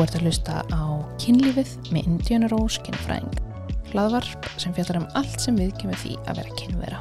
Ert 0.00 0.14
að 0.16 0.22
hlusta 0.24 0.62
á 0.72 0.82
kynlífið 1.20 1.74
með 1.92 2.06
Indiana 2.08 2.48
Rose 2.48 2.80
kynfræðing. 2.86 3.34
Hlaðvarp 3.90 4.46
sem 4.58 4.72
fjallar 4.72 5.02
um 5.02 5.08
allt 5.18 5.42
sem 5.42 5.58
við 5.60 5.74
kemur 5.76 5.98
því 6.00 6.14
að 6.24 6.40
vera 6.40 6.54
kynvera. 6.56 7.00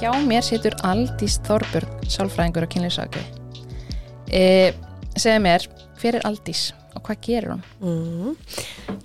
Hjá 0.00 0.10
mér 0.26 0.42
situr 0.42 0.74
Aldís 0.88 1.38
Þorbjörg, 1.46 2.02
sálfræðingur 2.10 2.66
og 2.66 2.72
kynlífsakvi. 2.74 3.22
E, 4.26 4.42
segja 5.14 5.38
mér, 5.44 5.68
hver 6.02 6.18
er 6.18 6.26
Aldís 6.26 6.72
og 6.96 7.04
hvað 7.06 7.22
gerur 7.28 7.54
hún? 7.54 7.64
Mm. 7.78 8.34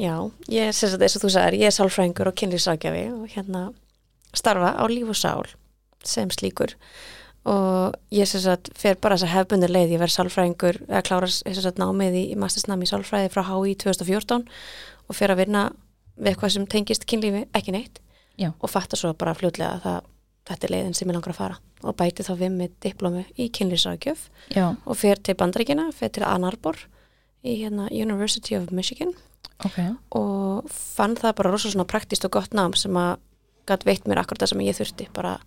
Já, 0.02 0.16
ég 0.50 0.72
er 0.72 0.76
sagt 0.76 0.98
eins 0.98 1.20
og 1.20 1.28
þú 1.28 1.36
sagðir, 1.36 1.60
ég 1.62 1.70
er 1.70 1.78
sálfræðingur 1.78 2.32
og 2.32 2.40
kynlýsagjafi 2.42 3.06
og 3.14 3.30
hérna 3.38 3.68
starfa 4.34 4.74
á 4.82 4.84
líf 4.90 5.14
og 5.14 5.20
sál 5.20 5.46
sem 6.02 6.34
slíkur 6.34 6.74
og 7.46 7.96
ég 8.14 8.26
sem 8.30 8.42
sagt 8.42 8.72
fer 8.78 8.98
bara 8.98 9.18
þess 9.18 9.28
að 9.28 9.34
hefbundir 9.36 9.74
leið, 9.74 9.94
ég 9.96 10.02
verð 10.02 10.16
sálfræðingur 10.16 10.80
eða 10.88 11.04
klára 11.06 11.30
sem 11.30 11.58
sagt 11.60 11.82
námið 11.82 12.18
í, 12.18 12.24
í 12.34 12.40
mastersnami 12.42 12.88
í 12.88 12.90
sálfræði 12.90 13.30
frá 13.34 13.44
HÍ 13.46 13.76
2014 13.84 14.48
og 15.06 15.18
fer 15.18 15.34
að 15.34 15.44
vinna 15.44 15.68
við 16.16 16.32
eitthvað 16.32 16.56
sem 16.56 16.66
tengist 16.72 17.06
kynlífi 17.10 17.46
ekki 17.56 17.76
neitt 17.76 18.02
Já. 18.40 18.50
og 18.50 18.72
fatta 18.72 18.98
svo 18.98 19.14
bara 19.14 19.36
fljótlega 19.38 19.76
að 19.78 19.86
það, 19.86 20.10
þetta 20.50 20.68
er 20.68 20.74
leiðin 20.74 20.98
sem 20.98 21.12
ég 21.12 21.18
langar 21.18 21.36
að 21.36 21.40
fara 21.44 21.60
og 21.86 21.98
bæti 22.00 22.26
þá 22.26 22.34
við 22.40 22.56
með 22.56 22.76
diplomi 22.84 23.24
í 23.38 23.50
kynlýsagjöf 23.54 24.26
Já, 24.56 24.66
og 24.74 24.98
fer 24.98 25.22
til 25.22 25.38
Bandaríkina, 25.38 25.92
fer 25.94 26.12
til 26.16 26.26
Ann 26.26 26.48
Arbor 26.48 26.80
í 27.46 27.60
hérna 27.62 27.92
University 27.94 28.58
of 28.58 28.72
Michigan 28.74 29.14
ok. 29.62 29.80
og 30.18 30.72
fann 30.74 31.18
það 31.20 31.38
bara 31.38 31.54
rosa 31.54 31.70
svona 31.70 31.88
praktist 31.90 32.26
og 32.26 32.34
gott 32.40 32.58
nám 32.58 32.74
sem 32.80 32.96
að 32.98 33.20
gætt 33.70 33.86
veitt 33.86 34.10
mér 34.10 34.24
akkurat 34.24 34.44
það 34.44 34.54
sem 34.54 34.66
ég 34.66 34.78
þurfti 34.80 35.08
bara 35.14 35.38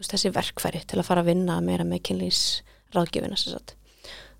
veist, 0.00 0.14
þessi 0.14 0.32
verkfæri 0.34 0.82
til 0.88 1.00
að 1.00 1.08
fara 1.10 1.24
að 1.24 1.32
vinna 1.32 1.58
meira 1.64 1.86
með 1.86 2.02
kynlýs 2.10 2.40
ráðgjöfina 2.96 3.38
sem 3.38 3.54
sagt. 3.54 3.76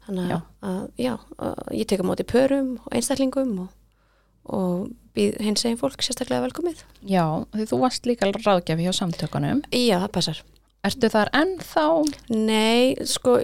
þannig 0.06 0.32
Já. 0.32 0.38
að, 0.66 0.80
já, 0.98 1.12
að 1.38 1.60
ég 1.76 1.90
tek 1.90 2.02
á 2.02 2.08
móti 2.08 2.26
pörum 2.26 2.70
og 2.82 2.94
einstaklingum 2.96 3.52
og, 3.66 3.68
og 4.50 4.88
býð 5.14 5.40
hins 5.44 5.64
eginn 5.66 5.78
fólk 5.80 6.02
sérstaklega 6.02 6.46
velkomið 6.48 6.84
Já, 7.06 7.24
því 7.54 7.66
þú 7.70 7.80
varst 7.84 8.08
líka 8.08 8.30
ráðgjafi 8.30 8.86
hjá 8.88 8.94
samtökunum. 8.96 9.62
Já, 9.74 9.98
það 10.00 10.12
passar 10.16 10.42
Ertu 10.88 11.10
þar 11.12 11.28
ennþá? 11.36 11.86
Nei, 12.32 12.94
sko 13.04 13.34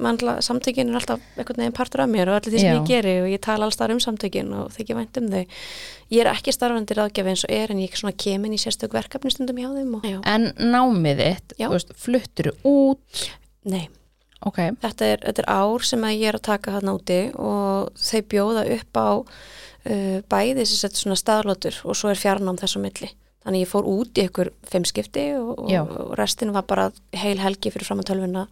manla, 0.00 0.36
samtökin 0.42 0.90
er 0.90 0.98
alltaf 0.98 1.22
einhvern 1.38 1.60
veginn 1.62 1.76
partur 1.76 2.02
af 2.04 2.10
mér 2.10 2.30
og 2.32 2.38
allir 2.38 2.54
því 2.54 2.62
sem 2.62 2.70
Já. 2.72 2.78
ég 2.80 2.86
geri 2.88 3.14
og 3.22 3.28
ég 3.30 3.42
tala 3.44 3.68
alls 3.68 3.78
þar 3.78 3.94
um 3.94 4.02
samtökin 4.02 4.52
og 4.58 4.72
þykja 4.74 4.98
vænt 4.98 5.20
um 5.20 5.28
þau 5.30 5.42
ég 5.44 6.22
er 6.24 6.30
ekki 6.32 6.54
starfandi 6.54 6.96
ráðgjafi 6.98 7.34
eins 7.34 7.44
og 7.46 7.54
er 7.54 7.74
en 7.74 7.82
ég 7.82 7.98
svona 7.98 8.14
kemin 8.24 8.56
í 8.56 8.60
sérstök 8.60 8.96
verkefni 8.96 9.30
stundum 9.30 9.60
hjá 9.62 9.70
þeim 9.70 9.98
og. 10.00 10.08
En 10.26 10.50
námið 10.58 11.22
þitt, 11.22 11.58
Já. 11.58 11.68
þú 11.68 11.76
veist, 11.76 11.94
fluttur 12.04 12.50
út? 12.66 13.28
Nei, 13.64 13.86
Ok, 14.44 14.58
þetta 14.82 15.06
er, 15.08 15.22
þetta 15.24 15.40
er 15.40 15.50
ár 15.56 15.84
sem 15.88 16.02
ég 16.10 16.28
er 16.28 16.36
að 16.36 16.46
taka 16.50 16.74
hann 16.74 16.90
úti 16.92 17.20
og 17.40 17.94
þau 17.96 18.20
bjóða 18.28 18.64
upp 18.74 18.98
á 19.00 19.08
uh, 19.24 20.18
bæði 20.28 20.66
sem 20.68 20.80
sett 20.82 20.98
svona 21.00 21.16
staðlótur 21.16 21.78
og 21.88 21.96
svo 21.96 22.10
er 22.12 22.20
fjarnám 22.20 22.58
þess 22.60 22.76
á 22.76 22.80
milli 22.84 23.08
þannig 23.44 23.64
ég 23.64 23.70
fór 23.70 23.88
út 23.88 24.20
í 24.20 24.26
ykkur 24.28 24.50
fimm 24.68 24.84
skipti 24.88 25.30
og, 25.38 25.64
og 25.64 26.12
restin 26.20 26.52
var 26.52 26.66
bara 26.68 26.90
heil 27.16 27.38
helgi 27.40 27.72
fyrir 27.72 27.88
fram 27.88 28.00
að 28.04 28.12
tölvuna 28.12 28.44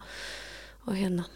og 0.87 0.97
hérna 0.97 1.29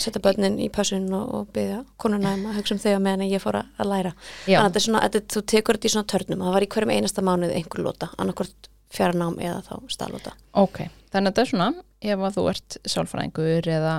setja 0.00 0.22
börnin 0.24 0.56
í 0.62 0.70
passun 0.72 1.10
og, 1.12 1.32
og 1.36 1.48
byggja 1.54 1.82
konuna 2.00 2.32
um 2.36 2.46
að 2.48 2.60
hugsa 2.60 2.76
um 2.76 2.80
þau 2.80 2.94
á 2.96 3.00
meðan 3.04 3.28
ég 3.28 3.42
fór 3.42 3.58
að, 3.60 3.72
að 3.76 3.90
læra 3.90 4.12
Já. 4.48 4.56
þannig 4.56 4.60
að 4.60 4.68
þetta 4.68 4.80
er 4.80 4.86
svona, 4.86 5.02
þetta, 5.04 5.34
þú 5.34 5.42
tekur 5.52 5.78
þetta 5.78 5.90
í 5.90 5.94
svona 5.94 6.10
törnum 6.12 6.44
það 6.46 6.56
var 6.56 6.64
í 6.64 6.70
hverjum 6.74 6.92
einasta 6.94 7.24
mánuð 7.26 7.52
einhver 7.58 7.84
lóta 7.84 8.08
annarkvort 8.16 8.70
fjarnám 8.90 9.36
eða 9.38 9.60
þá 9.66 9.74
staðlóta 9.92 10.32
ok. 10.58 10.80
Þannig 11.10 11.28
að 11.28 11.34
þetta 11.34 11.42
er 11.42 11.50
svona, 11.50 11.68
ef 12.00 12.24
að 12.24 12.38
þú 12.38 12.46
ert 12.54 12.78
sálfræðingur 12.94 13.68
eða 13.76 13.94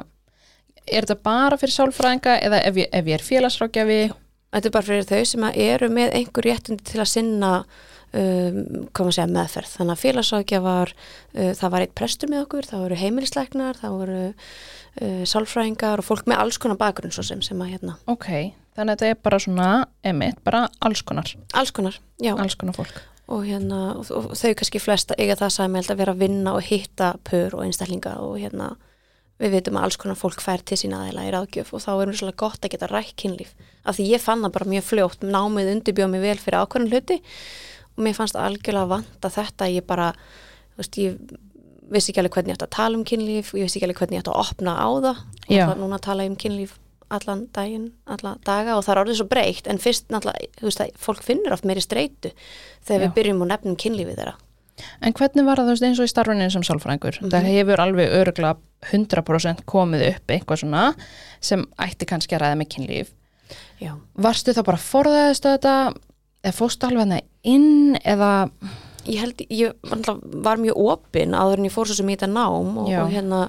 er 0.87 1.05
þetta 1.05 1.17
bara 1.23 1.59
fyrir 1.61 1.75
sálfræðinga 1.75 2.35
eða 2.47 2.61
ef 2.67 2.81
ég, 2.81 2.89
ef 2.91 3.09
ég 3.11 3.19
er 3.19 3.25
félagsrákjafi? 3.25 4.01
Þetta 4.51 4.67
er 4.67 4.75
bara 4.75 4.87
fyrir 4.87 5.07
þau 5.07 5.29
sem 5.29 5.47
að 5.47 5.59
eru 5.63 5.89
með 5.93 6.15
einhver 6.19 6.47
réttindi 6.47 6.87
til 6.89 7.01
að 7.03 7.11
sinna 7.13 7.51
um, 8.17 8.87
koma 8.95 9.11
að 9.11 9.17
segja 9.17 9.29
meðferð. 9.31 9.73
Þannig 9.77 9.95
að 9.95 10.01
félagsákjafar, 10.03 10.93
uh, 11.35 11.51
það 11.59 11.73
var 11.75 11.85
eitt 11.85 11.95
prestur 11.97 12.31
með 12.31 12.43
okkur, 12.45 12.69
það 12.69 12.83
voru 12.85 12.99
heimilisleiknar, 13.01 13.79
það 13.81 13.97
voru 14.01 14.19
uh, 14.31 15.23
sálfræðingar 15.33 16.03
og 16.03 16.07
fólk 16.07 16.27
með 16.31 16.43
alls 16.43 16.59
konar 16.61 16.81
bakgrunn 16.81 17.15
svo 17.15 17.25
sem 17.27 17.41
sem 17.45 17.63
að 17.63 17.73
hérna. 17.75 17.97
Ok, 18.11 18.29
þannig 18.75 18.97
að 18.97 19.05
þetta 19.05 19.09
er 19.13 19.23
bara 19.29 19.41
svona, 19.45 19.71
emitt, 20.13 20.43
bara 20.47 20.67
alls 20.83 21.03
konar, 21.07 21.33
Alls 21.53 21.73
konar, 21.75 21.97
já. 22.21 22.35
alls 22.35 22.57
konar 22.59 22.77
fólk. 22.77 23.01
Og, 23.31 23.45
hérna, 23.47 23.93
og, 23.95 24.07
og 24.11 24.31
þau 24.35 24.55
kannski 24.59 24.81
flesta 24.83 25.15
eiga 25.15 25.37
það 25.39 25.53
sæmælt 25.55 25.91
að 25.93 26.01
vera 26.01 26.15
að 26.15 26.23
vinna 26.25 26.55
og 26.57 26.65
hitta 26.67 27.13
pör 27.23 27.53
og 27.55 27.63
einstaklinga 27.63 28.17
og 28.19 28.41
hérna 28.41 28.73
við 29.41 29.55
veitum 29.55 29.77
að 29.79 29.87
alls 29.87 29.97
konar 30.01 30.19
fólk 30.19 30.41
fær 30.43 30.61
til 30.65 30.77
sína 30.77 31.01
aðeila 31.01 31.25
í 31.25 31.31
ráðgjöf 31.33 31.71
og 31.73 31.81
þá 31.81 31.91
er 31.93 32.11
mjög 32.11 32.19
svolítið 32.19 32.39
gott 32.43 32.65
að 32.65 32.73
geta 32.75 32.89
rætt 32.91 33.13
kynlíf 33.17 33.53
af 33.81 33.97
því 33.97 34.07
ég 34.11 34.21
fann 34.21 34.43
það 34.45 34.55
bara 34.57 34.69
mjög 34.75 34.87
fljótt 34.89 35.25
námið 35.25 35.71
undirbjóð 35.75 36.11
mig 36.11 36.23
vel 36.25 36.37
fyrir 36.41 36.59
ákveðin 36.61 36.91
hluti 36.91 37.17
og 38.01 38.07
mér 38.07 38.17
fannst 38.17 38.37
algjörlega 38.39 38.89
vanta 38.89 39.31
þetta 39.31 39.69
ég 39.69 39.87
bara, 39.87 40.11
þú 40.73 40.81
veist, 40.81 41.01
ég 41.01 41.39
vissi 41.91 42.11
ekki 42.11 42.23
alveg 42.23 42.37
hvernig 42.37 42.53
ég 42.53 42.59
ætti 42.59 42.69
að 42.69 42.77
tala 42.77 42.97
um 42.97 43.07
kynlíf 43.07 43.53
ég 43.53 43.67
vissi 43.67 43.79
ekki 43.79 43.89
alveg 43.89 44.01
hvernig 44.01 44.17
ég 44.17 44.23
ætti 44.23 44.33
að 44.33 44.43
opna 44.45 44.77
á 44.79 44.89
það 45.05 45.25
Já. 45.51 45.65
og 45.67 45.81
núna 45.81 45.99
tala 46.01 46.25
ég 46.25 46.33
um 46.33 46.39
kynlíf 46.39 46.77
allan 47.11 47.41
daginn, 47.51 47.89
alla 48.07 48.37
daga 48.47 48.77
og 48.77 48.85
það 48.85 48.93
er 48.93 49.01
orðið 49.01 49.17
svo 49.19 49.27
breytt 49.27 49.67
en 49.67 49.81
fyrst 49.83 50.07
náttúrulega, 50.13 50.47
þú 50.61 50.69
veist 50.69 50.83
að 50.85 50.93
fólk 51.03 51.25
finnur 51.27 51.55
oft 51.57 51.67
meiri 51.67 51.83
streitu 51.83 52.31
þegar 52.87 53.01
Já. 53.01 53.03
við 53.03 53.13
byrjum 53.17 53.43
og 53.43 53.51
nefnum 53.51 53.77
kynlífið 53.83 54.21
þeirra 54.21 54.37
En 55.03 55.13
hvernig 55.13 55.45
var 55.45 55.59
það 55.59 55.67
þú 55.67 55.73
veist 55.75 55.85
eins 55.85 55.99
og 56.01 56.07
í 56.07 56.11
starfinu 56.11 56.45
sem 56.49 56.63
sálfræðingur? 56.65 57.17
Það 57.29 57.49
hefur 57.51 57.83
alveg 57.83 58.13
öruglega 58.17 58.55
100% 58.89 59.65
komið 59.69 60.05
upp 60.07 60.33
eitthvað 60.33 60.61
svona 60.63 60.85
sem 61.43 61.65
ætti 61.85 62.07
kannski 62.09 62.37
að 62.37 62.45
ræða 62.45 62.59
með 62.61 62.71
kynlíf. 62.75 63.11
Já, 63.81 63.91
Varstu 64.23 64.55
það 64.55 64.67
bara 64.71 64.81
forðaðist 64.81 65.45
þetta 65.45 65.75
eða 66.41 66.57
fórstu 66.57 66.87
alveg 66.87 67.05
hana 67.05 67.19
inn 67.47 67.97
eða, 68.01 68.49
ég 69.07 69.23
held, 69.23 69.43
ég 69.49 69.75
var 70.45 70.61
mjög 70.61 70.79
opin 70.81 71.35
áður 71.37 71.61
en 71.61 71.67
ég 71.69 71.73
fór 71.73 71.89
svo 71.89 71.99
sem 71.99 72.09
í 72.09 72.15
þetta 72.17 72.31
nám 72.31 72.77
og, 72.83 72.87
og 72.89 73.11
hérna 73.13 73.47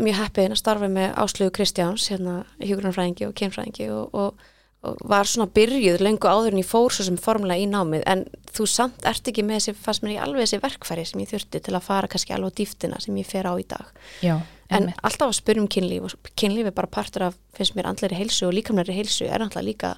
mjög 0.00 0.20
heppin 0.20 0.54
að 0.54 0.60
starfa 0.60 0.88
með 0.92 1.12
Áslögu 1.20 1.54
Kristjáns 1.56 2.08
hérna 2.12 2.42
hjúgrunfræðingi 2.60 3.28
og 3.28 3.36
kynfræðingi 3.38 3.88
og, 3.94 4.14
og, 4.14 4.44
og 4.84 5.02
var 5.08 5.28
svona 5.28 5.48
byrjuð 5.56 6.04
lengu 6.04 6.28
áður 6.28 6.54
en 6.54 6.62
ég 6.62 6.68
fór 6.68 6.92
svo 6.92 7.06
sem 7.08 7.18
formulega 7.20 7.64
í 7.64 7.68
námið. 7.70 8.04
En 8.10 8.26
þú 8.52 8.68
samt 8.68 9.08
ert 9.08 9.32
ekki 9.32 9.44
með 9.46 9.60
þessi, 9.60 9.76
fannst 9.86 10.04
mér 10.04 10.14
ekki 10.14 10.24
alveg 10.26 10.46
þessi 10.46 10.62
verkfæri 10.64 11.06
sem 11.08 11.24
ég 11.24 11.32
þurfti 11.32 11.62
til 11.64 11.76
að 11.76 11.86
fara 11.88 12.10
kannski 12.12 12.36
alveg 12.36 12.52
á 12.52 12.58
dýftina 12.60 13.00
sem 13.02 13.16
ég 13.20 13.28
fer 13.28 13.48
á 13.48 13.54
í 13.56 13.66
dag. 13.72 13.90
Já, 14.24 14.36
en 14.70 14.92
alltaf 15.00 15.32
að 15.32 15.38
spyrja 15.40 15.64
um 15.64 15.70
kynlíf 15.72 16.06
og 16.06 16.32
kynlíf 16.38 16.70
er 16.70 16.76
bara 16.76 16.92
partur 16.92 17.26
af, 17.30 17.40
finnst 17.56 17.74
mér, 17.74 17.88
andleri 17.90 18.20
heilsu 18.20 18.46
og 18.46 18.54
líkamnari 18.54 18.94
heilsu 18.94 19.26
er 19.26 19.42
náttúrulega 19.42 19.66
líka 19.66 19.94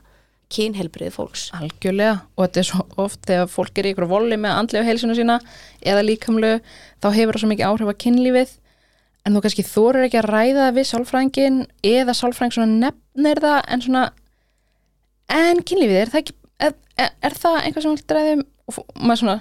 kynheilbriði 0.54 1.12
fólks. 1.14 1.44
Algjörlega 1.58 2.14
og 2.36 2.44
þetta 2.46 2.60
er 2.62 2.68
svo 2.68 2.86
oft 3.04 3.22
þegar 3.28 3.50
fólk 3.52 3.78
er 3.80 3.88
í 3.88 3.92
ykkur 3.94 4.08
voli 4.10 4.38
með 4.40 4.56
andlega 4.58 4.88
heilsuna 4.88 5.16
sína 5.18 5.38
eða 5.82 6.04
líkamlu 6.06 6.52
þá 7.02 7.08
hefur 7.16 7.36
það 7.38 7.44
svo 7.44 7.50
mikið 7.52 7.68
áhrif 7.70 7.92
að 7.92 8.00
kynlífið. 8.04 8.52
En 9.22 9.36
þú 9.36 9.42
kannski 9.44 9.64
þorir 9.68 10.08
ekki 10.08 10.18
að 10.18 10.30
ræða 10.32 10.64
það 10.66 10.76
við 10.80 10.88
sálfræðingin 10.90 11.58
eða 11.92 12.14
sálfræðing 12.18 12.54
svona 12.56 12.78
nefnir 12.86 13.42
það 13.44 13.58
en 13.76 13.84
svona 13.86 14.04
en 15.32 15.62
kynlífið, 15.62 16.00
er 16.02 16.10
það 16.12 16.22
ekki 16.24 16.34
er, 16.62 16.74
er, 16.98 17.12
er 17.28 17.36
það 17.38 17.58
eitthvað 17.62 17.86
sem 17.86 17.96
þú 18.02 18.16
ræðum 18.18 18.42
og 18.72 18.80
maður 18.98 19.20
svona 19.22 19.36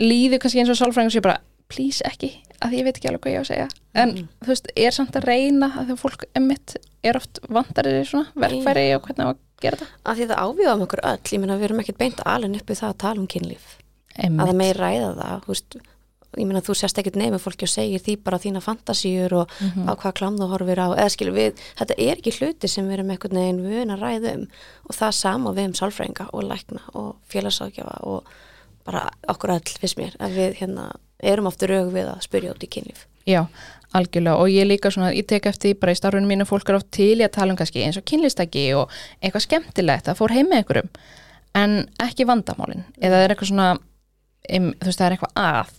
líður 0.00 0.42
kannski 0.42 0.60
eins 0.62 0.72
og 0.74 0.78
sálfræðing 0.80 1.14
sé 1.14 1.22
bara 1.24 1.40
please 1.72 2.04
ekki, 2.06 2.28
að 2.62 2.76
ég 2.78 2.84
veit 2.86 2.98
ekki 2.98 3.08
alveg 3.08 3.22
hvað 3.24 3.32
ég 3.34 3.40
á 3.40 3.44
að 3.44 3.48
segja. 3.48 3.66
En 3.94 4.08
Mhm. 4.12 4.28
þú 4.44 4.50
veist, 4.52 4.68
er 4.76 4.90
samt 4.92 5.16
að 5.16 5.24
reyna 5.30 5.68
að 5.72 5.86
þegar 5.88 6.00
fólk 6.02 6.24
emmitt 6.36 6.76
er 7.02 7.16
oft 7.16 7.40
vandarið 7.48 8.04
svona 8.10 8.26
verkfæri 8.36 8.84
og 8.96 9.02
hvernig 9.08 9.24
á 9.24 9.30
að 9.32 9.38
gera 9.64 9.80
þetta 9.80 10.12
af 10.12 10.18
því 10.18 10.28
það 10.30 10.44
ávíða 10.44 10.74
um 10.78 10.84
okkur 10.86 11.02
öll, 11.10 11.24
ég 11.34 11.40
meina 11.42 11.56
við 11.58 11.66
erum 11.70 11.80
ekkert 11.84 11.98
beint 12.04 12.22
alveg 12.26 12.60
uppi 12.62 12.78
það 12.80 12.92
að 12.94 12.98
tala 13.04 13.20
um 13.24 13.26
kynlíf. 13.34 13.66
Að 14.14 14.24
Einmitt. 14.24 14.46
það 14.48 14.56
meir 14.62 14.80
ræða 14.84 15.10
það 15.18 15.42
þú 15.44 15.52
veist, 15.54 15.76
ég 16.34 16.46
meina 16.50 16.60
þú 16.66 16.74
sérst 16.74 16.98
ekkert 16.98 17.16
nefnir 17.18 17.42
fólki 17.42 17.62
og 17.66 17.70
segir 17.70 18.00
því 18.02 18.14
bara 18.26 18.38
þína 18.42 18.60
fantasíur 18.62 19.32
og 19.40 19.50
Mhm. 19.60 19.86
á 19.86 19.92
hvað 19.94 20.14
klam 20.18 20.38
þú 20.38 20.48
horfir 20.50 20.78
á. 20.82 20.86
Eða 20.98 21.10
skilur 21.14 21.34
við, 21.38 21.52
þetta 21.78 21.94
er 21.98 22.16
ekki 22.16 22.32
hluti 22.38 22.68
sem 22.68 22.88
við 22.88 22.92
erum 22.98 23.10
einhvern 23.14 23.38
veginn 23.38 23.62
vön 23.62 23.94
að 23.94 24.02
ræða 24.02 24.34
um. 24.34 24.48
Og 24.90 24.96
það 24.98 25.12
sama 25.14 25.52
við 25.54 25.64
um 25.66 25.72
sálfrænga 25.74 26.26
og 26.32 26.42
lækna 26.42 26.80
og 26.94 27.16
félagsákjafa 27.30 28.00
og 28.02 28.24
bara 28.84 29.10
okkur 29.28 29.50
öll 29.50 29.78
fyrst 29.80 29.96
mér 29.96 30.16
að 30.18 30.34
við 30.38 30.54
hérna 30.60 30.90
erum 31.22 31.46
aftur 31.46 31.68
raug 31.70 31.92
við 31.94 32.10
að 32.10 32.20
spyrja 32.26 32.50
út 32.54 32.62
í 32.66 32.68
kynlíf. 32.68 33.06
Já, 33.26 33.46
algjörlega. 33.94 34.36
Og 34.42 34.50
ég 34.52 34.66
líka 34.68 34.90
svona, 34.92 35.12
ég 35.14 35.26
tek 35.30 35.46
eftir 35.50 35.76
bara 35.80 35.94
í 35.94 35.98
starfunum 35.98 36.28
mínu 36.30 36.46
fólk 36.48 36.68
er 36.72 36.78
oft 36.80 36.90
til 36.94 37.14
í 37.20 37.24
að 37.26 37.32
tala 37.36 37.54
um 37.54 37.58
kannski 37.60 37.84
eins 37.86 37.98
og 38.00 38.04
kynlistaki 38.10 38.66
og 38.78 38.90
eitthvað 39.22 39.44
skemmtilegt 39.46 40.10
að 40.10 40.18
fór 40.20 40.34
heim 40.34 40.50
með 40.50 40.62
einhverjum. 40.64 40.90
En 41.54 41.76
ekki 42.02 42.26
vandamálin. 42.26 42.82
Eða 42.98 43.20
það 43.20 43.24
er 43.28 43.34
eitthvað 43.36 43.50
svona 43.52 43.68
um, 43.78 44.70
þú 44.80 44.90
veist 44.90 44.98
það 45.02 45.06
er 45.06 45.16
eitthvað 45.16 45.42
að. 45.44 45.74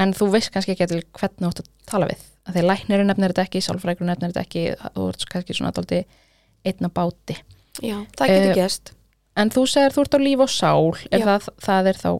En 0.00 0.14
þú 0.16 0.28
veist 0.36 0.52
kannski 0.54 0.74
ekki 0.76 0.86
til 0.92 1.02
hvernig 1.18 1.42
þú 1.42 1.50
átt 1.50 1.62
að 1.64 1.70
tala 1.90 2.06
við. 2.12 2.22
Að 2.48 2.56
því 2.56 2.62
læknirinn 2.70 3.10
nefnir 3.10 3.32
þetta 3.34 3.44
ekki, 3.48 3.60
sálfrækur 3.66 4.06
nefnir 4.08 4.30
þetta 4.32 4.44
ekki 4.46 4.62
þú 4.94 5.08
ert 5.10 5.26
kannski 5.34 5.56
svona 5.58 5.72
dálítið 5.76 6.70
einna 6.70 6.88
báti. 6.94 7.36
Já, 7.82 7.98
það 8.16 8.30
getur 8.30 8.50
Eh, 8.50 8.56
gerst. 8.56 8.92
en 9.36 9.50
þú 9.50 9.62
segir 9.68 9.92
þú 9.94 10.02
ert 10.06 10.14
á 10.16 10.20
líf 10.20 10.40
og 10.44 10.50
sál 10.52 10.88
er 11.10 11.20
það, 11.26 11.48
það 11.66 11.86
er 11.92 11.98
þá 12.00 12.10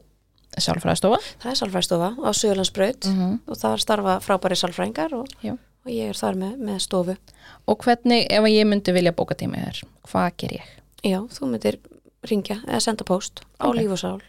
sálfræðstofa 0.59 1.19
Það 1.43 1.51
er 1.53 1.59
sálfræðstofa 1.61 2.09
á 2.19 2.31
Suðurlandsbraut 2.35 3.05
-hmm. 3.07 3.39
og 3.47 3.57
það 3.57 3.77
starfa 3.85 4.19
frábæri 4.21 4.57
sálfræðingar 4.59 5.15
og, 5.15 5.29
og 5.45 5.91
ég 5.91 6.09
er 6.11 6.17
þar 6.19 6.35
með, 6.35 6.57
með 6.59 6.79
stofu 6.79 7.17
Og 7.67 7.79
hvernig, 7.85 8.27
ef 8.31 8.45
ég 8.51 8.67
myndi 8.67 8.93
vilja 8.93 9.13
bóka 9.13 9.35
tíma 9.35 9.57
þér, 9.57 9.83
hvað 10.11 10.31
ger 10.37 10.53
ég? 10.53 10.67
Já, 11.05 11.21
þú 11.29 11.47
myndir 11.47 11.79
ringja 12.27 12.61
eða 12.67 12.81
senda 12.81 13.05
post 13.05 13.41
á 13.61 13.67
Ok. 13.69 13.77
líf 13.77 13.91
og 13.91 13.99
sál 13.99 14.21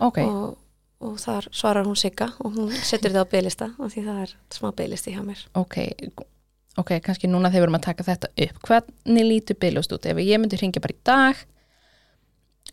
Ok, 0.00 0.18
og, 0.18 0.56
og 1.00 1.18
þar 1.20 1.48
svarar 1.52 1.84
hún 1.84 1.96
sigga 1.96 2.32
og 2.40 2.54
hún 2.56 2.70
setur 2.72 3.10
þið 3.12 3.20
á 3.20 3.32
bygglista 3.32 3.66
og 3.78 3.90
því 3.92 4.04
það 4.06 4.22
er 4.22 4.36
smá 4.50 4.70
bygglisti 4.72 5.12
hjá 5.12 5.22
mér 5.24 5.42
ok, 5.54 5.76
ok, 6.80 7.00
kannski 7.04 7.28
núna 7.28 7.50
þegar 7.50 7.60
við 7.60 7.66
erum 7.68 7.74
að 7.80 7.84
taka 7.84 8.06
þetta 8.06 8.28
upp, 8.46 8.62
hvernig 8.68 9.24
lítur 9.26 9.56
bylust 9.60 9.92
út? 9.92 10.06
Ef 10.06 10.16
ég 10.16 10.40
myndi 10.40 10.56
hringja 10.56 10.80
bara 10.80 10.94
í 10.96 11.00
dag, 11.04 11.36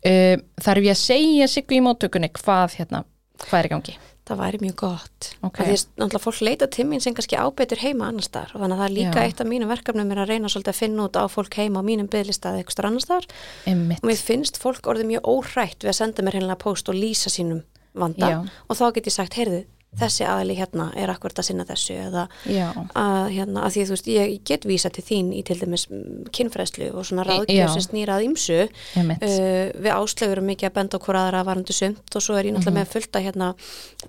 uh, 0.04 0.36
þarf 0.62 0.86
ég 0.86 0.94
að 0.94 1.00
segja 1.02 1.48
sig 1.50 1.74
í 1.74 1.80
móttökunni 1.84 2.30
hvað 2.38 2.78
hérna, 2.80 3.02
hvað 3.46 3.58
er 3.60 3.68
í 3.68 3.72
gangi? 3.74 3.96
Það 4.28 4.40
væri 4.42 4.58
mjög 4.60 4.74
gott. 4.82 5.28
Ok. 5.40 5.46
Okay. 5.48 5.76
Því 5.96 6.04
að 6.04 6.20
fólk 6.20 6.40
leita 6.44 6.66
mín 6.84 7.00
sem 7.00 7.14
kannski 7.16 7.38
ábetur 7.40 7.80
heima 7.80 8.10
annars 8.10 8.28
þar 8.28 8.50
og 8.52 8.60
þannig 8.60 8.74
að 8.74 8.82
það 8.82 8.88
er 8.88 8.94
líka 8.98 9.22
Já. 9.22 9.24
eitt 9.24 9.40
af 9.40 9.48
mínum 9.48 9.72
verkefnum 9.72 10.12
er 10.12 10.20
að 10.20 10.32
reyna 10.34 10.50
svolítið 10.52 10.72
að 10.74 10.80
finna 10.82 11.06
út 11.06 11.16
á 11.16 11.24
fólk 11.32 11.56
heima 11.56 11.80
á 11.80 11.88
mínum 11.88 12.10
bygglista 12.12 12.52
eða 12.52 12.60
eitthvað 12.60 12.90
annars 12.90 13.08
þar 13.08 13.28
Einmitt. 13.72 14.02
og 14.02 14.10
mér 14.10 14.20
finnst 14.20 14.60
fólk 14.60 14.90
orðið 14.92 15.08
mjög 15.14 15.30
óhrætt 15.32 15.80
við 15.80 15.92
að 15.94 15.98
senda 16.02 16.26
mér 16.26 16.36
hérna 16.36 16.58
post 16.60 16.92
og 16.92 16.98
lýsa 17.00 17.32
sínum 17.32 17.64
vanda 17.96 18.28
Já. 18.28 18.38
og 18.68 18.76
þá 18.76 18.84
get 18.98 19.08
ég 19.08 19.16
sagt, 19.16 19.38
heyrðu, 19.40 19.62
þessi 19.96 20.24
aðli 20.28 20.54
hérna 20.58 20.88
er 20.98 21.10
akkurat 21.10 21.40
að 21.40 21.46
sinna 21.48 21.64
þessu 21.68 21.96
eða 21.96 22.24
að, 22.44 23.30
hérna, 23.32 23.64
að 23.64 23.74
því 23.74 23.84
þú 23.88 23.94
veist, 23.94 24.10
ég 24.12 24.34
get 24.46 24.66
vísa 24.68 24.90
til 24.92 25.04
þín 25.06 25.30
í 25.32 25.40
til 25.46 25.56
dæmis 25.62 25.86
mm, 25.88 26.28
kynfræðslu 26.36 26.90
og 26.92 27.06
svona 27.08 27.24
já. 27.24 27.30
ráðgjöf 27.32 27.72
sem 27.74 27.86
snýrað 27.86 28.26
ímsu. 28.28 28.58
Uh, 28.98 29.72
við 29.80 29.90
áslögur 29.94 30.42
mikið 30.50 30.70
að 30.70 30.76
benda 30.76 31.00
okkur 31.00 31.20
aðra 31.22 31.42
varandi 31.48 31.76
sumt 31.76 32.18
og 32.18 32.24
svo 32.24 32.36
er 32.36 32.50
ég 32.50 32.56
náttúrulega 32.56 32.78
með 32.78 32.92
fullta 32.94 33.24
hérna, 33.24 33.50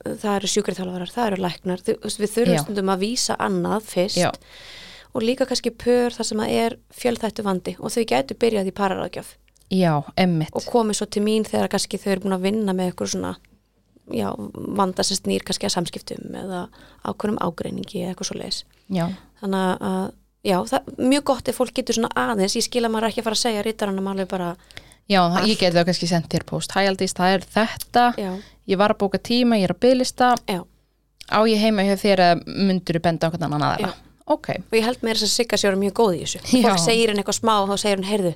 það 0.05 0.31
eru 0.35 0.53
sjúkriðþjálfarar, 0.55 1.15
það 1.15 1.31
eru 1.31 1.43
læknar. 1.47 1.85
Við 1.87 2.29
þurfum 2.35 2.63
stundum 2.65 2.93
að 2.93 3.05
vísa 3.07 3.39
annað 3.39 3.91
fyrst 3.95 4.19
Já. 4.19 4.31
og 5.15 5.25
líka 5.25 5.47
kannski 5.49 5.73
pör 5.73 6.15
þar 6.15 6.31
sem 6.33 6.43
að 6.43 6.55
er 6.59 6.79
fjölþættu 6.99 7.45
vandi 7.47 7.77
og 7.79 7.95
þau 7.95 8.03
gætu 8.03 8.37
byrjað 8.39 8.73
í 8.73 8.75
pararáðgjöf. 8.75 9.37
Já, 9.69 10.01
og 10.01 10.63
komið 10.65 10.97
svo 10.97 11.05
til 11.13 11.21
mín 11.21 11.43
þegar 11.45 11.69
kannski 11.69 11.99
þau 12.01 12.09
eru 12.15 12.23
búin 12.23 12.35
að 12.39 12.45
vinna 12.47 12.73
með 12.73 12.89
eitthvað 12.89 13.11
svona 13.13 13.35
já, 14.15 14.29
vanda 14.79 15.05
sem 15.05 15.19
snýr 15.19 15.45
kannski 15.47 15.67
að 15.69 15.75
samskiptum 15.77 16.35
eða 16.39 16.65
ákveðnum 17.03 17.41
ágreiningi 17.43 18.03
eða 18.03 18.13
eitthvað 18.13 18.29
svo 18.31 18.39
leis 18.39 18.63
Já, 18.89 19.05
þannig 19.41 19.83
að 19.89 20.05
já, 20.49 20.57
það 20.71 20.91
mjög 21.11 21.25
gott 21.29 21.51
ef 21.51 21.59
fólk 21.59 21.73
getur 21.77 21.99
svona 21.99 22.11
aðeins, 22.17 22.55
ég 22.57 22.65
skil 22.65 22.85
að 22.85 22.93
maður 22.95 23.09
ekki 23.11 23.21
að 23.21 23.27
fara 23.29 23.37
að 23.37 23.43
segja 23.43 23.65
rítaranum 23.67 24.09
alveg 24.11 24.29
bara, 24.31 24.49
já 25.09 25.19
það, 25.21 25.47
ég 25.51 25.61
geti 25.61 25.77
þá 25.77 25.85
kannski 25.91 26.09
sendt 26.09 26.29
þér 26.33 26.45
post. 26.49 26.73
Hæ 26.75 26.89
Aldís, 26.89 27.15
það 27.17 27.35
er 27.35 27.47
þetta, 27.57 28.05
já, 28.17 28.31
ég 28.71 28.81
var 28.81 28.95
að 28.95 29.01
bóka 29.03 29.21
tíma, 29.29 29.59
ég 29.59 29.69
er 29.69 29.75
að 29.75 29.81
bylista, 29.85 30.33
á 31.29 31.39
ég 31.45 31.61
heima 31.61 31.85
hjá 31.85 31.95
þér 32.01 32.23
að 32.25 32.45
myndur 32.49 33.01
benda 33.03 33.29
hvernig 33.29 33.49
annan 33.49 33.67
aðra. 33.69 33.91
Já. 34.29 34.35
Ok, 34.35 34.49
og 34.61 34.77
ég 34.77 34.85
held 34.85 35.01
mér 35.01 35.17
þess 35.17 35.25
að 35.25 35.35
Sigga 35.35 35.57
sér 35.57 35.77
mjög 35.79 35.93
góð 35.97 36.15
í 36.15 36.23
þessu. 36.23 36.39
Já. 36.53 36.69
fólk 36.69 36.81
segir 36.85 37.09
henni 37.09 37.23
eitthvað 37.23 37.39
smá 37.39 37.53
og 37.63 37.69
þá 37.71 37.77
segir 37.81 37.97
henni, 37.97 38.09
heyrðu 38.13 38.33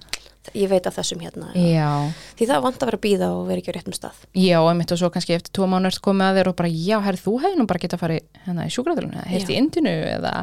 ég 0.51 0.67
veit 0.71 0.87
af 0.89 0.97
þessum 0.97 1.21
hérna. 1.23 1.51
Já, 1.55 2.11
því 2.37 2.47
það 2.49 2.63
vant 2.65 2.81
að 2.81 2.89
vera 2.89 2.97
að 2.99 3.03
býða 3.05 3.27
og 3.31 3.43
vera 3.47 3.61
ekki 3.61 3.71
á 3.71 3.75
réttum 3.77 3.95
stað. 3.95 4.17
Já, 4.35 4.57
emmitt 4.59 4.91
og 4.91 4.99
svo 4.99 5.09
kannski 5.13 5.37
eftir 5.37 5.53
tvo 5.55 5.67
mánuð 5.71 5.99
komið 6.03 6.25
að 6.27 6.39
þér 6.39 6.49
og 6.51 6.57
bara, 6.59 6.71
já, 6.73 6.97
herri, 7.05 7.21
þú 7.23 7.35
hefði 7.43 7.59
nú 7.59 7.67
bara 7.69 7.79
getað 7.83 7.97
að 7.97 8.03
fara 8.03 8.17
hérna, 8.47 8.65
í 8.67 8.73
sjúkraþjálfun 8.75 9.15
eða 9.21 9.31
heyrst 9.31 9.53
í 9.53 9.57
indinu 9.61 9.93
eða 10.17 10.33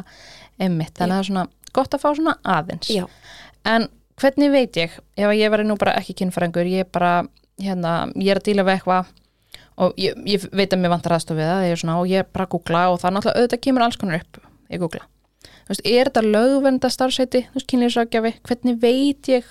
emmitt, 0.57 0.95
þannig 0.97 1.05
að 1.05 1.19
það 1.19 1.21
er 1.21 1.29
svona 1.29 1.45
gott 1.77 1.93
að 1.93 2.01
fá 2.01 2.09
svona 2.17 2.35
aðeins. 2.55 2.89
já, 2.89 3.05
En 3.61 3.87
hvernig 4.17 4.51
veit 4.51 4.81
ég, 4.81 4.97
ef 5.17 5.33
ég 5.37 5.53
veri 5.53 5.67
nú 5.69 5.77
bara 5.77 5.93
ekki 6.01 6.17
kynfræðingur, 6.17 6.65
ég 6.71 6.87
er 6.87 6.89
bara, 6.89 7.13
hérna, 7.61 8.09
ég 8.17 8.33
er 8.33 8.41
að 8.41 8.47
díla 8.49 8.65
við 8.65 8.81
og 9.81 9.93
ég, 9.97 10.13
og 12.89 12.99
googla 14.81 15.05
veist, 15.73 15.85
er 15.85 16.09
þetta 16.11 16.23
lögvenda 16.27 16.89
starfsæti, 16.93 17.43
þú 17.49 17.59
veist, 17.59 17.67
kynlýsrákjafi, 17.71 18.33
hvernig 18.47 18.79
veit 18.81 19.31
ég, 19.31 19.45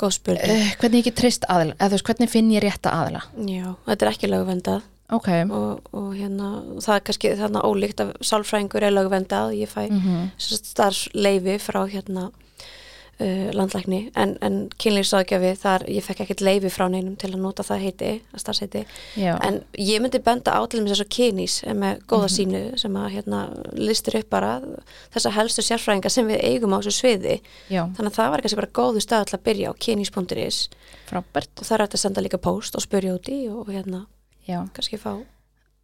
góð 0.00 0.14
spurning. 0.16 0.54
Uh, 0.54 0.70
hvernig 0.80 1.06
ég 1.10 1.16
trist 1.18 1.44
aðila, 1.52 1.74
eða 1.76 1.90
þú 1.92 1.98
veist, 1.98 2.08
hvernig 2.10 2.30
finn 2.32 2.50
ég 2.54 2.64
rétta 2.64 2.92
aðila? 2.96 3.22
já, 3.46 3.74
þetta 3.88 4.06
er 4.06 4.12
ekki 4.14 4.30
lögvendað 4.32 4.88
Ok, 5.10 5.26
og, 5.50 5.80
og 5.98 6.12
hérna, 6.14 6.48
það 6.78 6.94
er 6.94 7.00
kannski 7.08 7.30
þarna 7.34 7.62
ólíkt 7.66 7.98
að 8.04 8.12
sálfræðingur 8.22 8.84
er 8.86 8.92
lögvendað 8.94 9.56
ég 9.58 9.66
fæ 9.72 9.88
mm 9.90 9.96
Mhm. 9.96 10.28
starfsleifi 10.38 11.56
frá 11.58 11.80
hérna 11.90 12.28
uh, 13.20 13.50
landlækni 13.56 14.00
en, 14.18 14.34
en 14.44 14.56
kynlýfsráðgjafi 14.80 15.52
þar 15.60 15.84
ég 15.92 16.04
fekk 16.06 16.22
ekkert 16.24 16.42
leifi 16.44 16.72
frá 16.72 16.86
neinum 16.90 17.16
til 17.20 17.30
að 17.32 17.40
nota 17.44 17.64
það 17.66 17.84
heiti, 17.86 18.12
að 18.34 18.42
starfsheiti 18.44 18.84
En 19.46 19.60
ég 19.78 20.02
myndi 20.02 20.22
benda 20.24 20.56
á 20.56 20.60
til 20.70 20.82
þess 20.86 21.04
að 21.04 21.10
kynís 21.16 21.56
með 21.82 22.04
góða 22.10 22.30
sínu 22.34 22.62
sem 22.80 23.00
að 23.00 23.08
hérna, 23.16 23.42
listir 23.76 24.20
upp 24.20 24.30
bara 24.32 24.52
þessa 25.14 25.34
helstu 25.36 25.64
sérfræðinga 25.66 26.12
sem 26.12 26.30
við 26.30 26.44
eigum 26.50 26.76
á 26.76 26.80
þessu 26.80 26.96
sviði. 26.98 27.40
já, 27.68 27.84
Þannig 27.96 28.12
að 28.12 28.16
það 28.20 28.30
var 28.30 28.44
kannski 28.44 28.60
bara 28.62 28.76
góðu 28.80 29.04
stað 29.04 29.26
til 29.30 29.38
að 29.38 29.44
byrja 29.50 29.70
á 29.70 29.80
kynís.is 29.86 30.62
og 31.10 31.64
það 31.66 31.76
er 31.76 31.84
hægt 31.84 31.98
að 31.98 32.04
senda 32.04 32.24
líka 32.24 32.38
post 32.38 32.76
og 32.78 32.84
spyrja 32.84 33.16
út 33.18 33.28
í 33.28 33.42
og 33.50 33.68
hérna 33.70 34.06
já, 34.46 34.62
kannski 34.74 34.98
fá 35.00 35.18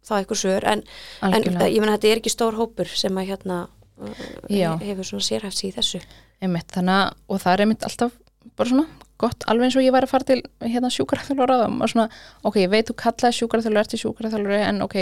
það 0.07 0.21
eitthvað 0.21 0.41
svör. 0.41 0.67
En, 0.71 0.83
en 1.27 1.43
ég 1.43 1.81
menna 1.81 1.97
þetta 1.97 2.11
er 2.11 2.21
ekki 2.21 2.33
stór 2.33 2.57
hópur 2.57 2.89
sem 2.91 3.19
að 3.19 3.31
hérna 3.31 3.57
uh, 3.99 4.23
Já. 4.51 4.71
hefur 4.79 5.09
svona 5.09 5.25
sérhæft 5.27 5.59
sig 5.59 5.71
í 5.71 5.75
þessu. 5.75 6.01
Einmitt, 6.43 6.71
þannig 6.73 7.17
og 7.27 7.43
það 7.43 7.53
er 7.53 7.65
einmitt 7.65 7.85
alltaf 7.87 8.15
bara 8.57 8.71
svona 8.71 8.87
gott, 9.17 9.45
alveg 9.49 9.67
eins 9.67 9.77
og 9.79 9.85
ég 9.85 9.93
væri 9.95 10.05
að 10.05 10.11
fara 10.11 10.27
til 10.27 10.37
hérna 10.61 10.89
sjúkraþjálfur 10.93 11.53
og 11.57 11.89
svona, 11.89 12.07
ok, 12.45 12.59
ég 12.61 12.71
veit 12.71 12.89
þú 12.89 12.95
kallaði 13.01 13.37
sjúkraþjálfur, 13.39 13.81
ert 13.81 13.95
í 13.97 13.99
sjúkraþjálfur 14.03 14.55
en 14.59 14.81
ok, 14.85 14.97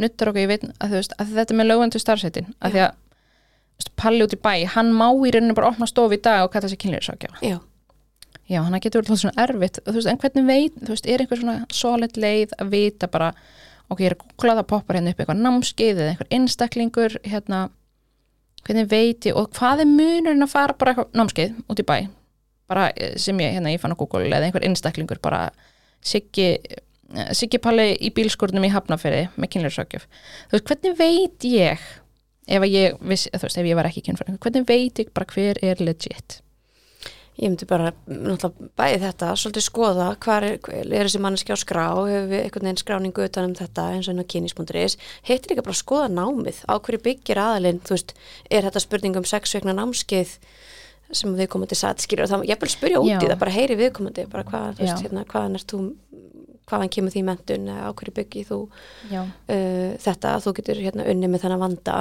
nuttur 0.00 0.30
ok, 0.32 0.40
ég 0.40 0.50
veit 0.50 0.66
að, 0.70 0.94
veist, 0.96 1.16
að 1.20 1.34
þetta 1.36 1.54
er 1.54 1.58
með 1.60 1.68
lögvendu 1.68 2.00
starfsetin, 2.00 2.52
að 2.60 2.76
því 2.76 2.84
að 2.86 2.94
veist, 3.80 3.92
Palli 4.00 4.24
út 4.24 4.36
í 4.36 4.40
bæ, 4.40 4.54
hann 4.76 4.92
má 4.96 5.08
í 5.12 5.34
rauninu 5.34 5.56
bara 5.58 5.72
opna 5.74 5.88
stofu 5.90 6.16
í 6.16 6.22
dag 6.24 6.46
og 6.46 6.54
kalla 6.54 6.70
sig 6.72 6.80
kynlýrisákja 6.80 7.34
Já, 7.44 7.58
já, 8.48 8.60
hann 8.64 8.80
getur 8.80 9.04
verið 9.04 9.26
svona 9.26 9.44
erfitt 9.44 9.82
þú 9.84 9.96
veist, 9.98 10.12
en 10.12 10.22
hvernig 10.24 10.48
veit, 10.48 10.78
þú 10.80 10.94
veist, 10.94 11.10
er 11.10 11.24
einhver 11.24 11.42
svona 11.42 11.58
solid 11.68 12.16
leið 12.16 12.56
að 12.56 12.72
vita 12.72 13.10
bara 13.12 13.34
ok, 13.90 14.00
ég 14.00 14.08
er 14.08 14.16
að 14.16 14.24
googla 14.24 14.56
það 14.60 14.70
poppar 14.72 14.96
hérna 14.96 15.12
upp 15.12 15.20
eitthvað 15.20 15.44
námskeið 15.44 16.00
eða 16.00 16.14
einhver 16.14 16.32
einstaklingur 16.36 17.16
hérna, 17.26 17.62
hvernig 18.66 18.90
veit 18.90 19.28
ég 19.28 19.38
og 19.38 19.50
hvað 19.56 19.84
er 19.84 19.90
munurinn 19.90 20.46
að 20.46 20.52
fara 20.52 20.76
bara 20.78 21.06
námskeið 21.16 21.58
út 21.70 21.82
í 21.82 21.86
bæ? 21.86 21.96
Bara 22.70 22.90
eh, 22.94 23.16
sem 23.20 23.38
ég, 23.42 23.56
hérna, 23.56 23.72
ég 23.74 23.82
fann 23.82 23.94
á 23.94 24.00
Google 24.00 24.28
eða 24.28 24.46
einhver 24.48 24.66
einstaklingur 24.66 25.22
bara 25.22 25.48
Siggi 26.06 26.52
eh, 26.56 27.32
Siggi 27.36 27.60
Palli 27.62 27.92
í 27.98 28.12
bílskurnum 28.14 28.66
í 28.66 28.72
Hafnaferi 28.72 29.26
með 29.36 29.54
kynlýrsökjöf 29.56 30.06
þú 30.06 30.58
veist, 30.58 30.68
hvernig 30.70 31.00
veit 31.00 31.48
ég 31.48 31.88
ef 32.50 32.66
ég, 32.66 33.00
viss, 33.00 33.28
veist, 33.32 33.58
ef 33.58 33.66
ég 33.66 33.78
var 33.78 33.88
ekki 33.90 34.04
kynfræðingur, 34.06 34.42
hvernig 34.44 34.68
veit 34.68 35.02
ég 35.02 35.12
bara 35.14 35.28
hver 35.30 35.60
er 35.64 35.82
legit 35.82 36.40
ég 37.40 37.48
myndi 37.48 37.66
bara 37.68 37.90
náttúrulega 38.04 38.70
bæði 38.76 38.98
þetta, 39.06 39.28
svolítið 39.40 39.64
skoða 39.64 40.08
hvað 40.20 40.46
er, 40.46 40.56
er 40.84 41.08
þessi 41.08 41.20
manneski 41.24 41.54
á 41.56 41.58
skrá 41.60 41.84
hefur 41.96 42.26
við 42.28 42.42
einhvern 42.44 42.68
veginn 42.68 42.80
skráningu 42.82 43.24
utan 43.24 43.48
um 43.48 43.54
þetta 43.56 43.86
eins 43.94 44.08
og 44.08 44.14
enn 44.14 44.24
á 44.24 44.30
kynis.is, 44.34 44.98
heitir 45.28 45.54
líka 45.54 45.64
bara 45.64 45.76
að 45.76 45.80
skoða 45.80 46.10
námið, 46.12 46.60
á 46.68 46.74
hverju 46.76 47.02
byggir 47.06 47.40
aðalinn 47.40 47.80
þú 47.86 47.96
veist, 47.96 48.14
er 48.52 48.68
þetta 48.68 48.84
spurning 48.84 49.16
um 49.20 49.28
sex 49.28 49.56
vegna 49.56 49.76
námskeið 49.78 50.36
sem 51.10 51.32
viðkomandi 51.34 51.74
satt 51.74 52.04
skilur 52.04 52.28
og 52.28 52.30
það, 52.34 52.44
ég 52.52 52.60
vil 52.60 52.70
spyrja 52.70 53.00
út 53.02 53.16
í 53.16 53.26
það 53.26 53.40
bara 53.40 53.56
heyri 53.56 53.78
viðkomandi, 53.80 54.28
bara 54.30 54.44
hvað, 54.46 54.76
veist, 54.78 55.00
hérna, 55.02 55.24
hvaðan 55.32 55.58
er 55.58 55.64
þú 55.72 55.80
hvaðan 56.70 56.92
kemur 56.94 57.10
því 57.14 57.22
mentun, 57.26 57.66
á 57.68 57.90
hverju 57.90 58.14
byggir 58.14 58.46
þú 58.48 58.58
uh, 59.10 59.96
þetta 60.00 60.34
að 60.36 60.44
þú 60.46 60.52
getur 60.60 60.80
hérna 60.84 61.06
unni 61.10 61.28
með 61.30 61.42
þennan 61.44 61.62
vanda 61.64 61.96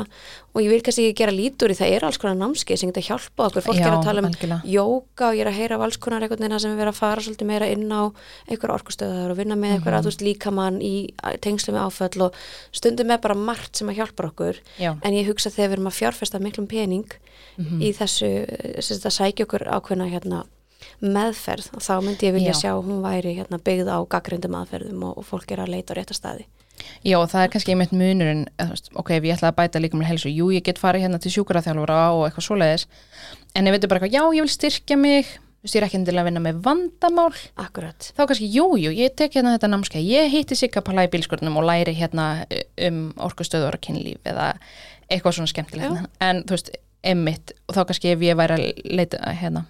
og 0.53 0.61
ég 0.63 0.69
vil 0.73 0.81
kannski 0.85 1.07
ekki 1.09 1.17
gera 1.23 1.33
lítur 1.35 1.73
í 1.73 1.77
það 1.77 1.93
er 1.95 2.05
alls 2.07 2.19
konar 2.21 2.37
námskeið 2.39 2.79
sem 2.81 2.91
geta 2.91 3.03
hjálpa 3.09 3.47
okkur 3.49 3.65
fólk 3.65 3.79
Já, 3.79 3.85
er 3.87 3.95
að 3.97 4.05
tala 4.07 4.23
um 4.23 4.29
algjörlega. 4.29 4.61
jóka 4.69 5.29
og 5.29 5.37
ég 5.37 5.43
er 5.45 5.49
að 5.51 5.57
heyra 5.59 5.77
af 5.79 5.85
alls 5.87 5.97
konar 6.01 6.21
einhvern 6.25 6.43
veginn 6.45 6.59
sem 6.59 6.73
við 6.75 6.83
erum 6.85 6.93
að 6.93 6.99
fara 7.01 7.21
svolítið 7.25 7.49
meira 7.51 7.69
inn 7.73 7.89
á 7.91 8.01
einhver 8.49 8.73
orkustöðar 8.75 9.31
og 9.33 9.37
vinna 9.39 9.55
með 9.59 9.75
einhver 9.77 9.93
Mhm. 9.93 9.99
að 9.99 10.03
þú 10.05 10.11
veist 10.11 10.25
líkamann 10.27 10.81
í 10.81 10.93
tengslu 11.41 11.73
með 11.73 11.85
áföll 11.89 12.21
og 12.27 12.33
stundum 12.71 13.11
er 13.11 13.17
bara 13.23 13.35
margt 13.35 13.75
sem 13.77 13.87
að 13.89 13.97
hjálpa 14.01 14.29
okkur 14.29 14.59
já, 14.79 14.93
en 15.03 15.13
ég 15.13 15.27
hugsa 15.29 15.49
þegar 15.49 15.69
við 15.69 15.77
erum 15.79 15.87
að 15.91 15.99
fjárfesta 16.01 16.39
miklum 16.41 16.67
pening 16.67 17.05
Mhm. 17.57 17.81
í 17.81 17.89
þessu 17.95 18.81
sem 18.81 18.97
þetta 18.97 19.11
sækja 19.11 19.45
okkur 19.45 19.67
ákveðna 19.67 20.09
hérna 20.11 20.43
meðferð 21.01 21.73
og 21.75 21.83
þá 21.85 21.93
myndi 22.05 22.29
ég 22.29 22.37
vilja 22.37 22.53
Já. 22.53 22.61
sjá 22.63 22.71
hún 22.77 23.03
væri 23.05 23.35
hérna 23.39 23.59
byggð 23.63 23.91
á 23.91 23.97
gaggrindum 24.09 24.57
aðferðum 24.61 25.03
og, 25.09 25.19
og 25.21 25.27
fólk 25.27 25.51
er 25.53 25.63
að 25.63 25.75
leita 25.75 25.95
á 25.95 25.97
rétta 25.99 26.17
staði. 26.17 26.47
Já, 27.03 27.17
og 27.19 27.27
það 27.31 27.43
er 27.43 27.51
kannski 27.53 27.73
einmitt 27.73 27.93
þú 27.93 28.69
veist, 28.71 28.89
ok, 28.95 29.11
ef 29.17 29.27
ég 29.27 29.35
ætla 29.35 29.51
að 29.51 29.59
bæta 29.59 29.81
líka 29.83 29.99
með 29.99 30.11
helsu, 30.13 30.31
jú, 30.31 30.49
ég 30.55 30.63
get 30.65 30.79
farið 30.81 31.05
hérna 31.05 31.19
til 31.21 31.31
sjúkraþjálfura 31.35 31.99
og 32.15 32.25
eitthvað 32.27 32.47
svoleiðis, 32.47 32.87
en 33.55 33.69
ég 33.69 33.75
veit 33.75 33.87
bara 33.87 33.99
eitthvað, 33.99 34.15
já, 34.15 34.23
ég 34.37 34.45
vil 34.45 34.53
styrkja 34.53 34.97
mig, 34.99 35.31
þú 35.59 35.67
veist, 35.67 35.75
ég 35.75 35.81
er 35.81 35.87
ekki 35.87 35.99
endilega 35.99 36.23
að 36.23 36.29
vinna 36.29 36.43
með 36.43 36.61
vandamál, 36.67 37.33
Akkurat. 37.59 38.11
Þá 38.15 38.21
kannski, 38.25 38.51
jú, 38.55 38.67
jú, 38.79 38.93
ég 38.95 39.15
tek 39.19 39.35
hérna 39.35 39.55
þetta 39.57 39.71
námskeið, 39.73 40.11
ég 40.11 40.31
hitti 40.35 40.59
Sigga 40.59 40.83
Palla 40.85 41.07
í 41.07 41.11
bílskurnum 41.11 41.59
og 41.59 41.67
læri 41.67 41.95
hérna 41.97 42.29
um 42.87 43.01
orkustöður 43.27 43.79
og 43.79 43.83
kynlíf 43.83 44.23
eða 44.27 44.53
eitthvað 45.09 45.39
svona 45.39 45.51
skemmtilegt, 45.51 46.07
en 46.23 46.43
þú 46.45 46.55
veist, 46.55 46.71
einmitt, 47.03 47.55
og 47.67 47.75
þá 47.77 47.83
kannski 47.89 48.13
ef 48.13 48.23
ég 48.27 48.39
væri 48.39 48.55
að 48.55 48.95
leita, 48.99 49.19
hérna, 49.39 49.65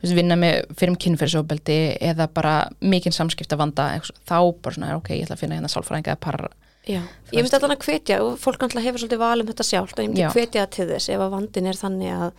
veist, 0.00 0.16
vinna 0.16 0.38
með 0.40 0.72
fyrir 0.80 0.96
kynferðsóbeldi 1.04 1.78
eða 2.10 2.28
bara 2.32 2.54
mikinn 2.80 3.14
samskipta 3.14 3.58
vanda, 3.60 3.92
þá 4.28 4.38
bara 4.62 4.76
svona, 4.76 4.96
ok, 4.98 5.12
ég 5.16 5.28
ætla 5.28 5.38
að 5.38 5.44
finna 5.44 5.60
hérna 5.60 5.72
sálfræðinga 5.72 6.14
eða 6.14 6.24
par, 6.24 6.42
Já, 6.88 7.02
ég 7.28 7.44
myndi 7.44 7.56
allan 7.58 7.74
að 7.74 7.84
hvetja 7.84 8.16
og 8.24 8.38
fólk 8.40 8.62
náttúrulega 8.62 8.88
hefur 8.88 9.02
svolítið 9.02 9.20
val 9.20 9.42
um 9.42 9.48
þetta 9.50 9.66
sjálft 9.68 9.98
og 9.98 10.06
ég 10.06 10.12
myndi 10.14 10.30
hvetja 10.32 10.62
til 10.72 10.86
þess. 10.88 11.10
Ef 11.12 11.20
að 11.20 11.34
vandin 11.34 11.68
er 11.68 11.76
þannig 11.76 12.14
að 12.16 12.30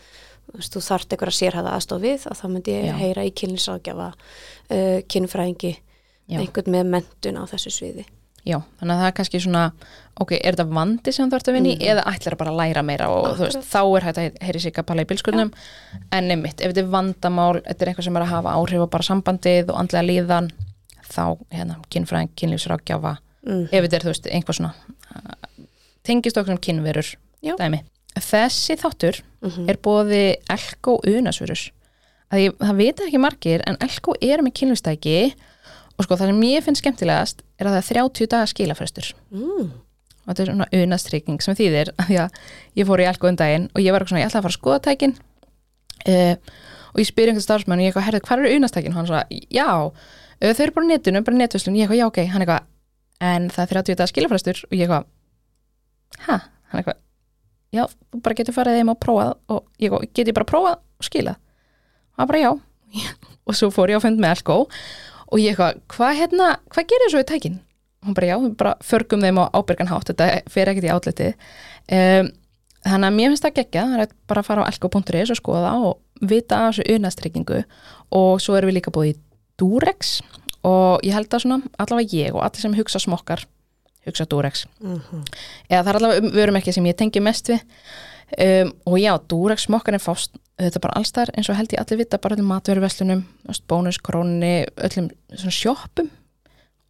veist, 0.55 0.73
þú 0.73 0.81
þarft 0.87 1.13
eitthvað 1.13 1.31
að 1.31 1.37
sérhæða 1.37 1.75
aðstof 1.77 2.01
við 2.01 2.25
að 2.25 2.39
þá 2.39 2.45
myndi 2.55 2.73
ég 2.73 2.87
Já. 2.89 2.95
heyra 2.97 3.25
í 3.27 3.33
kynlýságjafa 3.41 4.07
uh, 4.09 4.97
kynfræðingi 5.13 5.75
einhvern 6.31 6.73
með 6.73 6.89
mentun 6.95 7.39
á 7.39 7.43
þessu 7.51 7.73
sviði 7.75 8.07
Já, 8.47 8.57
þannig 8.79 8.95
að 8.95 9.01
það 9.01 9.07
er 9.07 9.15
kannski 9.19 9.39
svona 9.43 9.63
ok, 10.21 10.31
er 10.37 10.55
þetta 10.55 10.65
vandi 10.73 11.11
sem 11.13 11.29
þú 11.29 11.37
ert 11.37 11.49
að 11.49 11.55
vinni 11.57 11.73
Mhm. 11.75 11.83
eða 11.91 12.03
ætlar 12.11 12.35
bara 12.37 12.51
að 12.51 12.57
læra 12.61 12.81
meira 12.83 13.09
og 13.09 13.37
þú 13.37 13.45
veist, 13.45 13.65
þá 13.69 13.81
er 13.97 14.05
hægt 14.07 14.17
að 14.17 14.37
heyri 14.41 14.59
sig 14.59 14.73
að 14.73 14.85
pala 14.85 15.01
í 15.01 15.09
bilskurnum 15.09 15.51
en 16.11 16.27
nefnitt, 16.27 16.61
ef 16.61 16.73
þetta 16.73 16.81
er 16.81 16.89
vandamál 16.91 17.61
þetta 17.61 17.81
er 17.81 17.91
eitthvað 17.91 18.03
sem 18.03 18.17
er 18.17 18.21
að 18.25 18.33
hafa 18.33 18.55
áhrif 18.57 18.81
á 18.81 18.87
bara 18.89 19.03
sambandið 19.03 19.69
og 19.69 19.79
andlega 19.79 20.07
líðan 20.07 20.51
þá, 21.11 21.37
hérna, 21.51 21.77
kynfræðing, 21.89 22.31
kynlífsrákjafa 22.35 23.17
mm. 23.45 23.63
ef 23.71 23.83
þetta 23.85 23.95
er, 23.95 24.05
þú 24.05 24.11
veist, 24.13 24.27
einhvað 24.31 24.57
svona 24.57 24.73
uh, 25.15 25.65
tengist 26.03 26.37
okkur 26.37 26.55
um 26.55 26.57
kynverur 26.61 27.13
Já. 27.41 27.55
dæmi. 27.57 27.83
Þessi 28.17 28.75
þáttur 28.77 29.21
Mm 29.41 29.69
er 29.69 29.77
bóði 29.81 30.35
elko 30.49 30.99
ég, 32.45 32.53
það 32.59 32.75
vita 32.77 33.03
ekki 33.07 33.19
margir 33.21 33.63
en 33.65 33.77
elko 33.81 34.13
er 34.21 34.43
með 34.45 34.53
kynlífstæki 34.59 35.33
og 35.97 36.05
sko 36.05 36.15
það 36.15 36.29
sem 36.31 36.43
ég 36.45 36.63
finn 36.63 36.77
skemmtilegast 36.77 37.41
er 37.61 37.69
að 37.69 37.77
það 37.77 37.81
er 37.81 37.99
30 38.01 38.31
daga 38.33 38.49
skilafrestur. 38.51 39.11
Mm. 39.33 39.71
og 40.21 40.27
þetta 40.29 40.43
er 40.43 40.51
svona 40.51 40.67
unastrygging 40.77 41.41
sem 41.41 41.57
þýðir 41.57 41.93
að 42.01 42.41
ég 42.77 42.87
fór 42.87 43.01
í 43.01 43.07
elko 43.09 43.29
um 43.29 43.37
daginn 43.39 43.69
og 43.73 43.83
ég 43.83 43.95
var 43.95 44.05
svona, 44.05 44.21
ég 44.23 44.29
ætla 44.29 44.41
að 44.41 44.47
fara 44.47 44.53
að 44.53 44.59
skoða 44.59 44.81
tækin. 44.87 45.15
Uh, 46.01 46.35
og 46.91 47.01
ég 47.01 47.07
spyr 47.07 47.29
einhvern 47.29 47.45
starfsmann 47.45 47.81
og 47.81 47.85
ég 47.85 47.91
eitthvað, 47.91 48.07
herrið, 48.07 48.23
hvað 48.25 48.41
eru 48.41 48.55
unastækin? 48.57 48.93
og 48.93 48.99
hann 48.99 49.09
svona, 49.09 49.41
já, 49.53 49.67
uh, 49.85 50.53
þau 50.57 50.63
eru 50.65 50.75
bara 50.77 50.89
netinu, 50.89 51.21
bara 51.25 51.37
netvislun 51.37 51.77
ég 51.77 51.85
eitthvað, 51.85 52.01
já, 52.01 52.07
ok, 52.09 52.21
hann 52.33 52.45
eitthvað 52.45 52.69
en 53.21 53.47
það 53.53 53.63
er 53.63 53.73
30 53.75 53.99
daga 53.99 54.09
skilafrestur. 54.09 54.63
Og 54.69 54.75
ég 54.77 54.87
eitthvað 54.87 56.25
ha, 56.25 56.39
hann 56.71 56.81
eitthvað 56.81 57.01
já, 57.71 57.85
bara 58.19 58.37
getur 58.37 58.55
farið 58.55 58.79
þeim 58.79 58.91
og 58.93 58.99
prófað 59.01 59.33
og 59.51 59.63
ég 59.79 59.87
eitthvað, 59.87 60.09
get 60.11 60.31
ég 60.31 60.37
bara 60.37 60.49
prófað 60.49 60.77
og 60.81 61.07
skilað? 61.07 61.39
Og 62.15 62.23
hann 62.23 62.31
bara 62.31 62.43
já. 62.43 62.51
Og 63.49 63.57
svo 63.57 63.71
fór 63.73 63.89
ég 63.89 63.97
á 63.97 64.03
fund 64.03 64.19
með 64.21 64.35
Elko 64.35 64.55
og 65.31 65.41
ég 65.41 65.53
eitthvað, 65.53 65.81
hvað 65.95 66.17
hérna, 66.19 66.53
hvað 66.73 66.89
gerir 66.91 67.13
svo 67.13 67.23
í 67.23 67.29
tækin? 67.31 67.59
hún 68.05 68.15
bara 68.17 68.31
já, 68.31 68.37
við 68.41 68.53
bara 68.57 68.75
förgum 68.81 69.21
þeim 69.21 69.39
á 69.41 69.53
ábyrgan 69.53 69.89
hátt, 69.91 70.09
þetta 70.09 70.27
fer 70.49 70.71
ekkert 70.71 70.87
í 70.87 70.91
átliti 70.91 71.27
um, 71.93 72.29
þannig 72.81 73.07
að 73.07 73.17
mér 73.17 73.31
finnst 73.31 73.45
það 73.45 73.57
geggja 73.59 73.87
það 73.91 74.05
er 74.05 74.13
bara 74.31 74.41
að 74.41 74.47
fara 74.49 74.65
á 74.65 74.69
elko.is 74.71 75.33
og 75.33 75.39
skoða 75.39 75.73
og 75.85 76.29
vita 76.31 76.57
af 76.65 76.71
þessu 76.73 76.97
unastryggingu 76.97 77.63
og 78.17 78.41
svo 78.41 78.57
erum 78.57 78.71
við 78.71 78.79
líka 78.79 78.93
búið 78.93 79.13
í 79.13 79.17
Durex 79.61 80.19
og 80.65 81.05
ég 81.05 81.13
held 81.13 81.29
að 81.29 81.43
svona 81.45 81.73
allavega 81.81 82.23
ég 82.25 82.37
og 82.37 82.45
allir 82.45 82.65
sem 82.65 82.77
hugsa 82.77 83.01
smokkar 83.01 83.45
hugsa 84.07 84.25
Durex. 84.25 84.65
Mm 84.81 85.21
eða 85.69 85.83
það 85.83 85.91
er 85.91 85.99
allavega 85.99 86.33
vörumerki 86.33 86.73
sem 86.73 86.89
ég 86.89 86.97
tengi 86.97 87.21
mest 87.21 87.53
við 87.53 87.61
um, 88.37 88.71
og 88.85 88.97
já, 89.01 89.11
Durex 89.29 89.67
smokkar 89.67 89.97
er 89.97 90.03
fást 90.03 90.37
þetta 90.61 90.81
bara 90.83 90.97
allstar 90.99 91.31
eins 91.35 91.49
og 91.49 91.57
held 91.57 91.73
ég 91.73 91.81
allir 91.81 92.03
vita 92.03 92.19
bara 92.21 92.37
öllum 92.37 92.51
matveruverslunum, 92.51 93.23
bónus, 93.69 93.99
krónni 94.03 94.65
öllum 94.77 95.09
svona 95.33 95.55
sjoppum 95.55 96.11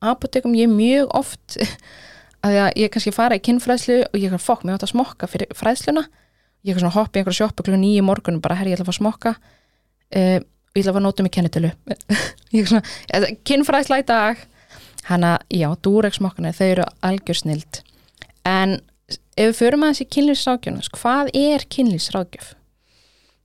apotekum. 0.01 0.55
Ég 0.57 0.69
mjög 0.71 1.11
oft 1.17 1.57
að 2.45 2.57
ég 2.79 2.91
kannski 2.91 3.13
fara 3.15 3.37
í 3.37 3.43
kinnfræðslu 3.45 4.01
og 4.09 4.17
ég 4.19 4.33
er 4.33 4.41
fokk, 4.41 4.65
mér 4.65 4.79
átt 4.79 4.87
að 4.89 4.95
smokka 4.95 5.29
fyrir 5.29 5.51
fræðsluna. 5.57 6.07
Ég 6.67 6.75
er 6.75 6.83
svona 6.83 6.93
hoppa 6.93 7.17
í 7.17 7.21
einhverja 7.21 7.45
sjoppu 7.45 7.65
klukkan 7.65 7.81
nýju 7.81 8.05
morgunum 8.05 8.41
bara 8.41 8.57
herri, 8.59 8.73
ég 8.73 8.77
ætla 8.77 8.85
að 8.85 8.93
fá 8.93 8.99
smokka. 8.99 9.35
Uh, 10.11 10.39
og 10.41 10.77
ég 10.77 10.83
ætla 10.83 10.93
að 10.93 10.97
fá 10.97 11.05
nótum 11.05 11.29
í 11.29 11.33
kennitölu. 11.33 11.71
Kinnfræðsla 13.47 14.01
í 14.01 14.07
dag. 14.09 14.41
Hana, 15.07 15.37
já, 15.49 15.67
Durex 15.81 16.19
smokkana 16.19 16.53
þau 16.53 16.67
eru 16.67 16.85
algjör 17.05 17.39
snild. 17.39 17.81
En 18.45 18.77
ef 19.35 19.51
við 19.51 19.59
förum 19.59 19.85
aðeins 19.85 20.03
í 20.03 20.09
kynlýfsrákjörnum 20.15 20.97
hvað 20.97 21.31
er 21.37 21.65
kynlýfsrákjöf? 21.75 22.55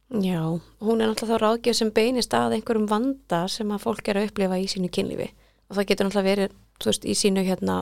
Já, 0.07 0.61
hún 0.79 1.01
er 1.03 1.11
náttúrulega 1.11 1.35
þá 1.35 1.43
ráðgjöf 1.43 1.77
sem 1.81 1.89
beinist 1.91 2.35
að 2.37 2.61
einhverjum 2.61 2.87
vanda 2.87 3.41
sem 3.51 3.71
að 3.75 3.83
fólk 3.83 4.07
er 4.07 4.21
að 4.21 4.29
upplifa 4.29 4.59
í 4.63 4.69
sínu 4.71 4.91
kynlífi. 4.95 5.33
Og 5.67 5.79
það 5.79 5.89
getur 5.89 6.07
náttúrulega 6.07 6.29
verið, 6.31 6.53
þú 6.79 6.91
veist, 6.93 7.07
í 7.11 7.15
sínu 7.19 7.43
hérna, 7.43 7.79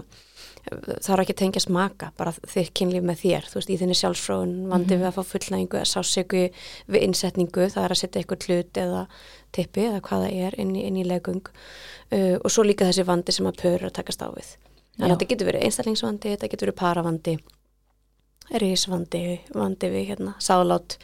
það 0.64 1.11
er 1.12 1.23
ekki 1.25 1.35
að 1.35 1.41
tengja 1.43 1.61
smaka 1.61 2.11
bara 2.17 2.33
þitt 2.33 2.73
kynlíf 2.81 3.05
með 3.05 3.21
þér, 3.21 3.49
þú 3.50 3.59
veist, 3.61 3.73
í 3.75 3.76
þinni 3.83 3.97
sjálfsfróun, 4.00 4.55
vandi 4.71 4.97
við 4.97 5.09
að 5.11 5.19
fá 5.19 5.33
fullnægingu 5.35 5.81
eða 5.83 5.91
sásöku 5.91 6.45
við 6.88 7.05
innsetningu, 7.11 7.67
það 7.75 7.85
er 7.85 7.95
að 7.95 8.00
setja 8.00 8.23
eitthvað 8.23 8.47
hlut 8.49 8.81
eða 8.87 9.03
tippi 9.53 9.85
eða 9.91 10.00
hvað 10.09 10.25
það 10.25 10.47
er 10.47 10.57
inn 10.64 10.73
í, 10.73 10.87
inn 10.88 10.97
í 11.03 11.05
legung 11.05 11.43
uh, 11.45 12.38
og 12.41 12.49
svo 12.49 12.64
líka 12.64 12.88
þessi 12.88 13.05
vandi 13.05 13.37
sem 13.37 13.50
að 13.50 13.61
pörur 13.61 13.91
að 13.91 13.99
takast 14.00 14.25
á 14.25 14.33
við. 14.33 14.55
Þannig 14.95 15.11
að 15.11 15.14
þetta 15.19 15.31
getur 15.35 15.50
verið 15.50 15.67
einstaklingsvandi, 15.69 16.33
þetta 16.33 16.50
getur 16.55 16.71
verið 16.71 16.81
paravandi, 16.81 17.37
risvandi, 18.52 19.40
vandi 19.54 19.90
við 19.92 20.12
hérna, 20.12 20.34
sálátt, 20.42 20.98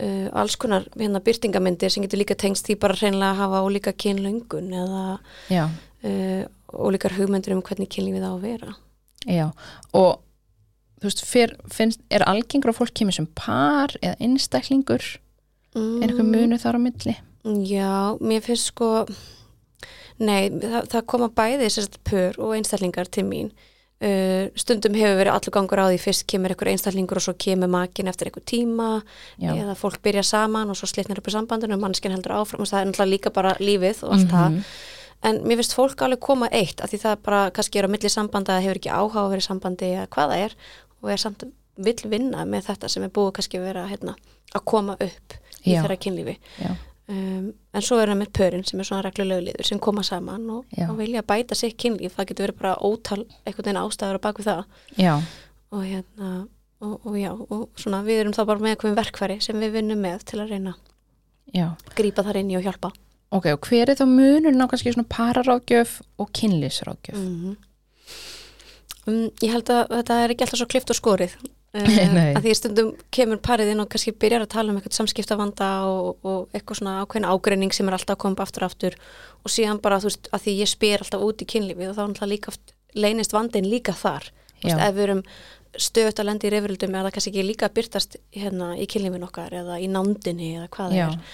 uh, 0.00 0.28
alls 0.32 0.56
konar 0.60 0.88
hérna 0.96 1.22
byrtingamindir 1.24 1.92
sem 1.92 2.04
getur 2.06 2.22
líka 2.22 2.36
tengst 2.38 2.66
því 2.68 2.78
bara 2.82 2.98
hreinlega 2.98 3.32
að 3.32 3.42
hafa 3.44 3.64
ólíka 3.68 3.94
kynlöngun 4.04 4.72
eða 4.74 5.04
uh, 5.54 6.44
ólíkar 6.74 7.16
hugmyndur 7.18 7.56
um 7.56 7.64
hvernig 7.64 7.92
kynlífið 7.94 8.26
á 8.26 8.32
að 8.34 8.46
vera. 8.48 8.76
já 9.24 9.46
og 9.92 10.20
þú 11.00 11.10
veist, 11.10 11.26
fyrr, 11.28 11.52
finnst, 11.72 12.00
er 12.10 12.24
algengur 12.28 12.72
að 12.72 12.80
fólk 12.80 12.96
kemur 12.96 13.14
sem 13.16 13.28
par 13.36 13.92
eða 14.00 14.16
einstaklingur 14.24 15.04
Mm, 15.74 16.02
er 16.02 16.10
eitthvað 16.10 16.30
munu 16.30 16.58
þar 16.62 16.78
á 16.78 16.80
milli? 16.80 17.14
Já, 17.66 17.94
mér 18.22 18.42
finnst 18.44 18.70
sko, 18.70 18.90
nei, 20.22 20.46
það, 20.62 20.80
það 20.92 21.06
koma 21.10 21.30
bæði 21.34 21.70
sérst 21.74 21.98
pör 22.06 22.38
og 22.38 22.54
einstaklingar 22.56 23.10
til 23.10 23.26
mín. 23.26 23.50
Uh, 24.04 24.50
stundum 24.58 24.92
hefur 24.98 25.16
verið 25.16 25.32
allur 25.32 25.52
gangur 25.54 25.80
á 25.80 25.86
því 25.88 25.98
fyrst 26.02 26.26
kemur 26.28 26.52
einhver 26.52 26.68
einstaklingur 26.74 27.16
og 27.16 27.24
svo 27.24 27.32
kemur 27.40 27.70
makin 27.72 28.10
eftir 28.10 28.28
einhver 28.28 28.42
tíma 28.44 28.88
Já. 29.40 29.54
eða 29.54 29.76
fólk 29.80 30.02
byrja 30.04 30.20
saman 30.28 30.68
og 30.68 30.76
svo 30.76 30.88
slitnar 30.90 31.16
upp 31.22 31.30
í 31.30 31.32
sambandinu 31.32 31.78
og 31.78 31.80
mannskinn 31.86 32.12
heldur 32.12 32.34
áfram 32.36 32.60
og 32.60 32.68
það 32.68 32.80
er 32.82 32.90
náttúrulega 32.90 33.12
líka 33.14 33.32
bara 33.32 33.54
lífið 33.64 34.02
og 34.04 34.12
allt 34.18 34.28
það 34.28 34.50
Mhm. 34.50 34.64
en 35.24 35.38
mér 35.48 35.56
finnst 35.62 35.74
fólk 35.78 36.02
alveg 36.04 36.20
koma 36.20 36.48
eitt 36.52 36.82
af 36.84 36.90
því 36.92 36.98
það 37.00 37.16
bara 37.24 37.50
kannski 37.50 37.78
er 37.80 37.86
á 37.88 37.92
milli 37.94 38.10
sambanda 38.12 38.60
hefur 38.60 38.76
ekki 38.82 38.92
áhuga 38.92 39.22
að 39.24 39.30
vera 39.32 39.40
í 39.40 39.48
sambandi 39.48 39.88
eða 39.94 40.06
hvað 40.12 40.28
það 40.34 40.44
er 40.44 40.54
og 41.02 41.10
er 41.10 41.16
samt 41.24 41.44
vill 41.78 42.02
vinna 42.10 42.44
með 42.44 42.62
þetta 42.68 42.88
sem 42.90 43.02
er 43.04 43.08
búið 43.14 43.32
kannski 43.38 43.56
að 43.58 43.64
vera 43.70 43.86
hérna, 43.88 44.14
að 44.54 44.64
koma 44.68 44.92
upp 45.00 45.38
í 45.64 45.72
Já. 45.72 45.80
þeirra 45.82 45.96
kynlífi 45.96 46.36
Já, 46.60 46.74
um, 47.10 47.52
en 47.74 47.84
svo 47.84 47.98
er 48.00 48.12
það 48.12 48.20
með 48.22 48.32
pörin 48.38 48.64
sem 48.68 48.80
er 48.80 48.88
svona 48.88 49.04
reglulegu 49.06 49.46
liður 49.48 49.68
sem 49.68 49.80
koma 49.82 50.04
saman 50.06 50.48
og, 50.54 50.78
og 50.88 50.96
vilja 50.98 51.24
bæta 51.26 51.58
sitt 51.58 51.76
kynlíf. 51.80 52.16
Það 52.16 52.30
getur 52.30 52.46
verið 52.48 52.60
bara 52.62 52.74
ótal 52.80 53.20
einhvern 53.44 53.68
veginn 53.68 53.82
ástæður 53.82 54.20
á 54.20 54.24
baku 54.26 54.46
það. 54.46 54.64
Já, 55.00 55.14
og 55.74 55.86
hérna 55.86 56.32
og, 56.84 56.96
og 57.00 57.18
já, 57.18 57.30
og 57.32 57.68
svona 57.80 58.02
við 58.06 58.24
erum 58.24 58.36
þá 58.36 58.42
bara 58.50 58.64
með 58.64 58.74
eitthvað 58.74 58.98
verkfæri 59.00 59.38
sem 59.44 59.60
við 59.62 59.78
vinnum 59.78 60.02
með 60.04 60.26
til 60.30 60.40
að 60.42 60.54
reyna 60.54 60.74
já. 61.54 61.70
að 61.72 61.94
grípa 61.98 62.24
þar 62.26 62.40
inn 62.42 62.52
í 62.52 62.58
og 62.58 62.66
hjálpa. 62.66 62.92
Ok, 63.34 63.48
og 63.50 63.66
hver 63.66 63.90
er 63.90 63.98
þá 63.98 64.04
munurinn 64.06 64.62
á 64.62 64.70
kannski 64.70 64.92
svona 64.94 65.10
pararákjöf 65.10 66.00
og 66.22 66.34
kynlýsrákjöf? 66.36 67.18
mm 67.18 67.54
um, 69.08 69.28
ég 69.42 69.52
held 69.52 69.70
að 69.72 69.92
þetta 69.92 70.18
er 70.20 70.34
ekki 70.34 70.46
alltaf 70.46 70.60
svo 70.60 70.68
klift 70.70 70.92
og 70.92 70.98
skorið 70.98 71.36
Nei. 71.74 72.34
að 72.36 72.44
því 72.44 72.52
stundum 72.54 72.90
kemur 73.14 73.40
parið 73.42 73.72
inn 73.72 73.82
og 73.82 73.88
kannski 73.90 74.14
byrjar 74.14 74.44
að 74.44 74.52
tala 74.52 74.70
um 74.70 74.78
eitthvað 74.78 74.98
samskiptavanda 75.00 75.70
og, 75.90 76.20
og 76.22 76.54
eitthvað 76.54 76.80
svona 76.80 77.00
ákveðin 77.02 77.26
ágreining 77.32 77.74
sem 77.74 77.90
er 77.90 77.96
alltaf 77.96 78.14
að 78.14 78.22
koma 78.22 78.46
aftur 78.46 78.66
aftur. 78.68 78.98
Og 79.42 79.50
síðan 79.50 79.82
bara 79.82 79.98
þú 80.02 80.12
veist 80.12 80.30
að 80.30 80.46
því 80.46 80.54
ég 80.60 80.70
spyr 80.70 81.04
alltaf 81.04 81.26
út 81.26 81.42
í 81.42 81.48
kynlífið 81.50 81.90
og 81.90 81.98
þá 81.98 82.02
er 82.04 82.06
alltaf 82.12 82.30
líka 82.30 82.54
oft 82.54 82.74
leynist 82.94 83.34
vandin 83.34 83.66
líka 83.66 83.96
þar. 83.98 84.30
Veist, 84.62 84.78
ef 84.78 84.94
við 84.94 85.04
erum 85.08 85.24
stöðut 85.74 86.22
að 86.22 86.28
lendi 86.30 86.46
í 86.46 86.54
reyfrildum 86.54 86.94
er 86.94 87.06
það 87.08 87.14
kannski 87.16 87.32
ekki 87.32 87.46
líka 87.48 87.66
að 87.66 87.76
byrtast 87.80 88.16
hérna, 88.36 88.70
í 88.78 88.86
kynlífin 88.90 89.26
okkar 89.26 89.56
eða 89.58 89.80
í 89.82 89.90
nándinni 89.90 90.54
eða 90.60 90.70
hvað 90.76 90.94
það 90.94 91.02
er 91.08 91.32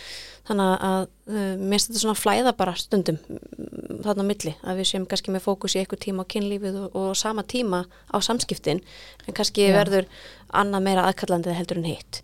þannig 0.51 0.85
að 0.87 1.05
uh, 1.07 1.61
mér 1.61 1.83
þetta 1.85 2.03
svona 2.03 2.19
flæða 2.19 2.53
bara 2.59 2.75
stundum 2.79 3.19
mm, 3.23 4.01
þarna 4.03 4.25
á 4.27 4.31
milli 4.31 4.53
að 4.67 4.81
við 4.81 4.89
séum 4.91 5.07
kannski 5.11 5.35
með 5.35 5.45
fókus 5.47 5.77
í 5.77 5.81
eitthvað 5.81 6.03
tíma 6.07 6.25
á 6.27 6.31
kynlífið 6.35 6.79
og, 6.81 6.97
og 6.99 7.11
sama 7.19 7.45
tíma 7.47 7.85
á 7.87 8.17
samskiptin 8.25 8.83
en 9.27 9.37
kannski 9.37 9.69
Já. 9.69 9.75
verður 9.77 10.09
annað 10.61 10.87
meira 10.89 11.05
aðkallandið 11.07 11.55
heldur 11.55 11.79
en 11.79 11.87
hitt. 11.87 12.23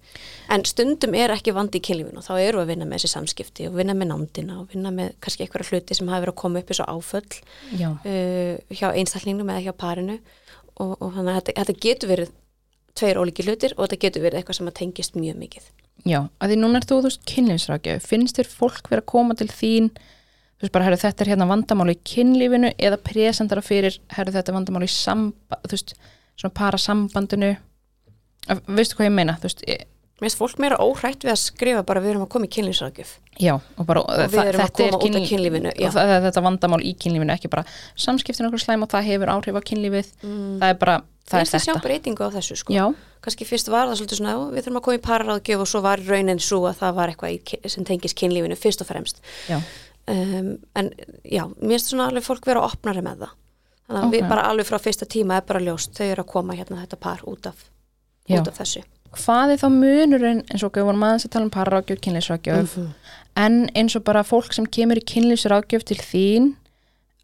En 0.50 0.64
stundum 0.66 1.14
er 1.14 1.34
ekki 1.34 1.54
vandi 1.54 1.78
í 1.78 1.84
kynlífinu 1.86 2.18
og 2.18 2.26
þá 2.26 2.32
eru 2.40 2.62
að 2.64 2.72
vinna 2.72 2.88
með 2.88 3.04
þessi 3.04 3.12
samskipti 3.14 3.68
og 3.70 3.78
vinna 3.78 3.94
með 3.94 4.10
nándina 4.10 4.58
og 4.62 4.72
vinna 4.74 4.90
með 4.94 5.14
kannski 5.22 5.46
eitthvað 5.46 5.70
hluti 5.70 5.98
sem 5.98 6.10
hafa 6.10 6.24
verið 6.24 6.34
að 6.34 6.40
koma 6.42 6.62
upp 6.62 6.72
eins 6.72 6.82
og 6.82 6.90
áföll 6.96 7.38
uh, 7.78 8.74
hjá 8.74 8.88
einstaklingnum 8.90 9.54
eða 9.54 9.68
hjá 9.68 9.76
parinu. 9.78 10.18
Og, 10.76 10.90
og 10.98 11.14
þannig 11.14 11.30
að 11.30 11.38
þetta, 11.38 11.52
þetta 11.60 11.82
getur 11.86 12.10
verið 12.10 12.34
tveir 12.98 13.20
ólíki 13.20 13.46
hlutir 13.46 13.74
og 13.76 13.86
þetta 13.86 14.02
getur 14.04 14.24
verið 14.24 14.40
eitthvað 14.40 14.58
sem 14.60 14.70
að 14.70 14.78
tengist 14.80 15.18
mjög 15.18 15.38
mikið. 15.42 15.70
Já, 16.06 16.20
að 16.40 16.52
því 16.52 16.58
núna 16.60 16.80
er 16.80 16.86
þú, 16.86 17.00
þú 17.00 17.08
veist, 17.10 17.24
kynlýfsrákjöf 17.30 18.10
finnst 18.10 18.38
þér 18.38 18.50
fólk 18.52 18.90
vera 18.92 19.02
að 19.02 19.10
koma 19.12 19.36
til 19.38 19.48
þín? 19.50 19.90
Þú 20.56 20.64
veist 20.64 20.72
bara, 20.72 20.86
herru, 20.86 20.98
þetta 21.02 21.24
er 21.24 21.30
hérna 21.32 21.48
vandamál 21.50 21.90
í 21.92 21.98
kynlífinu 22.06 22.70
eða 22.78 23.00
presentara 23.04 23.64
fyrir 23.64 23.98
herru, 24.16 24.32
þetta 24.32 24.52
er 24.52 24.56
vandamál 24.56 24.86
í 24.86 24.92
samba, 24.92 25.58
þú 25.66 25.74
veist 25.74 25.96
svona 26.36 26.56
para 26.56 26.80
sambandinu 26.80 27.56
veistu 28.46 28.96
hvað 28.96 29.08
ég 29.08 29.14
meina, 29.16 29.36
þú 29.40 29.48
veist, 29.48 29.64
e- 29.66 29.84
Mér 30.16 30.30
finnst 30.30 30.38
fólk 30.40 30.58
meira 30.62 30.76
óhrætt 30.80 31.24
við 31.26 31.32
að 31.34 31.40
skrifa 31.42 31.82
bara 31.84 32.00
við 32.00 32.14
erum 32.14 32.22
að 32.24 32.30
koma 32.32 32.46
í 32.48 32.52
kynlýsraðgjöf 32.54 33.10
Já, 33.36 33.52
og 33.76 33.84
bara 33.84 34.00
og 34.00 34.30
við 34.32 34.38
erum 34.48 34.62
að 34.64 34.70
koma 34.78 34.96
út 34.96 35.16
af 35.18 35.26
kynlífinu 35.28 35.72
já. 35.76 35.88
og 35.90 36.22
þetta 36.24 36.42
vandamál 36.46 36.78
í 36.80 36.94
kynlífinu 36.96 37.34
ekki 37.34 37.50
bara 37.52 37.64
samskiptin 38.00 38.48
okkur 38.48 38.62
slæm 38.64 38.86
og 38.86 38.88
það 38.94 39.04
hefur 39.10 39.28
áhrif 39.34 39.58
á 39.60 39.62
kynlífið. 39.68 40.08
Mm. 40.24 40.56
það 40.62 40.72
er 40.72 40.78
bara, 40.80 40.94
það 41.28 41.36
Ég 41.36 41.42
er 41.42 41.46
ætla 41.50 41.58
að 41.60 41.64
sjá 41.66 41.72
þetta. 41.74 41.84
breytingu 41.84 42.24
á 42.24 42.28
þessu 42.32 42.56
sko. 42.56 42.72
Já, 42.72 42.84
kannski 43.26 43.44
fyrst 43.44 43.68
var 43.68 43.90
það 43.90 43.98
svolítið 44.00 44.20
svona 44.22 44.32
"Já, 44.32 44.38
við 44.56 44.64
þurfum 44.64 44.80
að 44.80 44.86
koma 44.88 44.96
í 44.96 45.04
pararáðgjöf 45.10 45.60
og 45.60 45.68
svo 45.68 45.80
var 45.84 45.98
raunin 46.08 46.40
svo 46.40 46.62
að 46.64 46.76
það 46.80 46.94
var 46.96 47.08
eitthvað 47.12 47.68
sem 47.76 47.84
tengist 47.84 48.16
kynlífinu 48.16 48.56
fyrst 48.56 48.80
og 48.80 48.86
fremst. 48.88 49.20
Já, 49.52 49.60
um, 50.08 50.56
en 50.76 50.90
já, 51.28 51.44
mér 51.60 51.76
finnst 51.76 51.92
svona 51.92 52.08
alveg 52.08 52.24
fólk 52.24 52.46
vera 52.48 52.64
opnari 52.64 53.02
með 53.04 53.26
það. 53.26 53.32
Þannig 53.86 54.00
að 54.02 54.06
Ok. 54.08 54.12
við 54.16 54.28
bara 54.32 54.42
alveg 54.48 54.66
frá 54.66 54.78
fyrsta 54.80 55.04
tíma 55.06 55.36
er 55.36 55.42
bara 55.46 55.60
ljóst 55.60 55.92
þau 55.92 56.06
eru 56.08 56.22
að 56.24 56.26
koma 56.32 56.54
hérna 56.56 56.80
þetta 56.86 56.96
par 56.98 57.20
út 57.26 57.46
af, 57.46 57.54
út 58.30 58.48
af 58.48 58.56
þessu 58.58 58.82
hvað 59.16 59.52
er 59.54 59.60
þá 59.62 59.66
munurinn 59.72 60.42
eins 60.50 60.62
og 60.66 60.72
við 60.76 60.86
vorum 60.88 61.02
aðeins 61.06 61.26
að 61.26 61.32
tala 61.34 61.48
um 61.48 61.54
pararákjöf, 61.54 62.00
kynlífsrákjöf 62.04 62.76
Mhm. 62.76 62.92
en 63.36 63.56
eins 63.74 63.96
og 63.96 64.04
bara 64.04 64.22
fólk 64.24 64.52
sem 64.52 64.66
kemur 64.66 64.96
í 65.00 65.04
kynlífsrákjöf 65.04 65.84
til 65.84 65.96
þín 65.98 66.54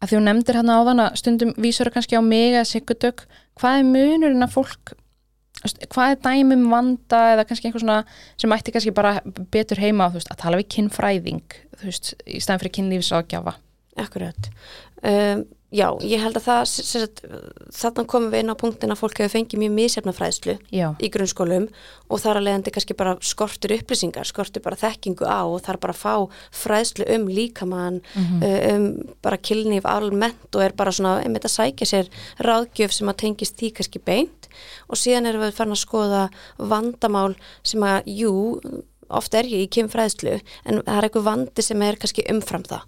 að 0.01 0.09
því 0.09 0.17
hún 0.19 0.27
nefndir 0.29 0.55
hérna 0.59 0.77
áðan 0.81 1.01
að 1.05 1.15
stundum 1.21 1.53
vísur 1.57 1.89
kannski 1.93 2.17
á 2.17 2.21
mig 2.21 2.53
eða 2.53 2.65
sikkudök 2.67 3.25
hvað 3.59 3.79
er 3.79 3.83
munurinn 3.83 4.43
að 4.43 4.51
fólk 4.57 4.93
hvað 5.63 6.11
er 6.11 6.19
dæmum 6.25 6.69
vanda 6.69 7.19
eða 7.37 7.45
kannski 7.47 7.69
eitthvað 7.69 7.83
svona 7.85 8.03
sem 8.37 8.51
ætti 8.51 8.71
kannski 8.73 8.91
bara 8.93 9.21
betur 9.51 9.77
heima 9.79 10.09
þú 10.09 10.17
veist, 10.19 10.31
að 10.33 10.41
tala 10.43 10.57
við 10.59 10.67
kynfræðing 10.75 11.43
þú 11.79 11.83
veist, 11.87 12.13
í 12.27 12.39
stæðan 12.43 12.59
fyrir 12.59 12.75
kynlífsrákjafa 12.79 13.53
Akkurat. 13.95 14.49
Um, 15.03 15.43
já, 15.73 15.87
ég 16.05 16.21
held 16.21 16.37
að 16.37 16.45
það, 16.45 16.61
sagt, 16.71 17.21
þarna 17.73 18.05
komum 18.09 18.31
við 18.33 18.43
inn 18.43 18.53
á 18.53 18.61
punktin 18.61 18.93
að 18.93 19.01
fólk 19.01 19.21
hefur 19.21 19.33
fengið 19.33 19.63
mjög 19.63 19.73
misjafna 19.77 20.13
fræðslu 20.15 20.55
já, 20.73 20.85
í 21.01 21.09
grunnskólum 21.13 21.67
og 22.13 22.21
þar 22.21 22.39
að 22.39 22.47
leiðandi 22.47 22.73
kannski 22.75 22.97
bara 22.99 23.15
skortur 23.25 23.73
upplýsingar, 23.77 24.29
skortur 24.29 24.63
bara 24.65 24.79
þekkingu 24.79 25.25
á 25.25 25.41
og 25.41 25.59
þar 25.65 25.81
bara 25.83 25.97
fá 25.97 26.13
fræðslu 26.53 27.09
um 27.15 27.27
líkamann, 27.31 27.99
uh, 28.15 28.47
um 28.75 28.87
bara 29.25 29.41
kynlíf 29.41 29.87
almennt 29.89 30.53
og 30.53 30.65
er 30.65 30.77
bara 30.77 30.93
svona 30.93 31.17
einmitt 31.23 31.47
að 31.49 31.57
sækja 31.57 31.89
sér 31.89 32.13
ráðgjöf 32.43 32.93
sem 32.93 33.09
að 33.09 33.21
tengist 33.25 33.57
því 33.59 33.73
kannski 33.79 34.01
beint. 34.03 34.49
Og 34.91 34.99
síðan 34.99 35.25
erum 35.29 35.47
við 35.47 35.55
farin 35.57 35.73
að 35.73 35.81
skoða 35.81 36.23
vandamál 36.61 37.33
sem 37.65 37.83
að, 37.87 38.09
jú, 38.13 38.33
oft 39.13 39.33
er 39.37 39.49
ég 39.49 39.65
í 39.65 39.71
kynfræðslu 39.73 40.37
en 40.37 40.83
það 40.83 40.97
er 40.97 41.07
eitthvað 41.07 41.29
vandi 41.29 41.65
sem 41.65 41.85
er 41.85 41.97
kannski 42.01 42.27
umfram 42.31 42.65
það. 42.69 42.85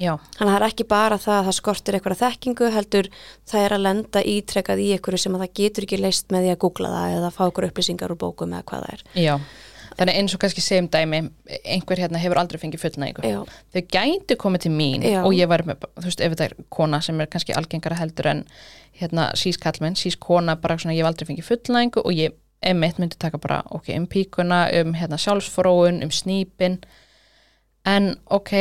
Já, 0.00 0.14
Þannig 0.38 0.48
að 0.48 0.54
það 0.54 0.60
er 0.60 0.66
ekki 0.68 0.88
bara 0.90 1.18
það 1.22 1.36
að 1.38 1.44
það 1.48 1.58
skortir 1.58 1.98
eitthvað 1.98 2.22
þekkingu 2.22 2.70
heldur 2.74 3.10
það 3.50 3.66
er 3.66 3.76
að 3.76 3.84
lenda 3.84 4.24
ítrekkað 4.34 4.82
í 4.82 4.88
einhverju 4.96 5.22
sem 5.24 5.36
að 5.36 5.44
það 5.44 5.54
getur 5.60 5.86
ekki 5.86 6.00
leist 6.00 6.34
með 6.34 6.46
því 6.46 6.54
að 6.54 6.62
googla 6.64 6.90
það 6.96 7.14
eða 7.18 7.30
fá 7.36 7.44
ykkur 7.46 7.68
upplýsingar 7.68 8.14
úr 8.14 8.20
bókum 8.24 8.56
eða 8.56 8.66
hvað 8.70 8.84
það 8.86 8.98
er. 8.98 9.06
já. 9.14 9.36
Þannig 9.94 10.16
eins 10.18 10.32
og 10.34 10.40
kannski 10.42 10.62
segjum 10.64 10.88
dæmi 10.90 11.18
einhver 11.70 12.00
hérna 12.02 12.18
hefur 12.18 12.40
aldrei 12.40 12.58
fengið 12.58 12.82
fullnægingu. 12.82 13.28
Já, 13.30 13.36
þau 13.70 13.82
gætu 13.94 14.36
komið 14.42 14.64
til 14.64 14.72
mín 14.74 15.04
Já. 15.06 15.20
og 15.22 15.36
ég 15.36 15.46
var 15.46 15.62
með, 15.68 15.84
þú 16.00 16.08
veist, 16.08 16.22
ef 16.24 16.32
þetta 16.34 16.48
er 16.48 16.56
kona 16.74 16.98
sem 17.04 17.20
er 17.22 17.30
kannski 17.30 17.54
algengara 17.54 17.98
heldur 18.00 18.26
en 18.32 18.40
hérna 18.98 19.28
sís 19.38 19.58
kallmenn, 19.62 19.94
sís 19.94 20.16
kona 20.18 20.56
bara 20.58 20.80
svona 20.82 20.96
ég 20.96 21.04
hef 21.04 21.12
aldrei 21.12 21.28
fengið 21.30 21.46
fullnægingu 21.46 22.02
og 22.02 22.10
ég 22.16 22.34
emitt 22.64 22.98
myndi 22.98 23.20
taka 23.20 23.38
bara, 23.38 23.60
ok, 23.70 23.92
um 23.94 24.08
píkuna 24.10 24.64
um 24.80 24.94
hérna 24.98 25.20
sjálfsfróun, 25.20 26.02
um 26.02 26.10
snýpin 26.10 26.80
en 27.86 28.16
ok 28.34 28.52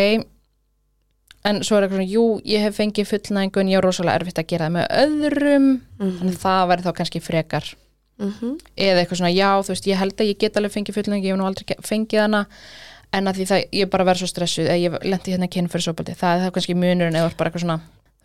en 1.50 1.62
svo 1.64 1.78
er 1.78 1.86
eitthvað 1.86 2.00
svona, 2.00 2.12
jú, 2.14 2.26
ég 2.48 2.64
hef 2.64 2.78
fengið 2.80 3.10
fullnægingu 3.10 3.62
en 3.64 3.72
ég 3.72 3.80
er 3.80 3.84
rosalega 3.86 4.20
erfitt 4.22 4.40
að 4.40 4.50
gera 4.52 4.68
það 4.70 4.76
með 4.78 4.86
öðrum. 5.04 5.68
Þannig 6.00 6.38
að 6.38 6.44
það 6.44 6.68
væri 6.72 6.86
þá 6.86 6.94
kannski 7.00 7.24
frekar. 7.24 7.74
Mm 8.22 8.32
eða 8.78 9.02
eitthvað 9.02 9.20
svona, 9.20 9.34
já, 9.34 9.50
þú 9.66 9.74
veist, 9.74 9.88
ég 9.90 10.00
held 10.00 10.22
að 10.22 10.30
ég 10.30 10.38
get 10.40 10.58
alveg 10.58 10.72
fengið 10.72 10.96
fullnægingu, 10.98 11.28
ég 11.28 11.34
hef 11.34 11.40
nú 11.42 11.48
aldrei 11.48 11.78
fengið 11.82 12.22
hana. 12.22 12.46
En 13.14 13.28
að 13.28 13.40
því 13.40 13.46
það, 13.50 13.64
ég 13.78 13.90
bara 13.90 14.06
verð 14.08 14.24
svo 14.24 14.28
stressuð 14.28 14.70
eða 14.70 14.78
ég 14.82 14.96
lendi 15.06 15.34
hérna 15.34 15.50
kynn 15.50 15.68
fyrir 15.70 15.86
sopaldi, 15.86 16.16
það 16.18 16.38
er 16.38 16.46
það 16.46 16.54
kannski 16.56 16.76
munurinn 16.78 17.18
eða 17.20 17.34
bara 17.38 17.52
eitthvað 17.52 17.66
svona, 17.66 17.80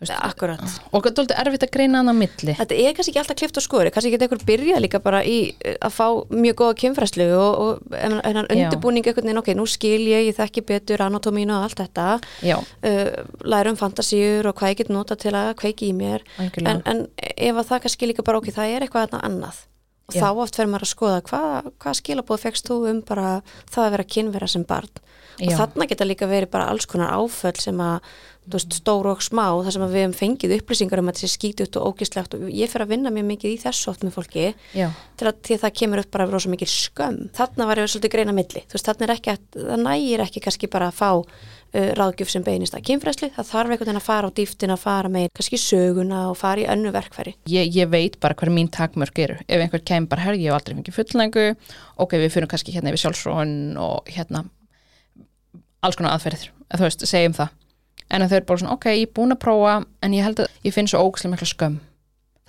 akkurat. 0.07 0.61
og 0.91 1.03
það 1.03 1.09
er 1.09 1.15
dálítið 1.17 1.39
erfitt 1.43 1.63
að 1.65 1.71
greina 1.73 1.99
hann 1.99 2.11
á 2.11 2.15
milli. 2.15 2.55
Þetta 2.55 2.75
er 2.75 2.93
kannski 2.95 3.11
ekki 3.11 3.21
alltaf 3.21 3.39
klift 3.41 3.59
og 3.59 3.65
skori, 3.65 3.91
kannski 3.91 4.11
geta 4.13 4.27
ykkur 4.29 4.43
byrjað 4.47 4.83
líka 4.85 5.01
bara 5.03 5.21
í 5.27 5.37
uh, 5.51 5.75
að 5.87 5.95
fá 5.97 6.05
mjög 6.31 6.59
góða 6.61 6.77
kynfræslu 6.83 7.27
og, 7.35 7.63
og 7.63 7.97
en, 7.99 8.19
en 8.23 8.39
Já. 8.39 8.53
undirbúning 8.55 9.03
einhvern 9.03 9.27
veginn, 9.27 9.41
ok, 9.41 9.51
nú 9.59 9.65
skil 9.67 10.07
ég, 10.07 10.29
ég 10.29 10.37
þekki 10.37 10.63
betur 10.71 11.03
anatómínu 11.03 11.57
og 11.57 11.67
allt 11.67 11.83
þetta, 11.83 12.07
já, 12.45 12.55
uh, 12.59 13.09
lærum 13.43 13.79
fantasíur 13.79 14.47
og 14.51 14.55
hvað 14.59 14.75
ég 14.75 14.83
get 14.83 14.93
nota 14.93 15.19
til 15.19 15.35
að 15.35 15.51
kveiki 15.59 15.91
í 15.91 15.97
mér, 15.97 16.23
en, 16.39 16.79
en 16.85 17.03
ef 17.19 17.59
að 17.59 17.67
það 17.73 17.83
kannski 17.87 18.11
líka 18.13 18.25
bara, 18.25 18.39
ok, 18.39 18.53
það 18.55 18.77
er 18.77 18.87
eitthvað 18.87 19.09
þarna 19.09 19.25
annað. 19.27 19.65
Og 20.09 20.15
Já. 20.17 20.23
þá 20.25 20.39
oft 20.41 20.55
fer 20.57 20.65
maður 20.65 20.87
að 20.87 20.89
skoða 20.89 21.17
hvað, 21.27 21.67
hvað 21.83 21.97
skilabóð 21.99 22.39
fegst 22.41 22.65
þú 22.65 22.77
um 22.89 23.01
bara 23.05 23.27
það 23.69 23.83
að 23.83 23.91
vera 23.93 24.05
kynvera 24.15 24.47
sem 24.49 24.63
barn 24.65 24.89
og 25.39 25.53
Já. 25.53 25.57
þarna 25.61 25.87
geta 25.89 26.07
líka 26.07 26.27
verið 26.29 26.51
bara 26.53 26.67
alls 26.71 26.87
konar 26.89 27.13
áföll 27.15 27.55
sem 27.59 27.79
að, 27.83 28.07
þú 28.49 28.57
veist, 28.57 28.77
stór 28.79 29.09
og 29.11 29.21
smá 29.23 29.45
þar 29.63 29.75
sem 29.75 29.85
að 29.85 29.93
við 29.93 30.03
hefum 30.03 30.15
fengið 30.19 30.55
upplýsingar 30.57 31.01
um 31.03 31.11
að 31.11 31.19
þessi 31.19 31.29
skítut 31.35 31.77
og 31.79 31.93
ógislegt 31.93 32.35
og 32.35 32.47
ég 32.49 32.71
fer 32.71 32.83
að 32.83 32.91
vinna 32.95 33.13
mjög 33.13 33.27
mikið 33.29 33.53
í 33.53 33.59
þessu 33.61 33.91
oft 33.91 34.03
með 34.03 34.17
fólki 34.17 34.49
já, 34.73 34.89
til 35.19 35.29
að, 35.29 35.53
það 35.53 35.77
kemur 35.81 36.03
upp 36.03 36.11
bara 36.15 36.27
rosa 36.31 36.51
mikið 36.51 36.73
skömm. 36.73 37.21
Þarna 37.37 37.69
var 37.69 37.81
ég 37.81 37.93
svolítið 37.93 38.15
greina 38.17 38.35
milli. 38.35 38.65
Þú 38.65 38.77
veist, 38.77 38.89
þarna 38.89 39.07
er 39.07 39.15
ekki, 39.15 39.35
að, 39.35 39.63
það 39.69 39.85
nægir 39.85 40.25
ekki 40.25 40.43
kannski 40.43 40.71
bara 40.71 40.89
að 40.89 40.99
fá 40.99 41.09
uh, 41.13 41.89
ráðgjöf 41.99 42.33
sem 42.33 42.45
beinist 42.45 42.75
að 42.75 42.85
kynfræsli, 42.89 43.31
það 43.35 43.49
þarf 43.53 43.73
einhvern 43.73 43.85
veginn 43.85 44.01
að 44.01 44.07
fara 44.09 44.31
á 44.31 44.37
dýftin 44.39 44.75
að 44.75 44.83
fara 44.83 45.13
með 45.13 45.27
kannski 45.37 45.61
söguna 45.61 46.21
og 46.31 46.37
fara 46.39 46.65
í 46.65 46.69
önnu 46.73 46.93
verkfæri. 46.95 47.35
Ég, 47.51 47.73
ég 47.75 47.91
veit 47.91 48.19
bara 48.23 48.37
hver 48.39 48.51
mín 48.53 48.71
takmörk 48.73 49.23
eru. 49.23 49.39
Ef 49.45 49.63
einhver 49.63 49.83
kemur 49.85 50.11
bara, 50.13 50.25
herri, 50.27 50.43
ég 50.43 50.51
hef 50.51 50.59
aldrei 50.59 50.79
fengið 50.79 50.99
fullnægingu. 50.99 51.75
Ok, 52.01 52.17
við 52.17 52.31
fyrir 52.35 52.51
kannski 52.51 52.75
hérna 52.75 52.93
yfir 52.93 53.05
sjálfsróun 53.05 53.53
og 53.81 54.09
hérna 54.09 54.47
alls 55.85 55.99
konar 55.99 56.15
aðferðir, 56.15 56.49
eða 56.69 56.81
þú 56.81 56.87
veist, 56.87 57.05
segjum 57.09 57.37
það. 57.37 57.53
En 58.09 58.25
að 58.25 58.31
þau 58.31 58.37
eru 58.39 58.49
bara 58.49 58.61
svona, 58.63 58.75
ok, 58.75 58.89
ég 58.95 59.05
er 59.05 59.13
búin 59.19 59.35
að 59.35 59.41
prófa 59.43 59.75
en 60.01 60.17
ég 60.17 60.25
held 60.25 60.41
að 60.43 60.65
ég 60.65 60.75
finn 60.75 60.89
svo 60.89 61.03
ógæslega 61.05 61.35
mikla 61.35 61.49
skömm. 61.51 61.79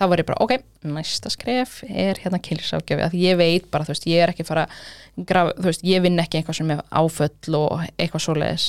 Þá 0.01 0.05
var 0.09 0.21
ég 0.23 0.27
bara, 0.31 0.41
ok, 0.41 0.53
næsta 0.89 1.29
skref 1.29 1.75
er 1.85 2.17
hérna 2.23 2.39
kynlífságjafi, 2.41 3.03
að 3.05 3.17
ég 3.21 3.37
veit 3.37 3.67
bara, 3.69 3.85
þú 3.85 3.93
veist, 3.93 4.07
ég 4.09 4.23
er 4.23 4.31
ekki 4.33 4.41
að 4.41 4.49
fara 4.49 4.63
að 4.65 5.27
grafa, 5.29 5.53
þú 5.59 5.69
veist, 5.69 5.83
ég 5.85 6.01
vinn 6.01 6.23
ekki 6.23 6.39
einhvað 6.39 6.57
sem 6.57 6.73
er 6.73 6.81
áföll 6.89 7.59
og 7.59 7.83
eitthvað 8.01 8.25
svoleiðis 8.25 8.65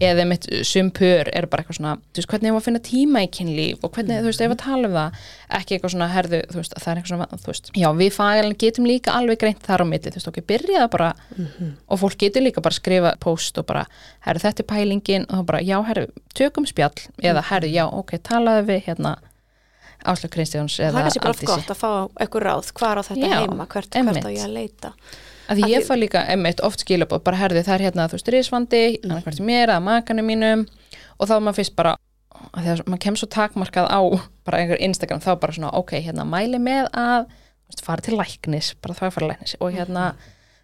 eða 0.00 0.24
mitt 0.28 0.46
sumpur 0.66 1.28
er 1.28 1.46
bara 1.50 1.62
eitthvað 1.62 1.76
svona 1.78 1.92
þú 2.00 2.20
veist, 2.20 2.28
hvernig 2.32 2.48
ég 2.48 2.54
var 2.56 2.62
að 2.62 2.66
finna 2.66 2.82
tíma 2.86 3.22
í 3.24 3.28
kynlíf 3.36 3.84
og 3.84 3.92
hvernig, 3.94 4.22
þú 4.22 4.30
veist, 4.30 4.42
ef 4.46 4.54
að 4.54 4.60
tala 4.62 4.88
um 4.88 4.96
það? 4.96 5.20
Ekki 5.60 5.76
eitthvað 5.76 5.94
svona, 5.94 6.08
herðu, 6.14 6.40
þú 6.50 6.60
veist, 6.60 6.76
það 6.78 6.90
er 6.92 7.00
eitthvað 7.00 7.12
svona 7.14 7.40
þú 7.44 7.50
veist, 7.52 7.70
já, 7.82 7.88
við 8.00 8.12
fagælinn 8.16 8.58
getum 8.64 8.88
líka 8.88 9.16
alveg 9.18 9.40
greint 9.44 9.64
þar 9.66 9.84
á 9.84 9.86
milli, 9.92 10.10
þú 10.10 10.20
veist, 10.20 10.30
ok, 10.30 10.42
byrjaða 10.50 10.90
bara. 10.94 11.10
Og 11.90 12.00
fólk 12.00 12.20
getur 12.24 12.46
líka 12.46 12.64
bara 12.64 12.72
að 12.76 12.80
skrifa 12.80 13.14
post 13.20 13.58
og 13.60 13.66
bara, 13.68 13.86
herðu, 14.26 14.44
þetta 14.46 14.64
er 14.64 14.70
pælingin. 14.72 15.26
Og 15.28 15.42
þá 15.42 15.48
bara, 15.52 15.64
já, 15.66 15.76
herðu, 15.90 16.06
tökum 16.38 16.68
spjall. 16.70 16.94
Eða, 17.20 17.44
herðu, 17.50 17.74
já, 17.74 17.84
ok, 17.90 18.16
talaðu 18.30 18.70
við 18.70 18.86
hérna 18.88 19.18
Áslöf 20.08 20.32
Kristjáns 20.32 20.78
það 20.78 20.86
eða 20.86 21.00
er 21.00 21.04
kannski 21.04 21.20
bara 21.20 21.34
Aldísi. 21.34 21.48
gott 21.50 21.72
að 21.74 21.80
fá 21.80 21.90
eitthvað 22.22 22.44
ráð 22.46 22.70
hvað 22.78 22.92
er 22.92 23.00
á 23.00 23.02
þetta 23.10 23.26
Já, 23.28 23.34
heima, 23.36 23.66
hvert, 23.68 23.98
hvert 23.98 24.24
á 24.24 24.30
ég 24.32 24.44
að 24.46 24.54
leita 24.54 24.92
að 25.50 25.58
því 25.60 25.70
ég 25.72 25.82
því- 25.82 25.88
fæ 25.90 25.94
líka 26.00 26.22
emmitt 26.32 26.60
oft 26.64 26.84
skilabóð 26.84 27.24
bara 27.26 27.36
herði 27.40 27.64
það 27.66 27.74
er 27.78 27.84
hérna 27.90 28.08
þú 28.08 28.16
veist 28.18 28.30
risvandi 28.34 28.82
Mhm. 29.00 29.10
annað 29.10 29.24
hvert 29.26 29.40
mér 29.50 29.66
eða 29.68 29.82
makanum 29.82 30.26
mínum. 30.30 30.66
Og 31.18 31.28
þá 31.28 31.32
er 31.36 31.40
maður 31.44 31.58
fyrst 31.60 31.76
bara 31.76 31.96
að 32.54 32.62
því 32.64 32.68
að 32.74 32.84
maður 32.86 33.00
kemur 33.04 33.18
svo 33.20 33.28
takmarkað 33.28 33.88
á 33.90 34.00
bara 34.44 34.58
einhver 34.58 34.80
Instagram 34.80 35.20
þá 35.20 35.40
bara 35.40 35.52
svona 35.52 35.74
ok 35.74 35.90
hérna 36.00 36.24
mæli 36.24 36.58
með 36.58 36.88
að 36.94 37.26
veist, 37.68 37.82
fara 37.84 38.00
til 38.00 38.16
læknis 38.16 38.74
bara 38.80 38.94
það 38.94 39.12
fara 39.12 39.28
læknis. 39.28 39.56
Og 39.60 39.72
hérna 39.74 40.14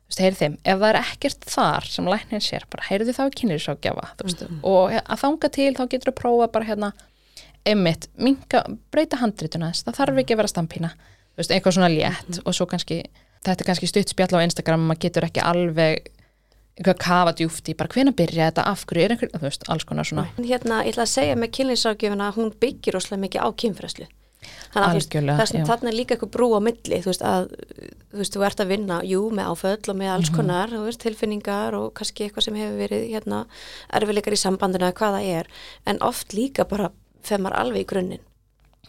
þú 0.07 0.09
veist, 0.09 0.21
heyrðu 0.23 0.39
þeim, 0.39 0.57
ef 0.65 0.79
það 0.79 0.89
er 0.95 1.01
ekkert 1.03 1.41
þar 1.51 1.85
sem 1.91 2.05
læknin 2.07 2.41
sér, 2.41 2.63
bara 2.71 2.85
heyrðu 2.89 3.13
þá 3.13 3.25
kynlífsrákjafa 3.35 4.07
þú 4.17 4.23
veist, 4.25 4.43
og 4.63 4.91
að 4.91 5.19
þanga 5.21 5.51
til 5.53 5.75
þá 5.75 5.89
getur 5.91 6.13
þú 6.13 6.15
prófa 6.15 6.53
bara 6.53 6.65
hérna 6.65 6.93
emmitt, 7.67 8.07
minka, 8.17 8.63
breyta 8.93 9.19
handrituna 9.19 9.73
það 9.73 9.97
þarf 9.99 10.21
ekki 10.23 10.35
að 10.35 10.37
vera 10.37 10.53
stampína 10.53 10.91
eitthvað 11.37 11.75
svona 11.77 11.91
létt 11.93 12.39
og 12.47 12.55
svo 12.55 12.67
kannski 12.71 13.03
þetta 13.45 13.61
er 13.63 13.67
kannski 13.71 13.87
stutt 13.91 14.09
spjall 14.13 14.37
á 14.39 14.45
Instagram 14.47 14.87
maður 14.89 15.03
getur 15.07 15.27
ekki 15.29 15.43
alveg 15.45 16.09
eitthvað 16.77 16.99
kafa 17.01 17.33
djúft 17.33 17.69
í 17.73 17.75
bara 17.77 17.89
hvena 17.89 18.13
byrja 18.13 18.51
þetta, 18.51 18.67
af 18.69 18.85
hverju 18.87 19.05
er 19.05 19.15
einhver, 19.15 19.31
þú 19.33 19.41
veist, 19.47 19.63
alls 19.73 19.85
konar 19.89 20.05
svona. 20.05 20.27
Hérna, 20.37 20.83
ég 20.85 20.93
ætla 20.93 21.07
að 21.07 21.15
segja 21.15 21.37
með 21.41 21.53
kynlýnsákjöfuna 21.57 22.35
hún 22.37 22.53
byggir 22.61 22.93
rosalega 22.99 23.23
mikið 23.25 23.41
á 23.41 23.49
kynfræslu 23.57 24.07
þannig 24.75 25.15
að 25.17 25.67
þarna 25.67 25.89
er 25.91 25.97
líka 25.97 26.15
eitthvað 26.15 26.33
brú 26.37 26.49
á 26.55 26.61
milli 26.63 26.99
þú 27.03 27.09
veist 27.11 27.25
að 27.25 27.49
þú 28.13 28.21
veist, 28.21 28.37
þú 28.37 28.45
ert 28.47 28.61
að 28.63 28.69
vinna, 28.71 28.99
jú, 29.09 29.23
með 29.35 29.49
áföll 29.53 29.89
og 29.91 29.97
með 29.97 30.13
alls 30.13 30.31
Mhm. 30.31 30.37
konar, 30.37 30.69
þú 30.71 30.85
veist, 30.85 31.01
tilfinningar 31.03 31.75
og 31.75 31.95
kannski 31.95 32.27
eitthvað 32.29 32.45
sem 32.45 32.55
hefur 32.55 32.79
verið 32.85 33.09
hérna 33.11 33.41
erfileikar 33.93 34.37
í 34.37 34.43
sambandinu 34.45 34.87
eða 34.87 34.99
hvað 35.01 35.17
það 35.17 35.41
er. 35.41 35.47
En 35.87 35.99
oft 36.01 36.29
líka 36.37 36.69
bara 36.69 36.91
fer 37.23 37.39
maður 37.39 37.59
alveg 37.63 37.81
í 37.83 37.87
grunninn 37.91 38.25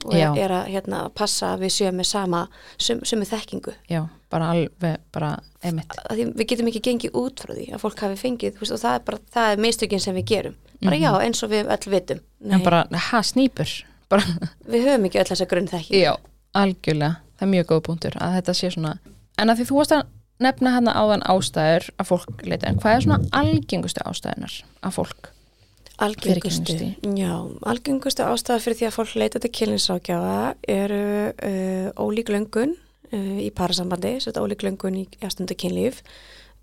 og 0.07 0.15
Já. 0.15 0.29
er 0.39 0.53
að 0.55 0.69
hérna, 0.71 1.01
passa 1.13 1.53
að 1.55 1.65
við 1.65 1.73
séum 1.75 1.97
með 1.99 2.07
sama 2.09 2.41
sum, 2.79 3.01
sumu 3.03 3.25
þekkingu. 3.27 3.73
Já, 3.91 4.01
bara 4.31 4.49
alveg, 4.53 4.97
bara 5.11 5.33
emitt 5.67 5.93
við 6.15 6.45
getum 6.47 6.67
ekki 6.71 6.81
gengið 6.87 7.17
út 7.19 7.43
frá 7.43 7.53
því 7.57 7.65
að 7.75 7.83
fólk 7.83 7.99
hafi 8.05 8.17
fengið, 8.21 8.57
veist, 8.61 8.71
og 8.71 8.79
það 8.83 8.95
er 8.99 9.05
bara 9.09 9.19
það 9.35 9.51
er 9.53 9.61
mistökin 9.67 9.99
sem 10.03 10.15
við 10.15 10.25
gerum, 10.31 10.55
bara 10.83 10.99
já, 11.01 11.11
eins 11.25 11.43
og 11.43 11.51
við 11.51 11.67
öll 11.75 11.91
vitum, 11.91 12.19
Mhm. 12.39 12.53
en 12.53 12.63
bara, 12.63 12.83
ha, 12.91 13.21
snýpur 13.21 13.69
við 14.71 14.85
höfum 14.87 15.05
ekki 15.09 15.19
öll 15.19 15.29
þessa 15.31 15.47
grunn 15.51 15.67
þekkingu 15.67 16.01
já, 16.03 16.13
algjörlega. 16.55 17.17
Það 17.37 17.47
er 17.47 17.51
mjög 17.53 17.65
góð 17.71 17.81
punktur 17.85 18.15
að 18.23 18.35
þetta 18.39 18.53
sé 18.57 18.69
svona 18.73 18.97
en 19.37 19.49
að 19.51 19.59
því 19.59 19.65
þú 19.69 19.75
varst 19.77 19.91
að 19.97 20.05
nefna 20.39 20.71
hana 20.73 20.93
áðan 20.93 21.23
ástæður 21.25 21.89
að 21.99 22.07
fólk 22.11 22.43
leita, 22.45 22.67
en 22.69 22.77
hvað 22.79 22.95
er 22.95 23.01
svona 23.05 23.19
algengustu 23.33 24.01
ástæðunar 24.05 24.55
að 24.85 24.95
fólk 24.95 25.29
Algengustu, 25.97 26.75
já, 27.17 27.31
algengustu 27.65 28.21
ástæða 28.21 28.61
fyrir 28.61 28.77
því 28.77 28.85
að 28.85 28.93
fólk 28.93 29.13
leita 29.17 29.39
til 29.41 29.49
kynlinsrákjáða 29.57 30.41
eru 30.69 30.99
uh, 31.33 31.87
ólík 31.97 32.29
löngun 32.29 32.75
uh, 32.77 33.39
í 33.41 33.49
parasambandi, 33.57 34.19
þetta 34.21 34.43
ólík 34.45 34.65
löngun 34.67 34.99
í 35.01 35.07
jástundu 35.17 35.57
kynlíf. 35.57 36.03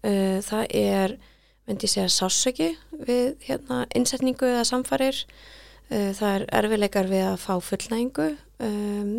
Uh, 0.06 0.38
það 0.46 0.70
er, 0.78 1.16
myndi 1.66 1.88
ég 1.88 1.94
segja, 1.96 2.12
sásöki 2.14 2.70
við 2.94 3.34
hérna, 3.48 3.82
innsetningu 3.98 4.52
eða 4.52 4.68
samfarir. 4.70 5.18
Uh, 5.90 6.12
það 6.14 6.30
er 6.30 6.48
erfileikar 6.62 7.10
við 7.10 7.26
að 7.32 7.38
fá 7.42 7.54
fullnægingu. 7.72 8.30
Um, 8.62 9.12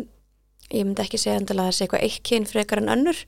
ég 0.72 0.82
myndi 0.82 1.04
ekki 1.04 1.20
segja 1.20 1.38
endilega 1.42 1.68
að 1.68 1.72
það 1.74 1.76
sé 1.76 1.86
eitthvað 1.86 2.08
eitt 2.08 2.26
kyn 2.26 2.48
frekar 2.48 2.82
en 2.82 2.92
önnur 2.96 3.22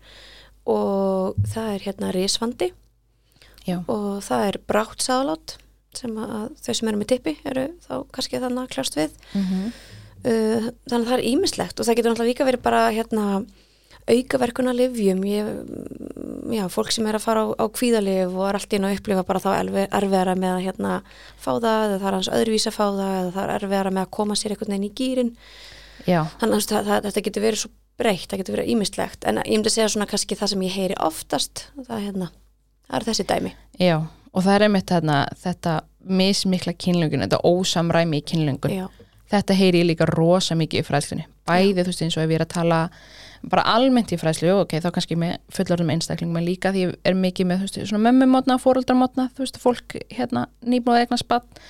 og 0.69 1.39
það 1.49 1.73
er 1.75 1.85
hérna 1.87 2.13
risvandi 2.15 2.73
Já, 3.69 3.83
og 3.85 4.23
það 4.25 4.45
er 4.49 4.59
brátt 4.69 5.05
sáðlát 5.05 5.59
sem 5.99 6.19
að 6.25 6.49
þau 6.65 6.75
sem 6.81 6.91
eru 6.93 7.01
með 7.03 7.11
tippi 7.15 7.37
eru 7.49 7.67
þá 7.87 7.95
kannski 8.17 8.41
þannig 8.43 8.65
að 8.65 8.75
kljást 8.77 8.99
við. 9.01 9.17
Mm 9.35 9.71
uh, 10.27 10.69
þannig 10.91 11.05
að 11.05 11.09
það 11.13 11.17
er 11.19 11.25
ímislegt 11.33 11.79
og 11.81 11.87
það 11.87 11.99
getur 11.99 12.13
náttúrulega 12.13 12.33
líka 12.33 12.47
verið 12.49 12.63
bara 12.65 12.81
hérna 12.95 13.27
aukaverkuna 14.09 14.73
livjum 14.73 15.19
ég, 15.29 15.49
já, 16.57 16.63
fólk 16.73 16.91
sem 16.95 17.07
er 17.11 17.19
að 17.19 17.25
fara 17.27 17.43
á, 17.45 17.47
á 17.61 17.65
kvíðalif 17.77 18.33
og 18.33 18.47
er 18.49 18.57
allt 18.57 18.73
inn 18.79 18.87
að 18.89 18.95
upplifa 18.97 19.25
bara 19.29 19.43
þá 19.45 19.49
erfi- 19.59 19.89
erfiðara 19.99 20.35
með 20.39 20.55
að 20.55 20.63
hérna 20.65 20.93
fá 21.37 21.51
það 21.61 21.83
eða 21.85 21.99
það 22.01 22.09
er 22.09 22.17
hans 22.17 22.31
öðruvís 22.39 22.67
að 22.71 22.77
fá 22.79 22.85
það 22.87 23.13
eða 23.19 23.35
það 23.37 23.43
er 23.45 23.53
erfiðara 23.59 23.93
með 23.99 24.07
að 24.07 24.15
koma 24.19 24.39
sér 24.41 24.55
einhvern 24.55 24.73
veginn 24.75 24.89
í 24.89 24.93
gýrin 25.03 25.33
já, 26.09 26.21
þannig 26.41 26.57
að 26.57 26.89
það, 26.89 27.03
þetta 27.09 27.25
getur 27.29 27.45
verið 27.45 27.63
svo 27.67 27.73
breytt, 27.99 28.29
það 28.31 28.41
getur 28.43 28.57
verið 28.57 28.73
ímislegt 28.75 29.29
en 29.29 29.43
ég 29.45 29.55
myndi 29.59 29.75
segja 29.75 29.91
svona 29.93 30.09
kannski 30.09 30.39
það 30.41 30.53
sem 30.55 30.65
ég 30.65 30.77
heyri 30.79 30.97
oftast 31.05 31.67
það 31.85 32.05
hérna, 32.07 32.31
það 32.89 33.01
er 33.03 33.07
þessi 33.11 33.29
dæmi. 33.29 33.53
Já 33.83 33.97
og 34.33 34.45
það 34.45 34.55
er 34.55 34.67
einmitt 34.67 34.93
þarna, 34.93 35.21
þetta 35.43 35.79
mismikla 36.09 36.75
kynlöngun, 36.79 37.25
þetta 37.27 37.41
ósamræmi 37.45 38.21
í 38.21 38.27
kynlöngun. 38.29 38.75
Já, 38.75 38.87
þetta 39.33 39.57
heyri 39.59 39.83
ég 39.83 39.91
líka 39.91 40.09
rosa 40.09 40.57
mikið 40.59 40.83
í 40.83 40.87
fræðslunni. 40.89 41.27
Bæði 41.49 41.83
þú 41.83 41.91
veist 41.91 42.05
eins 42.05 42.17
og 42.19 42.25
ef 42.25 42.33
ég 42.33 42.41
er 42.41 42.45
að 42.45 42.55
tala 42.55 42.81
bara 43.49 43.65
almennt 43.71 44.13
í 44.13 44.19
fræðslu, 44.19 44.51
ok, 44.65 44.73
þá 44.83 44.89
kannski 44.95 45.19
með 45.19 45.37
fullorðum 45.55 45.93
einstaklingum, 45.95 46.41
en 46.41 46.47
líka 46.49 46.73
því 46.75 46.85
ég 46.85 46.95
er 47.07 47.19
mikið 47.19 47.49
með 47.49 47.61
þú 47.61 47.69
veist, 47.69 47.79
svona 47.91 48.03
mömmumotna, 48.09 48.57
fóröldarmotna 48.63 49.29
þú 49.37 49.45
veist, 49.45 49.61
fólk 49.63 49.95
hérna 50.11 50.49
nýbúið 50.67 51.05
eignar 51.05 51.23
spann 51.23 51.61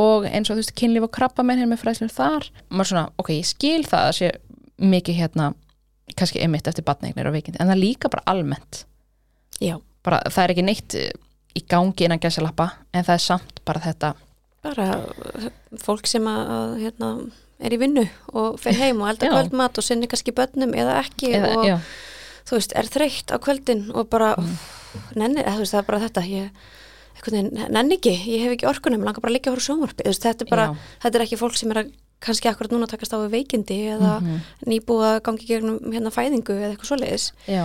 og 0.00 0.24
eins 0.30 0.48
og 0.48 0.56
þú 0.56 0.62
veist, 0.62 0.74
kynlíf 0.80 1.06
og 1.06 1.12
krabba 1.12 1.44
með 1.44 1.60
hérna 1.60 1.74
með 1.74 1.82
fræðslu 1.82 2.08
þar. 2.14 2.48
Maður 2.70 2.90
svona, 2.92 3.04
ok, 3.20 3.32
ég 3.36 3.50
skil 3.50 3.82
það 3.84 4.06
að 4.06 4.16
sé 4.16 4.32
mikið 4.80 5.20
hérna, 5.20 5.50
kannski 6.16 6.40
einmitt 6.40 6.70
eftir 6.70 6.86
batneignir 6.88 7.28
og 7.28 7.36
veikindi, 7.36 7.60
en 7.60 7.68
það 7.68 7.82
líka 7.84 8.12
bara 8.12 8.24
almennt. 8.32 8.84
Já. 9.60 9.76
Bara, 10.06 10.22
það 10.32 10.46
er 10.46 10.54
ekki 10.54 10.64
neitt 10.64 10.98
í 11.56 11.62
gangi 11.68 12.04
innan 12.06 12.20
gæsalappa, 12.22 12.70
en 12.94 13.04
það 13.04 13.14
er 13.16 13.24
samt 13.24 13.60
bara 13.66 13.80
þetta, 13.80 14.14
bara 14.62 14.88
uh, 14.98 15.48
fólk 15.82 16.06
sem 16.06 16.26
að, 16.30 16.76
hérna, 16.84 17.08
er 17.60 17.74
í 17.76 17.78
vinnu 17.80 18.04
og 18.32 18.58
fer 18.60 18.76
heim 18.80 19.00
og 19.02 19.08
eldar 19.12 19.28
Já. 19.28 19.32
kvöldmat 19.36 19.78
og 19.78 19.84
sinni 19.84 20.06
kannski 20.08 20.32
börnum 20.36 20.72
eða 20.74 20.98
ekki 21.04 21.32
eða, 21.36 21.50
og 21.58 21.64
já, 21.68 21.78
þú 22.48 22.56
veist, 22.58 22.72
er 22.76 22.88
þreytt 22.88 23.32
á 23.32 23.36
kvöldin 23.42 23.90
og 23.94 24.08
bara 24.10 24.34
Mm. 24.38 24.44
mm. 24.46 25.16
nenni, 25.20 25.40
eða, 25.44 25.58
veist, 25.58 25.72
það 25.74 25.82
er 25.82 25.88
bara 25.90 26.00
þetta 26.06 26.22
ég, 26.26 26.50
nenni 27.70 27.96
ekki, 27.98 28.14
ég 28.32 28.44
hef 28.46 28.54
ekki 28.56 28.66
orkunum 28.70 29.04
langar 29.04 29.20
bara 29.20 29.30
að 29.34 29.36
liggja 29.38 29.52
á 29.52 29.60
sjónvarpi, 29.60 30.02
þú 30.06 30.12
veist, 30.14 30.24
þetta 30.24 30.46
er 30.46 30.50
bara 30.50 30.64
Já. 30.70 30.76
þetta 31.04 31.18
er 31.20 31.24
ekki 31.26 31.38
fólk 31.40 31.56
sem 31.60 31.70
er 31.74 31.82
að 31.84 31.90
kannski 32.20 32.48
akkurat 32.50 32.72
núna 32.74 32.88
takast 32.88 33.12
á 33.16 33.18
veikindi 33.32 33.76
eða 33.94 34.20
Mhm. 34.20 34.40
nýbúið 34.68 35.06
að 35.08 35.20
gangi 35.24 35.46
gegnum 35.48 35.78
hérna 35.92 36.10
fæðingu 36.12 36.52
eða 36.56 36.72
eitthvað 36.74 36.90
svoleiðis 36.90 37.32
já, 37.48 37.64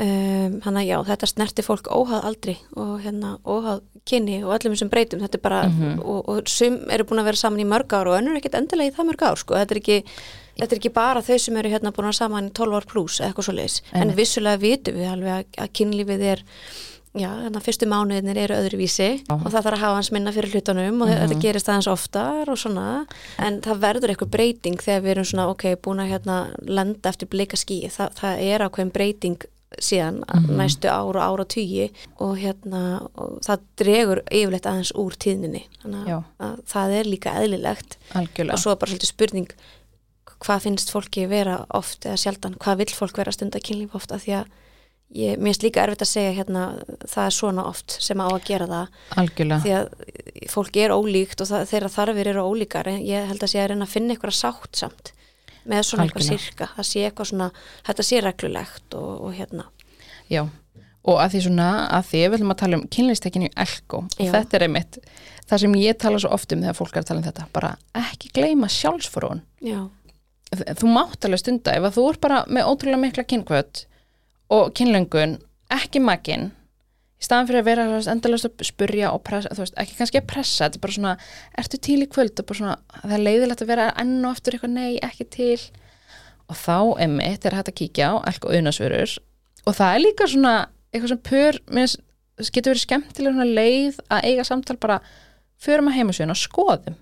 um, 0.00 0.56
þannig 0.64 0.80
að 0.82 0.88
já, 0.90 0.96
þetta 1.10 1.28
snerti 1.30 1.64
fólk 1.66 1.90
óhað 1.92 2.24
aldri 2.30 2.56
og 2.80 2.92
hérna 3.04 3.34
óhað 3.44 3.82
kynni 4.08 4.38
og 4.42 4.54
öllum 4.56 4.72
þessum 4.74 4.90
breytum, 4.90 5.20
þetta 5.20 5.36
er 5.38 5.44
bara 5.44 5.58
Mhm. 5.68 5.98
og, 6.00 6.28
og 6.32 6.48
sum 6.48 6.78
eru 6.90 7.04
búin 7.04 7.20
að 7.20 7.28
vera 7.30 7.36
saman 7.42 7.60
í 7.60 7.68
mörg 7.68 7.92
ár 7.92 8.08
og 8.08 8.16
önnur 8.18 8.32
er 8.36 8.40
ekkert 8.40 8.56
endilega 8.62 8.90
í 8.90 8.94
það 8.96 9.08
mörg 9.10 9.22
ár 9.28 9.36
sko. 9.42 9.54
þetta, 9.54 9.76
er 9.76 9.80
ekki, 9.82 9.98
þetta 10.58 10.72
er 10.72 10.78
ekki 10.80 10.92
bara 10.96 11.20
þau 11.22 11.38
sem 11.38 11.56
eru 11.60 11.68
hérna 11.74 11.92
búin 11.92 12.08
að 12.08 12.16
saman 12.20 12.48
í 12.48 12.54
12 12.56 12.78
ár 12.80 12.86
pluss 12.88 13.20
eða 13.20 13.28
eitthvað 13.32 13.44
svo 13.50 13.54
leiðis 13.58 13.82
en 13.92 14.14
vissulega 14.16 14.58
vitum 14.64 14.94
við 14.96 15.10
alveg 15.12 15.34
að, 15.36 15.44
að 15.64 15.72
kynlífið 15.78 16.24
er 16.32 16.42
já, 17.12 17.28
þannig 17.28 17.56
að 17.60 17.64
fyrstu 17.66 17.86
mánuðinir 17.90 18.38
eru 18.38 18.54
öðruvísi 18.54 19.08
Já. 19.26 19.34
og 19.34 19.46
það 19.50 19.56
þarf 19.66 19.74
að 19.76 19.80
hafa 19.84 19.94
hans 20.00 20.10
minna 20.14 20.32
fyrir 20.32 20.52
hlutunum 20.54 21.00
og 21.02 21.08
þetta 21.10 21.40
gerist 21.42 21.68
aðeins 21.68 21.88
oftar 21.90 22.48
og 22.52 22.56
svona 22.60 22.84
en 23.42 23.60
það 23.60 23.80
verður 23.84 24.12
eitthvað 24.14 24.30
breyting 24.36 24.78
þegar 24.80 25.02
við 25.02 25.10
erum 25.16 25.24
svona 25.26 25.48
ok, 25.50 25.64
búin 25.82 26.00
að 26.04 26.12
hérna 26.14 26.36
lenda 26.62 27.10
eftir 27.10 27.28
bleika 27.28 27.56
skí, 27.58 27.82
það, 27.90 28.14
það 28.20 28.44
er 28.46 28.64
ákveðin 28.68 28.92
breyting 28.94 29.40
síðan 29.78 30.20
næstu 30.50 30.90
ár 30.90 31.14
og 31.14 31.22
ára 31.22 31.46
tugi 31.48 31.90
og 32.18 32.38
hérna 32.40 32.82
og 33.14 33.36
það 33.46 33.66
dregur 33.78 34.22
yfirleitt 34.26 34.66
aðeins 34.66 34.94
úr 34.98 35.14
tíðninni. 35.20 35.62
Þannig 35.82 36.14
að, 36.16 36.24
að 36.46 36.56
það 36.72 36.94
er 36.98 37.10
líka 37.10 37.34
eðlilegt. 37.38 37.98
Algjörlega. 38.18 38.56
Og 38.56 38.62
svo 38.64 38.72
er 38.74 38.80
bara 38.80 38.92
svolítið 38.94 39.12
spurning 39.12 39.52
hvað 40.40 40.64
finnst 40.64 40.90
fólki 40.92 41.26
vera 41.30 41.60
oft 41.76 42.06
eða 42.08 42.18
sjaldan, 42.20 42.56
hvað 42.60 42.82
vill 42.82 42.96
fólk 42.96 43.20
vera 43.20 43.34
stund 43.34 43.56
að 43.56 43.66
kynlíf 43.68 43.94
oft? 43.98 44.12
Af 44.14 44.24
því 44.24 44.34
að 44.38 44.50
ég, 45.20 45.36
mér 45.36 45.50
finnst 45.50 45.66
líka 45.66 45.84
erfitt 45.84 46.04
að 46.06 46.12
segja 46.14 46.34
hérna 46.38 46.64
það 47.04 47.24
er 47.26 47.36
svona 47.36 47.66
oft 47.68 47.96
sem 48.00 48.24
á 48.24 48.26
að 48.26 48.46
gera 48.48 48.68
það. 48.70 48.98
Algjörlega, 49.22 49.60
því 49.66 49.76
að 49.76 50.50
fólk 50.50 50.80
er 50.80 50.96
ólíkt 50.96 51.44
og 51.44 51.50
það, 51.52 51.66
þeirra 51.74 51.94
þarfir 51.98 52.32
eru 52.32 52.46
ólíkar 52.48 52.92
ég 52.96 53.30
held 53.30 53.44
að 53.44 53.52
sé 53.52 53.62
að 53.62 53.72
reyna 53.74 53.88
að 53.88 53.94
finna 53.94 54.16
eitthvað 54.16 54.38
sátt 54.40 54.82
samt 54.82 55.12
með 55.70 55.84
svona 55.86 56.06
eitthvað 56.06 56.24
Algjörlega. 56.26 56.46
sirka. 56.46 56.70
Það 56.76 56.88
sé 56.90 57.04
eitthvað 57.06 57.30
svona, 57.30 57.50
þetta 57.88 58.06
sé 58.08 58.24
reglulegt 58.24 58.98
og, 58.98 59.12
og 59.28 59.36
hérna, 59.38 59.68
já 60.30 60.44
og 61.08 61.20
að 61.22 61.34
því 61.34 61.42
svona, 61.46 61.68
að 61.96 62.08
því 62.10 62.20
við 62.20 62.34
ætlum 62.36 62.52
að 62.52 62.58
tala 62.60 62.78
um 62.78 62.82
kynlistekinu 62.92 63.48
elko 63.64 64.02
og 64.04 64.34
þetta 64.34 64.58
er 64.58 64.64
einmitt 64.66 64.98
það 65.48 65.62
sem 65.62 65.76
ég 65.80 65.98
tala 66.00 66.20
svo 66.20 66.32
oft 66.36 66.52
um 66.54 66.60
þegar 66.60 66.76
fólk 66.76 66.96
er 66.96 67.02
að 67.02 67.08
tala 67.08 67.22
um 67.22 67.26
þetta 67.26 67.46
bara 67.54 67.70
ekki 67.96 68.32
gleyma 68.36 68.68
sjálfsfórun 68.70 69.40
já, 69.64 69.80
þú 70.52 70.92
mátt 70.92 71.24
alveg 71.24 71.42
stunda 71.42 71.76
ef 71.78 71.88
að 71.88 71.96
þú 71.96 72.06
er 72.10 72.20
bara 72.26 72.42
með 72.52 72.68
ótrúlega 72.68 73.02
mikla 73.06 73.26
kynkvöld 73.32 73.84
og 74.52 74.72
kynlöngun 74.76 75.38
ekki 75.72 76.02
makinn 76.04 76.50
í 77.20 77.26
staðan 77.26 77.50
fyrir 77.50 77.60
að 77.60 77.68
vera 77.68 77.86
endalast 78.14 78.48
að 78.48 78.64
spurja 78.64 79.12
og 79.12 79.22
pressa, 79.26 79.52
þú 79.52 79.64
veist, 79.64 79.78
ekki 79.82 79.98
kannski 79.98 80.20
að 80.22 80.28
pressa 80.32 80.66
þetta 80.66 80.80
er 80.80 80.84
bara 80.86 80.96
svona, 80.96 81.14
ertu 81.60 81.80
til 81.84 81.98
í 82.00 82.08
kvöld? 82.08 82.40
Og 82.40 82.48
bara 82.48 82.60
svona, 82.60 82.76
það 83.02 83.16
er 83.16 83.24
leiðilegt 83.26 83.64
að 83.64 83.72
vera 83.74 83.88
enn 84.00 84.14
og 84.24 84.30
aftur 84.32 84.56
eitthvað 84.56 84.76
nei, 84.76 84.92
ekki 85.04 85.26
til. 85.36 85.58
Og 86.50 86.58
þá 86.58 86.78
emmitt 87.06 87.44
er 87.44 87.58
hægt 87.58 87.72
að 87.72 87.78
kíkja 87.82 88.08
á 88.10 88.14
elk 88.32 88.48
og 88.48 88.56
unnasvörur 88.56 89.18
og 89.68 89.76
það 89.76 89.94
er 89.94 90.02
líka 90.04 90.28
svona 90.30 90.54
eitthvað 90.90 91.12
sem 91.12 91.22
pör, 91.28 91.58
mér 91.70 91.86
finnst, 91.86 92.00
getur 92.54 92.72
verið 92.72 92.84
skemmtilega 92.86 93.46
leið 93.46 94.00
að 94.08 94.26
eiga 94.30 94.46
samtal 94.48 94.76
bara 94.80 94.98
förum 95.60 95.90
að 95.90 95.98
heimasjöðun 95.98 96.34
og 96.34 96.40
skoðum. 96.40 96.96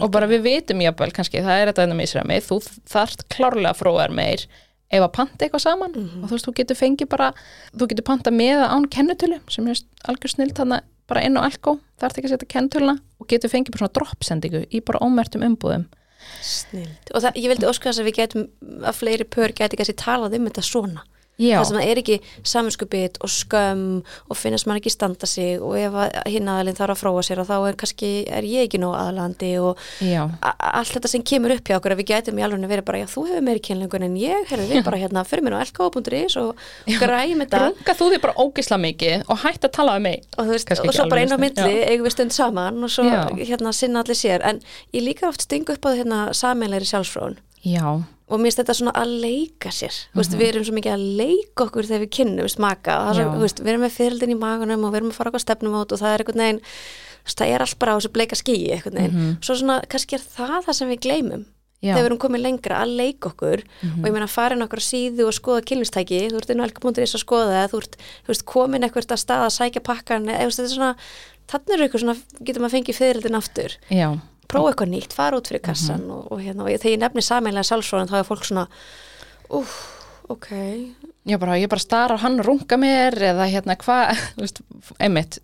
Og 0.00 0.08
bara 0.14 0.28
við 0.30 0.44
vitum 0.46 0.80
jafnvel 0.80 1.10
kannski, 1.14 1.42
það 1.44 1.60
er 1.60 1.70
þetta 1.70 1.84
ennum 1.84 2.02
ísræmi, 2.04 2.38
þú 2.44 2.60
þarft 2.88 3.26
klárlega 3.34 3.74
að 3.74 3.80
fróða 3.82 4.06
meir 4.14 4.46
ef 4.94 5.04
að 5.06 5.12
panta 5.18 5.44
eitthvað 5.46 5.64
saman 5.64 5.92
Mhm. 5.94 6.22
og 6.24 6.28
þú 6.30 6.34
veist, 6.36 6.46
þú 6.48 6.54
getur 6.60 6.78
fengið 6.80 7.08
bara 7.10 7.32
þú 7.76 7.88
getur 7.90 8.06
panta 8.08 8.30
með 8.30 8.62
án 8.68 8.86
kennutölu 8.88 9.40
sem 9.50 9.66
er 9.68 9.80
algjör 10.08 10.30
snill 10.34 10.52
þannig 10.54 10.82
bara 11.06 11.20
inn 11.26 11.36
á 11.36 11.44
Elko 11.44 11.78
þarft 12.00 12.18
ekki 12.18 12.28
að 12.30 12.34
setja 12.36 12.52
kennutöluna 12.54 12.98
og 13.20 13.28
getur 13.28 13.50
fengið 13.52 13.72
bara 13.74 13.84
svona 13.84 13.96
droppsendingu 13.98 14.64
í 14.72 14.80
bara 14.84 15.02
ómertum 15.04 15.42
umbúðum. 15.44 15.84
Snild 16.40 17.10
og 17.14 17.20
það, 17.22 17.34
ég 17.36 17.50
vildi 17.52 17.68
óska 17.68 17.90
þess 17.90 18.00
að 18.00 18.06
við 18.08 18.16
getum 18.16 18.46
að 18.88 18.94
fleiri 18.96 19.24
pör 19.28 19.52
geti 19.52 19.76
kannski 19.76 19.94
talað 20.00 20.36
um 20.38 20.46
þetta 20.48 20.62
svona 20.64 21.02
það 21.38 21.64
sem 21.70 21.80
er 21.82 22.00
ekki 22.02 22.18
saminskupið 22.46 23.18
og 23.24 23.32
skömm 23.32 23.84
og 24.30 24.38
finnast 24.38 24.68
mann 24.68 24.78
ekki 24.80 24.92
standa 24.92 25.26
sig 25.26 25.58
og 25.58 25.76
ef 25.78 25.96
að 26.04 26.18
hinn 26.30 26.50
aðalinn 26.50 26.78
þarf 26.78 26.94
að 26.94 27.00
fróa 27.02 27.24
sér 27.26 27.42
og 27.42 27.48
þá 27.48 27.56
er 27.68 27.78
kannski, 27.80 28.12
er 28.30 28.46
ég 28.48 28.68
ekki 28.68 28.80
nóg 28.82 28.94
aðalandi 28.98 29.52
og 29.62 29.82
já, 30.04 30.22
allt 30.40 30.94
þetta 30.94 31.10
sem 31.10 31.24
kemur 31.26 31.56
upp 31.56 31.68
hjá 31.68 31.78
okkur 31.78 31.96
að 31.96 32.02
við 32.02 32.10
gætum 32.12 32.38
í 32.38 32.46
alveg 32.46 32.70
verið 32.70 32.86
bara, 32.88 33.02
já 33.02 33.08
þú 33.10 33.26
hefur 33.30 33.46
meiri 33.48 33.64
kynlengun 33.64 34.06
en 34.06 34.16
ég, 34.20 34.46
herrðu 34.50 34.68
við 34.70 34.84
bara 34.86 35.00
hérna, 35.02 35.24
fyrir 35.28 35.46
mér 35.46 35.58
á 35.58 35.64
lk.is 35.64 36.38
og 36.40 36.64
græjum 37.00 37.42
þetta. 37.44 37.62
Runga 37.64 37.96
þú 37.98 38.10
þig 38.14 38.22
bara 38.24 38.36
ógisla 38.44 38.78
mikið 38.84 39.26
og 39.30 39.42
hætt 39.42 39.66
að 39.66 39.74
tala 39.78 39.96
um 39.98 40.06
mig? 40.06 40.22
Og, 40.38 40.52
veist, 40.52 40.70
og 40.70 40.94
svo 40.94 41.08
bara 41.10 41.24
einn 41.24 41.34
á 41.34 41.38
milli 41.40 41.70
já. 41.74 41.88
eigum 41.90 42.06
við 42.06 42.14
stund 42.16 42.36
saman 42.36 42.82
og 42.84 42.92
svo 42.92 43.06
Já. 43.08 43.24
hérna 43.40 43.72
sinna 43.74 44.04
allir 44.04 44.18
sér. 44.18 44.44
En 44.44 44.60
ég 44.94 45.04
líka 45.06 45.28
oft 45.28 45.44
stingu 45.44 45.74
upp 45.76 45.88
á 45.88 45.90
hérna 45.96 46.20
sameinleiri 46.36 46.88
sjálfsfrón 46.88 47.38
Já, 47.64 48.04
og 48.28 48.40
mér 48.40 48.48
finnst 48.48 48.58
þetta 48.62 48.74
svona 48.78 48.92
að 48.96 49.14
leika 49.20 49.68
sér. 49.74 49.94
Mm 50.14 50.18
veist, 50.20 50.32
við 50.38 50.48
erum 50.48 50.64
svo 50.64 50.74
mikið 50.78 50.94
að 50.94 51.06
leika 51.20 51.64
okkur 51.66 51.84
þegar 51.88 52.04
við 52.04 52.10
kynnum 52.18 52.48
maka. 52.58 52.92
Og 52.98 53.04
það 53.04 53.10
er 53.10 53.14
svo, 53.14 53.30
Mhm. 53.34 53.64
Við 53.64 53.72
erum 53.72 53.84
með 53.84 53.96
fyrirldin 53.98 54.34
í 54.34 54.38
magunum 54.38 54.84
og 54.84 54.92
við 54.92 54.96
erum 54.96 55.10
að 55.10 55.18
fara 55.18 55.30
okkur 55.30 55.40
stefnum 55.44 55.74
át 55.74 55.92
og 55.92 55.98
það 56.00 56.14
er 56.14 56.18
einhvern 56.24 56.42
veginn 56.44 56.60
það 57.24 57.48
er 57.54 57.60
allt 57.64 57.78
bara 57.78 57.92
á 57.92 57.96
þessu 57.98 58.12
bleika 58.12 58.36
skýi 58.36 58.70
einhvern 58.72 58.94
veginn, 58.94 59.12
Mhm. 59.14 59.36
svo 59.40 59.54
svona 59.56 59.82
kannski 59.88 60.14
er 60.14 60.20
það 60.20 60.64
það 60.66 60.74
sem 60.74 60.88
við 60.90 61.00
gleymum 61.00 61.44
já, 61.82 61.94
þegar 61.94 62.02
við 62.02 62.06
erum 62.10 62.18
komið 62.18 62.42
lengra 62.42 62.76
að 62.84 62.96
leika 62.96 63.28
okkur. 63.32 63.60
Og 63.84 64.04
ég 64.08 64.12
meina 64.12 64.24
að 64.26 64.36
fara 64.36 64.54
inn 64.54 64.62
okkur 64.62 64.80
síðu 64.80 65.26
og 65.28 65.32
skoða 65.32 65.64
kynlistæki 65.64 66.30
þú 66.32 66.36
ert 66.36 66.50
inn 66.50 66.60
á 66.60 66.64
elka.is 66.68 67.14
að 67.14 67.24
skoða 67.24 67.68
þú 67.68 67.76
ert, 67.82 67.96
þú 68.24 68.28
veist, 68.28 68.44
komin 68.44 68.82
eitthvað 68.84 69.12
að 69.12 69.20
stað 69.24 69.44
að 69.48 69.56
sækja 69.58 69.80
pakkan 69.84 70.24
eða 70.28 70.48
þetta 70.48 70.64
er 70.64 70.76
svona 70.76 70.96
þannig 71.48 71.72
er 71.76 71.88
eitthvað 71.88 72.00
svona, 72.00 72.16
getur 72.44 72.60
maður 72.62 72.76
fengið 72.76 72.96
fyririldin 73.00 73.36
aftur. 73.36 73.76
Já, 73.90 74.20
prófa 74.48 74.72
eitthvað 74.72 74.92
nýtt, 74.94 75.12
fara 75.16 75.36
út 75.40 75.48
fyrir 75.50 75.60
Mhm. 75.62 75.66
kassan 75.70 76.10
og, 76.10 76.32
og, 76.32 76.38
hérna, 76.40 76.62
og 76.64 76.68
þegar 76.68 76.94
ég 76.96 77.02
nefni 77.02 77.22
sameinlega 77.22 77.68
sjálfsfróðan 77.70 78.10
þá 78.10 78.16
er 78.20 78.28
fólk 78.28 78.44
svona 78.48 78.66
úf, 79.50 79.74
ok 80.28 80.48
já 81.26 81.38
bara, 81.40 81.56
ég 81.60 81.68
bara 81.68 81.80
stara 81.80 82.16
á 82.16 82.22
hann 82.24 82.38
runga 82.44 82.76
mér 82.80 83.12
eða 83.32 83.46
hérna 83.50 83.76
hvað, 83.76 84.16
einmitt 85.00 85.38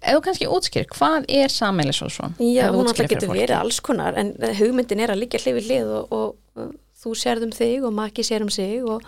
þú 0.00 0.20
kannski 0.24 0.46
útskýr, 0.48 0.86
hvað 0.94 1.26
er 1.28 1.48
svo 1.52 2.08
svona? 2.08 2.32
Já, 2.40 2.70
hún 2.72 2.86
alltaf 2.88 3.06
getur 3.08 3.28
fólki. 3.28 3.42
verið 3.44 3.58
alls 3.60 3.80
konar 3.80 4.16
en 4.16 4.32
hugmyndin 4.58 5.00
er 5.04 5.12
að 5.12 5.20
liggja 5.20 5.40
hlið 5.44 5.58
við 5.58 5.66
hlið 5.68 5.90
og, 5.98 6.12
og, 6.56 6.70
þú 7.00 7.12
sérð 7.16 7.42
um 7.48 7.52
þig 7.52 7.84
og 7.84 7.92
maki 7.96 8.22
sér 8.22 8.42
um 8.42 8.50
sig 8.50 8.82
og, 8.84 9.02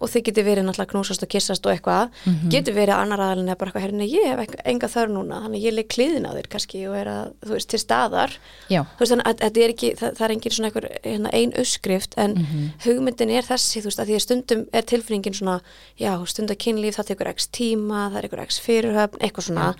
og 0.00 0.10
þið 0.12 0.22
getur 0.28 0.44
verið 0.44 0.64
náttúrulega 0.66 0.92
knúsast 0.92 1.22
og 1.24 1.28
kissast 1.32 1.66
og 1.66 1.72
eitthvað. 1.72 2.10
Mhm. 2.26 2.50
getur 2.52 2.74
verið 2.76 2.96
annar 3.00 3.18
aðalinn 3.24 3.48
eða 3.48 3.58
bara 3.58 3.70
eitthvað 3.70 3.84
herrin 3.86 4.04
ég 4.04 4.26
hef 4.28 4.54
enga 4.64 4.88
þörf 4.92 5.10
núna, 5.14 5.40
þannig 5.44 5.60
að 5.60 5.66
ég 5.66 5.74
leik 5.76 5.88
kliðin 5.88 6.26
á 6.28 6.32
þér 6.36 6.48
kannski 6.52 6.82
og 6.88 6.96
er 6.96 7.06
að, 7.06 7.32
þú 7.46 7.52
veist, 7.56 7.68
til 7.68 7.78
staðar. 7.80 8.30
Já, 8.68 8.82
þú 8.84 8.98
veist, 9.00 9.12
þannig 9.12 9.26
að 9.26 9.40
þetta 9.46 9.62
er 9.64 9.72
ekki, 9.72 9.90
það, 9.96 10.10
það 10.16 10.24
er 10.28 10.34
engin 10.36 10.52
svona 10.56 10.68
einhver 10.70 10.88
hérna, 11.04 11.30
ein 11.32 11.52
uppskrift 11.52 12.14
en 12.18 12.34
Mhm. 12.34 12.72
hugmyndin 12.84 13.30
er 13.30 13.42
þessi, 13.42 13.80
þú 13.80 13.88
veist, 13.88 14.00
að 14.00 14.06
því 14.06 14.14
að 14.16 14.24
stundum 14.26 14.66
er 14.72 14.82
tilfinningin 14.82 15.34
svona, 15.34 15.60
já, 15.98 16.12
stundar 16.26 16.56
kynlíf 16.56 16.96
það 17.00 17.06
tekur 17.16 17.28
x 17.32 17.46
tíma, 17.48 18.10
það 18.12 18.16
er 18.18 18.22
einhver 18.28 18.42
x 18.46 18.60
fyrirhöfn 18.60 19.18
eitthvað 19.20 19.48
svona, 19.48 19.74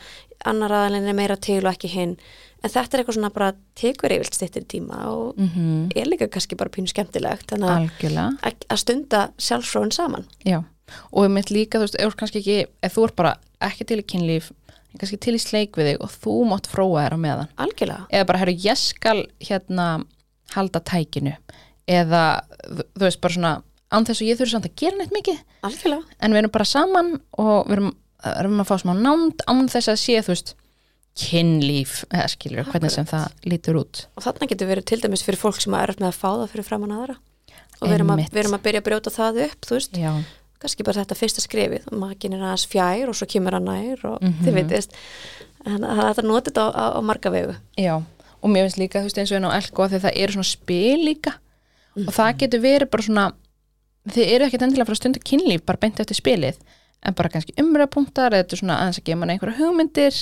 annar 0.44 0.70
aðalinn 0.70 1.08
er 1.08 1.12
meira 1.14 1.36
til 1.36 1.64
og 1.66 1.72
ekki 1.74 1.88
hinn, 1.88 2.16
en 2.64 2.70
þetta 2.72 2.96
er 2.96 3.02
eitthvað 3.02 3.16
svona 3.18 3.30
bara 3.34 3.52
tekur 3.78 4.14
yfirlt 4.16 4.34
stittir 4.34 4.64
tíma 4.68 5.02
og 5.12 5.36
mm 5.38 5.90
er 5.96 6.06
líka 6.06 6.28
kannski 6.28 6.56
bara 6.56 6.70
pínu 6.70 6.88
skemmtilegt 6.88 7.52
að- 7.52 8.78
stunda 8.78 9.30
sjálfsfróðin 9.38 9.92
saman. 9.92 10.24
Já, 10.44 10.62
og 11.12 11.24
ég 11.26 11.30
mitt 11.30 11.50
líka, 11.50 11.78
þú 11.78 11.86
veist, 11.86 11.96
ef 12.00 12.16
kannski 12.16 12.38
ekki 12.42 12.66
ef 12.82 12.94
þú 12.96 13.04
ert 13.08 13.16
bara 13.16 13.36
ekki 13.60 13.84
til 13.86 13.98
í 14.00 14.06
kynlíf 14.06 14.50
kannski 14.98 15.18
til 15.20 15.34
í 15.36 15.38
sleik 15.40 15.76
við 15.76 15.92
þig 15.92 16.00
og 16.00 16.10
þú 16.10 16.34
mátt 16.48 16.66
fróa 16.72 17.04
þér 17.04 17.16
á 17.16 17.18
meðan. 17.20 17.48
Algjörlega, 17.58 18.06
eða 18.10 18.26
bara, 18.26 18.38
herru, 18.38 18.52
ég 18.56 18.76
skal 18.80 19.26
hérna 19.40 20.04
halda 20.54 20.80
tækinu. 20.80 21.34
Eða, 21.86 22.22
þú 22.96 23.04
veist, 23.04 23.20
bara 23.20 23.34
svona 23.34 23.62
án 23.92 24.06
þess 24.08 24.22
að 24.22 24.26
ég 24.30 24.38
þurfi 24.40 24.50
samt 24.56 24.64
að 24.70 24.76
gera 24.80 24.96
neitt 24.96 25.12
mikið. 25.12 25.38
Algjörlega. 25.68 26.02
En 26.20 26.32
við 26.32 26.38
erum 26.42 26.50
bara 26.56 26.64
saman 26.64 27.20
og 27.38 27.66
við 27.68 27.76
erum, 27.76 27.92
erum 28.24 28.60
að 28.64 28.70
fá 28.70 28.76
smá 28.82 28.94
nánd 28.96 29.44
án 29.46 29.68
þess 29.68 29.88
að 29.92 30.00
sé, 30.00 30.16
þú 30.24 30.32
veist 30.32 30.54
kynlíf, 31.16 32.02
eða 32.12 32.28
skilur, 32.32 32.66
hvernig 32.70 32.92
sem 32.92 33.06
það 33.08 33.26
lítur 33.48 33.78
út. 33.80 34.02
Og 34.16 34.24
þarna 34.26 34.48
getur 34.50 34.68
verið 34.70 34.86
til 34.90 34.98
dæmis 35.02 35.24
fyrir 35.26 35.40
fólk 35.40 35.60
sem 35.62 35.74
er 35.78 35.94
með 35.96 36.10
að 36.10 36.18
fá 36.18 36.28
það 36.42 36.50
fyrir 36.52 36.66
framann 36.68 36.92
aðra. 36.96 37.16
Og 37.80 37.88
við 37.88 37.94
erum, 37.98 38.10
að, 38.14 38.22
við 38.32 38.42
erum 38.42 38.56
að 38.56 38.64
byrja 38.66 38.80
að 38.82 38.86
brjóta 38.88 39.12
það 39.12 39.40
upp, 39.46 39.66
þú 39.68 39.76
veist. 39.76 39.96
Já, 40.00 40.12
kannski 40.62 40.84
bara 40.88 41.02
þetta 41.04 41.16
fyrsta 41.20 41.42
skrifið 41.44 41.88
maður 41.92 42.28
er 42.32 42.44
aðeins 42.46 42.66
fjær 42.72 43.10
og 43.12 43.16
svo 43.18 43.26
kemur 43.28 43.52
hann 43.58 43.66
nær 43.68 44.04
og 44.08 44.22
Mhm. 44.22 44.38
þið 44.46 44.54
veitist 44.56 44.94
þannig 45.66 45.90
að 45.92 46.04
þetta 46.08 46.24
notið 46.30 46.52
þetta 46.52 46.62
á, 46.64 46.68
á, 46.72 46.84
á 46.96 47.00
marga 47.04 47.30
vegu. 47.34 47.56
Já, 47.76 47.94
og 48.42 48.48
mér 48.50 48.64
finnst 48.64 48.78
líka, 48.80 49.00
þú 49.00 49.08
veist, 49.10 49.18
eins 49.18 49.32
og 49.32 49.36
einn 49.36 49.48
á 49.50 49.56
elko 49.60 49.84
að 49.84 50.00
það 50.00 50.16
eru 50.16 50.32
svona 50.32 50.48
spil 50.48 51.04
líka. 51.04 51.34
Og 51.96 52.12
það 52.12 52.38
getur 52.38 52.60
verið 52.64 52.90
bara 52.90 53.02
svona 53.02 53.26
þið 54.08 54.32
eru 54.36 54.44
ekkert 54.46 54.62
endilega 54.62 54.84
að 54.84 54.88
fara 54.88 54.96
að 54.96 55.02
stunda 55.02 55.20
kynlíf 55.26 55.62
bara 55.66 55.78
beint 55.82 56.00
eftir 56.00 56.16
spilið, 56.16 56.56
en 57.02 57.14
bara 57.14 57.28
kannski 57.28 57.54
umræðpunktar 57.60 58.32
eða 58.32 58.44
þetta 58.44 58.52
er 58.56 58.60
svona 58.62 58.76
aðeins 58.80 58.98
að 59.00 59.04
gefa 59.08 59.18
mann 59.20 59.30
einhverja 59.34 59.58
hugmyndir 59.60 60.20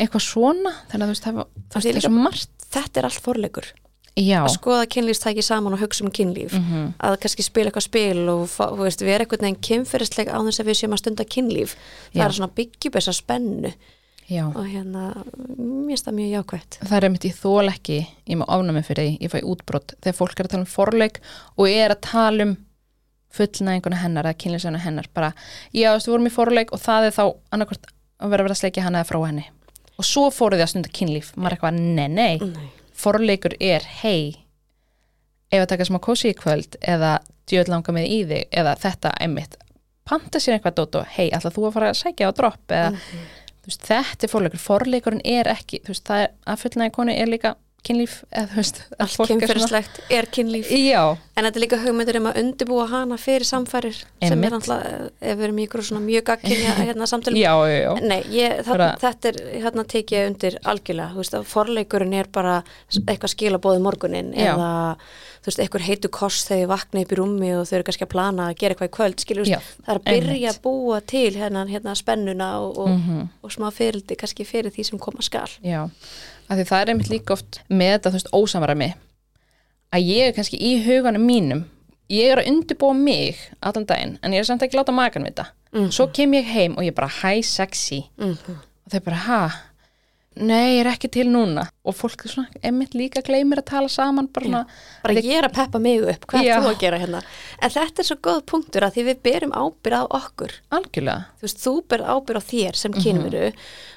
eitthvað 0.00 0.24
svona, 0.24 0.74
þannig 0.90 1.04
að 1.04 1.08
þú 1.08 1.14
veist, 1.14 1.26
það, 1.28 1.40
það, 1.74 1.88
er 1.92 2.04
svo 2.06 2.12
margt. 2.16 2.52
Þetta 2.72 3.00
er 3.00 3.08
allt 3.08 3.24
forleikur. 3.24 3.70
Já, 4.12 4.42
að 4.42 4.52
skoða 4.58 4.88
kynlífstæki 4.92 5.42
saman 5.44 5.72
og 5.72 5.80
hugsa 5.80 6.04
um 6.04 6.12
kynlíf. 6.12 6.52
Mhm. 6.52 6.94
að 7.00 7.16
kannski 7.22 7.44
spila 7.46 7.70
eitthvað 7.70 7.86
spil 7.86 8.28
og 8.28 8.76
veist, 8.76 9.00
vera 9.00 9.24
eitthvað 9.24 9.44
neginn 9.46 9.62
kynferðisleg 9.64 10.28
á 10.28 10.36
þess 10.36 10.60
að 10.60 10.68
við 10.68 10.78
séum 10.80 10.92
að 10.92 11.00
stunda 11.00 11.24
kynlíf. 11.24 11.76
Það 12.12 12.20
Já. 12.20 12.24
er 12.26 12.36
svona 12.36 12.54
byggjum 12.56 12.92
þessa 12.92 13.14
spennu. 13.16 13.72
Já. 14.28 14.44
Og 14.48 14.64
hérna, 14.68 15.24
mér 15.58 15.88
finnst 15.92 16.06
það 16.06 16.16
mjög 16.18 16.30
jákvætt. 16.36 16.78
Það 16.80 16.96
er 16.96 17.04
einmitt 17.04 17.24
ég 17.24 17.36
þól 17.36 17.68
ekki, 17.72 17.98
ég 18.28 18.36
má 18.36 18.44
ofnami 18.46 18.82
fyrir 18.84 19.08
því 19.08 19.18
ég 19.20 19.32
fæ 19.32 19.38
útbrot, 19.42 19.94
þegar 20.00 20.18
fólk 20.20 20.40
er 20.40 20.46
að 20.46 20.52
tala 20.52 20.62
um 20.62 20.72
forleik 20.72 21.20
og 21.56 21.66
ég 21.68 21.80
er 21.84 21.96
að 21.96 22.00
tala 22.00 22.46
um 22.46 22.56
fullnæðinguna 23.32 24.00
hennar 24.02 24.28
eða 24.28 24.40
kynlýsuna 24.44 24.78
hennar 24.84 25.08
bara, 25.14 25.32
já, 25.72 25.88
þú 25.88 25.96
veist, 25.96 26.06
við 26.06 26.12
vorum 26.12 26.28
í 26.28 26.36
forleik 26.36 26.72
og 26.72 26.80
það 26.80 27.08
er 27.08 27.16
þá 27.16 27.24
annarkvort 27.50 27.86
að 28.20 28.28
vera 28.32 28.44
að 28.44 28.46
vera 28.46 28.56
að 28.56 28.60
sleikja 28.60 28.86
hana 28.86 29.00
eða 29.02 29.08
frá 29.08 29.20
henni 29.26 29.46
og 30.02 30.08
svo 30.08 30.26
fóruð 30.34 30.58
þið 30.60 30.66
að 30.66 30.72
stunda 30.74 30.92
kynlíf. 30.98 31.32
Maður 31.36 31.52
er 31.52 31.56
eitthvað, 31.56 31.80
nei, 31.96 32.08
nei, 32.10 32.38
Nei. 32.42 32.70
forleikur 32.98 33.54
er, 33.62 33.86
hei 34.02 34.22
ef 35.52 35.60
að 35.62 35.68
taka 35.74 35.86
smá 35.88 35.98
kósi 36.02 36.30
í 36.32 36.36
kvöld 36.38 36.78
eða 36.80 37.18
djöð 37.50 37.68
langa 37.72 37.92
með 37.94 38.06
í 38.08 38.18
þig 38.30 38.46
eða 38.62 38.72
þetta 38.80 39.10
einmitt, 39.20 39.56
panta 40.08 40.40
sér 40.40 40.56
eitthvað 40.56 40.78
dót 40.80 40.96
og 41.02 41.10
hei, 41.16 41.28
ætla 41.34 41.52
þú 41.52 41.66
að 41.68 41.74
fara 41.76 41.90
að 41.92 41.98
sækja 42.00 42.30
á 42.30 42.36
dropp 42.38 42.72
eða, 42.72 43.02
þú 43.62 43.68
veist, 43.70 43.84
þetta 43.90 44.26
er 44.26 44.32
forleikur. 44.32 44.62
Forleikurinn 44.62 45.20
er 45.28 45.50
ekki, 45.52 45.82
veist, 45.86 46.06
það 46.08 46.24
er 46.24 46.32
að 46.54 46.62
fullnægi 46.64 46.94
konu 46.96 47.14
er 47.14 47.30
líka 47.30 47.52
kynlíf 47.82 48.12
eða 48.30 48.46
þú 48.52 48.58
veist, 48.60 48.76
fólk 49.16 49.28
er 50.14 50.26
kynlíf 50.30 50.68
Já, 50.70 51.00
en 51.34 51.46
þetta 51.48 51.58
er 51.58 51.64
líka 51.64 51.78
hugmyndir 51.82 52.18
um 52.20 52.28
að 52.30 52.36
undirbúa 52.42 52.84
hana 52.92 53.16
fyrir 53.18 53.42
samfærir 53.48 53.96
sem 54.22 54.44
er 54.46 54.54
alltaf, 54.54 54.84
ef 55.18 55.38
við 55.40 55.44
erum 55.48 55.58
í 55.58 55.66
ykkur 55.66 55.82
svona 55.88 56.04
mjög 56.04 56.24
gagkinja 56.30 56.76
hérna 56.86 57.08
samtölu 57.10 57.40
Nei, 58.06 58.20
ég, 58.30 58.60
það, 58.68 58.84
þetta 59.02 59.32
er, 59.32 59.40
hérna 59.64 59.84
tek 59.96 60.14
ég 60.14 60.30
undir 60.30 60.58
algjörlega, 60.62 61.10
þú 61.16 61.22
veist, 61.24 61.34
að 61.40 61.50
forleikurinn 61.56 62.14
er 62.22 62.30
bara 62.32 62.60
eitthvað 63.02 63.34
skilabóði 63.34 63.82
morgunin 63.82 64.30
Já. 64.36 64.52
eða, 64.54 64.70
þú 65.42 65.50
veist, 65.50 65.62
eitthvað 65.66 65.86
heitu 65.88 66.10
kost 66.14 66.46
þegar 66.52 66.62
ég 66.62 66.70
vakna 66.70 67.02
upp 67.02 67.12
í 67.12 67.18
rúmi 67.18 67.50
og 67.58 67.66
þau 67.66 67.76
eru 67.80 67.88
kannski 67.90 68.06
að 68.06 68.12
plana 68.14 68.46
að 68.52 68.58
gera 68.62 68.76
eitthvað 68.76 68.92
í 68.92 68.96
kvöld, 69.00 69.24
skilur, 69.26 69.50
Já, 69.50 69.58
það 69.82 69.90
er 69.96 69.98
að 69.98 70.06
byrja 70.06 70.36
einmitt. 70.36 70.52
að 70.54 70.62
búa 70.68 71.00
til 71.02 71.30
hérna, 71.34 71.64
hérna 71.66 71.96
spennuna 71.98 72.52
og, 72.62 72.78
og, 72.78 72.92
Mhm. 72.94 73.26
og 73.42 73.50
smá 73.50 73.72
fyrildi 73.74 74.14
kannski 74.22 74.46
fyrir 74.46 74.70
því 74.70 74.84
sem 74.92 74.98
koma 75.02 75.22
skal. 75.26 75.50
Já, 75.66 75.88
af 76.48 76.58
því 76.58 76.66
það 76.68 76.80
er 76.80 76.92
einmitt 76.92 77.12
líka 77.12 77.36
oft 77.36 77.60
með 77.68 77.94
þetta, 77.96 78.10
þú 78.10 78.18
veist, 78.18 78.32
ósamræmi. 78.36 78.90
Að 79.92 80.08
ég 80.08 80.28
er 80.28 80.36
kannski 80.36 80.58
í 80.60 80.74
huganum 80.84 81.24
mínum 81.28 81.64
ég 82.12 82.32
er 82.32 82.42
að 82.42 82.50
undirbúa 82.52 82.96
mig 82.96 83.40
allan 83.64 83.86
daginn, 83.88 84.18
en 84.22 84.34
ég 84.34 84.42
er 84.42 84.48
samt 84.48 84.64
ekki 84.64 84.76
láta 84.76 84.94
makan 84.94 85.24
við 85.26 85.36
þetta 85.36 85.50
svo 85.92 86.08
kem 86.12 86.34
ég 86.36 86.48
heim 86.52 86.74
og 86.76 86.84
ég 86.84 86.94
bara 86.94 87.08
hi 87.22 87.42
sexy. 87.42 88.02
Mm 88.20 88.36
og 88.82 88.90
þau 88.90 89.00
bara 89.06 89.20
ha 89.26 89.42
nei, 90.36 90.76
ég 90.76 90.80
er 90.82 90.90
ekki 90.92 91.08
til 91.12 91.26
núna. 91.30 91.64
Og 91.84 91.96
fólk 91.98 92.24
er 92.24 92.32
svona, 92.32 92.60
einmitt 92.64 92.94
líka 92.94 93.22
gleymir 93.26 93.60
að 93.60 93.66
tala 93.72 93.90
saman 93.90 94.28
bara 94.32 94.62
Bara 95.02 95.14
ég 95.18 95.38
er 95.40 95.48
að 95.48 95.54
peppa 95.56 95.80
mig 95.82 96.02
upp, 96.02 96.26
hvað 96.30 96.46
er 96.46 96.62
þú 96.62 96.70
að 96.70 96.78
gera 96.80 97.00
hérna? 97.02 97.22
En 97.60 97.70
þetta 97.74 98.02
er 98.02 98.08
svo 98.08 98.16
góð 98.22 98.42
punktur 98.52 98.86
að 98.86 98.96
því 98.96 99.06
við 99.10 99.22
berum 99.26 99.52
ábyrð 99.52 99.98
á 99.98 100.04
okkur. 100.20 100.52
algjörlega. 100.70 101.24
Þú 101.38 101.48
veist, 101.48 101.62
þú 101.64 101.74
ber 101.88 102.04
ábyrð 102.06 102.38
á 102.38 102.48
þér 102.52 102.78
sem 102.82 102.92
kynveru. 102.92 103.52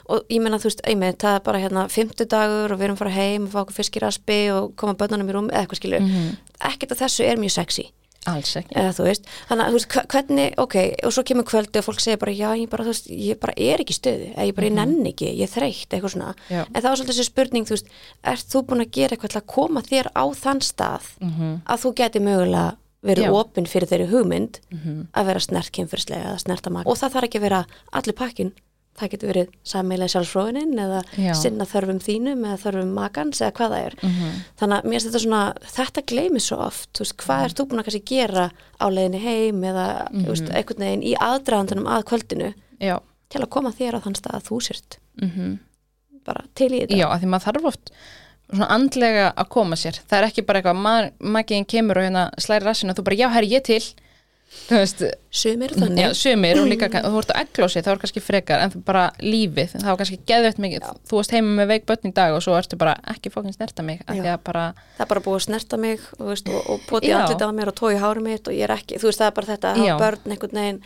Og 0.10 0.24
ég 0.30 0.42
meina, 0.42 0.58
þú 0.62 0.70
veist, 0.70 0.82
einmitt, 0.86 1.20
það 1.22 1.36
er 1.40 1.46
bara 1.46 1.62
hérna 1.64 1.88
fimmtudagur 1.90 2.72
og 2.74 2.80
við 2.80 2.88
erum 2.90 2.98
að 2.98 3.04
fara 3.06 3.16
heim 3.16 3.46
og 3.48 3.54
fá 3.54 3.62
okkur 3.64 3.80
fisk 3.80 3.96
í 3.98 4.04
raspi 4.04 4.40
og 4.54 4.74
koma 4.76 4.94
bönnunum 4.94 5.30
í 5.30 5.34
rúm 5.34 5.50
eða 5.50 5.64
eitthvað 5.66 5.82
skilur, 5.82 6.10
ekkert 6.62 6.92
af 6.92 7.02
þessu 7.06 7.26
er 7.26 7.38
mjög 7.42 7.56
sexy 7.58 7.88
alls 8.30 8.54
ekki. 8.60 8.76
Eða 8.80 9.06
veist, 9.06 9.28
þannig 9.50 9.66
að 9.66 9.72
þú 9.74 9.80
veist, 9.80 9.98
hvernig, 10.14 10.56
ok 10.62 10.78
og 11.08 11.16
svo 11.16 11.24
kemur 11.30 11.48
kvöldi 11.50 11.82
og 11.82 11.86
fólk 11.88 12.02
segir 12.04 12.22
bara, 12.22 12.34
já, 12.36 12.48
ég 12.60 12.70
bara, 12.72 12.88
veist 12.88 13.10
ég 13.12 13.40
bara 13.42 13.56
er 13.58 13.84
ekki 13.84 13.96
í 13.96 14.00
stöðu, 14.00 14.32
eða 14.36 14.48
ég 14.50 14.56
bara, 14.58 14.70
ég 14.70 14.78
nenni 14.80 15.12
ekki 15.14 15.30
ég 15.32 15.44
er 15.46 15.54
þreytt, 15.54 15.90
eitthvað 15.94 16.16
svona, 16.16 16.32
Já. 16.50 16.64
en 16.66 16.80
það 16.80 16.90
var 16.90 16.98
svolítið 17.02 17.14
þessi 17.16 17.28
spurning, 17.30 17.68
þú 17.70 17.78
veist, 17.78 17.94
ert 18.34 18.50
þú 18.56 18.64
búin 18.70 18.86
að 18.86 18.92
gera 18.98 19.16
eitthvað 19.16 19.36
til 19.36 19.42
að 19.42 19.48
koma 19.56 19.86
þér 19.86 20.12
á 20.16 20.24
þann 20.42 20.62
stað 20.66 21.12
að 21.66 21.86
þú 21.86 21.94
geti 22.02 22.24
mögulega 22.26 22.76
verið 23.06 23.28
Já. 23.28 23.34
opinn 23.38 23.68
fyrir 23.70 23.90
þeirri 23.92 24.08
hugmynd 24.10 24.60
að 25.14 25.28
vera 25.30 25.40
snert 25.44 25.72
kynfyrslega 25.72 26.32
eða 26.32 26.40
snerta 26.42 26.72
maka 26.74 26.90
og 26.90 26.98
það 26.98 27.14
þarf 27.14 27.28
ekki 27.30 27.38
að 27.38 27.46
vera 27.46 27.60
allir 27.94 28.18
pakkin 28.18 28.54
það 28.96 29.12
getur 29.12 29.32
verið 29.32 29.50
sammeila 29.68 30.08
sjálfsfróðinin 30.12 30.82
eða 30.86 31.02
Já. 31.20 31.32
sinna 31.36 31.68
þörfum 31.68 32.00
þínum 32.04 32.46
eða 32.48 32.60
þörfum 32.64 32.94
makans 32.96 33.42
eða 33.42 33.56
hvað 33.58 33.76
það 33.76 33.88
er. 33.90 33.98
Þannig 34.62 34.78
að 34.78 34.88
mér 34.88 34.96
finnst 34.96 35.10
þetta 35.10 35.24
svona, 35.26 35.42
þetta 35.76 36.06
gleymið 36.12 36.46
svo 36.46 36.60
oft, 36.64 36.92
veist, 37.02 37.18
hvað 37.26 37.46
ert 37.50 37.60
þú 37.60 37.68
búin 37.72 37.84
að 37.84 37.90
kannski 37.90 38.04
gera 38.14 38.48
á 38.80 38.86
leiðinni 38.88 39.24
heim 39.26 39.64
eða 39.72 39.88
þú 40.14 40.28
veist, 40.32 40.52
einhvern 40.52 40.86
veginn 40.88 41.06
í 41.06 41.16
aðdraðandunum 41.28 41.92
að 41.92 42.08
kvöldinu 42.12 42.52
já, 42.80 42.96
til 43.34 43.44
að 43.44 43.52
koma 43.58 43.76
þér 43.76 44.00
á 44.00 44.04
þann 44.06 44.20
stað 44.22 44.40
að 44.40 44.50
þú 44.50 44.62
sért 44.70 45.00
mm 45.20 45.56
bara 46.26 46.46
til 46.58 46.72
í 46.74 46.80
þetta. 46.84 46.98
Já, 46.98 47.08
af 47.14 47.22
því 47.22 47.32
maður 47.32 47.46
þarf 47.46 47.68
oft 47.70 47.92
svona 48.46 48.70
andlega 48.76 49.28
að 49.34 49.52
koma 49.56 49.78
sér. 49.80 50.00
Það 50.10 50.18
er 50.18 50.28
ekki 50.30 50.44
bara 50.48 50.62
eitthvað, 50.62 51.12
magiðin 51.36 51.68
kemur 51.70 52.00
og 52.00 52.08
hérna 52.08 52.26
slæri 52.42 52.66
rassinu 52.66 52.94
og 52.94 53.00
þú 53.00 53.06
bara, 53.08 53.20
já, 53.20 53.28
herri, 53.34 53.52
ég 53.56 53.66
til 53.66 53.82
þú 54.66 54.78
veist, 54.80 55.02
sumir 55.36 55.74
Já, 55.76 55.80
þannig 55.84 56.16
sumir 56.18 56.60
og 56.62 56.68
líka, 56.70 56.88
og 57.06 57.12
þú 57.14 57.20
ert 57.22 57.34
á 57.34 57.38
eglósi 57.44 57.84
þá 57.86 57.90
er 57.94 58.00
kannski 58.02 58.24
frekar, 58.24 58.64
en 58.66 58.84
bara 58.88 59.04
lífið 59.22 59.76
þá 59.84 59.90
er 59.92 60.00
kannski 60.02 60.20
geðveitt 60.32 60.62
mikið, 60.66 60.88
þú 61.10 61.20
varst 61.20 61.36
heima 61.36 61.52
með 61.60 61.70
veik 61.74 61.86
börn 61.92 62.10
í 62.10 62.14
dag 62.18 62.34
og 62.38 62.42
svo 62.46 62.56
ertu 62.58 62.80
bara 62.82 62.96
ekki 63.14 63.32
fókin 63.34 63.54
snerta 63.56 63.86
mig 63.86 64.02
Já. 64.08 64.38
bara, 64.42 64.66
það 64.98 65.06
er 65.06 65.12
bara 65.14 65.24
búið 65.28 65.38
að 65.42 65.46
snerta 65.50 65.78
mig 65.82 66.08
og, 66.20 66.26
veist, 66.32 66.50
og, 66.50 66.72
og 66.90 67.06
Já. 67.06 67.20
andlita 67.22 67.46
á 67.46 67.52
mér 67.60 67.72
og 67.74 67.78
tói 67.82 67.94
hári 68.02 68.26
mitt 68.26 68.48
og 68.50 68.58
ég 68.58 68.66
er 68.70 68.76
ekki, 68.80 68.98
þú 69.02 69.12
veist 69.12 69.22
það 69.22 69.30
er 69.32 69.38
bara 69.42 69.52
þetta 69.54 69.72
að 69.76 69.84
Já. 69.86 69.94
hafa 69.94 70.04
börn 70.06 70.36
einhvern 70.36 70.60
veginn 70.62 70.82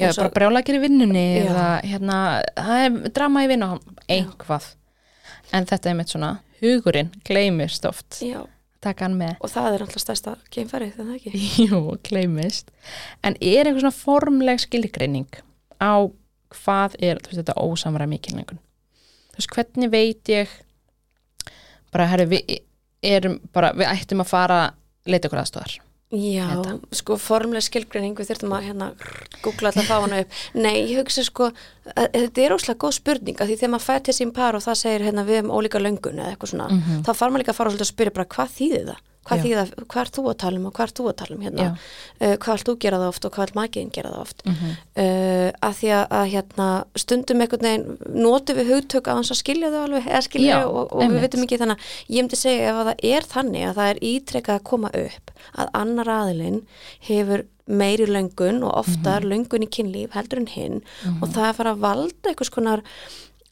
já, 0.00 0.08
og- 0.08 0.16
bara 0.22 0.34
brjálækir 0.40 0.78
í 0.80 0.82
vinnunni 0.86 1.26
Já. 1.26 1.44
eða 1.50 1.68
hérna, 1.92 2.18
það 2.56 2.84
er 2.86 3.14
drama 3.20 3.44
í 3.44 3.50
vinnu 3.52 3.70
einhvað, 4.08 4.72
en 5.52 5.66
þetta 5.68 5.90
er 5.92 5.98
mitt 6.00 6.12
svona 6.14 6.32
hugurinn 6.62 7.12
gleymist 7.28 7.84
oft 7.88 8.22
Já, 8.24 8.40
taka 8.84 9.06
hann 9.06 9.16
með. 9.18 9.36
Og 9.40 9.52
það 9.52 9.72
er 9.72 9.84
alltaf 9.86 10.02
stærsta 10.02 10.36
þegar 10.94 11.10
það 11.10 11.16
ekki? 11.16 11.42
Jú, 11.66 11.80
gleymist. 12.06 12.70
En 13.26 13.38
er 13.40 13.66
einhver 13.66 13.82
svona 13.84 13.96
formleg 13.96 14.62
skilgreining 14.62 15.42
á 15.80 16.08
hvað 16.54 16.96
er 17.02 17.20
veist, 17.20 17.40
þetta 17.40 17.56
ósamræmi 17.60 18.18
í 18.18 18.22
kynningun 18.22 18.60
þú 19.32 19.40
veist, 19.40 19.52
hvernig 19.52 19.92
veit 19.92 20.32
ég 20.32 20.52
bara, 21.92 22.08
herri, 22.12 22.28
við 22.30 22.54
erum 23.06 23.38
bara, 23.54 23.72
við 23.76 23.90
ættum 23.92 24.24
að 24.24 24.32
fara 24.32 24.60
leita 25.06 25.28
okkur 25.28 25.42
aðstofar 25.42 25.76
Já, 26.14 26.46
Þetta. 26.62 26.72
sko 26.94 27.16
formlega 27.18 27.64
skilgreining 27.66 28.14
við 28.14 28.28
þurfum 28.30 28.52
að 28.54 28.66
hérna 28.68 28.86
googla 29.42 29.72
alltaf 29.72 29.88
fá 29.90 29.96
hana 30.04 30.20
upp 30.22 30.36
Nei, 30.54 30.86
ég 30.86 31.00
hugsa 31.00 31.24
sko 31.26 31.48
að, 31.50 32.06
þetta 32.14 32.44
er 32.44 32.54
óslega 32.54 32.78
góð 32.84 32.94
spurning 33.00 33.40
að 33.42 33.50
því 33.50 33.56
þegar 33.58 33.72
maður 33.74 33.86
fær 33.88 34.04
til 34.06 34.14
sín 34.14 34.30
par 34.36 34.54
og 34.54 34.62
það 34.62 34.78
segir 34.84 35.06
hérna 35.08 35.24
við 35.26 35.40
um 35.42 35.50
ólíka 35.58 35.82
löngun 35.82 36.20
eða 36.22 36.30
eitthvað 36.36 36.52
svona, 36.52 36.68
Mhm. 36.70 37.02
þá 37.02 37.10
far 37.14 37.30
maður 37.30 37.42
líka 37.42 37.52
að 37.52 37.58
fara 37.58 37.70
að 37.74 37.90
spyrja 37.90 38.14
bara 38.14 38.30
hvað 38.36 38.54
þýðir 38.54 38.86
það? 38.92 39.00
Hvað 39.26 39.42
það? 39.56 39.70
Hvað 39.90 40.02
er 40.02 40.10
þú 40.16 40.24
að 40.30 40.36
tala 40.42 40.60
um 40.60 40.66
og 40.70 40.74
hvað 40.76 40.86
er 40.86 40.92
þú 40.98 41.06
að 41.10 41.16
tala 41.20 41.36
um 41.36 41.42
hérna? 41.46 41.66
Uh, 42.20 42.34
hvað 42.36 42.52
vilt 42.56 42.68
þú 42.70 42.74
gera 42.84 43.00
það 43.02 43.08
oft 43.12 43.24
og 43.28 43.32
hvað 43.36 43.46
vilt 43.46 43.58
makiðin 43.60 43.90
gera 43.96 44.12
það 44.14 44.20
oft? 44.26 44.44
Mhm. 44.46 44.70
uh, 45.02 45.50
að 45.66 45.74
því 45.80 45.90
að, 45.96 46.04
að 46.20 46.30
hérna, 46.36 46.68
stundum 47.04 47.40
einhvern 47.46 47.66
veginn 47.66 48.22
notum 48.26 48.56
við 48.60 48.70
hugtök 48.74 49.10
á 49.10 49.16
hans 49.18 49.32
að 49.34 49.40
skilja 49.42 49.72
þau 49.74 49.82
alveg 49.86 50.06
eða 50.06 50.22
skilja 50.28 50.60
þau 50.62 50.70
og, 50.70 50.94
og 50.94 51.10
við 51.10 51.20
veitum 51.26 51.44
ekki 51.48 51.60
þannig 51.64 51.76
að 51.76 52.14
ég 52.16 52.22
myndi 52.22 52.40
segja 52.40 52.70
ef 52.70 52.80
að 52.80 52.88
það 52.92 53.04
er 53.16 53.28
þannig 53.34 53.66
að 53.70 53.76
það 53.80 53.90
er 53.94 54.02
ítrekkað 54.12 54.60
að 54.60 54.64
koma 54.72 54.94
upp 54.94 55.34
að 55.56 55.74
annar 55.82 56.08
aðilinn 56.20 56.62
hefur 57.10 57.44
meiri 57.66 58.06
löngun 58.06 58.60
og 58.62 58.76
oftar 58.78 59.24
Mhm. 59.24 59.30
löngun 59.32 59.64
í 59.66 59.68
kynlíf 59.74 60.12
heldur 60.14 60.38
en 60.38 60.46
hinn 60.46 60.76
og 61.20 61.28
það 61.34 61.42
er 61.42 61.48
að 61.50 61.56
fara 61.58 61.72
að 61.74 61.80
valda 61.82 62.30
einhvers 62.30 62.50
konar 62.54 62.82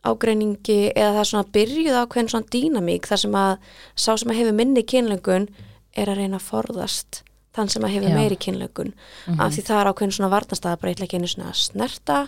ágreiningi 0.04 0.80
eða 0.94 1.12
það 1.14 1.20
er 1.22 1.30
svona 1.30 1.52
byrjuð 1.56 2.00
ákveðin 2.00 2.32
svona 2.32 2.50
dýnamík 2.54 3.08
þar 3.10 3.22
sem 3.24 3.38
að 3.40 3.54
sá 3.94 4.10
sem 4.12 4.32
að 4.32 4.40
hefur 4.40 4.58
minni 4.58 4.84
kynlöngun 4.84 5.48
er 5.94 6.10
að 6.10 6.20
reyna 6.20 6.40
að 6.40 6.48
forðast 6.50 7.22
þann 7.54 7.70
sem 7.70 7.86
að 7.86 7.94
hefur 7.94 8.10
Já. 8.10 8.18
meiri 8.18 8.36
kynlöngun. 8.40 8.92
Af 9.38 9.54
því 9.54 9.64
það 9.68 9.80
er 9.80 9.90
ákveðin 9.92 10.16
svona 10.16 10.32
varnastæða 10.34 10.80
bara 10.82 10.92
eitthvað 10.92 11.08
ekki 11.08 11.20
einu 11.20 11.30
svona 11.30 11.54
snerta 11.58 12.18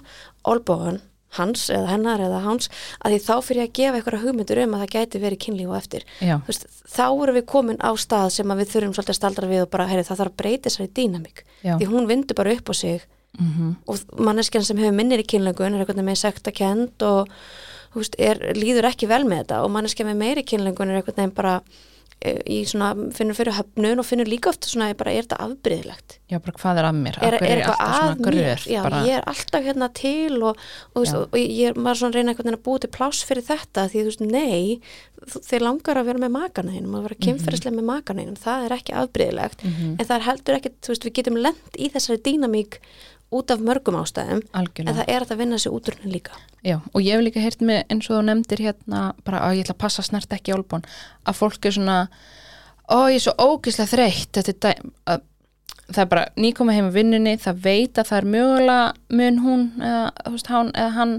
olbóðan 0.46 1.02
hans 1.36 1.66
eða 1.72 1.90
hennar 1.90 2.22
eða 2.22 2.38
hans 2.44 2.70
að 3.02 3.16
því 3.16 3.18
þá 3.26 3.34
fyrir 3.44 3.64
að 3.64 3.74
gefa 3.76 3.98
eitthvað 3.98 4.22
hugmyndur 4.22 4.60
um 4.62 4.76
að 4.76 4.84
það 4.84 4.94
gæti 4.94 5.20
verið 5.24 5.42
kynlíf 5.42 5.72
og 5.72 5.78
eftir. 5.80 6.06
Veist, 6.46 6.64
þá 6.86 7.04
erum 7.10 7.36
við 7.36 7.46
komin 7.50 7.82
á 7.82 7.90
stað 7.98 8.30
sem 8.38 8.54
að 8.54 8.62
við 8.62 8.72
þurfum 8.72 8.96
svolítið 8.96 9.14
að 9.14 9.18
staldra 9.20 9.50
við 9.50 9.64
og 9.66 9.70
bara, 9.74 9.88
heyri, 9.90 10.06
það 10.06 10.22
þarf 10.22 10.32
að 10.32 10.40
breyta 10.40 10.70
þessari 10.70 10.92
dýnamík. 10.96 11.44
Já, 11.66 11.74
því 11.74 11.90
hún 11.92 12.08
vindur 12.08 12.38
bara 12.38 12.56
upp 12.56 12.72
á 12.72 12.74
sig. 12.78 13.06
Mhm, 13.36 13.72
og 13.84 14.16
manneskjan 14.16 14.64
sem 14.64 14.78
hefur 14.80 14.96
minnir 14.96 15.20
í 15.20 15.26
kynlöngun 15.28 15.74
er 15.74 15.84
eitthvað 15.84 16.06
með 16.06 16.22
sektakend 16.22 17.02
og 17.04 17.28
veist, 18.02 18.16
er, 18.18 18.40
líður 18.56 18.90
ekki 18.92 19.08
vel 19.10 19.24
með 19.28 19.44
þetta 19.44 19.62
og 19.66 19.70
manneskjan 19.76 20.10
með 20.12 20.22
meiri 20.24 20.46
kynlöngun 20.46 20.90
er 20.94 21.00
eitthvað 21.02 21.20
nefn 21.22 21.34
bara 21.36 21.54
e, 22.24 22.30
í 22.48 22.58
svona, 22.64 22.94
finnur 23.12 23.36
fyrir 23.36 23.52
höfnun 23.58 24.00
og 24.00 24.06
finnur 24.08 24.28
líka 24.30 24.48
oft 24.52 24.64
svona, 24.64 24.88
bara, 24.96 25.12
er 25.12 25.26
þetta 25.26 25.38
afbreyðilegt 25.46 26.14
já, 26.32 26.38
bara 26.42 26.54
hvað 26.58 26.80
er 26.80 26.86
að 26.88 27.00
mér? 27.02 27.18
er, 27.20 27.34
Af 27.36 27.40
hverju 27.40 27.50
er 27.52 27.60
eitthvað 27.60 27.96
svona 27.96 28.14
mér 28.16 28.36
gröf? 28.38 28.64
já, 28.72 28.78
bara, 28.86 29.02
ég 29.06 29.18
er 29.20 29.26
alltaf 29.32 29.66
hérna 29.68 29.88
til 30.00 30.38
og, 30.42 30.62
og, 30.94 31.02
veist, 31.02 31.18
og 31.20 31.36
ég 31.38 31.68
er 31.70 31.76
maður 31.78 32.00
svona 32.02 32.16
reyna 32.16 32.32
einhvern 32.32 32.48
veginn 32.48 32.58
að 32.58 32.64
búa 32.70 32.82
til 32.86 32.92
pláss 32.96 33.20
fyrir 33.28 33.44
þetta 33.46 33.84
því 33.92 34.02
þú 34.06 34.10
veist, 34.10 34.24
nei 34.26 34.80
þeir 35.26 35.64
langar 35.66 35.98
að 36.00 36.08
vera 36.10 36.22
með 36.22 36.32
makanæðinum 36.36 36.96
að 36.98 37.06
vera 37.08 37.18
kynferðislega 37.26 37.76
með 37.78 37.86
makanæðinum, 37.92 38.36
það 38.42 38.64
er 38.68 38.74
ekki 38.76 38.96
afbreyðilegt 39.00 39.64
Mhm. 39.66 39.94
en 39.98 40.06
það 40.06 40.16
er 40.20 40.26
heldur 40.30 40.56
ekki, 40.58 40.70
þú 40.84 40.92
veist, 40.92 41.06
við 41.08 41.14
getum 41.20 41.38
lent 41.40 41.78
í 41.78 41.88
þessari 41.94 42.20
dýnamík 42.26 42.78
út 43.34 43.50
af 43.50 43.62
mörgum 43.66 43.98
ástæðum 43.98 44.42
en 44.42 44.60
algjörlega. 44.60 44.96
það 45.00 45.14
er 45.16 45.26
að 45.26 45.40
vinna 45.42 45.58
sér 45.58 45.74
út 45.74 45.88
úr 45.90 45.96
henni 45.98 46.12
líka. 46.14 46.36
Já, 46.62 46.78
og 46.92 47.00
ég 47.02 47.16
hef 47.16 47.24
líka 47.26 47.42
heyrt 47.42 47.62
með 47.62 47.82
eins 47.90 48.10
og 48.10 48.16
þú 48.16 48.24
nefndir 48.28 48.62
hérna 48.66 49.00
bara 49.26 49.40
að 49.46 49.56
ég 49.58 49.66
ætla 49.66 49.76
að 49.76 49.82
passa 49.82 50.04
snart 50.06 50.36
ekki 50.36 50.54
álbón 50.54 50.86
að 51.26 51.38
fólk 51.40 51.66
er 51.66 51.74
svona 51.74 51.96
ó 52.86 53.10
ég 53.10 53.18
er 53.18 53.24
svo 53.26 53.34
ógislega 53.38 53.90
þreytt. 53.90 54.38
Þetta 54.38 54.70
er 54.70 54.84
að 55.10 55.24
það 55.86 56.02
er 56.02 56.10
bara 56.10 56.28
nýkoma 56.38 56.74
heim 56.74 56.90
í 56.90 56.94
vinnunni, 56.94 57.34
það 57.38 57.60
veit 57.66 57.98
að 57.98 58.08
það 58.10 58.18
er 58.18 58.30
mögulega 58.34 58.86
mun 59.18 59.42
hún 59.44 59.66
eða, 59.78 60.06
veist, 60.34 60.48
hann, 60.50 60.72
eða 60.74 60.94
hann 60.96 61.12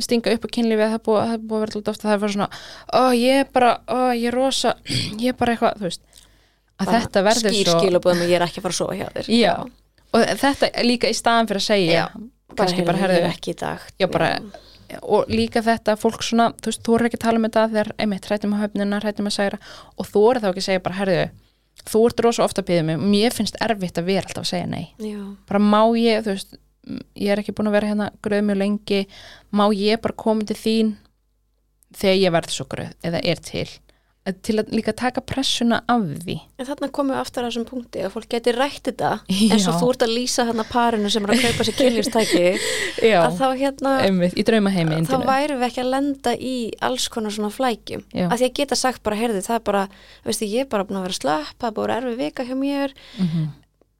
stinga 0.00 0.32
upp 0.36 0.46
á 0.46 0.54
kynlífi 0.56 0.80
eða 0.86 0.94
það 0.94 1.02
búið, 1.08 1.20
að 1.34 1.50
vera 1.50 1.74
alltaf 1.74 1.92
ofta 1.92 2.08
það 2.08 2.14
er 2.14 2.22
bara 2.22 2.36
svona, 2.36 2.48
ó 2.96 3.02
ég 3.16 3.42
er 3.42 3.50
bara 3.52 3.72
ó 3.90 3.98
ég 4.16 4.30
er 4.30 4.36
rosa, 4.36 4.74
ég 5.20 5.34
er 5.34 5.36
bara 5.36 5.56
eitthvað 5.56 5.82
þú 5.82 5.88
veist, 5.88 6.24
að 6.80 6.94
þetta 6.94 7.24
verður 7.26 7.58
svo 7.58 7.76
skilabóðum 7.76 8.24
og 8.24 8.32
ég 8.32 8.40
er 8.40 8.46
ekki 8.46 8.62
að 8.62 8.66
fara 8.66 8.76
að 8.76 8.80
sofa 8.80 8.96
hjá 8.96 9.06
þér. 9.18 9.30
Já, 9.36 9.54
og 10.14 10.26
þetta 10.40 10.70
líka 10.86 11.10
í 11.10 11.16
staðan 11.16 11.50
fyrir 11.50 11.62
að 11.62 11.68
segja 11.68 11.94
Já, 11.94 12.04
kannski 12.58 12.86
bara 12.86 13.00
herðu 13.00 13.20
er 13.20 13.30
ekki 13.30 13.54
í 13.54 13.58
dag. 13.60 13.84
Já, 14.00 14.06
bara, 14.10 14.32
og 15.02 15.30
líka 15.30 15.62
þetta 15.64 15.96
fólk 16.00 16.24
svona, 16.26 16.50
þú 16.58 16.72
veist, 16.72 16.82
þú 16.86 16.96
er 16.96 17.06
ekki 17.08 17.20
að 17.20 17.24
tala 17.26 17.40
um 17.40 17.46
þetta 17.46 17.66
þegar, 17.74 17.92
einmitt, 18.02 18.26
hrættum 18.30 18.56
að 18.56 18.64
höfnina, 18.64 19.02
hrættum 19.04 19.30
að 19.30 19.36
særa 19.36 19.60
og 19.96 20.08
þú 20.10 20.24
er 20.30 20.42
þá 20.42 20.48
ekki 20.50 20.64
að 20.64 20.68
segja 20.70 20.84
bara, 20.86 20.98
herðu 21.00 21.20
þú 21.88 22.02
ert 22.08 22.24
rosa 22.24 22.44
ofta 22.44 22.62
að 22.62 22.70
byggja 22.70 22.86
mig, 22.88 23.04
mér 23.12 23.36
finnst 23.36 23.60
erfitt 23.62 24.00
að 24.00 24.08
vera 24.10 24.26
alltaf 24.26 24.44
að 24.44 24.50
segja 24.50 24.66
nei, 24.68 24.90
Já. 25.00 25.20
bara 25.48 25.60
má 25.62 25.82
ég 25.96 26.24
þú 26.26 26.34
veist, 26.34 26.58
ég 27.16 27.32
er 27.32 27.40
ekki 27.40 27.54
búin 27.56 27.70
að 27.70 27.76
vera 27.78 27.92
hérna 27.92 28.08
gröð 28.24 28.42
mjög 28.48 28.60
lengi, 28.60 29.00
má 29.54 29.64
ég 29.72 30.02
bara 30.02 30.18
koma 30.24 30.44
til 30.48 30.58
þín 30.58 30.90
þegar 31.96 32.20
ég 32.20 32.34
verð 32.36 32.54
svo 32.54 32.66
gröð, 32.70 32.92
eða 33.06 33.22
er 33.32 33.40
til 33.46 33.68
til 34.46 34.56
að 34.62 34.72
líka 34.74 34.94
taka 34.96 35.22
pressuna 35.24 35.80
af 35.90 36.02
því. 36.24 36.36
En 36.60 36.68
þarna 36.68 36.88
komum 36.94 37.14
við 37.14 37.20
aftur 37.22 37.44
að 37.44 37.50
þessum 37.50 37.66
punkti 37.68 38.02
að 38.04 38.12
fólk 38.14 38.28
geti 38.34 38.54
rætt 38.56 38.82
þetta 38.90 39.10
eins 39.52 39.68
og 39.70 39.78
þú 39.80 39.90
ert 39.94 40.04
að 40.06 40.14
lýsa 40.16 40.46
þarna 40.48 40.66
parinu 40.70 41.12
sem 41.12 41.26
er 41.26 41.34
að 41.34 41.44
kaupa 41.46 41.66
sér 41.68 41.78
kynlýfstæki 41.80 42.44
að 43.20 43.38
þá 43.40 43.46
hérna 43.62 43.94
einmitt, 44.06 44.36
þá 45.10 45.16
værum 45.30 45.62
við 45.62 45.68
ekki 45.70 45.84
að 45.84 45.92
lenda 45.94 46.34
í 46.36 46.56
alls 46.90 47.08
konar 47.12 47.34
svona 47.36 47.52
flækjum. 47.54 48.04
Já. 48.12 48.26
að 48.28 48.36
því 48.42 48.48
að 48.50 48.56
geta 48.60 48.80
sagt 48.80 49.02
bara, 49.06 49.20
heyrði, 49.20 49.44
það 49.46 49.58
er 49.60 49.64
bara 49.70 49.84
veistu, 50.26 50.50
ég 50.50 50.66
er 50.66 50.70
bara 50.72 50.86
búin 50.88 51.00
að 51.00 51.08
vera 51.08 51.18
slapp, 51.20 51.56
það 51.60 51.70
er 51.72 51.78
bara 51.80 51.98
erfið 52.00 52.22
vika 52.24 52.46
hjá 52.48 52.54
mér. 52.58 52.94
Mhm. 53.18 53.48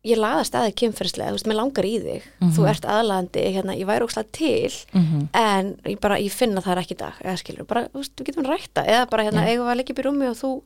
Ég 0.05 0.17
laðast 0.17 0.55
aðeins 0.57 0.77
kynferðislega, 0.81 1.29
þú 1.29 1.37
veist, 1.37 1.49
mér 1.51 1.59
langar 1.59 1.85
í 1.85 1.95
þig 2.01 2.23
Mhm. 2.41 2.53
þú 2.57 2.69
ert 2.71 2.87
aðlaðandi, 2.89 3.43
hérna, 3.55 3.75
ég 3.77 3.87
væri 3.87 4.07
ókslega 4.07 4.33
til 4.33 4.71
Mhm. 4.95 5.29
en 5.35 5.75
ég 5.85 6.01
bara, 6.01 6.17
ég 6.17 6.31
finna 6.33 6.63
það 6.63 6.73
er 6.73 6.83
ekki 6.83 6.95
í 6.95 6.99
dag, 6.99 7.13
eða 7.23 7.37
skilur, 7.39 7.67
bara, 7.67 7.89
þú 7.89 7.99
veist, 8.01 8.17
við 8.17 8.27
getum 8.31 8.47
rætta 8.47 8.87
eða 8.87 9.11
bara, 9.11 9.25
hérna, 9.25 9.45
Já. 9.45 9.49
eigum 9.53 9.67
við 9.67 9.73
að 9.73 9.77
leggja 9.77 9.91
upp 9.91 9.99
í 9.99 10.07
rúmi 10.09 10.31
og 10.31 10.37
þú 10.37 10.63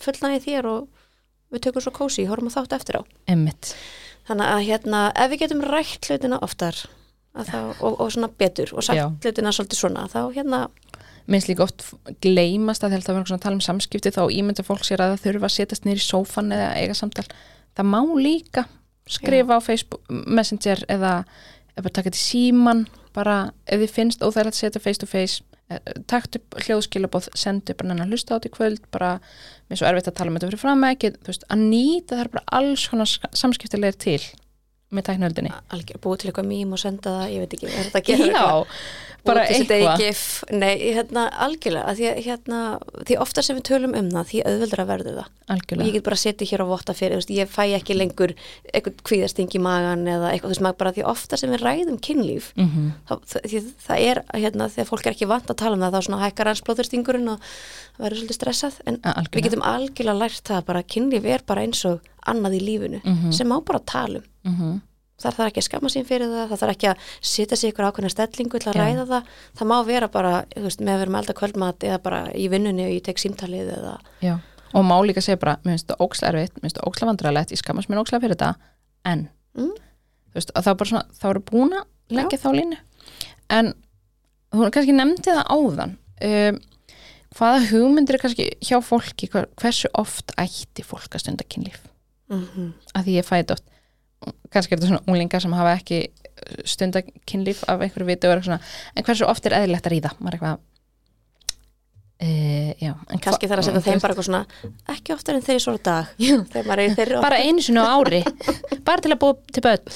fullnæði 0.00 0.40
þér 0.44 0.64
og 0.66 0.88
við 1.52 1.60
tökum 1.62 1.82
svo 1.82 1.92
kósi, 1.92 2.26
horfum 2.26 2.48
að 2.50 2.56
þátt 2.56 2.72
eftir 2.76 2.96
á 3.00 3.02
einmitt, 3.28 3.74
þannig 4.28 4.46
að, 4.46 4.66
hérna, 4.66 5.12
ef 5.16 5.30
við 5.30 5.38
getum 5.40 5.62
rætt 5.62 6.08
hlutina 6.10 6.38
oftar 6.42 6.86
þá, 7.36 7.74
og, 7.82 8.00
og 8.00 8.10
svona 8.12 8.28
betur 8.36 8.72
og 8.74 8.82
sagt 8.84 8.96
Já. 8.98 9.08
hlutina 9.22 9.52
svolítið 9.52 9.78
svona, 9.80 10.08
þá, 10.08 10.34
hérna 10.34 10.68
minnst 11.26 11.48
líka 11.48 11.62
oft 11.64 11.82
gleymast 12.22 12.84
að 12.86 12.92
að 13.02 13.40
tala 13.40 13.54
um 13.56 13.60
samskipti 13.60 14.12
þá 14.14 14.30
ímynda 14.30 14.62
fólk 14.62 14.84
sér 14.86 14.98
að 15.02 15.16
það 15.18 15.24
þurfa 15.24 15.48
að 15.48 15.56
setjast 15.56 15.86
í 15.86 15.96
sófan 15.98 16.52
eða 16.54 16.76
eiga 16.76 16.94
samtal 16.94 17.24
það 17.76 17.90
má 17.92 18.00
líka 18.18 18.66
skrifa 19.06 19.58
á 19.58 19.60
Facebook 19.62 20.06
Messenger 20.10 20.82
eða, 20.90 21.18
eða 21.78 21.92
taka 21.98 22.12
til 22.14 22.22
síman 22.22 22.86
bara 23.16 23.50
ef 23.64 23.80
þið 23.82 23.92
finnst 23.94 24.24
óþægilegt 24.24 24.56
að 24.56 24.62
setja 24.64 24.82
face 24.82 25.02
to 25.02 25.08
face 25.08 25.44
eh, 25.70 25.80
takt 26.10 26.38
upp 26.40 26.58
hljóðskilabóð 26.64 27.30
sendu 27.38 27.76
bara 27.76 27.92
nennan 27.92 28.12
hlusta 28.12 28.34
á 28.34 28.36
þetta 28.36 28.50
í 28.50 28.56
kvöld 28.56 28.88
bara 28.94 29.12
mér 29.68 29.76
er 29.76 29.80
svo 29.82 29.90
erfitt 29.90 30.10
að 30.10 30.18
tala 30.18 30.32
um 30.32 30.38
þetta 30.38 30.50
fyrir 30.50 30.64
fram 30.64 30.88
ekki 30.90 31.12
þú 31.16 31.30
veist, 31.32 31.46
að 31.48 31.64
nýta 31.70 32.16
það 32.16 32.24
er 32.24 32.32
bara 32.34 32.58
alls 32.60 32.88
konar 32.90 33.14
samskiptilegir 33.42 34.00
til 34.02 34.20
með 34.94 35.02
tæknöldinni 35.10 35.50
algjör, 35.74 35.98
búið 36.04 36.18
til 36.22 36.30
eitthvað 36.30 36.46
mím 36.52 36.72
og 36.76 36.78
senda 36.78 37.10
það, 37.18 37.32
ég 37.34 37.42
veit 37.42 37.54
ekki, 37.58 37.66
er 37.66 37.88
þetta 37.88 37.98
að 37.98 38.06
gera 38.06 38.26
Já, 38.30 38.66
bara 39.26 39.42
eitthvað. 39.50 39.96
nei, 40.54 40.74
hérna, 40.94 41.24
algjörlega 41.42 41.94
því, 41.98 42.04
hérna, 42.22 42.58
því 43.08 43.16
ofta 43.24 43.42
sem 43.42 43.56
við 43.58 43.64
tölum 43.66 43.96
um 43.98 44.10
það 44.14 44.28
því 44.30 44.42
auðveldur 44.46 44.82
að 44.84 44.90
verður 44.92 45.16
það. 45.18 45.32
Algjörlega. 45.56 45.86
ég 45.88 45.96
get 45.96 46.04
bara 46.06 46.16
setið 46.22 46.50
hér 46.52 46.62
á 46.62 46.66
votta 46.70 46.94
fyrir, 46.94 47.18
veist, 47.18 47.32
ég 47.34 47.50
fæ 47.50 47.64
ekki 47.80 47.96
lengur 47.98 48.34
eitthvað 48.70 49.02
kvíðasting 49.10 49.50
í 49.58 49.62
magan 49.66 50.06
eða 50.06 50.30
eitthvað, 50.30 50.54
veist, 50.54 50.62
maður 50.68 50.78
bara 50.84 50.94
því 50.94 51.04
ofta 51.10 51.36
sem 51.42 51.50
við 51.50 51.64
ræðum 51.66 51.98
kynlíf 52.06 52.52
mm 52.54 52.92
þá, 53.10 53.14
það, 53.26 53.50
því 53.50 53.62
það 53.88 54.06
er, 54.06 54.22
hérna, 54.38 54.70
þegar 54.76 54.90
fólk 54.92 55.06
er 55.10 55.16
ekki 55.18 55.30
vant 55.34 55.50
að 55.50 55.60
tala 55.64 55.74
um 55.74 55.82
það, 55.82 55.98
þá 55.98 56.06
svona 56.06 56.22
hækkar 56.22 56.46
hans 56.52 56.62
blóðurstingurinn 56.66 57.32
og 57.34 57.50
verður 57.98 58.22
svolítið 58.22 58.38
stressað, 58.38 58.78
en 58.86 59.00
algjörlega. 59.02 59.34
við 59.40 59.46
getum 59.50 59.66
algjörlega 59.66 60.20
lært 60.22 60.44
það 60.50 60.64
bara 60.70 60.82
kynlíf 60.86 61.24
er 61.34 61.42
bara 61.46 61.62
eins 61.66 61.82
og 61.90 62.00
annað 62.26 62.56
í 62.58 62.62
lífinu, 62.66 63.00
Mhm. 63.06 63.32
sem 63.32 63.46
má 63.46 63.58
bara 63.64 63.78
tala 63.78 64.18
um 64.18 64.24
-hmm. 64.46 64.80
það 65.22 65.34
þarf 65.36 65.48
ekki 65.50 65.60
að 65.62 65.68
skamma 65.68 65.88
sín 65.88 66.04
fyrir 66.04 66.28
það, 66.28 66.48
það 66.50 66.58
þarf 66.60 66.74
ekki 66.76 66.88
að 66.90 66.98
setja 67.20 67.56
sig 67.56 67.72
ykkur 67.72 67.86
ákveðna 67.88 68.10
stellingu 68.12 68.58
til 68.60 68.68
að 68.70 68.76
Já. 68.76 68.82
ræða 68.84 69.04
það, 69.12 69.22
það 69.58 69.66
má 69.70 69.76
vera 69.86 70.08
bara, 70.08 70.32
þú 70.56 70.62
veist, 70.66 70.80
með 70.80 70.92
að 70.94 70.98
vera 71.02 71.10
með 71.14 71.20
elda 71.22 71.34
kvöldmat 71.40 71.78
eða 71.88 71.98
bara 72.02 72.20
í 72.34 72.48
vinnunni 72.52 72.84
og 72.84 72.92
ég 72.92 73.02
tek 73.02 73.18
símtalið 73.18 73.70
eða, 73.78 73.94
Já, 74.22 74.34
og 74.74 74.84
má 74.84 74.96
líka 75.06 75.20
segja 75.24 75.40
bara, 75.40 75.56
mér 75.64 75.72
finnst 75.76 75.86
þetta 75.88 76.04
ókslega 76.04 76.32
erfitt, 76.32 76.54
mér 76.56 76.62
finnst 76.68 76.76
þetta 76.76 76.88
ókslega 76.90 77.10
vandrarlegt, 77.12 77.50
ég 77.52 77.58
skammast 77.62 77.88
mér 77.88 78.02
ókslega 78.04 78.20
fyrir 78.26 78.36
þetta, 78.36 78.54
en, 79.06 79.28
Mm. 79.56 79.72
þú 79.72 80.34
veist, 80.36 80.50
það 80.52 80.66
er 80.68 80.74
bara 80.74 80.88
svona, 80.90 81.04
þá 81.16 81.26
eru 81.30 81.40
búin 81.40 81.72
að 81.72 81.84
leggja 82.10 82.38
þá 82.38 82.48
línu. 82.52 82.76
En 83.50 83.74
hún 84.52 84.70
kannski 84.70 84.92
nefndi 84.92 85.32
það 85.32 85.46
áðan, 85.48 85.96
um, 86.28 86.58
hvaða 87.36 87.62
hugmyndir 87.70 88.14
er 88.14 88.18
kannski 88.20 88.50
hjá 88.60 88.76
fólki, 88.84 89.28
hver- 89.32 89.48
hversu 89.56 89.88
oft 89.94 90.32
ætti 90.36 90.84
fólk 90.84 91.08
að 91.16 91.20
stunda 91.24 91.44
kynlíf? 91.48 91.80
mm 92.28 92.74
Að 92.94 93.04
því 93.06 93.16
ég 93.16 93.24
fæði 93.24 93.52
oft, 93.56 93.64
kannski 94.52 94.74
er 94.74 94.80
þetta 94.80 94.92
svona 94.92 95.04
unglingar 95.06 95.42
sem 95.44 95.56
hafa 95.56 95.74
ekki 95.78 96.00
stunda 96.68 97.02
kynlíf 97.28 97.64
af 97.70 97.82
einhverju 97.84 98.16
er 98.30 98.42
svona, 98.44 98.62
en 98.94 99.06
hversu 99.06 99.28
oft 99.28 99.46
er 99.46 99.56
eðlilegt 99.60 99.88
að 99.88 99.96
ríða? 99.96 100.16
Maður 100.20 100.38
eitthvað, 100.38 100.64
Uh, 102.16 102.70
já, 102.80 102.94
en 103.12 103.20
kannski 103.20 103.44
þarf 103.44 103.60
að 103.60 103.66
setja 103.66 103.80
þeim 103.84 103.98
bara 104.00 104.14
eitthvað 104.14 104.24
svona 104.24 104.70
ekki 104.88 105.12
oftar 105.12 105.36
en 105.36 105.42
þeir 105.50 105.58
svo 105.60 105.74
dag 105.84 106.14
þeirri 106.16 107.18
bara 107.20 107.42
einu 107.44 107.60
sinni 107.60 107.82
á 107.84 107.92
ári. 107.92 108.22
Bara 108.88 109.04
til 109.04 109.12
að 109.12 109.20
búa 109.20 109.36
til 109.52 109.64
börn. 109.66 109.92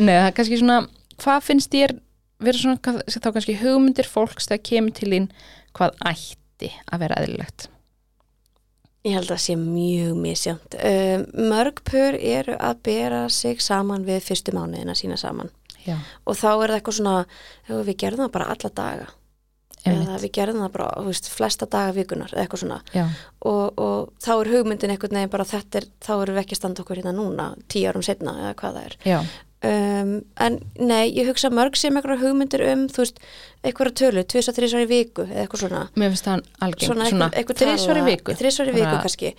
Er 0.00 0.32
kannski 0.32 0.62
svona, 0.62 0.78
hvað 1.20 1.44
finnst 1.44 1.74
þér 1.76 1.98
vera 2.40 2.62
svona, 2.62 2.96
þá 3.04 3.28
kannski 3.34 3.58
hugmyndir 3.60 4.08
fólks 4.08 4.48
þegar 4.48 4.64
kemur 4.70 4.96
til 4.96 5.12
þín 5.12 5.28
hvað 5.76 6.00
ætti 6.08 6.72
að 6.88 7.04
vera 7.04 7.20
eðlilegt 7.20 7.68
Ég 9.06 9.14
held 9.14 9.28
að 9.28 9.36
það 9.36 9.44
sé 9.44 9.54
mjög 9.56 10.16
misjönd. 10.18 10.74
Um, 10.84 11.26
mörg 11.52 11.82
pör 11.86 12.16
eru 12.18 12.56
að 12.58 12.80
bera 12.82 13.28
sig 13.30 13.60
saman 13.62 14.04
við 14.08 14.24
fyrstu 14.26 14.52
mánuðina 14.56 14.96
sína 14.98 15.16
saman. 15.20 15.50
Já, 15.86 15.94
og 16.26 16.34
þá 16.36 16.48
er 16.50 16.68
það 16.68 16.76
eitthvað 16.80 16.98
svona, 16.98 17.26
"Jú, 17.68 17.82
við 17.86 17.96
gerðum 18.02 18.24
það 18.26 18.32
bara 18.32 18.44
alla 18.54 18.70
daga. 18.74 19.06
Eða 19.86 20.18
við 20.20 20.32
gerðum 20.34 20.60
það 20.64 20.72
bara, 20.72 21.02
veist, 21.06 21.28
flesta 21.30 21.66
daga 21.70 21.92
vikunar 21.92 22.32
eða 22.34 22.42
eitthvað 22.44 22.62
svona. 22.64 22.80
Og, 23.46 23.78
og 23.78 24.08
þá 24.20 24.32
er 24.40 24.50
hugmyndin 24.52 24.90
einhvern 24.90 25.14
veginn 25.14 25.30
bara 25.30 25.44
þetta 25.44 25.78
er, 25.78 25.84
þá 26.02 26.10
erum 26.22 26.34
við 26.34 26.42
ekki 26.42 26.52
að 26.56 26.60
standa 26.60 26.82
okkur 26.82 26.96
hérna 26.96 27.12
núna 27.14 27.46
tíu 27.68 27.88
árum 27.88 28.02
setna 28.02 28.34
eða 28.42 28.54
hvað 28.58 28.74
það 28.74 28.84
er. 28.90 28.96
Já, 29.06 29.18
um, 29.64 30.12
en 30.44 30.58
nei, 30.78 31.08
ég 31.16 31.26
hugsa 31.28 31.50
mörg 31.50 31.76
sem 31.76 31.96
eitthvað 31.98 32.20
hugmyndir 32.22 32.62
um, 32.72 32.84
þú 32.92 33.02
veist 33.04 33.18
eitthvað 33.66 33.92
tölu, 33.98 34.22
tvís 34.24 34.48
og 34.48 34.54
þrísvar 34.58 34.84
í 34.84 34.88
viku 34.92 35.24
eða 35.26 35.42
eitthvað 35.44 35.62
svona. 35.64 35.82
Mér 35.98 36.12
finnst 36.14 36.28
það 36.28 36.44
eitthvað, 36.62 37.60
þrísvar 37.64 37.98
í 38.00 38.04
viku. 38.06 38.36
Þrísvar 38.38 38.70
í 38.70 38.74
viku 38.76 38.86
Bara- 38.86 39.02
kannski. 39.02 39.32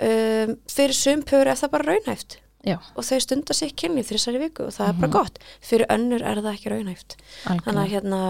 Um, 0.00 0.56
fyrir 0.70 0.94
sumpur 0.98 1.46
er 1.50 1.58
það 1.58 1.70
bara 1.74 1.88
raunhæft. 1.92 2.38
Já, 2.64 2.78
og 2.96 3.04
þau 3.04 3.18
stunda 3.20 3.52
sér 3.52 3.74
kynlíf 3.76 4.08
þrísvar 4.08 4.38
í 4.38 4.42
viku 4.46 4.66
og 4.68 4.72
það 4.72 4.88
er 4.88 4.92
Mhm. 4.94 5.00
bara 5.00 5.12
gott. 5.12 5.38
Fyrir 5.60 5.86
önnur 5.90 6.22
er 6.22 6.36
það 6.40 6.54
ekki 6.54 6.70
raunhæft. 6.72 7.16
Þannig 7.44 7.82
að 7.82 7.90
hérna 7.92 8.20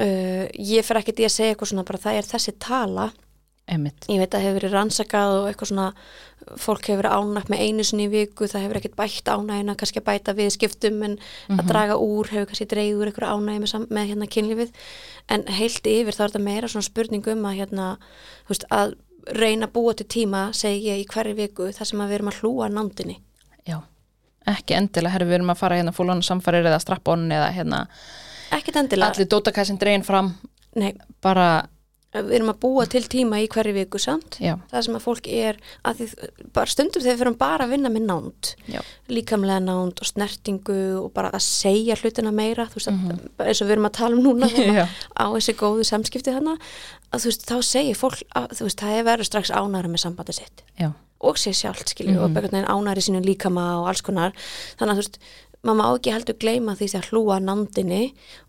uh, 0.00 0.44
ég 0.54 0.84
fer 0.86 0.96
ekki 1.02 1.12
í 1.18 1.24
að 1.26 1.34
segja 1.34 1.54
eitthvað 1.54 1.72
svona 1.72 1.84
bara 1.84 1.98
það 1.98 2.18
er 2.22 2.22
þessi 2.30 2.54
tala 2.58 3.10
einmitt. 3.68 4.06
Ég 4.08 4.20
veit 4.20 4.32
að 4.32 4.38
það 4.38 4.46
hefur 4.46 4.58
verið 4.58 4.74
rannsakað 4.74 5.34
og 5.36 5.48
eitthvað 5.48 5.70
svona 5.72 5.88
fólk 6.58 6.88
hefur 6.88 7.02
verið 7.02 7.16
ánægt 7.18 7.50
með 7.52 7.62
einu 7.64 7.84
sinni 7.84 8.06
í 8.06 8.12
viku 8.12 8.48
það 8.48 8.64
hefur 8.64 8.78
ekkert 8.80 8.96
bætt 8.98 9.28
ánægina 9.28 9.74
kannski 9.78 10.00
að 10.00 10.06
bæta 10.08 10.34
við 10.38 10.52
skiptum 10.54 11.02
en 11.04 11.16
að 11.52 11.64
draga 11.68 11.98
úr 12.00 12.30
hefur 12.32 12.48
kannski 12.50 12.68
dreigð 12.70 13.02
úr 13.02 13.10
eitthvað 13.10 13.34
ánægi 13.34 13.62
með, 13.64 13.74
með 13.92 14.08
hérna 14.12 14.30
kynlífið. 14.36 14.72
En 15.28 15.44
heilt 15.58 15.90
yfir 15.90 16.16
þá 16.16 16.22
er 16.24 16.32
þetta 16.32 16.44
meira 16.46 16.72
svona 16.72 16.88
spurning 16.88 17.30
um 17.34 17.46
að 17.50 17.60
hérna, 17.60 17.88
þú 18.46 18.54
veist, 18.54 18.66
að 18.72 18.96
reyna 19.36 19.68
að 19.68 19.74
búa 19.74 19.94
til 19.96 20.08
tíma, 20.08 20.42
segi 20.56 20.88
ég 20.88 21.02
í 21.02 21.08
hverju 21.08 21.36
viku 21.36 21.68
þar 21.76 21.90
sem 21.90 22.00
að 22.00 22.12
við 22.12 22.18
erum 22.18 22.30
að 22.32 22.38
hlúa 22.40 22.68
nándinni. 22.72 23.18
Já, 23.68 23.82
ekki 24.48 24.78
endilega, 24.78 25.16
herru, 25.16 25.28
við 25.28 25.40
erum 25.40 25.52
að 25.52 25.60
fara 25.60 25.80
hérna 25.80 25.92
fúlan 25.96 26.24
samfærir 26.24 26.68
eða 26.70 26.80
strappon 26.80 27.26
eða 27.28 27.50
hérna 27.52 27.82
allir 28.50 29.28
dótakæsin 29.28 29.78
dregin 29.80 30.06
fram. 30.06 30.32
Nei, 30.78 30.94
bara, 31.22 31.68
við 32.26 32.34
erum 32.38 32.50
að 32.52 32.58
búa 32.60 32.86
til 32.90 33.02
tíma 33.08 33.38
í 33.42 33.48
hverju 33.48 33.74
viku 33.76 33.98
samt. 33.98 34.38
Já, 34.40 34.56
það 34.72 34.82
sem 34.86 34.94
að 34.98 35.04
fólk 35.06 35.28
er 35.28 35.56
að 35.84 35.96
því, 36.00 36.08
bara 36.52 36.66
stundum 36.66 37.02
þegar 37.02 37.14
við 37.14 37.22
fyrir 37.22 37.38
bara 37.38 37.64
að 37.66 37.70
vinna 37.74 37.88
með 37.94 38.06
nánd 38.08 38.52
já, 38.68 38.80
líkamlega 39.08 39.60
nánd 39.64 40.00
og 40.02 40.06
snertingu 40.10 40.78
og 41.04 41.12
bara 41.14 41.30
að 41.30 41.40
segja 41.46 41.96
hlutina 41.96 42.32
meira 42.32 42.66
þú 42.66 42.74
veist, 42.80 42.90
Mhm. 42.90 43.10
að, 43.38 43.46
eins 43.46 43.62
og 43.62 43.68
við 43.68 43.72
erum 43.76 43.86
að 43.90 43.92
tala 43.92 44.16
um 44.16 44.22
núna 44.24 44.46
á 45.16 45.24
þessi 45.34 45.54
góðu 45.54 45.84
samskipti 45.84 46.32
hana 46.34 46.58
að 47.12 47.20
þú 47.20 47.24
veist, 47.30 47.46
þá 47.48 47.56
segir 47.62 47.96
fólk 47.96 48.22
að 48.36 48.48
þú 48.58 48.62
veist, 48.68 48.78
það 48.80 48.98
er 48.98 49.04
verið 49.04 49.24
strax 49.30 49.50
ánæra 49.50 49.88
með 49.88 50.02
sambandi 50.04 50.32
sitt. 50.34 50.62
Já, 50.78 50.92
og 51.20 51.34
sér 51.34 51.54
sjálft, 51.56 51.88
skilju, 51.94 52.14
Mhm. 52.14 52.22
og 52.22 52.30
einhvern 52.30 52.50
veginn 52.52 52.68
ánæri 52.70 53.02
sínum 53.02 53.24
líkama 53.26 53.80
og 53.80 53.88
alls 53.88 54.00
konar. 54.02 54.32
Þannig 54.78 54.92
að 54.92 54.98
þú 54.98 55.02
veist, 55.02 55.18
maður 55.64 55.78
má 55.80 55.86
ekki 55.98 56.12
heldur 56.14 56.36
gleyma 56.38 56.74
því 56.78 56.88
að 56.94 57.08
hlúa 57.10 57.38
nándinni 57.42 58.02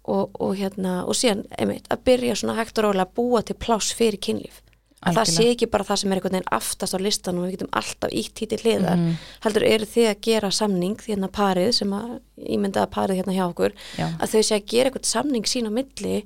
og, 0.05 0.29
og 0.39 0.55
hérna, 0.59 1.03
og 1.09 1.15
síðan, 1.17 1.45
einmitt, 1.57 1.87
að 1.89 2.03
byrja 2.05 2.35
svona 2.35 2.57
hægt 2.59 2.77
og 2.77 2.85
rólega 2.89 3.07
að 3.07 3.15
búa 3.17 3.41
til 3.45 3.55
pláss 3.57 3.93
fyrir 3.97 4.19
kynlíf 4.21 4.61
að 4.99 5.15
það 5.15 5.29
sé 5.29 5.31
Algjörlega. 5.39 5.51
ekki 5.55 5.67
bara 5.71 5.83
það 5.87 5.99
sem 6.01 6.11
er 6.11 6.17
einhvern 6.19 6.33
veginn 6.35 6.49
aftast 6.57 6.93
á 6.95 6.99
listan 6.99 7.37
og 7.39 7.45
við 7.47 7.53
getum 7.55 7.69
alltaf 7.79 8.11
ítt 8.19 8.41
hítið 8.43 8.63
hliðar 8.65 8.97
Mhm. 8.99 9.13
heldur 9.45 9.63
eru 9.63 9.85
þið 9.87 10.07
að 10.09 10.21
gera 10.27 10.49
samning 10.51 10.95
því 10.99 11.13
hérna 11.15 11.29
parið 11.31 11.69
sem 11.73 11.93
að 11.95 12.09
ímyndaða 12.37 12.89
parið 12.91 13.15
hérna 13.21 13.35
hjá 13.37 13.45
okkur 13.47 13.71
Já. 13.97 14.07
að 14.19 14.27
þau 14.33 14.41
sé 14.43 14.55
að 14.59 14.65
gera 14.67 14.89
eitthvað 14.91 15.05
samning 15.05 15.45
sín 15.47 15.67
á 15.67 15.71
milli 15.71 16.23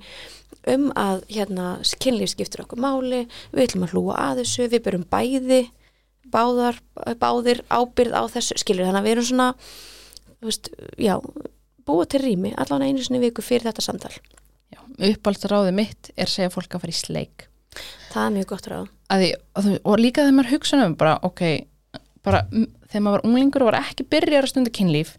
um 0.74 0.90
að 0.96 1.22
hérna 1.30 1.68
kynlíf 2.02 2.34
skiptir 2.34 2.66
okkur 2.66 2.80
máli 2.82 3.28
við 3.54 3.68
ætlum 3.68 3.86
að 3.86 3.94
hlúa 3.94 4.16
að 4.18 4.42
þessu, 4.42 4.68
við 4.74 4.84
byrjum 4.88 5.06
bæði 5.06 5.62
báðar, 6.34 6.80
báðir 7.22 7.62
ábyrð 7.70 8.14
á 8.18 8.24
þessu, 8.26 8.58
skilur 8.58 8.88
þannig 8.90 9.04
að 9.04 9.06
við 9.06 9.12
erum 9.12 9.30
svona 9.30 9.54
veist, 10.50 10.70
já 11.00 11.16
búa 11.88 12.06
til 12.08 12.24
rými, 12.24 12.54
allan 12.60 12.86
einu 12.86 13.04
sinni 13.04 13.22
viku 13.24 13.44
fyrir 13.44 13.68
þetta 13.70 13.84
samtal. 13.84 14.14
Já. 14.74 14.80
uppáhaldsráðið 15.14 15.76
mitt 15.78 16.10
er 16.18 16.30
segja 16.32 16.54
fólk 16.54 16.74
að 16.74 16.86
fara 16.86 16.94
í 16.94 16.98
sleik. 16.98 17.46
Það 18.14 18.24
er 18.24 18.34
mjög 18.38 18.48
gott 18.50 18.70
ráð. 18.72 18.88
Því, 19.14 19.30
og, 19.60 19.68
og 19.84 20.00
líka 20.02 20.24
þegar 20.24 20.38
maður 20.38 20.54
hugsa 20.56 20.80
um 20.82 20.96
bara, 20.98 21.14
ok, 21.26 21.44
bara 22.26 22.42
þegar 22.54 23.04
maður 23.04 23.18
var 23.18 23.28
unglingur 23.28 23.66
og 23.66 23.70
var 23.72 23.80
ekki 23.82 24.08
byrjar 24.10 24.48
að 24.48 24.54
stunda 24.54 24.74
kynlíf 24.74 25.16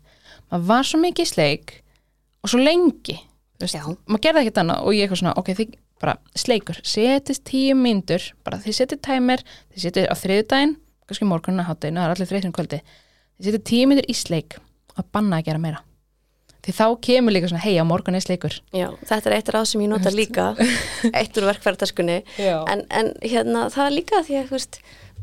maður 0.50 0.66
var 0.70 0.88
svo 0.88 1.00
mikið 1.02 1.26
í 1.26 1.30
sleik 1.30 1.74
og 2.44 2.52
svo 2.52 2.60
lengi 2.62 3.16
veist, 3.62 3.78
maður 4.06 4.24
gerði 4.26 4.44
ekkert 4.44 4.60
annað 4.62 4.84
og 4.84 4.96
ég 4.96 5.06
eitthvað 5.06 5.22
svona, 5.22 5.34
ok, 5.40 5.50
þið 5.58 5.74
bara 6.02 6.16
sleikur, 6.36 6.80
setist 6.84 7.44
tíu 7.48 7.76
mínútur 7.78 8.26
bara 8.44 8.58
þið 8.60 8.78
setið 8.80 9.02
tæmer, 9.06 9.44
þið 9.72 9.86
setið 9.86 10.08
á 10.10 10.14
þriðudaginn 10.20 10.76
kannski 11.04 11.28
morgunna 11.28 11.66
hátteginu, 11.68 12.00
það 12.00 12.08
er 12.08 12.14
allir 12.16 12.30
þreytinu 12.32 12.56
kvöldi 12.56 12.80
þið 12.82 13.48
setið 13.48 13.66
tíu 13.70 13.90
mínútur 13.90 14.10
í 14.10 14.16
sleik 14.18 14.58
og 14.98 15.10
banna 15.14 15.40
að 15.40 15.50
gera 15.50 15.62
meira. 15.62 15.82
Því 16.64 16.72
þá 16.78 16.84
kemur 17.04 17.34
líka 17.34 17.48
svona, 17.50 17.60
hei, 17.66 17.74
á 17.76 17.84
morgun 17.84 18.16
er 18.16 18.24
sleikur. 18.24 18.54
Já, 18.72 18.86
þetta 19.04 19.28
er 19.28 19.34
eitt 19.36 19.50
ráð 19.52 19.66
sem 19.68 19.82
ég 19.84 19.90
nota 19.92 20.12
líka 20.14 20.46
eitt 21.20 21.36
úr 21.36 21.48
verkfærataskunni 21.50 22.22
Já. 22.40 22.62
en, 22.72 22.86
en 22.88 23.10
hérna, 23.20 23.66
það 23.74 23.88
er 23.90 23.96
líka 23.98 24.22
því 24.24 24.38
að 24.40 24.46
þú 24.48 24.56
veist, 24.56 24.78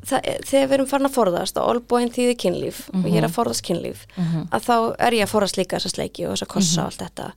það, 0.08 0.28
þegar 0.50 0.68
við 0.70 0.76
erum 0.78 0.88
farin 0.90 1.08
að 1.10 1.16
forðast 1.16 1.58
og 1.62 1.70
olbúin 1.72 2.12
þýði 2.14 2.36
kynlíf 2.42 2.80
og 2.94 3.08
ég 3.10 3.18
er 3.22 3.28
að 3.28 3.36
forðast 3.36 3.66
kynlíf 3.68 4.04
að 4.18 4.66
þá 4.68 4.76
er 5.08 5.18
ég 5.18 5.26
að 5.28 5.32
forðast 5.34 5.60
líka 5.60 5.78
þessa 5.80 5.92
sleiki 5.96 6.26
og 6.28 6.34
þessa 6.36 6.48
kossa 6.52 6.82
og 6.82 6.90
allt 6.92 7.04
þetta. 7.06 7.28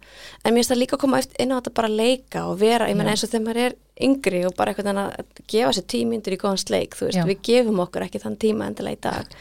En 0.45 0.55
mér 0.55 0.62
finnst 0.62 0.73
það 0.75 0.81
líka 0.83 0.97
að 0.99 1.03
koma 1.05 1.21
inn 1.45 1.55
á 1.55 1.57
þetta 1.59 1.75
bara 1.81 1.91
að 1.91 1.99
leika 2.01 2.45
og 2.49 2.59
vera, 2.62 2.89
ég 2.91 2.97
menna 2.99 3.15
eins 3.15 3.25
og 3.27 3.33
þegar 3.35 3.45
maður 3.49 3.62
er 3.65 3.77
yngri 4.09 4.41
og 4.49 4.57
bara 4.59 4.73
eitthvað 4.73 4.89
þannig 4.91 5.21
að 5.21 5.45
gefa 5.53 5.75
sér 5.77 5.87
tímyndur 5.93 6.35
í 6.35 6.41
góðan 6.43 6.62
sleik, 6.65 6.97
þú 6.99 7.07
veist, 7.07 7.19
Já. 7.21 7.27
við 7.29 7.43
gefum 7.47 7.85
okkur 7.85 8.07
ekki 8.09 8.23
þann 8.25 8.39
tíma 8.43 8.67
endilega 8.67 8.99
í 8.99 9.03
dag. 9.07 9.37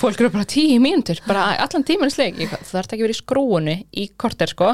Fólk 0.00 0.22
eru 0.22 0.30
bara 0.32 0.48
tíu 0.48 0.78
mínútur, 0.80 1.20
bara 1.28 1.50
allan 1.60 1.84
tíman 1.84 2.14
sleik. 2.14 2.40
Það 2.40 2.64
þarf 2.70 2.94
ekki 2.96 3.04
vera 3.04 3.16
í 3.16 3.20
skrúinu 3.20 3.76
í 3.92 4.06
korter 4.16 4.48
sko, 4.54 4.70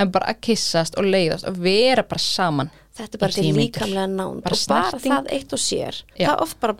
en 0.00 0.14
bara 0.14 0.32
að 0.32 0.40
kissast 0.48 0.96
og 0.96 1.04
leiðast 1.04 1.44
og 1.50 1.60
vera 1.60 2.06
bara 2.08 2.24
saman 2.24 2.72
þetta 2.94 3.16
er 3.18 3.22
bara 3.22 3.34
til 3.34 3.44
tíu 3.44 3.54
líkamlega 3.58 4.08
nánd 4.10 4.42
Bara 4.44 4.56
og 4.58 4.66
bara 4.70 5.00
það 5.02 5.30
eitt 5.36 5.54
og 5.54 5.62
sér. 5.62 6.00
Já. 6.14 6.28
það 6.30 6.44
oft 6.46 6.60
bara 6.62 6.76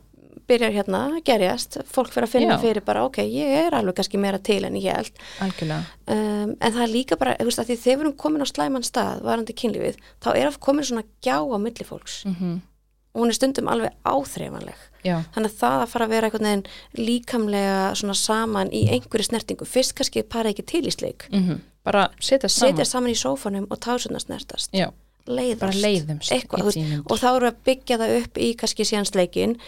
byrjar 0.50 0.74
hérna 0.74 1.00
að 1.08 1.16
gerjast 1.28 1.78
fólk 1.90 2.12
fyrir 2.14 2.28
að 2.28 2.34
finna 2.34 2.56
Já. 2.56 2.62
fyrir 2.62 2.84
bara 2.86 3.06
ok, 3.08 3.22
ég 3.24 3.54
er 3.64 3.76
alveg 3.78 3.98
kannski 3.98 4.20
meira 4.20 4.40
til 4.42 4.60
en 4.66 4.76
ég 4.80 4.94
held. 4.94 5.24
Algjörlega, 5.44 5.80
um, 6.14 6.54
en 6.54 6.76
það 6.76 6.84
er 6.84 6.92
líka 6.92 7.18
bara, 7.20 7.34
þú 7.40 7.48
veist, 7.50 7.62
að 7.62 7.72
því 7.72 7.78
þegar 7.86 7.98
við 7.98 8.06
erum 8.06 8.16
komin 8.24 8.44
á 8.44 8.48
slæman 8.50 8.86
stað, 8.86 9.24
varandi 9.24 9.56
kynlífið 9.62 9.98
þá 10.24 10.30
er 10.34 10.46
að 10.50 10.62
komin 10.68 10.88
svona 10.90 11.06
gjá 11.24 11.36
á 11.40 11.56
milli 11.58 11.88
fólks. 11.88 12.22
Mm 12.28 12.62
og 13.14 13.20
hún 13.22 13.30
er 13.30 13.36
stundum 13.36 13.68
alveg 13.70 13.92
áþreifanleg. 14.02 14.78
Já, 15.06 15.20
þannig 15.36 15.52
að 15.52 15.58
það 15.60 15.82
að 15.84 15.90
fara 15.92 16.06
að 16.08 16.14
vera 16.16 16.26
einhvern 16.26 16.48
veginn 16.48 16.64
líkamlega 16.98 17.76
svona 17.94 18.16
saman 18.18 18.72
í 18.74 18.80
einhverju 18.90 19.28
snertingu 19.28 19.68
fyrst 19.70 19.94
kannski 19.94 20.24
parið 20.26 20.56
ekki 20.56 20.64
til 20.72 20.80
í 20.82 20.94
sleik 20.96 21.28
mm 21.30 21.60
bara 21.84 22.08
setja 22.20 22.48
saman. 22.48 22.86
Saman 22.88 23.12
í 23.12 23.18
sófanum 23.18 23.66
og 23.68 23.80
tásunar 23.84 24.22
snertast. 24.24 24.72
Já, 24.74 24.88
leiðast, 25.28 26.32
eitthvað, 26.32 26.72
og 27.04 27.20
þá 27.20 27.28
við 27.28 27.48
að 27.50 27.60
byggja 27.68 28.00
það 28.00 28.14
upp 28.20 28.40
í 28.40 28.48
kannski 28.60 28.88
síðan 28.88 29.08
sleikin 29.08 29.58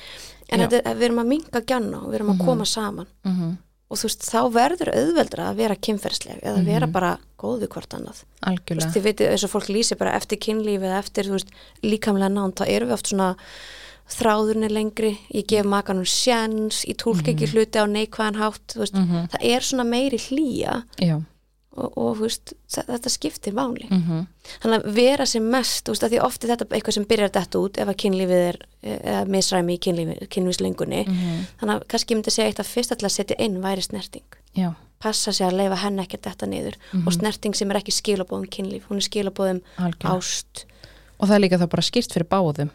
en 0.51 0.61
þetta, 0.61 0.94
við 0.94 1.03
erum 1.09 1.18
að 1.22 1.26
minga 1.34 1.61
gjanna 1.66 2.03
og 2.03 2.11
við 2.11 2.14
erum 2.20 2.34
að 2.34 2.44
koma 2.47 2.64
saman 2.64 3.07
mm 3.24 3.57
og 3.86 3.97
þú 4.01 4.09
veist, 4.09 4.24
þá 4.26 4.40
verður 4.51 4.88
auðveldra 4.99 5.44
að 5.47 5.57
vera 5.61 5.74
kynferðsleg 5.78 6.40
eða 6.42 6.64
vera 6.66 6.86
bara 6.90 7.11
góð 7.38 7.61
við 7.62 7.68
hvort 7.70 7.94
annað. 7.94 8.16
Þú 8.16 8.24
veist, 8.26 8.47
algjörlega 8.51 8.90
þið 8.97 9.05
veitir, 9.05 9.28
eins 9.30 9.44
og 9.47 9.51
fólk 9.53 9.68
lýsir 9.70 9.97
bara 10.01 10.14
eftir 10.18 10.38
kynlífi 10.42 10.82
eða 10.88 10.99
eftir, 10.99 11.24
þú 11.30 11.36
veist, 11.36 11.53
líkamlega 11.86 12.32
nánd 12.34 12.57
þá 12.59 12.64
erum 12.66 12.88
við 12.90 12.94
oft 12.97 13.07
svona 13.12 13.28
þráðurinn 14.16 14.66
er 14.66 14.74
lengri, 14.74 15.12
ég 15.34 15.47
gef 15.51 15.66
makanum 15.70 16.05
sjens, 16.07 16.82
ég 16.86 16.99
tólk 16.99 17.26
ekki 17.30 17.47
hluti 17.51 17.78
á 17.78 17.86
neikvæðan 17.86 18.38
hátt, 18.42 18.66
þú 18.74 18.82
veist, 18.82 18.94
Mhm. 18.99 19.28
það 19.30 19.47
er 19.55 19.61
svona 19.61 19.84
meiri 19.86 20.18
hlýja 20.18 20.82
já, 20.99 21.22
og, 21.77 21.93
og 22.01 22.16
veist, 22.20 22.53
þetta 22.72 23.12
skiptir 23.12 23.55
máli. 23.57 23.87
Mm 23.91 24.24
þannig 24.62 24.77
að 24.85 24.93
vera 24.95 25.24
sem 25.27 25.43
mest 25.51 25.89
veist, 25.91 26.05
að 26.07 26.12
því 26.14 26.18
ofti 26.22 26.47
þetta 26.47 26.66
eitthvað 26.70 26.95
sem 26.95 27.05
byrjar 27.11 27.31
þetta 27.35 27.59
út 27.59 27.79
ef 27.83 27.89
að 27.89 27.97
kynlífið 28.03 28.43
er, 28.47 28.59
eða 28.87 29.24
misræmi 29.27 29.74
í 29.74 29.81
kynlífi, 29.83 30.29
kynlífislengunni 30.31 31.01
Mhm. 31.07 31.41
þannig 31.61 31.74
að 31.74 31.87
kannski 31.89 32.14
myndi 32.14 32.31
segja 32.31 32.47
eitt 32.53 32.61
að 32.62 32.70
fyrst 32.70 32.93
að 32.95 33.11
setja 33.11 33.37
inn 33.43 33.59
væri 33.62 33.83
snerting. 33.83 34.22
Já, 34.55 34.74
passa 35.03 35.33
sig 35.33 35.47
að 35.47 35.57
leifa 35.59 35.77
henn 35.83 35.99
ekki 35.99 36.18
þetta 36.22 36.47
niður. 36.47 36.74
Og 37.07 37.12
snerting 37.12 37.55
sem 37.55 37.70
er 37.70 37.77
ekki 37.83 37.93
skilabóðum 37.93 38.47
kynlíf 38.49 38.87
hún 38.89 38.97
er 39.03 39.09
skilabóðum 39.09 39.61
ást. 40.05 40.64
Og 41.18 41.29
það 41.29 41.35
er 41.35 41.41
líka 41.41 41.59
þá 41.59 41.66
bara 41.68 41.83
skýrt 41.83 42.12
fyrir 42.14 42.29
báðum 42.31 42.70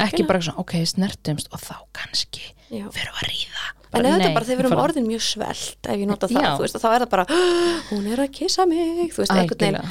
ekki 0.00 0.22
Algjörlega. 0.22 0.26
bara 0.28 0.40
svona, 0.40 0.58
ok, 0.58 0.72
snertumst 0.86 1.48
og 1.52 1.60
þá 1.60 1.74
kannski 1.92 2.42
fyrir 2.72 3.12
að 3.12 3.24
ríða. 3.28 3.64
En 3.92 4.06
ef 4.06 4.14
þetta 4.14 4.24
nei, 4.24 4.32
bara 4.34 4.46
við 4.48 4.58
erum 4.62 4.70
bara- 4.72 4.84
orðin 4.88 5.04
mjög 5.06 5.20
svelt 5.20 5.76
ef 5.92 5.96
ég 6.00 6.06
nota 6.08 6.26
það, 6.26 6.42
Já. 6.42 6.52
þú 6.56 6.62
veist, 6.64 6.76
og 6.76 6.80
þá 6.80 6.88
er 6.94 7.00
það 7.02 7.10
bara 7.12 7.24
hún 7.92 8.06
er 8.08 8.22
að 8.24 8.30
kissa 8.32 8.64
mig, 8.66 9.12
þú 9.12 9.18
veist, 9.20 9.32
einhvern 9.36 9.58
veginn. 9.60 9.90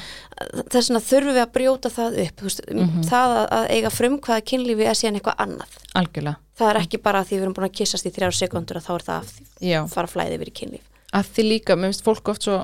Þess 0.73 0.89
vegna 0.89 1.01
þurfum 1.05 1.35
við 1.37 1.41
að 1.45 1.51
brjóta 1.53 1.89
það 1.93 2.17
upp 2.25 2.41
veist, 2.41 2.61
Mhm. 2.71 3.03
það 3.05 3.35
að, 3.37 3.45
að 3.59 3.65
eiga 3.75 3.89
frumkvæða 3.93 4.41
kynlífi 4.49 4.87
er 4.89 4.97
síðan 4.97 5.19
eitthvað 5.21 5.37
annað. 5.45 5.77
Algjörlega, 6.01 6.35
það 6.57 6.69
er 6.73 6.79
ekki 6.81 7.01
bara 7.03 7.21
að 7.21 7.27
því 7.29 7.35
við 7.37 7.41
erum 7.45 7.53
búin 7.53 7.69
að 7.69 7.77
kissast 7.77 8.05
í 8.09 8.11
þrjár 8.15 8.33
sekundur 8.41 8.77
að 8.81 8.85
þá 8.89 8.93
er 8.95 9.05
það 9.05 9.21
að 9.61 9.89
fara 9.93 10.07
flæði 10.07 10.33
yfir 10.39 10.49
í 10.49 10.57
kynlíf. 10.61 10.85
Að 11.13 11.25
því 11.35 11.43
líka, 11.45 11.75
mér 11.77 11.91
finnst 11.93 12.03
fólk 12.07 12.29
oft 12.33 12.41
svo 12.47 12.57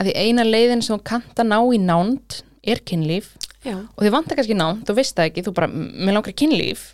að 0.00 0.06
því 0.08 0.12
eina 0.16 0.42
leiðin 0.48 0.82
sem 0.82 0.96
þú 0.96 1.02
kannt 1.04 1.36
að 1.36 1.46
ná 1.52 1.58
í 1.68 1.78
nánd 1.84 2.42
er 2.64 2.80
kynlíf 2.80 3.34
já, 3.64 3.76
og 3.78 4.00
þið 4.02 4.14
vantar 4.14 4.38
kannski 4.38 4.56
nánd, 4.58 4.84
þú 4.88 4.96
veist 4.98 5.16
það 5.18 5.30
ekki 5.30 5.46
þú 5.48 5.54
bara, 5.58 5.68
mér 5.72 6.18
langar 6.18 6.36
kynlíf. 6.38 6.88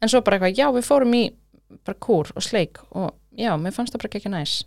En 0.00 0.08
svo 0.08 0.22
bara 0.24 0.38
eitthvað, 0.38 0.58
já 0.58 0.66
við 0.74 0.86
fórum 0.88 1.16
í 1.16 1.24
bara 1.86 1.98
kúr 2.02 2.32
og 2.34 2.44
sleik 2.44 2.80
og 2.90 3.14
já, 3.38 3.52
mér 3.60 3.74
fannst 3.76 3.94
það 3.94 4.04
bara 4.04 4.20
ekki 4.20 4.32
næs. 4.32 4.58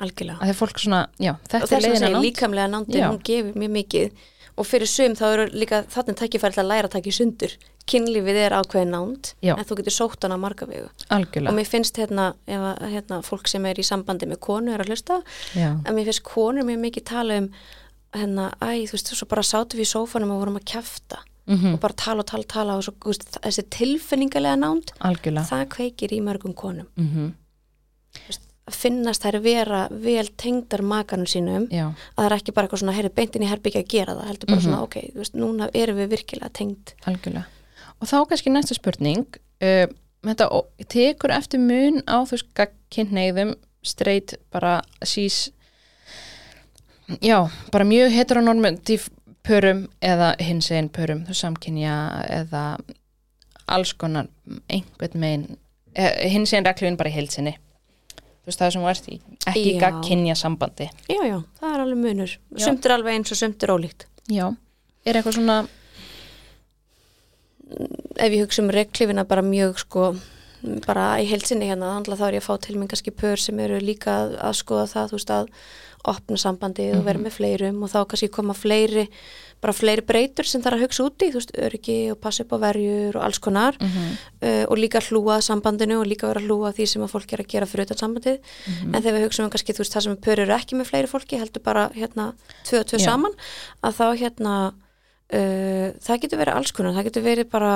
Algjörlega. 0.00 0.40
Að 0.40 0.52
að 0.52 0.60
fólk 0.60 0.80
svona, 0.80 1.00
já, 1.20 1.32
og 1.34 1.48
þetta 1.50 1.58
er 1.58 1.64
þess 1.64 1.76
að 1.76 1.82
leiðin 1.84 1.98
segja 1.98 2.08
að 2.08 2.14
nátt 2.14 2.26
líkamlega 2.26 2.68
nándin, 2.72 3.00
Já. 3.02 3.08
hún 3.10 3.24
gefur 3.26 3.58
mjög 3.60 3.72
mikið. 3.74 4.28
Og 4.60 4.66
fyrir 4.68 4.90
sum 4.90 5.14
þá 5.16 5.24
eru 5.30 5.44
líka 5.56 5.82
þarna 5.88 6.14
tækifæri 6.20 6.56
til 6.56 6.62
að 6.62 6.68
læra 6.70 6.88
að 6.88 6.94
taka 6.96 7.08
í 7.10 7.14
sundur. 7.16 7.52
Kynlífið 7.90 8.38
er 8.42 8.54
ákveðin 8.58 8.92
nánd 8.94 9.30
Já. 9.44 9.54
en 9.56 9.66
þú 9.68 9.78
getur 9.80 9.94
sótt 9.94 10.24
hana 10.26 10.36
marga 10.40 10.68
vegu. 10.68 10.88
Og 10.88 11.14
algjörlega, 11.16 11.54
mér 11.56 11.68
finnst 11.68 12.00
hérna, 12.00 12.26
ef 12.46 12.66
hérna 12.92 13.20
fólk 13.26 13.48
sem 13.50 13.66
er 13.70 13.80
í 13.80 13.86
sambandi 13.86 14.28
með 14.28 14.40
konu 14.46 14.74
er 14.74 14.84
að 14.84 14.92
hlusta. 14.92 15.20
Já, 15.56 15.70
en 15.74 15.96
mér 15.96 16.10
finnst 16.10 16.24
konur 16.28 16.68
mjög 16.68 16.82
mikið 16.86 17.06
tala 17.12 17.38
um 17.40 17.48
hérna, 18.14 18.50
æ, 18.60 18.86
þú 18.90 18.94
veist, 18.96 19.12
svo 19.14 19.26
bara 19.30 19.42
sátum 19.46 19.78
við 19.80 19.86
í 19.86 19.92
sófanum 19.92 20.32
og 20.34 20.40
vorum 20.44 20.56
að 20.60 20.64
kjafta 20.72 21.20
mm 21.50 21.74
og 21.74 21.80
bara 21.82 21.94
tala 21.98 22.20
og 22.22 22.26
tala 22.30 22.44
tala 22.46 22.76
og 22.78 22.84
svo, 22.86 22.92
veist, 23.04 23.38
þessi 23.42 23.64
tilfinningalega 23.74 24.56
nánd 24.60 24.92
algjörlega. 25.00 25.46
það 25.50 25.64
kveikir 25.74 26.12
í 26.14 26.20
mörgum 26.22 26.54
konum. 26.54 26.86
Mm 26.96 27.32
að 28.70 28.76
finnast 28.76 29.24
þær 29.24 29.38
vera 29.42 29.78
vel 29.90 30.28
tengdar 30.38 30.82
makanum 30.86 31.26
sínum 31.26 31.64
já, 31.74 31.88
að 31.90 32.20
það 32.20 32.26
er 32.28 32.34
ekki 32.36 32.52
bara 32.54 32.66
eitthvað 32.68 32.82
svona, 32.84 32.94
heyrðu, 32.94 33.10
beintin 33.16 33.42
í 33.42 33.48
herbyggja 33.50 33.80
að 33.82 33.88
gera 33.90 34.14
það 34.14 34.28
heldur 34.30 34.46
bara 34.50 34.60
Mhm. 34.60 34.64
svona, 34.66 34.82
ok, 34.82 34.96
þú 35.14 35.18
veist, 35.22 35.34
núna 35.34 35.68
erum 35.74 35.96
við 35.98 36.08
virkilega 36.14 36.50
tengd. 36.52 36.92
Algjörlega. 37.06 37.44
Og 38.00 38.06
þá 38.08 38.16
kannski 38.28 38.50
næsta 38.54 38.74
spurning 38.78 39.26
uh, 39.62 39.86
þetta 40.22 40.46
tekur 40.88 41.30
eftir 41.34 41.58
mun 41.58 42.02
á 42.06 42.22
þú 42.22 42.36
veist, 42.36 42.70
kynneigðum 42.90 43.54
straight, 43.82 44.34
bara 44.52 44.82
sís 45.02 45.50
já, 47.22 47.38
bara 47.72 47.84
mjög 47.88 48.12
heteronormativ 48.14 49.08
pörum 49.46 49.86
eða 50.04 50.34
hins 50.42 50.70
einn 50.70 50.90
pörum, 50.92 51.24
þú 51.28 51.36
samkynja 51.38 51.94
eða 52.42 52.64
alls 53.70 53.92
konar 53.98 54.28
einhvern 54.68 55.20
megin 55.22 55.44
eh, 55.94 56.28
hins 56.30 56.52
einn 56.54 56.66
reglun 56.66 56.98
bara 57.00 57.10
í 57.10 57.16
heilsinni 57.16 57.56
þú 57.56 58.50
veist 58.50 58.62
það 58.62 58.72
sem 58.74 58.84
þú 58.84 58.90
ert 58.92 59.08
í 59.10 59.18
ekki 59.50 59.74
Já. 59.74 59.80
gagkynja 59.84 60.34
sambandi. 60.38 60.88
Já, 61.08 61.20
já, 61.28 61.36
það 61.60 61.74
er 61.74 61.82
alveg 61.84 62.00
munur. 62.00 62.32
Sumt 62.56 62.86
er 62.86 62.94
alveg 62.96 63.18
eins 63.18 63.32
og 63.34 63.38
sumt 63.38 63.62
er 63.62 63.72
ólíkt. 63.74 64.06
Já, 64.32 64.46
er 65.04 65.18
eitthvað 65.18 65.36
svona 65.36 65.56
ef 68.20 68.32
ég 68.32 68.42
hugsa 68.42 68.62
um 68.64 68.70
reglifina 68.74 69.24
bara 69.28 69.44
mjög 69.46 69.78
sko 69.84 70.14
bara 70.86 71.14
í 71.22 71.28
heilsinni 71.30 71.68
hérna 71.70 71.94
þannig 71.94 72.14
að 72.14 72.20
þá 72.20 72.26
er 72.26 72.36
ég 72.36 72.42
að 72.42 72.48
fá 72.48 72.64
til 72.64 72.76
minn 72.76 72.90
kannski 72.90 73.14
pör 73.16 73.40
sem 73.40 73.60
eru 73.62 73.78
líka 73.80 74.16
að 74.36 74.58
skoða 74.58 74.88
það, 74.90 75.12
þú 75.12 75.18
veist 75.18 75.32
að 75.36 75.52
opna 76.08 76.38
sambandið 76.40 76.96
og 76.96 77.04
vera 77.04 77.20
með 77.20 77.36
fleirum 77.36 77.82
og 77.84 77.90
þá 77.92 77.98
kannski 78.08 78.30
koma 78.32 78.54
fleiri, 78.56 79.04
bara 79.60 79.74
fleiri 79.76 80.04
breytur 80.06 80.48
sem 80.48 80.62
er 80.64 80.76
að 80.76 80.86
hugsa 80.86 81.04
úti, 81.04 81.28
þú 81.28 81.40
veist, 81.40 81.52
öryggi 81.60 81.96
og 82.14 82.20
passa 82.24 82.46
upp 82.46 82.54
á 82.56 82.58
verjur 82.62 83.18
og 83.18 83.24
alls 83.26 83.40
konar. 83.42 83.76
Mm 83.80 84.16
uh, 84.40 84.64
og 84.70 84.78
líka 84.78 85.00
hlúa 85.04 85.40
sambandinu 85.44 86.00
og 86.00 86.08
líka 86.08 86.28
vera 86.30 86.40
hlúa 86.40 86.72
því 86.72 86.86
sem 86.88 87.02
að 87.04 87.12
fólk 87.12 87.32
er 87.32 87.42
að 87.44 87.50
gera 87.52 87.66
fyrir 87.68 87.88
utan 87.88 88.00
sambandið. 88.00 88.38
Mhm. 88.66 88.94
en 88.94 89.02
þegar 89.02 89.16
við 89.18 89.24
hugsaum 89.26 89.44
um 89.44 89.50
kannski 89.50 89.74
þú 89.74 89.82
veist 89.84 89.94
það 89.94 90.04
sem 90.06 90.16
pör 90.16 90.38
eru 90.38 90.54
ekki 90.56 90.76
með 90.78 90.90
fleiri 90.90 91.10
fólki 91.10 91.40
heldur 91.40 91.62
bara 91.62 91.90
hérna 91.94 92.32
tvö 92.64 92.80
og 92.80 92.86
tvö 92.86 92.98
Já. 92.98 93.04
saman 93.04 93.34
að 93.82 93.92
þá 94.00 94.06
hérna 94.22 94.54
uh, 95.32 95.88
það 96.00 96.20
getur 96.22 96.38
verið 96.38 96.54
alls 96.54 96.72
konar, 96.72 96.94
það 96.94 97.08
getur 97.10 97.22
verið 97.22 97.50
bara 97.50 97.74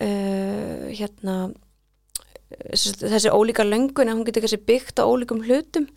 uh, 0.00 0.84
hérna 0.90 1.36
þessi, 2.72 2.92
þessi 3.02 3.30
ólíka 3.34 3.64
löngun 3.66 4.08
að 4.10 4.16
hún 4.18 4.26
getur 4.28 4.44
kannski 4.44 4.60
byggt 4.68 5.00
á 5.00 5.04
ólíkum 5.08 5.42
hlutum. 5.46 5.88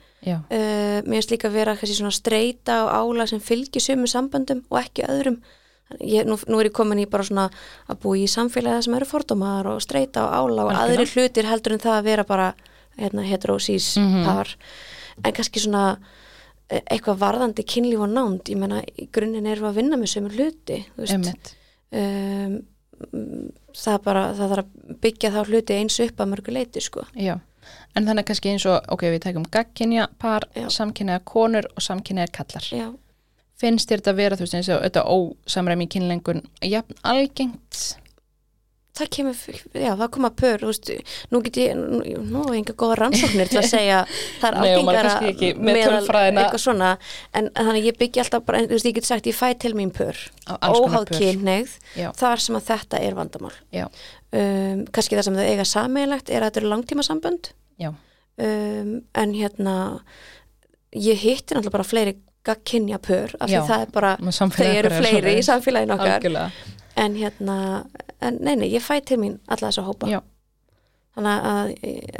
Uh, 0.50 1.00
mér 1.06 1.22
finnst 1.22 1.32
líka 1.32 1.50
vera 1.54 1.76
kannski 1.78 1.96
svona 2.00 2.12
streyta 2.16 2.80
og 2.88 2.92
ála 3.16 3.28
sem 3.30 3.40
fylgir 3.40 3.82
sömu 3.84 4.08
samböndum 4.10 4.64
og 4.70 4.80
ekki 4.82 5.06
öðrum. 5.08 5.38
Ég, 6.04 6.26
nú, 6.28 6.36
nú 6.52 6.58
er 6.60 6.68
ég 6.68 6.74
komin 6.76 7.00
í 7.00 7.06
bara 7.08 7.24
svona 7.24 7.46
að 7.88 8.00
búa 8.04 8.18
í 8.20 8.26
samfélagi 8.28 8.84
sem 8.90 8.96
eru 8.98 9.06
fordómar 9.08 9.70
og 9.72 9.80
streyta 9.86 10.26
og 10.26 10.34
ála 10.36 10.66
og 10.66 10.72
Algjörlega. 10.74 10.84
aðrir 10.84 11.14
hlutir 11.16 11.48
heldur 11.48 11.74
en 11.78 11.80
það 11.86 11.96
að 12.02 12.08
vera 12.10 12.24
bara 12.28 12.48
hérna, 13.00 13.24
heterosís 13.24 13.94
Mhm. 14.02 14.26
par. 14.26 14.52
En 15.24 15.32
kannski 15.34 15.60
svona 15.64 15.98
eh, 16.70 16.82
eitthvað 16.92 17.22
varðandi 17.22 17.64
kynlíf 17.64 18.02
og 18.04 18.10
nánd. 18.12 18.42
Ég 18.52 18.58
menna 18.60 18.82
í 19.00 19.08
grunninn 19.10 19.48
erum 19.48 19.64
við 19.64 19.70
að 19.72 19.76
vinna 19.80 19.96
með 19.96 20.12
sömu 20.12 20.34
hluti 20.36 20.82
um, 20.98 21.24
mm, 21.94 22.58
það 23.78 24.00
bara 24.06 24.24
það 24.38 24.54
þarf 24.54 24.64
að 24.64 24.96
byggja 25.04 25.32
þá 25.36 25.40
hluti 25.50 25.78
eins 25.78 26.00
upp 26.06 26.22
að 26.24 26.32
mörgu 26.34 26.56
leiti 26.56 26.82
sko 26.84 27.04
Já, 27.16 27.36
en 27.96 28.08
þannig 28.08 28.28
kannski 28.30 28.54
eins 28.54 28.66
og, 28.70 28.80
ok, 28.94 29.04
við 29.14 29.20
tækum 29.28 29.46
gagkynja 29.54 30.08
par, 30.22 30.48
Já. 30.56 30.68
samkynja 30.74 31.20
konur 31.26 31.68
og 31.76 31.84
samkynja 31.84 32.28
kallar. 32.32 32.66
já, 32.72 32.88
Finnst 33.58 33.90
þér 33.90 34.02
þetta 34.04 34.12
að 34.14 34.20
vera, 34.22 34.36
þú 34.38 34.46
veist, 34.46 34.54
eins 34.60 34.68
og 34.70 34.84
þetta 34.84 35.04
ósamræmi 35.10 35.88
kynlengun, 35.90 36.44
jafn 36.62 37.00
algengt? 37.04 37.98
Það 38.98 39.10
kemur, 39.16 39.42
já 39.74 39.92
það 40.00 40.12
koma 40.16 40.32
pör 40.42 40.66
veist, 40.68 40.92
nú 41.34 41.42
get 41.46 41.60
ég, 41.62 41.78
nú, 41.78 42.44
er 42.44 42.58
enga 42.58 42.76
góða 42.78 42.98
rannsóknir 43.02 43.52
til 43.52 43.62
að 43.62 43.70
segja 43.72 44.00
það 44.42 44.48
er 44.48 44.58
með 45.58 45.80
meðal 45.80 46.02
eitthvað 46.28 46.64
svona, 46.64 46.94
en 47.38 47.52
þannig 47.56 47.90
ég 47.92 48.00
byggi 48.02 48.24
alltaf 48.24 48.46
bara, 48.48 48.64
þú 48.66 48.78
veist, 48.78 48.90
ég 48.90 48.98
get 48.98 49.10
sagt, 49.10 49.30
ég 49.30 49.38
fæ 49.38 49.52
til 49.62 49.74
mín 49.78 49.94
pör. 49.96 50.20
Óháð 50.48 51.14
Já. 51.98 52.12
þar 52.18 52.44
sem 52.44 52.58
að 52.58 52.68
þetta 52.72 53.04
er 53.04 53.18
vandamál. 53.18 53.54
Um, 54.28 54.84
kannski 54.92 55.16
það 55.16 55.30
sem 55.30 55.38
þau 55.40 55.46
eiga 55.48 55.66
sameigilegt 55.68 56.30
er 56.30 56.44
að 56.44 56.50
þetta 56.50 56.60
eru 56.62 56.72
langtíma 56.74 57.06
sambönd 57.06 57.54
um, 58.38 58.90
en 59.14 59.36
hérna 59.36 59.76
ég 60.96 61.20
hitti 61.22 61.56
náttúrulega 61.56 61.74
bara 61.74 61.88
fleiri 61.88 62.16
gagkinja 62.48 63.00
pör, 63.04 63.34
af 63.40 63.50
því 63.52 63.62
það 63.68 63.84
er 63.84 63.94
bara 63.96 64.12
þau 64.20 64.68
eru 64.68 64.90
er 64.90 64.96
fleiri 64.96 65.18
í 65.18 65.22
svoleiðis. 65.22 65.50
samfélaginu 65.50 65.96
okkar. 65.98 66.14
Algjörlega. 66.18 66.76
en 67.04 67.18
hérna, 67.20 67.58
en 68.22 68.40
nei, 68.42 68.56
nei, 68.56 68.68
ég 68.74 68.84
fæ 68.84 68.98
til 69.06 69.20
mín 69.22 69.38
alla 69.48 69.70
þessa 69.70 69.84
hópa. 69.88 70.10
Já, 70.10 70.20
þannig 71.18 71.46
að, 71.52 71.72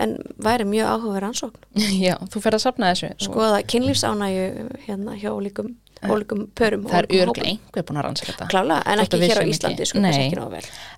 en 0.06 0.16
væri 0.46 0.66
mjög 0.70 0.92
áhuga 0.94 1.24
rannsókn, 1.26 1.68
já, 2.08 2.16
þú 2.34 2.42
fer 2.46 2.58
að 2.58 2.64
safna 2.66 2.94
þessu. 2.94 3.12
skoða 3.28 3.60
kynlífsánægju 3.74 4.48
hérna 4.88 5.18
hjá 5.22 5.30
ólíkum, 5.34 5.76
ólíkum 6.06 6.48
pörum 6.58 6.86
Það 6.90 7.00
er 7.04 7.28
örglega 7.28 7.52
einhver 7.52 7.86
búin 7.90 8.02
að 8.02 8.08
rannsaka 8.10 8.32
þetta. 8.34 8.50
klálega, 8.54 8.82
en 8.94 9.04
ekki 9.06 9.22
hér 9.26 9.42
á 9.42 9.46
Íslandi 9.54 9.88
sko, 9.90 10.02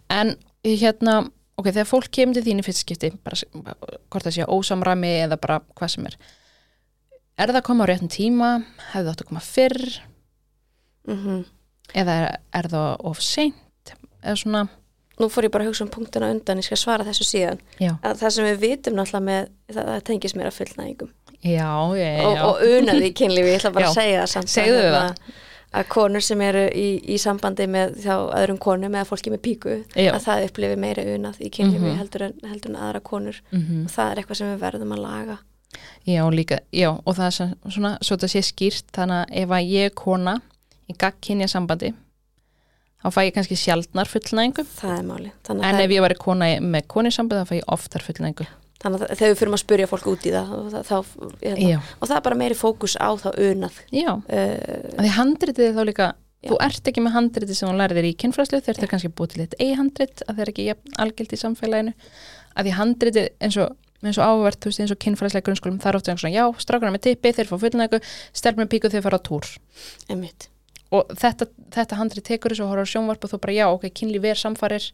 En 0.09 0.33
hérna, 0.65 1.15
ok, 1.59 1.69
þegar 1.71 1.87
fólk 1.91 2.09
kemur 2.15 2.39
til 2.39 2.43
þín 2.47 2.59
í 2.63 2.65
fyrst 2.67 2.83
skipti, 2.85 3.11
bara 3.23 3.39
hvort 4.09 4.25
það 4.27 4.35
sé 4.35 4.47
ósamræmi 4.47 5.13
eða 5.25 5.37
bara 5.39 5.59
hvað 5.75 5.93
sem 5.95 6.09
er, 6.09 6.17
er 7.39 7.51
það 7.53 7.61
að 7.61 7.67
koma 7.69 7.87
á 7.87 7.89
réttum 7.91 8.11
tíma, 8.11 8.49
hefði 8.91 9.05
það 9.05 9.13
átt 9.13 9.23
að 9.23 9.31
koma 9.31 9.45
fyrr, 9.45 9.79
mm 11.07 11.39
eða 11.97 12.15
er, 12.21 12.35
er 12.53 12.67
það 12.69 12.89
of 13.09 13.21
seint, 13.25 13.93
eða 14.21 14.35
svona, 14.37 14.59
nú 15.19 15.27
fór 15.29 15.43
ég 15.47 15.51
bara 15.51 15.65
að 15.65 15.71
hugsa 15.73 15.83
um 15.85 15.91
punktuna 15.93 16.29
undan 16.31 16.57
ég 16.61 16.65
skal 16.69 16.77
svara 16.77 17.03
þessu 17.07 17.25
síðan 17.27 17.59
já, 17.79 17.91
að 18.03 18.21
það 18.21 18.29
sem 18.35 18.45
við 18.49 18.59
vitum 18.63 18.95
náttúrulega 18.95 19.25
með 19.29 19.49
það, 19.73 19.85
það 19.91 20.03
tengis 20.09 20.35
mér 20.35 20.49
að 20.49 20.57
já, 21.95 22.25
og, 22.27 22.39
og 22.49 22.63
unaði 22.67 23.13
kynlífi, 23.15 23.51
ég 23.53 23.59
ætla 23.61 23.71
bara 23.71 23.85
Já. 23.87 23.89
að 23.91 23.99
segja 23.99 24.23
það 24.23 24.31
samt 24.33 24.57
að 24.57 24.65
hérna, 24.69 25.03
að 25.79 25.85
konur 25.93 26.23
sem 26.25 26.41
eru 26.41 26.63
í, 26.73 26.87
í 27.13 27.17
sambandi 27.21 27.67
með 27.69 27.93
þá 28.03 28.15
öðrum 28.39 28.57
konum 28.59 28.95
eða 28.97 29.05
fólki 29.05 29.29
með 29.31 29.41
píku 29.45 29.75
Já. 29.95 30.09
að 30.15 30.23
það 30.25 30.45
upplifi 30.47 30.79
meira 30.81 31.03
unað 31.13 31.39
í 31.45 31.49
kynlífi 31.53 31.85
Mhm. 31.85 31.99
heldur, 32.01 32.25
en, 32.25 32.33
heldur 32.49 32.71
en 32.73 32.79
aðra 32.87 32.99
konur 33.05 33.37
Mhm. 33.51 33.85
og 33.85 33.91
það 33.93 34.11
er 34.11 34.15
eitthvað 34.23 34.35
sem 34.41 34.51
við 34.55 34.59
verðum 34.65 34.93
að 34.97 35.03
laga 35.05 35.37
Já, 36.09 36.23
líka, 36.33 36.57
já, 36.73 36.89
og 37.05 37.15
það 37.15 37.25
er 37.27 37.31
sem- 37.31 37.55
svona, 37.69 37.97
svo 38.01 38.15
þetta 38.17 38.27
sé 38.33 38.41
skýrt, 38.41 38.87
þannig 38.91 39.19
að 39.25 39.35
ef 39.43 39.49
að 39.49 39.69
ég 39.69 39.93
kona 39.95 40.41
í 40.89 40.95
gagkynja 40.97 41.47
sambandi, 41.47 41.93
þá 42.99 43.07
fæ 43.15 43.19
ég 43.27 43.33
kannski 43.35 43.57
sjaldnar 43.59 44.09
fullnæðingu, 44.11 44.65
það 44.75 44.95
er 44.99 45.67
en 45.69 45.81
ef 45.83 45.93
ég 45.95 46.01
var 46.03 46.15
kona 46.19 46.49
í- 46.55 46.59
með 46.63 46.87
konisambandi, 46.91 47.43
þá 47.45 47.51
fæ 47.53 47.55
ég 47.61 47.69
oftar 47.75 48.03
fullnæðingu. 48.05 48.47
þannig 48.79 49.01
að 49.03 49.17
þegar 49.19 49.31
við 49.33 49.39
fyrir 49.41 49.53
að 49.53 49.61
spyrja 49.63 49.87
fólk 49.91 50.05
út 50.07 50.23
í 50.25 50.31
það 50.31 50.51
og 50.55 50.67
það, 50.71 50.83
þá, 50.87 50.97
hérna, 51.43 51.81
og 51.99 52.07
það 52.07 52.15
er 52.17 52.21
bara 52.29 52.35
meiri 52.39 52.55
fókus 52.55 52.95
á 52.95 53.09
þá 53.19 53.29
unað. 53.35 53.79
Já, 53.91 54.11
uh, 54.15 55.03
því 55.03 55.09
handritið 55.17 55.73
þá 55.75 55.81
líka, 55.89 56.07
Já. 56.39 56.49
þú 56.51 56.59
ert 56.63 56.87
ekki 56.87 57.03
með 57.03 57.15
handritið 57.17 57.55
sem 57.59 57.67
þú 57.67 57.75
lærið 57.75 57.99
þér 57.99 58.07
í 58.07 58.13
kynfræslu, 58.23 58.61
þeir 58.63 58.77
eru 58.79 58.87
kannski 58.87 59.11
búið 59.11 59.33
til 59.33 59.41
eitt 59.43 59.55
e-handrit, 59.59 60.23
að 60.27 60.35
þeir 60.39 60.45
eru 60.47 60.53
ekki 60.55 60.95
algilt 61.03 61.35
í 61.35 61.39
samfélaginu, 61.43 61.93
að 62.55 62.63
því 62.69 62.75
handritið 62.79 63.27
eins 63.43 63.57
og 63.59 63.75
eins 63.99 64.15
og 64.15 64.23
áverð, 64.31 64.59
þú 64.63 64.69
veist, 64.71 64.79
eins 64.79 64.91
og 64.95 64.99
kynfræslega 65.03 65.43
grunnskólum, 65.43 65.79
það 65.83 65.89
er 65.91 65.97
ofta 65.99 66.13
svona, 66.15 66.31
já, 66.31 66.45
strákunar 66.63 66.93
með 66.95 67.03
tippi, 67.09 67.33
þeir 67.35 67.49
fá 67.51 67.57
fullnæðingu, 67.59 67.99
stelpur 68.31 68.63
með 68.63 68.69
píku, 68.71 68.87
þeir 68.93 69.03
fara 69.03 69.19
á 69.19 69.27
túr. 69.27 69.43
einmitt 70.07 70.47
og 70.95 71.13
þetta, 71.21 71.49
þetta 71.75 71.99
handrið 71.99 72.27
tekur 72.31 72.55
þessu 72.55 72.65
og 72.65 72.73
horfður 72.73 72.91
sjónvarp 72.93 73.25
og 73.25 73.33
þú 73.33 73.41
bara 73.43 73.57
já, 73.57 73.65
ok, 73.69 73.87
kynlíf 73.99 74.27
er 74.29 74.39
samfarir 74.39 74.89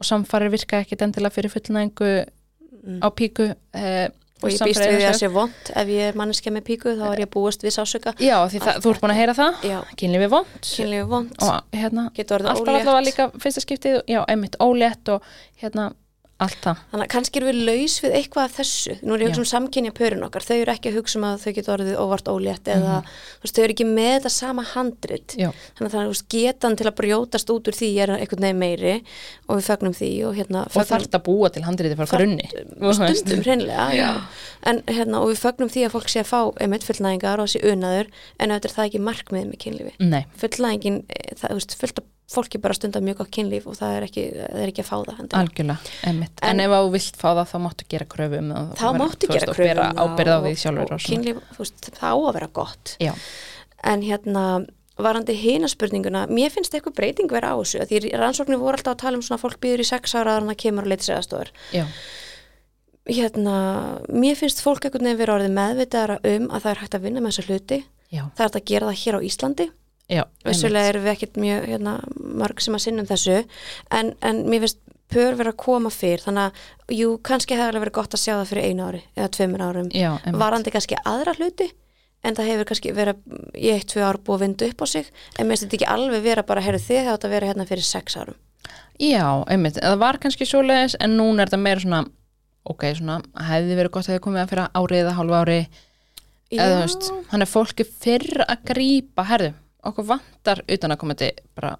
og 0.00 0.08
samfarir 0.08 0.52
virka 0.52 0.80
ekkit 0.84 1.04
endilega 1.06 1.34
fyrir 1.34 1.52
fullnæðingu 1.52 2.10
mm. 2.20 3.00
á 3.02 3.08
píku 3.10 3.50
eh, 3.50 4.08
og 4.40 4.48
ég 4.48 4.62
býst 4.64 4.80
við 4.80 4.96
því 4.96 5.08
að 5.08 5.18
sé 5.18 5.30
vond 5.32 5.72
ef 5.76 5.90
ég 5.92 6.10
er 6.10 6.18
manneskja 6.18 6.52
með 6.54 6.64
píku 6.70 6.94
þá 6.96 7.04
er 7.10 7.22
ég 7.24 7.30
búist 7.32 7.64
við 7.64 7.74
sásöka 7.76 8.14
Já, 8.22 8.36
því 8.48 8.62
það, 8.64 8.78
þú 8.84 8.92
ert 8.92 9.02
búin 9.02 9.14
að 9.14 9.20
heyra 9.20 9.34
það. 9.36 9.66
Já, 9.68 9.78
kynlíf 10.00 10.24
er 10.24 10.32
vond 10.32 10.70
kynlífi 10.70 11.08
vond 11.10 11.34
og 11.44 11.76
hérna, 11.76 12.06
alltaf 12.14 12.70
ólétt. 12.70 13.08
líka 13.10 13.26
fyrsta 13.42 13.64
skiptið, 13.66 13.98
já, 14.08 14.20
einmitt 14.24 14.56
ólétt 14.62 15.12
og 15.12 15.26
hérna, 15.60 15.90
allt 16.44 16.58
það 16.64 16.82
Þannig 16.90 17.04
að 17.04 17.10
kannski 17.14 17.40
erum 17.40 17.50
við 17.50 17.58
laus 17.68 17.96
við 18.04 18.14
eitthvað 18.18 18.46
af 18.46 18.56
þessu. 18.58 18.96
Nú 19.00 19.14
er 19.14 19.22
ég 19.22 19.30
að 19.30 19.32
hugsa 19.32 19.42
um 19.42 19.48
samkynja 19.50 19.92
pörin 19.96 20.24
okkar. 20.26 20.46
Þau 20.46 20.56
eru 20.56 20.74
ekki 20.74 20.90
að 20.90 20.98
hugsa 21.00 21.18
um 21.20 21.26
að 21.28 21.44
þau 21.44 21.52
geta 21.58 21.72
orðið 21.74 22.00
óvart 22.00 22.30
ólétt 22.30 22.70
eða 22.70 22.96
þú 23.04 23.44
veist, 23.44 23.56
þau 23.56 23.62
eru 23.64 23.76
ekki 23.76 23.86
með 23.90 24.10
þetta 24.16 24.32
sama 24.34 24.64
handrit. 24.72 25.36
Já. 25.38 25.50
Þannig 25.78 25.90
að 25.90 25.96
það 25.96 26.12
er 26.14 26.22
getan 26.36 26.78
til 26.80 26.88
að 26.90 26.96
brjótast 27.00 27.52
út 27.54 27.70
úr 27.70 27.78
því 27.80 27.90
er 28.04 28.14
einhvern 28.16 28.46
veginn 28.46 28.60
meiri 28.60 28.94
og 29.46 29.60
við 29.60 29.68
fögnum 29.70 29.96
því 29.96 30.10
og 30.28 30.38
hérna 30.38 30.64
og 30.68 30.88
þarf 30.90 31.18
að 31.18 31.24
búa 31.26 31.50
til 31.52 31.64
handriði 31.66 31.98
frá 31.98 32.08
grunni 32.10 32.48
stundum 33.20 33.44
hreinlega, 33.44 33.88
já. 33.96 34.10
En 34.68 34.82
hérna, 34.88 35.22
og 35.22 35.32
við 35.32 35.42
fögnum 35.42 35.72
því 35.72 35.86
að 35.86 35.94
fólk 35.96 36.12
sé 36.12 36.22
að 36.22 36.30
fá 36.30 36.40
einmitt 36.60 36.86
fullnæðingar 36.86 37.42
og 37.42 37.50
sé 37.50 37.62
unaður 37.64 38.10
en 38.38 38.54
auðvitað 38.54 38.70
er 38.70 38.76
það 38.76 38.88
ekki 38.90 39.02
markmið 39.08 39.50
með 39.50 39.60
kynlífi. 39.64 39.94
Nei, 40.02 40.22
Fullnæðingin, 40.40 41.02
eh, 41.08 41.36
það, 41.40 42.02
fólki 42.30 42.60
bara 42.62 42.74
stundar 42.78 43.02
mjög 43.02 43.16
gott 43.24 43.30
kynlíf 43.34 43.66
og 43.66 43.74
það 43.78 43.94
er 43.98 44.04
ekki, 44.06 44.24
það 44.38 44.60
er 44.62 44.70
ekki 44.72 44.82
að 44.84 44.88
fá 44.90 44.96
það 45.02 45.16
hendur. 45.20 45.38
algjörlega, 45.40 45.94
einmitt. 46.06 46.42
En, 46.42 46.50
En- 46.50 46.60
ef 46.66 46.74
þú 46.76 46.90
vilt 46.94 47.16
fá 47.18 47.28
það, 47.34 47.46
þá 47.50 47.56
máttu 47.66 47.86
gera 47.90 48.06
kröfu 48.14 48.38
um 48.38 48.50
þá 48.78 48.86
máttu 49.00 49.30
gera 49.30 49.54
kröfum 49.54 49.80
um 49.80 50.02
og- 50.04 50.20
og, 50.84 50.92
og 50.94 51.00
kynlíf, 51.10 51.40
veist, 51.58 51.90
það 51.98 52.06
á 52.06 52.16
að 52.20 52.32
vera 52.38 52.50
gott. 52.60 52.96
Já, 53.00 53.12
en 53.82 54.02
hérna 54.02 54.44
varandi 55.00 55.32
hina 55.34 55.66
spurninguna, 55.66 56.26
mér 56.28 56.50
finnst 56.52 56.74
eitthvað 56.76 56.94
breyting 56.98 57.30
vera 57.32 57.54
á 57.54 57.56
þessu, 57.56 57.80
því 57.88 58.12
rannsóknir 58.20 58.58
voru 58.60 58.76
alltaf 58.76 58.94
að 58.94 58.98
tala 59.00 59.16
um 59.16 59.22
svona 59.24 59.40
fólk 59.40 59.58
býður 59.58 59.80
í 59.80 59.86
sex 59.88 60.14
ára 60.14 60.36
að 60.36 60.44
hann 60.44 60.54
kemur 60.60 60.84
og 60.84 60.92
aðstofar 60.92 61.48
já, 61.72 61.86
hérna, 63.08 63.54
mér 64.12 64.36
finnst 64.38 64.60
fólk 64.62 64.84
veginn 64.86 65.16
vera 65.18 65.38
orðið 65.38 65.54
meðvitaðara 65.56 66.18
um 66.36 66.48
að 66.52 66.60
það 66.66 66.70
er 66.74 66.80
hægt 66.84 66.94
að 66.98 67.04
vinna 67.06 67.20
með 67.24 67.32
þessa 67.32 67.46
hluti. 67.48 67.78
Já, 68.10 68.22
það 68.36 68.40
er 68.44 68.48
hægt 68.50 68.58
að 68.60 68.68
gera 68.70 68.90
það 68.90 69.00
hér 69.04 69.16
á 69.16 69.20
Íslandi 69.30 69.66
já 70.10 70.24
vissulega 70.46 70.92
erum 70.92 71.06
við 71.06 71.14
ekkert 71.14 71.40
mjög 71.40 71.66
hérna, 71.70 71.96
mörg 72.42 72.62
sem 72.64 72.76
að 72.76 72.84
sinnum 72.86 73.08
þessu 73.08 73.36
en, 73.94 74.14
en 74.26 74.44
mér 74.50 74.66
finnst 74.66 74.80
pör 75.10 75.36
vera 75.38 75.52
að 75.52 75.60
koma 75.60 75.90
fyrr 75.90 76.22
þannig 76.22 76.48
að, 76.48 76.64
jú, 76.94 77.12
kannski 77.26 77.58
alveg 77.58 77.84
verið 77.84 77.96
gott 77.98 78.14
að 78.14 78.22
sjá 78.22 78.32
það 78.36 78.50
fyrir 78.52 78.68
einu 78.68 78.86
ári 78.86 79.00
eða 79.16 79.30
tveimur 79.36 79.64
árum. 79.64 79.88
Já, 79.94 80.10
varandi 80.38 80.74
kannski 80.74 80.98
aðra 81.02 81.34
hluti 81.38 81.66
en 82.22 82.36
það 82.36 82.50
hefur 82.52 82.68
kannski 82.68 82.92
verið 82.94 83.40
í 83.56 83.72
eitt, 83.72 83.88
tvö 83.90 84.04
ár 84.06 84.20
búið 84.20 84.36
að 84.36 84.44
vinda 84.44 84.68
upp 84.70 84.84
á 84.84 84.86
sig 84.92 85.10
en 85.10 85.48
mér 85.48 85.56
finnst 85.56 85.66
þetta 85.66 85.78
ekki 85.80 85.90
alveg 85.94 86.24
vera 86.26 86.46
bara, 86.46 86.64
heyrðu 86.64 86.82
þið 86.84 87.00
hefði 87.00 87.14
átt 87.14 87.26
að 87.26 87.34
vera 87.34 87.50
hérna 87.50 87.68
fyrir 87.70 87.86
sex 87.86 88.18
árum. 88.20 88.38
Já, 89.00 89.24
einmitt, 89.48 89.80
það 89.80 90.00
var 90.02 90.20
kannski 90.20 90.46
svoleiðis 90.46 90.98
en 91.00 91.16
núna 91.16 91.42
er 91.42 91.50
þetta 91.50 91.62
meira 91.64 91.82
svona 91.82 92.02
ok, 92.68 92.84
svona, 92.98 93.20
hefði 93.48 93.78
verið 93.78 93.94
gott 93.94 94.06
að 94.10 94.18
þið 94.18 94.24
komið 94.26 94.42
að 94.42 94.52
fyrir 94.52 94.66
árið 94.76 95.02
eða 95.02 95.16
hálfa 95.16 95.40
ári. 95.40 95.60
Eða 96.50 96.80
veist, 96.82 97.08
hann 97.30 97.44
er 97.44 97.48
fólki 97.48 97.86
fyrr 97.86 98.42
að 98.44 98.64
grípa, 98.68 99.24
herðu, 99.30 99.52
okkur 99.88 100.08
vantar 100.14 100.64
utan 100.68 100.94
að 100.94 101.00
koma 101.02 101.16
til 101.18 101.32
bara 101.56 101.76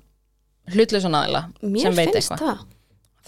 hlutleysan 0.71 1.17
aðila 1.17 1.47
sem 1.61 1.97
veit 1.97 2.15
eitthvað 2.15 2.45
það 2.45 2.63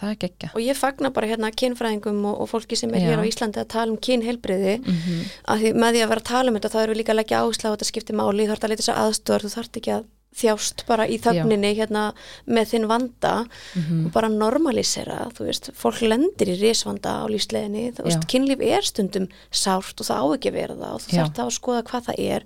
það 0.03 0.11
er 0.11 0.19
geggja 0.25 0.51
og 0.53 0.63
ég 0.65 0.79
fagna 0.79 1.11
bara 1.15 1.29
hérna 1.31 1.51
kynfræðingum 1.55 2.25
og, 2.31 2.41
og 2.43 2.51
fólki 2.51 2.79
sem 2.79 2.93
er 2.97 3.05
Já. 3.05 3.11
hér 3.11 3.23
á 3.23 3.29
Íslandi 3.29 3.61
að 3.63 3.71
tala 3.75 3.93
um 3.93 4.01
kynheilbriði 4.01 4.79
mm 4.81 4.97
-hmm. 4.97 5.21
að 5.53 5.63
því 5.63 5.73
með 5.75 5.95
því 5.97 6.03
að 6.03 6.11
vera 6.13 6.23
að 6.25 6.31
tala 6.33 6.51
um 6.51 6.59
þetta 6.59 6.73
þá 6.73 6.81
við 6.83 6.99
líka 7.01 7.13
að 7.13 7.21
leggja 7.21 7.43
áherslu 7.43 7.69
á 7.69 7.73
þetta 7.75 7.91
skipti 7.91 8.13
máli, 8.17 8.47
þú 8.47 8.53
þarf 8.53 8.65
að 8.65 8.73
leita 8.73 8.87
sér 8.89 9.01
aðstór 9.03 9.45
þú 9.45 9.51
þarf 9.57 9.77
ekki 9.77 9.93
að 9.97 10.05
þjást 10.33 10.87
bara 10.89 11.05
í 11.07 11.19
þögninni 11.21 11.75
hérna 11.77 12.03
með 12.49 12.71
þinn 12.73 12.87
vanda 12.89 13.33
Mhm. 13.77 14.07
og 14.07 14.13
bara 14.13 14.29
normalisera 14.29 15.31
þú 15.37 15.45
veist, 15.49 15.71
fólk 15.77 16.01
lendir 16.09 16.49
í 16.49 16.57
risvanda 16.61 17.21
á 17.21 17.25
lífsleginni, 17.29 17.93
þú 17.93 18.05
veist, 18.07 18.27
kynlíf 18.29 18.61
er 18.65 18.83
stundum 18.83 19.29
sárt 19.51 20.01
og 20.01 20.07
það 20.09 20.23
á 20.23 20.27
ekki 20.37 20.49
að 20.51 20.57
vera 20.61 20.75
það 20.75 20.95
og 20.95 21.01
þú 21.03 21.11
þarf 21.19 21.35
það 21.37 21.47
að 21.47 21.59
skoða 21.59 21.83
hvað 21.91 22.07
það 22.09 22.23
er 22.31 22.45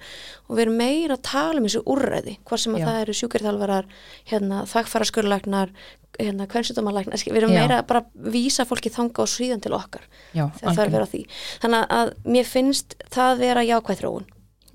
og 0.48 0.56
við 0.56 0.62
erum 0.66 0.76
meira 0.76 1.14
að 1.16 1.22
tala 1.22 1.58
um 1.60 1.66
þessu 1.68 1.82
úrræði 1.86 2.38
hvað 2.44 2.58
sem 2.58 2.74
að 2.74 2.78
Já. 2.80 2.86
það 2.86 3.00
eru 3.02 3.12
sjúkirþjálfarar 3.20 3.84
hérna, 4.26 4.58
þagfæraskurlæknar 4.66 5.70
hérna, 6.18 6.46
kvennsutamarlæknar, 6.48 7.14
við 7.26 7.36
erum 7.36 7.52
Já. 7.52 7.60
meira 7.60 7.78
að 7.82 7.86
bara 7.86 8.04
vísa 8.16 8.64
fólki 8.66 8.90
þanga 8.90 9.20
og 9.22 9.28
svíðan 9.28 9.62
til 9.62 9.72
okkar 9.76 10.02
Já, 10.34 10.50
þegar 10.58 10.74
það 10.74 10.84
er 10.86 10.90
verið 10.90 11.06
á 11.06 11.12
því. 11.12 11.22
Þannig 11.60 11.88
að 11.88 12.12
mér 12.24 12.44
finnst 12.44 12.94
það 13.10 13.38
vera 13.38 13.60
jákvæð 13.62 14.24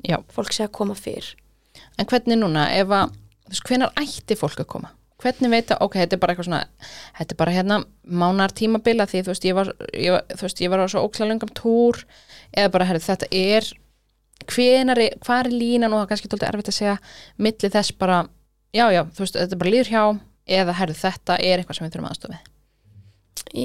Já, 0.01 0.17
fólk 0.33 0.49
sé 0.53 0.63
að 0.65 0.71
koma 0.71 0.95
fyrr 0.97 1.35
en 1.99 2.05
hvernig 2.09 2.37
núna 2.39 2.67
ef 2.77 2.87
að, 2.95 3.13
hvenar 3.67 3.91
ætti 3.99 4.37
fólk 4.39 4.59
að 4.63 4.69
koma? 4.75 4.91
Hvernig 5.21 5.51
veit 5.53 5.69
að, 5.69 5.83
ok, 5.85 5.95
þetta 6.01 6.15
er 6.17 6.21
bara 6.23 6.33
eitthvað 6.33 6.47
svona 6.47 6.61
þetta 7.19 7.33
er 7.35 7.37
bara 7.43 7.51
hérna 7.53 7.75
mánar 8.09 8.53
tímabila 8.57 9.05
því 9.05 9.19
þú 9.27 9.29
veist, 9.33 9.43
ég 9.45 9.53
var, 9.59 9.69
ég, 9.93 10.15
var- 10.15 10.39
veist, 10.41 10.61
ég 10.63 10.71
var 10.73 10.81
á 10.81 10.89
svo 10.89 11.03
ókslega 11.05 11.29
löngum 11.29 11.51
túr 11.53 11.99
eða 12.57 12.71
bara, 12.73 12.87
herri, 12.89 13.03
þetta 13.05 13.27
er 13.29 13.67
hvenar, 14.49 14.97
er- 14.97 15.19
hvar 15.21 15.45
er 15.45 15.53
línan 15.53 15.93
og 15.93 15.99
það 15.99 16.07
er 16.07 16.09
kannski 16.15 16.31
tóldi 16.31 16.47
erfitt 16.49 16.71
að 16.73 16.77
segja 16.79 16.95
milli 17.37 17.69
þess 17.75 17.93
bara, 18.01 18.23
já, 18.73 18.87
já, 18.95 19.03
þú 19.13 19.21
veist, 19.27 19.37
þetta 19.37 19.53
er 19.57 19.61
bara 19.61 19.73
líður 19.75 19.91
hjá 19.93 20.03
eða, 20.57 20.73
herri, 20.81 20.97
þetta 20.97 21.37
er 21.37 21.61
eitthvað 21.61 21.77
sem 21.77 21.85
við 21.85 21.93
þurfum 21.93 22.09
aðstofið 22.09 22.49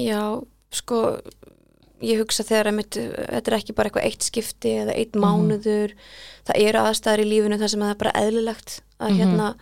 já, 0.05 0.21
sko 0.77 1.01
ég 2.01 2.19
hugsa 2.21 2.43
þegar 2.43 2.71
einmitt, 2.71 2.97
þetta 2.97 3.51
er 3.51 3.57
ekki 3.57 3.75
bara 3.77 3.89
eitthvað 3.89 4.07
eitt 4.09 4.23
skipti 4.27 4.73
eða 4.83 4.95
eitt 4.95 5.17
mánuður. 5.17 5.93
Það 6.47 6.63
eru 6.67 6.79
aðstæður 6.79 7.23
í 7.23 7.29
lífinu 7.31 7.59
þar 7.59 7.73
sem 7.73 7.85
það 7.85 7.93
er 7.93 8.01
bara 8.03 8.17
eðlilegt 8.21 8.79
að 8.97 9.09
Mhm. 9.11 9.17
hérna 9.19 9.55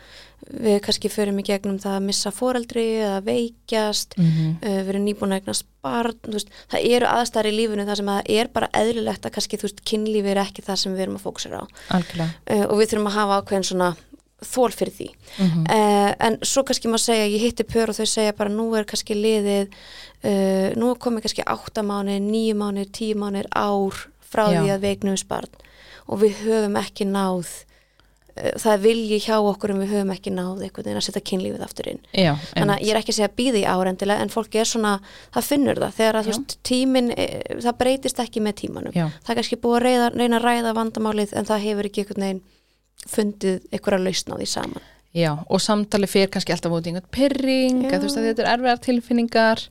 við 0.46 0.80
kannski 0.86 1.10
förum 1.10 1.40
í 1.40 1.44
gegnum 1.44 1.80
það 1.82 1.96
að 1.98 2.04
missa 2.06 2.32
foreldri 2.32 2.84
eða 3.02 3.22
veikjast 3.26 4.14
mm 4.18 4.26
-hmm. 4.26 4.52
uh, 4.62 4.82
við 4.84 4.90
erum 4.90 5.06
nýbúin 5.06 5.34
að 5.34 5.40
eignast 5.42 5.66
barn 5.82 6.20
þú 6.22 6.34
veist, 6.38 6.50
það 6.70 6.86
eru 6.86 7.06
aðstæður 7.06 7.50
í 7.50 7.56
lífinu 7.58 7.86
þar 7.86 7.96
sem 7.98 8.06
það 8.06 8.30
er 8.30 8.48
bara 8.54 8.70
eðlilegt 8.74 9.26
að 9.26 9.32
kannski 9.32 9.58
þú 9.58 9.62
veist, 9.68 9.82
kynlífi 9.86 10.30
er 10.30 10.38
ekki 10.38 10.62
það 10.62 10.76
sem 10.76 10.94
við 10.94 11.02
erum 11.02 11.16
að 11.18 11.26
fókusera 11.26 11.58
á. 11.62 11.66
Uh, 12.52 12.66
og 12.70 12.78
við 12.78 12.90
þurfum 12.90 13.08
að 13.08 13.18
hafa 13.18 13.42
ákveðin 13.42 13.64
svona 13.72 13.96
þól 14.44 14.72
fyrir 14.76 14.94
því. 14.96 15.10
Mm 15.40 15.68
uh, 15.72 16.14
en 16.26 16.38
svo 16.44 16.64
kannski 16.68 16.90
maður 16.92 17.06
segja 17.06 17.28
ég 17.28 17.44
hitti 17.44 17.66
pör 17.68 17.92
og 17.92 17.98
þau 17.98 18.08
segja 18.10 18.36
bara 18.36 18.52
nú 18.52 18.68
er 18.76 18.88
kannski 18.88 19.16
liðið 19.16 19.70
uh, 19.72 20.74
nú 20.80 20.96
komið 21.00 21.28
kannski 21.28 21.46
átta 21.48 21.84
mánuðir, 21.86 22.24
níu 22.24 22.56
mánuðir, 22.58 22.92
tíu 22.96 23.20
mánuðir 23.20 23.48
ár 23.52 24.02
frá 24.26 24.50
Já. 24.52 24.60
því 24.60 24.74
að 24.74 24.84
veiknum 24.90 25.20
sparn 25.20 25.64
og 26.06 26.20
við 26.22 26.44
höfum 26.44 26.76
ekki 26.80 27.08
náð 27.10 27.48
uh, 27.48 28.52
það 28.62 28.84
vilji 28.86 29.20
hjá 29.26 29.38
okkur 29.40 29.74
en 29.74 29.84
við 29.84 29.94
höfum 29.96 30.16
ekki 30.16 30.34
náð 30.36 30.66
einhvern 30.68 30.90
veginn 30.90 31.02
að 31.02 31.08
setja 31.08 31.24
kynlífið 31.32 31.64
aftur 31.66 31.92
inn. 31.94 32.02
Já, 32.12 32.34
þannig 32.52 32.76
að 32.76 32.84
ég 32.86 32.92
er 32.92 33.00
ekki 33.02 33.14
að 33.16 33.20
segja 33.22 33.36
býði 33.40 33.64
árendilega 33.72 34.26
en 34.26 34.34
fólki 34.34 34.62
er 34.62 34.70
svona, 34.70 34.98
það 35.36 35.48
finnur 35.52 35.80
það. 35.86 35.96
Þegar 36.02 36.20
að 36.20 36.32
veist, 36.32 36.58
tíminn, 36.68 37.14
eh, 37.16 37.56
það 37.64 37.80
breytist 37.80 38.20
ekki 38.24 38.44
með 38.44 38.60
tímanum. 38.66 38.98
Já, 38.98 39.08
það 39.24 39.32
er 39.34 39.40
kannski 39.42 39.62
búið 39.64 39.80
að 39.80 39.88
reyða, 39.88 40.12
reyna 40.20 40.42
að 40.42 40.50
ræða 40.50 40.76
vandamálið 40.82 41.34
en 41.40 41.50
það 41.50 41.66
hefur 41.70 41.90
ekki 41.90 42.06
einhvern 42.06 42.28
veginn 42.28 42.44
fundið 43.10 43.66
einhverja 43.72 44.04
lausn 44.04 44.34
á 44.34 44.38
því 44.40 44.52
saman 44.52 44.92
já, 45.16 45.32
og 45.48 45.64
samtali 45.64 46.08
fyrir 46.12 46.32
kannski 46.34 46.54
alltaf 46.56 46.76
út 46.76 46.86
í 46.88 46.92
einhvern 46.92 47.12
pyrring, 47.14 47.84
Já. 47.86 47.96
að 47.96 48.00
þú 48.02 48.08
veist 48.10 48.20
að 48.20 48.30
þetta 48.30 48.44
er 48.44 48.54
erfiðar 48.56 48.82
tilfinningar 48.84 49.62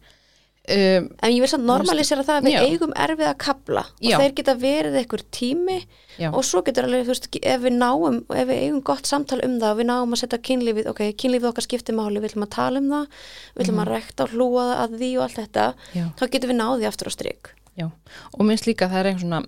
um, 0.75 1.09
en 1.21 1.35
ég 1.35 1.43
vil 1.43 1.51
samt 1.53 1.67
normalisera 1.69 2.25
það 2.25 2.39
að 2.39 2.47
við 2.49 2.55
Já. 2.55 2.61
eigum 2.65 2.95
erfið 3.05 3.29
að 3.29 3.37
kapla 3.45 3.83
og 3.91 4.07
Já. 4.09 4.17
þeir 4.23 4.37
geta 4.39 4.55
verið 4.63 4.97
einhver 5.03 5.25
tími 5.37 5.77
já, 6.17 6.31
og 6.31 6.47
svo 6.49 6.63
getur 6.65 6.89
alveg, 6.89 7.05
þú 7.05 7.13
veist, 7.13 7.29
ef 7.43 7.67
við 7.67 7.77
náum 7.77 8.23
og 8.23 8.39
ef 8.41 8.49
við 8.49 8.63
eigum 8.63 8.81
gott 8.89 9.11
samtal 9.11 9.41
um 9.45 9.59
það 9.61 9.75
og 9.75 9.83
við 9.83 9.89
náum 9.91 10.17
að 10.17 10.23
setja 10.23 10.41
kynlífið, 10.49 10.89
ok, 10.95 11.03
kynlífið 11.21 11.51
okkar 11.51 11.67
skiptir 11.67 11.99
máli 11.99 12.23
við 12.23 12.31
ætlum 12.33 12.47
að 12.47 12.55
tala 12.57 12.81
um 12.81 12.89
það, 12.95 13.21
við 13.53 13.67
ætlum 13.67 13.83
að 13.85 13.93
rekta 13.93 14.25
og 14.25 14.33
hlúa 14.39 14.65
að 14.87 14.97
því 15.03 15.11
og 15.19 15.27
allt 15.27 15.43
þetta 15.43 15.67
þá 15.93 16.25
getum 16.31 16.55
við 16.55 16.61
náðið 16.63 16.89
aftur 16.89 17.13
á 17.13 17.17
strik 17.19 17.53
já 17.75 17.91
og 17.91 18.47
minnst 18.47 18.69
líka 18.71 18.89
það 18.89 19.01
er 19.03 19.11
einhvern 19.11 19.27
svona 19.27 19.45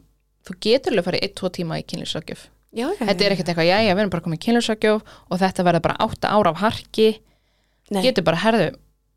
þú 0.47 0.59
getur 0.66 0.93
alveg 0.93 1.03
að 1.05 1.09
fara 1.09 1.20
í 1.22 1.28
1-2 1.30 1.53
tíma 1.57 1.80
í 1.80 1.87
kynlýsakjöf 1.87 2.47
já, 2.77 2.87
já, 2.93 3.03
þetta 3.03 3.27
er 3.27 3.35
ekkert 3.35 3.53
eitthvað, 3.53 3.70
já, 3.70 3.77
já, 3.83 3.93
við 3.93 4.05
erum 4.05 4.14
bara 4.14 4.27
komið 4.27 4.41
í 4.41 4.45
kynlýsakjöf 4.47 5.14
og 5.31 5.43
þetta 5.43 5.66
verður 5.66 5.87
bara 5.89 5.99
8 6.07 6.33
ára 6.33 6.53
af 6.55 6.62
harki. 6.64 7.11
Nei. 7.87 8.03
getur 8.03 8.24
bara, 8.27 8.41
herðu, 8.43 8.70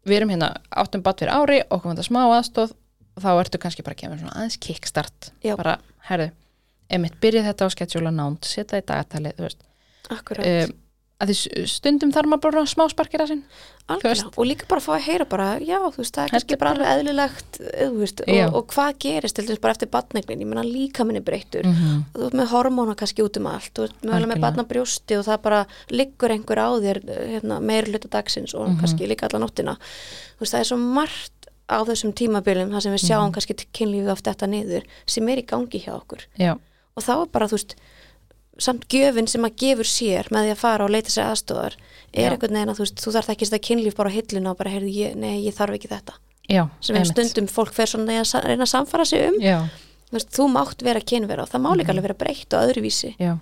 við 0.05 0.19
erum 0.19 0.33
hérna 0.33 0.51
8 0.77 1.01
bát 1.05 1.23
fyrir 1.23 1.33
ári, 1.33 1.63
okkur 1.67 1.93
vantar 1.93 2.05
smá 2.05 2.21
aðstóð 2.27 2.75
og 3.17 3.23
þá 3.23 3.31
ertu 3.33 3.61
kannski 3.61 3.85
bara 3.85 3.97
að 3.97 4.03
gefa 4.03 4.19
svona 4.19 4.35
aðeins 4.37 4.59
kickstart, 4.61 5.31
Já. 5.41 5.55
bara, 5.57 5.79
herðu 6.05 6.29
emitt, 6.93 7.17
byrja 7.21 7.45
þetta 7.47 7.67
á 7.69 7.73
sketsjúla 7.73 8.11
nánd 8.13 8.45
setja 8.47 8.81
í 8.81 8.85
dagatalið, 8.85 9.35
þú 9.37 9.45
veist. 9.45 9.65
Akkurat. 10.09 10.47
Um, 10.49 10.75
að 11.19 11.33
því 11.33 11.63
stundum 11.67 12.11
þarf 12.15 12.29
maður 12.31 12.43
bara 12.45 12.61
smá 12.69 12.85
sparkir 12.87 13.19
að 13.19 13.27
sinn 13.33 13.41
veist. 14.03 14.27
og 14.37 14.45
líka 14.47 14.67
bara 14.69 14.79
að 14.79 14.85
fá 14.85 14.91
að 14.95 15.05
heyra 15.07 15.25
bara, 15.27 15.47
já, 15.59 15.75
þú 15.81 15.99
veist, 15.99 16.13
það 16.15 16.23
er 16.23 16.33
kannski 16.35 16.57
bara 16.61 16.71
alveg 16.71 16.91
eðlilegt, 16.93 17.59
eh, 17.73 17.89
veist, 17.91 18.21
og, 18.23 18.55
og 18.55 18.67
hvað 18.71 18.91
gerist 19.03 19.41
bara 19.59 19.73
eftir 19.75 19.91
batneglin, 19.91 20.39
ég 20.39 20.47
menna 20.47 20.63
líka 20.63 21.03
minni 21.03 21.19
breyttur, 21.25 21.65
mm 21.67 21.73
-hmm. 21.75 22.03
þú 22.13 22.27
ert 22.27 22.37
með 22.39 22.51
hormóna 22.53 22.95
kannski 22.95 23.23
út 23.25 23.37
um 23.37 23.47
allt, 23.47 23.73
þú 23.73 23.81
mögulega 23.81 23.99
með 24.01 24.13
Algjörlega. 24.15 24.41
batnabrjósti 24.45 25.17
og 25.19 25.25
það 25.25 25.41
bara 25.41 25.65
liggur 25.89 26.29
einhver 26.31 26.57
á 26.57 26.69
þér, 26.79 26.97
hérna, 27.33 27.59
meir 27.61 27.83
hluta 27.85 28.07
dagsins 28.07 28.53
og 28.55 28.69
Mhm. 28.69 28.79
kannski 28.79 29.07
líka 29.07 29.27
alla 29.27 29.45
nóttina, 29.45 29.75
þú 30.37 30.39
veist, 30.39 30.53
það 30.53 30.59
er 30.59 30.65
svo 30.65 30.77
margt 30.77 31.31
á 31.69 31.83
þessum 31.83 32.13
tímabilum, 32.13 32.71
þar 32.71 32.81
sem 32.81 32.93
við 32.93 33.09
sjáum 33.09 33.27
Mhm. 33.27 33.33
kannski 33.33 33.53
kynlífið 33.73 34.11
oft 34.11 34.23
þetta 34.25 34.47
niður, 34.47 34.83
sem 35.05 35.27
er 35.29 35.37
í 35.37 35.45
gangi 35.45 35.83
hjá 35.83 35.93
okkur 36.01 36.19
já, 36.39 36.57
og 36.95 37.03
þá 37.03 37.21
er 37.21 37.27
bara, 37.27 37.47
þú 37.47 37.51
veist, 37.57 37.75
samt 38.59 38.85
gjöfin 38.91 39.27
sem 39.27 39.45
að 39.47 39.55
gefur 39.63 39.87
sér 39.89 40.29
með 40.31 40.47
því 40.47 40.51
að 40.55 40.61
fara 40.63 40.85
og 40.85 40.89
leita 40.93 41.09
sér 41.13 41.29
aðstóðar 41.31 41.75
er 42.13 42.23
Já. 42.25 42.31
einhvern 42.33 42.55
veginn 42.57 42.69
að 42.73 42.79
þú 42.81 42.87
þú 43.03 43.13
þarf 43.15 43.29
ekki 43.33 43.49
að 43.49 43.61
kynlíf 43.67 43.95
bara 43.95 44.09
á 44.09 44.15
hilluna 44.17 44.51
og 44.51 44.57
bara, 44.57 44.69
heyrðu, 44.73 44.89
ég, 44.93 45.15
nei, 45.15 45.43
ég 45.45 45.53
þarf 45.55 45.75
ekki 45.77 45.91
þetta. 45.91 46.13
Já, 46.49 46.63
sem 46.81 46.95
er 46.97 47.05
stundum 47.05 47.47
fólk 47.47 47.73
fer 47.73 47.85
svona 47.91 48.19
að 48.23 48.47
reyna 48.49 48.65
að 48.65 48.71
samfara 48.73 49.05
sig 49.05 49.27
um. 49.29 49.69
Veist, 50.11 50.31
þú 50.33 50.47
mátt 50.49 50.81
vera 50.81 50.99
kynvera 51.05 51.43
og 51.45 51.49
það 51.51 51.61
má 51.61 51.69
líka 51.77 51.91
alveg 51.93 52.07
vera 52.07 52.17
breytt 52.17 52.53
og 52.57 52.63
öðruvísi. 52.65 53.11
Já, 53.21 53.35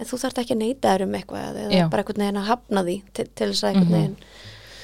en 0.00 0.06
þú 0.08 0.16
þarf 0.22 0.38
ekki 0.40 0.54
að 0.56 0.62
neyta 0.62 0.94
þér 0.94 1.02
um 1.04 1.14
eitthvað 1.18 1.58
eða 1.66 1.88
bara 1.92 2.02
einhvern 2.02 2.22
veginn 2.24 2.40
að 2.40 2.48
hafna 2.48 2.82
því 2.86 2.94
til, 3.12 3.26
til 3.36 3.50
þess 3.52 3.64
að 3.64 3.68
einhvern 3.74 3.90
Mhm. 3.90 3.96
veginn 3.96 4.16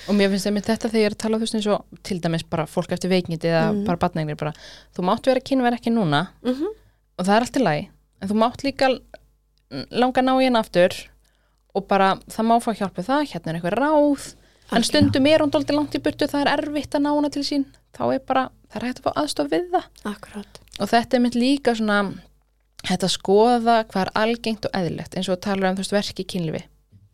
og 0.08 0.14
mér 0.18 0.30
finnst 0.32 0.46
einmitt 0.50 0.66
þetta 0.66 0.88
þegar 0.90 1.00
ég 1.00 1.06
er 1.06 1.14
að 1.14 1.18
tala 1.22 1.36
þú 1.36 1.40
veist 1.46 1.54
eins 1.54 1.66
og 1.72 1.84
til 2.02 2.18
dæmis 2.20 2.42
bara 2.50 2.66
fólk 2.66 2.92
eftir 2.92 3.08
veikindi 3.08 3.48
eða 3.48 3.72
Mhm. 3.72 3.84
bara 3.86 3.96
batnægnir 3.96 4.36
bara, 4.36 4.52
þú 4.96 5.04
mátt 5.08 5.24
vera 5.24 5.40
kynver 5.40 5.72
ekki 5.78 5.92
núna 5.94 6.28
mm 6.44 6.66
og 7.18 7.24
það 7.26 7.36
er 7.36 7.40
allt 7.40 7.56
í 7.56 7.62
lagi. 7.62 7.88
En 8.20 8.28
þú 8.28 8.34
mátt 8.34 8.62
líka 8.64 8.88
langa 9.90 10.24
ná 10.24 10.32
í 10.38 10.46
henn 10.46 10.60
aftur 10.60 10.94
og 11.72 11.86
bara 11.88 12.14
það 12.30 12.48
má 12.48 12.56
fá 12.60 12.72
hjálp 12.76 12.98
við 12.98 13.08
það, 13.08 13.28
hérna 13.32 13.52
er 13.52 13.58
eitthvað 13.58 13.78
ráð. 13.78 14.26
En 14.72 14.78
Algjörlega. 14.78 14.88
stundum 14.88 15.26
er 15.28 15.44
hún 15.44 15.52
dóldi 15.52 15.76
langt 15.76 15.94
í 15.96 16.00
burtu 16.04 16.28
það 16.28 16.46
er 16.46 16.50
erfitt 16.58 16.96
að 16.96 17.04
ná 17.04 17.12
hana 17.12 17.30
til 17.32 17.44
sín. 17.44 17.64
Þá 17.96 18.04
er 18.14 18.20
bara, 18.28 18.44
það 18.72 18.78
er 18.80 18.86
hægt 18.88 19.00
að 19.00 19.06
fá 19.06 19.22
aðstof 19.22 19.50
við 19.52 19.70
það. 19.72 19.88
Akkurát 20.08 20.62
og 20.80 20.90
þetta 20.90 21.16
er 21.16 21.22
mitt 21.24 21.38
líka 21.38 21.74
svona 21.76 21.98
þetta 22.82 23.08
að 23.08 23.14
skoða 23.14 23.78
hvað 23.90 24.04
er 24.04 24.12
algengt 24.22 24.68
og 24.68 24.76
eðlilegt 24.78 25.16
eins 25.16 25.28
og 25.30 25.36
að 25.36 25.44
tala 25.46 25.70
um 25.70 25.78
þú 25.78 25.84
veist 25.84 25.96
verki 25.96 26.24
í 26.24 26.28
kynlífi 26.32 26.62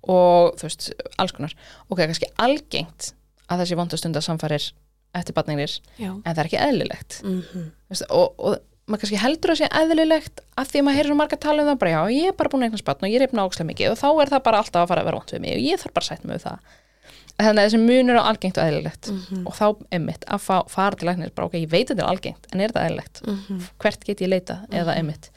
og 0.09 0.54
þú 0.56 0.68
veist 0.68 0.90
alls 1.20 1.34
konar. 1.36 1.56
Ok, 1.88 2.00
kannski 2.04 2.30
algengt 2.40 3.12
að 3.48 3.64
þessi 3.64 3.78
vondastunda 3.80 4.22
samfærir 4.24 4.70
eftir 5.16 5.36
batningnir 5.36 5.74
já. 5.98 6.12
en 6.12 6.24
það 6.24 6.40
er 6.40 6.50
ekki 6.50 6.62
eðlilegt. 6.62 7.20
Mm 7.24 7.68
veist, 7.88 8.04
og, 8.09 8.34
og 8.38 8.59
maður 8.89 9.03
kannski 9.05 9.20
heldur 9.22 9.53
að 9.53 9.61
sé 9.61 9.68
eðlilegt 9.82 10.41
af 10.59 10.68
því 10.72 10.80
að 10.80 10.84
maður 10.89 10.99
heyrir 10.99 11.11
svo 11.12 11.18
marga 11.20 11.36
tala 11.45 11.62
um 11.62 11.68
það 11.68 11.78
bara 11.82 11.91
já, 11.93 12.01
ég 12.18 12.28
er 12.32 12.36
bara 12.39 12.49
búin 12.53 12.62
að 12.64 12.68
eignast 12.70 12.86
batn 12.89 13.05
og 13.05 13.12
ég 13.12 13.20
er 13.20 13.26
efna 13.28 13.45
ákslega 13.47 13.68
mikið 13.68 13.91
og 13.93 13.99
þá 14.01 14.09
er 14.24 14.32
það 14.32 14.43
bara 14.49 14.61
alltaf 14.62 14.82
að 14.84 14.89
fara 14.93 15.03
að 15.05 15.09
vera 15.11 15.18
vond 15.20 15.32
við 15.36 15.43
mig 15.45 15.57
og 15.59 15.64
ég 15.68 15.82
þarf 15.82 15.95
bara 15.99 16.05
að 16.05 16.11
sætt 16.12 16.24
mig 16.24 16.39
við 16.39 16.45
það 16.49 16.59
þannig 17.39 17.61
að 17.62 17.66
þessi 17.68 17.80
munur 17.84 18.18
á 18.18 18.22
algengt 18.32 18.59
og 18.59 18.64
eðlilegt 18.68 19.11
Mhm. 19.12 19.43
og 19.47 19.55
þá 19.55 19.66
emmitt 19.95 20.24
að 20.26 20.41
fá, 20.43 20.57
fara 20.68 20.97
til 20.99 21.07
læknir 21.09 21.34
bara 21.34 21.47
ok, 21.47 21.55
ég 21.61 21.68
veit 21.70 21.86
að 21.86 21.95
þetta 21.95 22.03
er 22.03 22.11
algengt, 22.11 22.47
en 22.53 22.61
er 22.61 22.72
þetta 22.72 22.86
eðlilegt 22.89 23.20
Mhm. 23.28 23.61
hvert 23.78 24.05
get 24.09 24.18
ég 24.24 24.28
leitað 24.32 24.64
eða 24.74 24.97
emmitt 24.99 25.28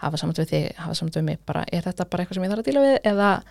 hafa 0.00 0.16
samt 0.16 0.38
við 0.40 0.48
þig, 0.48 0.76
hafa 0.76 0.94
samt 0.94 1.12
við 1.18 1.24
mig 1.24 1.38
bara, 1.44 1.64
er 1.72 1.82
þetta 1.82 2.08
bara 2.08 2.24
eitthvað 2.24 2.34
sem 2.34 2.44
ég 2.44 2.50
þarf 2.54 2.62
að 2.62 2.68
díla 2.70 2.80
við 2.86 2.98
eða 3.12 3.42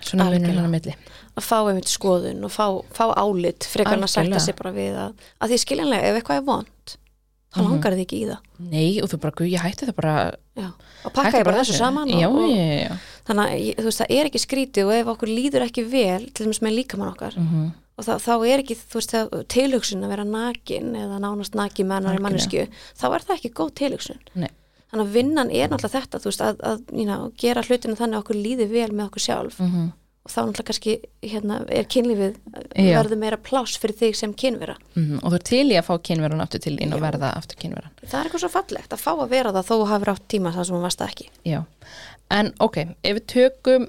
svona 0.00 0.24
Algjörlega. 0.30 0.46
munur 0.46 0.60
hann 0.60 0.68
að 0.70 0.74
milli 0.76 0.94
að 1.36 1.44
fá 1.44 1.56
einmitt 1.68 1.90
skoðun 1.90 2.44
og 2.46 2.52
fá, 2.54 2.66
fá 2.94 3.04
álit 3.18 3.66
frekar 3.68 3.98
en 3.98 4.06
að 4.06 4.12
sætta 4.14 4.40
sig 4.40 4.56
bara 4.56 4.72
við 4.72 4.94
að, 4.96 5.12
að 5.42 5.50
því 5.52 5.58
skiljanlega 5.64 6.04
ef 6.12 6.20
eitthvað 6.20 6.40
er 6.40 6.46
vond 6.46 6.96
þá 7.50 7.58
Mhm. 7.60 7.70
langar 7.70 7.92
þið 7.96 8.04
ekki 8.06 8.18
í 8.20 8.26
það 8.30 8.38
nei, 8.70 9.00
og 9.02 9.08
þú 9.10 9.20
bara, 9.20 9.46
ég 9.50 9.60
hætti 9.64 9.86
það 9.88 9.96
bara 9.96 10.14
já. 10.56 10.68
og 11.04 11.12
pakka 11.12 11.38
ég 11.40 11.44
bara 11.44 11.60
þessu 11.64 11.76
saman 11.78 12.10
og, 12.14 12.20
já, 12.20 12.28
já, 12.86 12.96
þannig 13.26 13.76
að 13.78 13.84
veist 13.84 14.00
það 14.00 14.10
er 14.18 14.24
ekki 14.30 14.42
skrítið 14.46 14.86
og 14.86 14.92
ef 14.94 15.06
okkur 15.14 15.28
líður 15.28 15.66
ekki 15.66 15.84
vel 15.90 16.30
til 16.30 16.46
dæmis 16.46 16.62
með 16.62 16.76
líkamann 16.78 17.12
okkar 17.14 17.36
mm 17.36 17.70
og 18.00 18.06
þá, 18.06 18.14
þá 18.16 18.32
er 18.48 18.62
ekki 18.62 18.76
þú 18.80 18.96
veist 18.96 19.12
tilhugsun 19.52 20.04
að 20.06 20.12
vera 20.14 20.24
nakin 20.24 20.94
eða 20.96 21.18
nánast 21.20 21.54
nakin 21.58 21.86
með 21.90 21.98
annari 22.00 22.16
Algjörlega. 22.16 22.24
mannesku 22.24 22.62
þá 22.96 23.04
er 23.14 23.24
það 23.26 23.36
ekki 23.36 23.50
góð 23.58 23.72
tilhugsun 23.76 24.20
Nei. 24.40 24.48
þannig 24.90 25.04
að 25.04 25.12
vinnan 25.18 25.50
er 25.52 25.68
náttúrulega 25.68 26.00
þetta 26.00 26.20
þú 26.22 26.30
veist 26.30 26.44
að, 26.46 26.62
að 26.70 26.78
you 26.96 27.04
know, 27.04 27.28
gera 27.36 27.62
hlutinu 27.66 27.98
þannig 28.00 28.16
að 28.16 28.22
okkur 28.24 28.40
líði 28.40 28.68
vel 28.72 28.88
með 28.94 29.10
okkur 29.10 29.24
sjálf 29.26 29.58
-hmm. 29.60 29.90
Og 30.20 30.30
þá 30.30 30.38
náttúrulega 30.44 30.66
kannski 30.68 30.94
hérna, 31.24 31.60
er 31.72 31.86
kynlífið 31.88 32.34
verður 32.76 33.16
meira 33.22 33.38
pláss 33.40 33.78
fyrir 33.80 33.96
þig 33.96 34.16
sem 34.18 34.34
kynvera. 34.36 34.74
Mm 34.94 35.20
og 35.22 35.30
þú 35.32 35.38
er 35.38 35.44
til 35.48 35.62
í 35.72 35.78
að 35.80 35.86
fá 35.88 35.94
kynverun 36.10 36.42
aftur 36.44 36.60
til 36.60 36.74
þín 36.76 36.92
og 36.94 37.00
verða 37.00 37.30
aftur 37.38 37.56
kynveran. 37.62 37.94
Það 38.04 38.18
er 38.20 38.28
eitthvað 38.28 38.42
svo 38.44 38.50
fallegt 38.52 38.92
að 38.92 39.00
fá 39.00 39.12
að 39.16 39.30
vera 39.32 39.52
það 39.56 39.70
þó 39.70 39.74
að 39.78 39.86
hafa 39.94 40.08
rátt 40.10 40.26
tíma 40.28 40.52
það 40.52 40.66
sem 40.68 40.76
hún 40.76 40.84
varst 40.84 41.00
það 41.00 41.14
ekki. 41.14 41.28
Já, 41.48 41.60
en 42.36 42.52
ok, 42.60 42.76
ef 43.02 43.16
við 43.16 43.26
tökum 43.32 43.86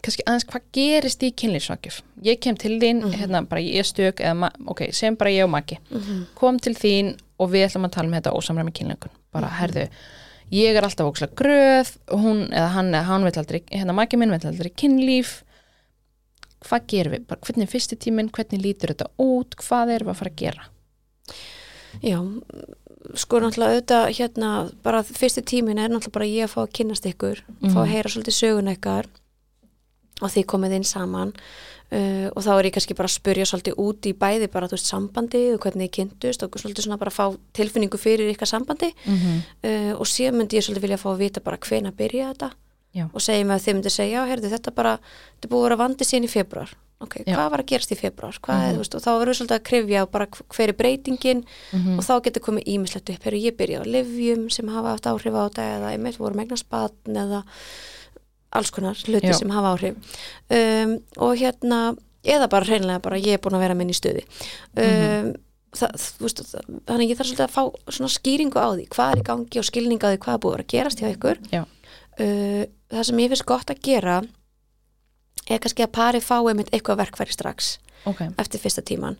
kannski 0.00 0.24
aðeins 0.26 0.46
hvað 0.48 0.62
gerist 0.72 1.22
í 1.22 1.30
kynlýfsvakjuf 1.36 2.00
ég 2.24 2.40
kem 2.40 2.56
til 2.56 2.78
þín, 2.80 3.02
Mhm. 3.04 3.12
hérna 3.20 3.42
bara 3.48 3.60
ég 3.60 3.84
stök 3.86 4.20
ok, 4.66 4.90
sem 4.92 5.14
bara 5.14 5.30
ég 5.30 5.44
og 5.44 5.50
Maggi. 5.50 5.78
Mm 5.92 6.26
kom 6.34 6.58
til 6.58 6.74
þín 6.74 7.16
og 7.38 7.50
við 7.50 7.68
ætlum 7.68 7.84
að 7.86 7.92
tala 7.92 8.08
um 8.08 8.14
þetta 8.14 8.32
ósamræmi 8.34 8.72
kynlöngun, 8.72 9.10
bara 9.32 9.46
Mhm. 9.46 9.56
herðu 9.60 9.88
ég 10.50 10.74
er 10.74 10.82
alltaf 10.82 11.06
ókslega 11.06 11.34
gröð 11.34 11.96
hún, 12.10 12.48
eða 12.50 12.68
hann, 12.72 12.90
eða 12.92 13.04
hann 13.04 13.22
vill 13.24 13.38
aldrei 13.38 13.62
hérna 13.70 13.94
Maggi 13.94 14.16
minn 14.16 14.30
vill 14.30 14.50
aldrei 14.50 14.70
kynlíf 14.74 15.42
hvað 16.66 16.86
gerum 16.92 17.12
við, 17.12 17.26
bara 17.26 17.40
hvernig 17.46 17.66
er 17.66 17.72
fyrsti 17.72 17.96
tíminn? 17.96 18.30
Hvernig 18.30 18.62
lítur 18.64 18.92
þetta 18.94 19.08
út, 19.18 19.56
hvað 19.56 19.94
erum 19.94 20.10
við 20.10 20.14
að 20.14 20.20
fara 20.20 20.30
að 20.30 20.36
gera? 20.36 20.68
Já, 22.04 22.18
sko 23.18 23.40
náttúrulega 23.40 23.78
auðvitað 23.80 24.12
hérna, 24.18 24.50
bara 24.84 25.02
fyrsti 25.02 25.42
tímin 25.42 25.78
er 25.80 25.88
náttúrulega 25.90 26.12
bara 26.18 26.28
ég 26.30 26.44
að 26.46 26.52
fá 26.54 26.60
að 26.66 26.72
kynnast 26.78 27.06
ykkur 27.10 27.42
fá 27.72 27.80
að 27.80 27.86
Mhm. 27.86 27.92
heyra 27.94 28.08
svolítið 28.12 28.36
sögun 28.40 28.72
ykkar 28.76 29.06
og 30.22 30.30
þið 30.30 30.46
komið 30.46 30.72
inn 30.76 30.84
saman. 30.84 31.32
Uh, 31.90 32.30
og 32.36 32.44
þá 32.44 32.50
er 32.60 32.64
ég 32.68 32.72
kannski 32.76 32.94
bara 32.94 33.08
að 33.08 33.18
spurja 33.18 33.44
svolítið 33.50 33.74
út 33.82 34.06
í 34.06 34.12
bæði 34.14 34.46
bara 34.52 34.68
þú 34.68 34.76
veist 34.76 34.86
sambandi 34.86 35.40
og 35.54 35.58
hvernig 35.60 35.90
þið 35.90 35.96
kynntust 35.96 36.42
og 36.44 36.50
svolítið 36.54 36.84
svona 36.86 36.98
bara 37.00 37.10
að 37.10 37.18
fá 37.18 37.38
tilfinningu 37.52 37.98
fyrir 37.98 38.30
ykkar 38.30 38.46
sambandi. 38.46 38.94
Mm 39.06 39.16
-hmm. 39.16 39.38
uh, 39.64 40.00
og 40.00 40.06
síðan 40.06 40.36
myndi 40.38 40.54
ég 40.56 40.62
svolítið 40.62 40.80
vilja 40.82 40.96
fá 41.02 41.10
að 41.10 41.18
vita 41.18 41.40
bara 41.40 41.56
hvena 41.58 41.90
byrja 41.90 42.30
þetta 42.34 42.52
Já. 42.94 43.06
og 43.14 43.20
segja 43.22 43.44
mig 43.46 43.54
að 43.60 43.64
þið 43.66 43.74
myndi 43.76 43.90
segja, 43.94 44.18
já, 44.18 44.28
heyrðu, 44.30 44.48
þetta 44.50 44.74
bara 44.74 44.96
þetta 44.98 45.44
er 45.46 45.50
búið 45.52 45.60
að 45.60 45.68
vera 45.68 45.76
vandi 45.84 46.04
síðan 46.08 46.24
í 46.26 46.30
februar 46.32 46.70
ok, 47.00 47.14
Já. 47.24 47.34
hvað 47.36 47.50
var 47.50 47.60
að 47.62 47.68
gerast 47.70 47.92
í 47.94 47.96
februar 48.00 48.38
hvað 48.42 48.56
Mhm. 48.58 48.66
er, 48.66 48.74
þú 48.74 48.80
veist, 48.82 48.94
og 48.94 49.02
þá 49.04 49.10
verður 49.20 49.36
svolítið 49.38 49.58
að 49.60 49.68
krifja 49.70 50.02
og 50.02 50.10
bara 50.10 50.26
hver 50.26 50.68
er 50.68 50.72
breytingin 50.80 51.44
Mhm. 51.72 51.98
og 51.98 52.04
þá 52.04 52.14
getur 52.26 52.42
komið 52.48 52.66
ímislegt 52.66 53.10
upp, 53.14 53.22
heyrðu, 53.24 53.42
ég 53.46 53.56
byrja 53.56 53.80
á 53.80 53.84
livjum 53.86 54.50
sem 54.50 54.68
hafa 54.68 54.90
haft 54.90 55.06
áhrif 55.06 55.32
á 55.32 55.42
þetta 55.48 55.62
eða 55.78 55.92
einmitt 55.94 56.18
voru 56.18 56.34
megna 56.34 56.56
spatn 56.58 57.14
eða 57.16 57.44
alls 58.52 58.70
konar 58.74 58.94
hluti 59.06 59.32
sem 59.38 59.48
hafa 59.54 59.76
áhrif 59.76 59.94
um, 60.50 60.98
og 61.22 61.36
hérna 61.38 61.96
eða 62.26 62.48
bara 62.50 62.66
hreinlega 62.66 63.00
bara 63.02 63.16
ég 63.22 63.34
er 63.34 63.38
búin 63.38 63.54
að 63.56 63.60
vera 63.64 63.74
minn 63.78 63.88
í 63.88 63.94
stuði 63.96 64.24
um, 64.76 64.82
Mhm. 64.82 65.36
það, 65.72 65.92
þú 65.94 66.24
veist, 66.26 66.42
það, 66.42 66.64
þannig 66.90 67.06
að 67.06 67.10
ég 67.12 67.16
þarf 67.20 67.30
svolítið 67.30 67.46
að 67.46 67.54
fá 67.54 67.62
svona 67.94 68.10
skýringu 68.10 68.58
á 68.58 68.68
því 68.74 68.88
hvað 68.90 69.12
er 69.14 69.20
í 69.22 69.26
gangi 69.30 69.58
og 69.62 69.64
skilningu 69.70 70.02
á 70.02 70.10
því 70.10 70.18
hvað 70.18 70.34
er 70.34 70.42
búið 70.44 70.58
að 70.58 70.66
gerast 70.74 70.98
hjá 71.00 71.14
ykkur 71.14 71.38
uh, 72.20 72.64
það 72.90 73.06
sem 73.08 73.22
ég 73.22 73.32
finnst 73.32 73.48
gott 73.48 73.70
að 73.70 73.82
gera 73.86 74.18
er 75.50 75.62
kannski 75.62 75.86
að 75.86 75.94
pari 75.96 76.20
fá 76.22 76.36
einmitt 76.40 76.70
eitthvað 76.74 77.00
verkfæri 77.04 77.34
strax 77.34 77.78
ok, 78.06 78.26
eftir 78.38 78.62
fyrsta 78.62 78.84
tíman 78.86 79.18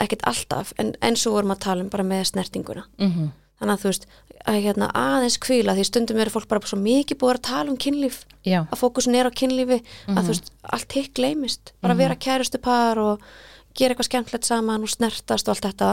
ekkert 0.00 0.24
alltaf, 0.26 0.72
en 0.80 0.94
eins 1.04 1.24
og 1.28 1.36
vorum 1.36 1.54
að 1.54 1.64
tala 1.68 1.84
um 1.84 1.90
bara 1.92 2.06
með 2.06 2.28
snertinguna. 2.32 2.86
Mm 2.98 3.32
þannig 3.54 3.76
að 3.76 3.82
þú 3.84 3.90
veist, 3.90 4.06
að 4.50 4.56
hérna 4.64 4.86
aðeins 4.98 5.36
kvíla 5.40 5.74
því 5.76 5.84
stundum 5.86 6.18
eru 6.20 6.32
fólk 6.34 6.48
bara 6.50 6.66
svo 6.66 6.76
mikið 6.82 7.18
búið 7.20 7.36
að 7.36 7.44
tala 7.46 7.70
um 7.70 7.76
kynlíf 7.80 8.16
já, 8.42 8.64
að 8.66 8.80
fókusin 8.80 9.14
er 9.14 9.28
á 9.30 9.38
kynlífi 9.38 9.78
að 10.10 10.18
þú 10.18 10.32
veist, 10.32 10.50
allt 10.74 10.96
hitt 10.98 11.12
gleymist. 11.14 11.70
Bara 11.80 11.94
vera 11.96 12.16
kærustu 12.18 12.58
par 12.58 12.98
og 12.98 13.22
gera 13.78 13.94
eitthvað 13.94 14.08
skemmtilegt 14.10 14.48
saman 14.48 14.84
og 14.84 14.90
snertast 14.90 15.48
og 15.48 15.54
allt 15.54 15.68
þetta. 15.68 15.92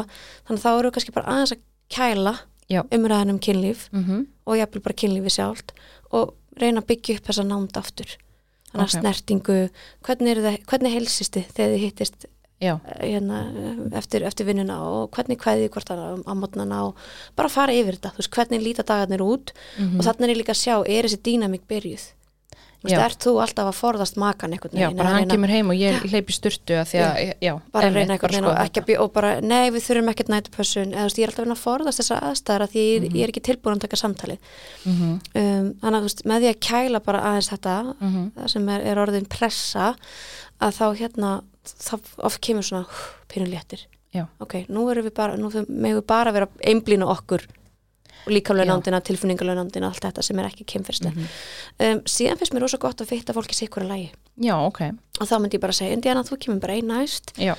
Þannig 0.50 0.58
að 0.58 0.66
þá 0.66 0.72
eru 0.72 0.90
við 0.90 0.96
kannski 0.98 1.16
bara 1.16 1.36
aðeins 1.36 1.54
að 1.54 1.64
kæla 1.94 2.36
umræðan 2.98 3.36
um 3.36 3.40
kynlíf 3.40 3.88
mm 3.94 4.28
og 4.50 4.58
jafnvel 4.58 4.82
bara 4.82 4.98
kynlífi 4.98 5.36
sjálft. 5.38 5.72
Og 6.18 6.34
reyna 6.60 6.82
að 6.82 6.88
byggja 6.88 7.16
upp 7.18 7.26
þessa 7.30 7.46
nánd 7.48 7.78
aftur 7.78 8.18
þannig 8.72 8.88
að 8.88 8.90
Ok. 8.90 9.00
snertingu 9.02 9.58
hvernig, 10.04 10.38
þið- 10.38 10.66
hvernig 10.66 10.94
helsist 10.94 11.34
þið 11.36 11.46
þegar 11.56 11.72
þið 11.76 11.84
hittist 11.86 12.26
eh, 12.62 12.78
hérna, 13.02 13.38
eftir, 13.98 14.22
eftir 14.24 14.46
vinnuna 14.46 14.78
og 14.86 15.10
hvernig 15.12 15.38
kveðið 15.42 15.70
hvort 15.74 15.88
það 15.90 16.24
á 16.28 16.34
mótnana 16.38 16.84
og 16.88 16.96
bara 17.36 17.50
fara 17.50 17.74
yfir 17.74 17.98
þetta, 17.98 18.12
veist, 18.18 18.30
hvernig 18.32 18.62
líta 18.62 18.84
dagarnir 18.86 19.20
út 19.26 19.52
Mhm. 19.80 20.00
og 20.00 20.06
þannig 20.06 20.24
er 20.30 20.34
ég 20.36 20.38
líka 20.44 20.54
að 20.54 20.62
sjá, 20.64 20.76
er 20.88 21.04
þessi 21.04 21.22
dýnamík 21.26 21.66
byrjuð 21.68 22.12
Já. 22.90 22.98
ert 23.06 23.20
þú 23.22 23.32
alltaf 23.44 23.68
að 23.70 23.78
forðast 23.78 24.16
makan 24.18 24.56
einhvern 24.56 24.74
já, 24.74 24.88
veginn 24.88 24.98
bara 24.98 25.10
eða 25.12 25.18
hann 25.20 25.30
kemur 25.30 25.52
heim 25.54 25.70
og 25.70 25.78
ég 25.78 26.00
hleypi 26.10 26.34
sturtu 26.34 26.74
að 26.82 26.88
því 26.90 27.02
að, 27.06 27.20
já, 27.46 27.52
bara 27.72 27.88
að 27.92 27.98
reyna 28.00 28.16
einhvern 28.16 28.34
veginn 28.34 28.48
og 28.50 28.58
ekki 28.64 28.82
að 28.82 28.88
byrja 28.88 29.04
og 29.04 29.12
bara, 29.14 29.34
nei 29.42 29.70
við 29.70 29.86
þurfum 29.86 30.10
ekkert 30.14 30.32
nætupössun 30.34 30.96
eða 30.96 31.04
þú 31.04 31.10
veist, 31.12 31.20
ég 31.22 31.28
er 31.28 31.34
alltaf 31.34 31.46
að 31.46 31.54
að 31.54 31.62
forðast 31.62 32.02
þessar 32.02 32.26
aðstæðar 32.32 32.66
að 32.66 32.74
því 32.74 32.86
ég, 32.88 33.02
Mhm. 33.02 33.16
ég 33.16 33.24
er 33.24 33.30
ekki 33.36 33.46
tilbúin 33.46 33.76
að 33.78 33.86
taka 33.86 34.02
samtalið 34.02 34.40
Mhm, 34.86 35.14
um, 35.36 35.74
þannig 35.78 35.98
að 35.98 36.02
þú 36.02 36.10
veist, 36.10 36.26
með 36.26 36.42
því 36.42 36.50
að 36.50 36.60
kæla 36.72 37.00
bara 37.06 37.22
aðeins 37.22 37.50
þetta 37.54 37.96
mhm. 38.02 38.32
það 38.36 38.50
sem 38.50 38.70
er, 38.70 38.82
er 38.82 38.98
orðin 38.98 39.30
pressa 39.30 39.96
að 40.62 40.72
þá 40.80 40.86
hérna 40.98 41.42
þá 41.66 42.00
oft 42.26 42.42
kemur 42.42 42.64
svona 42.64 42.86
pínu 43.30 43.46
léttir 43.52 43.86
Já. 44.12 44.26
ok, 44.40 44.66
nú 44.68 44.90
erum 44.92 45.06
við 45.06 45.14
bara, 45.14 45.38
nú 45.38 45.52
megum 45.52 46.02
við 46.02 46.08
bara 46.08 46.32
vera 46.32 46.48
einblínu 46.66 47.06
okkur 47.08 47.46
og 48.26 48.32
líka 48.34 48.56
launandina, 48.56 49.02
tilfinningalöunandina, 49.02 49.90
allt 49.92 50.04
þetta 50.06 50.24
sem 50.26 50.40
er 50.40 50.50
ekki 50.50 50.66
kemfyrslega. 50.76 51.16
Mhm. 51.16 51.30
Um, 51.80 52.02
síðan 52.06 52.38
finnst 52.40 52.54
mér 52.54 52.66
rosa 52.66 52.78
gott 52.82 53.02
að 53.02 53.12
fitta 53.14 53.34
fólki 53.34 53.58
sikkur 53.58 53.86
að 53.86 53.94
lægi 53.96 54.10
já, 54.42 54.56
ok, 54.58 54.82
og 55.20 55.28
þá 55.28 55.38
myndi 55.40 55.58
ég 55.58 55.62
bara 55.62 55.74
segja, 55.74 55.94
Indiana, 55.94 56.24
þú 56.24 56.38
kemur 56.40 56.60
bara 56.62 56.74
einn 56.74 56.88
næst. 56.88 57.34
Já, 57.38 57.56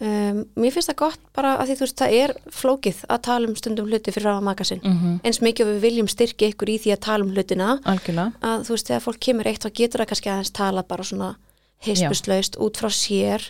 um, 0.00 0.44
mér 0.56 0.72
finnst 0.72 0.90
það 0.90 0.98
gott 1.02 1.20
bara 1.34 1.56
að 1.58 1.68
því 1.70 1.76
þú 1.78 1.86
veist, 1.86 2.00
það 2.02 2.16
er 2.22 2.34
flókið 2.50 3.04
að 3.08 3.22
tala 3.22 3.48
um 3.48 3.56
stundum 3.56 3.86
hluti 3.86 4.12
fyrir 4.12 4.28
frá 4.28 4.42
maka 4.42 4.64
sinn. 4.64 4.80
Mhm, 4.84 5.20
eins 5.24 5.40
mikið 5.40 5.72
við 5.72 5.80
viljum 5.86 6.08
styrki 6.08 6.52
ykkur 6.52 6.68
í 6.68 6.78
því 6.78 6.96
að 6.96 7.00
tala 7.00 7.24
um 7.24 7.32
hlutina. 7.32 7.78
Algjörlega. 7.84 8.32
Að 8.42 8.66
þú 8.66 8.76
veist, 8.76 8.86
þegar 8.88 9.06
fólk 9.06 9.20
kemur 9.20 9.46
eitt 9.46 9.62
þá 9.64 9.70
getur 9.72 10.00
það 10.00 10.10
kannski 10.12 10.30
aðeins 10.30 10.52
tala 10.52 10.82
bara 10.82 11.02
svona 11.02 11.36
heispustlaust 11.86 12.56
út 12.62 12.76
frá 12.80 12.88
sér 12.94 13.42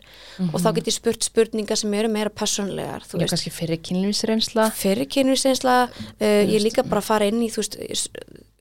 og 0.52 0.58
þá 0.60 0.74
get 0.78 0.86
ég 0.90 0.96
spurt 0.96 1.22
spurningar 1.26 1.76
sem 1.76 1.92
eru 1.94 2.08
meira 2.08 2.30
personlegar, 2.30 3.02
Mhm. 3.04 3.20
já, 3.20 3.28
kannski 3.28 3.50
fyrir 3.52 3.78
kynlýfsreynsla 3.82 4.70
fyrir 4.72 5.06
kynvísinsla, 5.06 5.88
uh, 5.88 6.42
ég 6.48 6.60
líka 6.62 6.82
bara 6.88 7.00
að 7.00 7.04
fara 7.04 7.26
inn 7.26 7.42
í, 7.42 7.50
veist, 7.54 7.76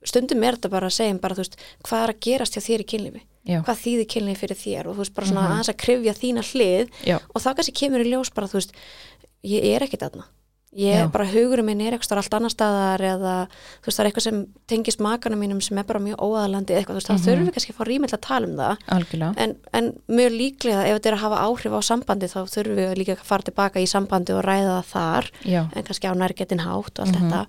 stundum 0.03 0.43
er 0.43 0.55
þetta 0.57 0.69
bara 0.69 0.87
að 0.87 0.97
segja 0.97 1.19
bara, 1.21 1.35
veist, 1.35 1.55
hvað 1.83 2.03
er 2.07 2.13
að 2.13 2.19
gerast 2.25 2.53
hjá 2.57 2.61
þér 2.65 2.81
í 2.83 2.87
kynlífi, 2.91 3.21
já, 3.45 3.61
hvað 3.63 3.81
þýðir 3.85 4.07
kynlífi 4.15 4.37
fyrir 4.41 4.57
þér? 4.57 4.87
Og 4.87 4.95
þú 4.95 4.97
veist, 5.05 5.13
bara 5.13 5.27
svona 5.27 5.41
Mhm. 5.41 5.51
aðeins 5.51 5.69
að 5.69 5.77
krifja 5.77 6.13
þína 6.17 6.43
hlið 6.51 6.89
já, 7.05 7.19
og 7.35 7.41
þá 7.41 7.55
kannski 7.55 7.73
kemur 7.73 8.01
í 8.05 8.09
ljós 8.11 8.33
bara, 8.33 8.47
þú 8.47 8.53
veist, 8.59 8.71
ég 9.43 9.63
er 9.75 9.81
ekki 9.87 9.97
þarna 9.97 10.25
ég 10.73 10.95
Já. 11.01 11.07
bara 11.11 11.25
hugurum 11.27 11.65
minn 11.67 11.81
er 11.83 11.91
eitthvað 11.97 12.17
allt 12.21 12.33
annar 12.37 12.49
staðar 12.53 13.01
eða 13.03 13.33
þú 13.83 13.87
veist 13.89 13.97
það 13.99 14.03
er 14.05 14.09
eitthvað 14.11 14.23
sem 14.23 14.37
tengist 14.71 15.01
makana 15.03 15.35
mínum 15.35 15.59
sem 15.61 15.77
er 15.77 15.83
bara 15.83 15.99
mjög 15.99 16.15
óaðalandi 16.23 16.71
eitthvað, 16.77 16.95
þú 16.95 16.99
veist, 17.01 17.09
Mhm. 17.09 17.17
þá 17.17 17.25
þurfum 17.27 17.45
við 17.49 17.53
kannski 17.57 17.73
að 17.73 17.79
fá 17.81 17.85
rými 17.89 18.07
til 18.07 18.17
að 18.17 18.21
tala 18.21 18.47
um 18.47 18.55
það 18.55 19.37
en, 19.37 19.55
en 19.73 19.91
mjög 20.07 20.31
líklega 20.39 20.85
ef 20.87 20.95
þetta 21.01 21.09
er 21.11 21.17
að 21.17 21.23
hafa 21.25 21.41
áhrif 21.43 21.75
á 21.75 21.81
sambandi 21.83 22.27
þá 22.31 22.39
þurfum 22.47 22.75
við 22.79 22.97
líka 22.97 23.11
að 23.19 23.23
fara 23.27 23.43
tilbaka 23.43 23.79
í 23.83 23.87
sambandi 23.87 24.31
og 24.31 24.43
ræða 24.47 24.77
það 24.79 24.91
þar 24.95 25.31
já, 25.43 25.61
en 25.75 25.83
kannski 25.83 26.07
á 26.07 26.13
nærgetin 26.15 26.63
hátt 26.63 26.99
og 26.99 27.05
allt 27.07 27.19
Mhm. 27.19 27.31
þetta 27.31 27.47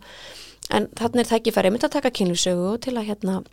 en 0.70 0.86
þannig 0.88 1.20
er 1.20 1.30
tækifæri 1.38 1.70
mynd 1.70 1.84
að 1.84 1.90
taka 1.90 2.10
kynlífsögu 2.10 2.80
til 2.80 2.94
að 2.98 3.06
hérna 3.06 3.44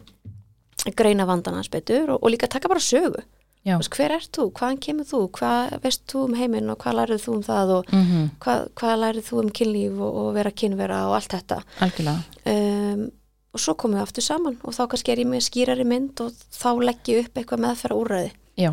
greina 0.95 1.25
vandan 1.27 1.53
hans 1.53 1.67
betur 1.69 2.09
og, 2.15 2.23
og 2.23 2.31
líka 2.31 2.47
taka 2.49 2.67
bara 2.67 2.79
sögu 2.79 3.21
veist, 3.67 3.95
hver 3.95 4.15
ert 4.15 4.31
þú, 4.35 4.47
hvaðan 4.55 4.81
kemur 4.81 5.07
þú? 5.09 5.21
Hvað 5.35 5.77
veist 5.83 6.03
þú 6.09 6.25
um 6.27 6.35
heiminn 6.39 6.71
og 6.71 6.79
hvað 6.81 6.99
lærið 6.99 7.23
þú 7.25 7.35
um 7.35 7.45
það 7.45 7.73
og 7.77 7.93
mm 7.93 8.27
hvað, 8.43 8.67
hvað 8.79 8.99
lærið 9.03 9.29
þú 9.29 9.39
um 9.43 9.49
kynlíf 9.59 10.03
og, 10.07 10.19
og 10.23 10.29
vera 10.37 10.51
kynvera 10.51 10.99
og 11.07 11.15
allt 11.17 11.33
þetta? 11.35 11.61
Algjörlega. 11.85 12.19
Um, 12.45 13.09
og 13.53 13.63
svo 13.63 13.73
komum 13.73 13.97
við 13.97 14.05
aftur 14.05 14.25
saman 14.25 14.59
og 14.63 14.75
þá 14.77 14.83
kannski 14.91 15.11
er 15.11 15.23
ég 15.23 15.29
með 15.29 15.47
skýrari 15.47 15.87
mynd 15.87 16.21
og 16.21 16.31
þá 16.53 16.69
legg 16.85 17.09
ég 17.09 17.25
upp 17.25 17.41
eitthvað 17.41 17.63
meðferða 17.65 17.97
úrræði 17.97 18.31
já, 18.61 18.71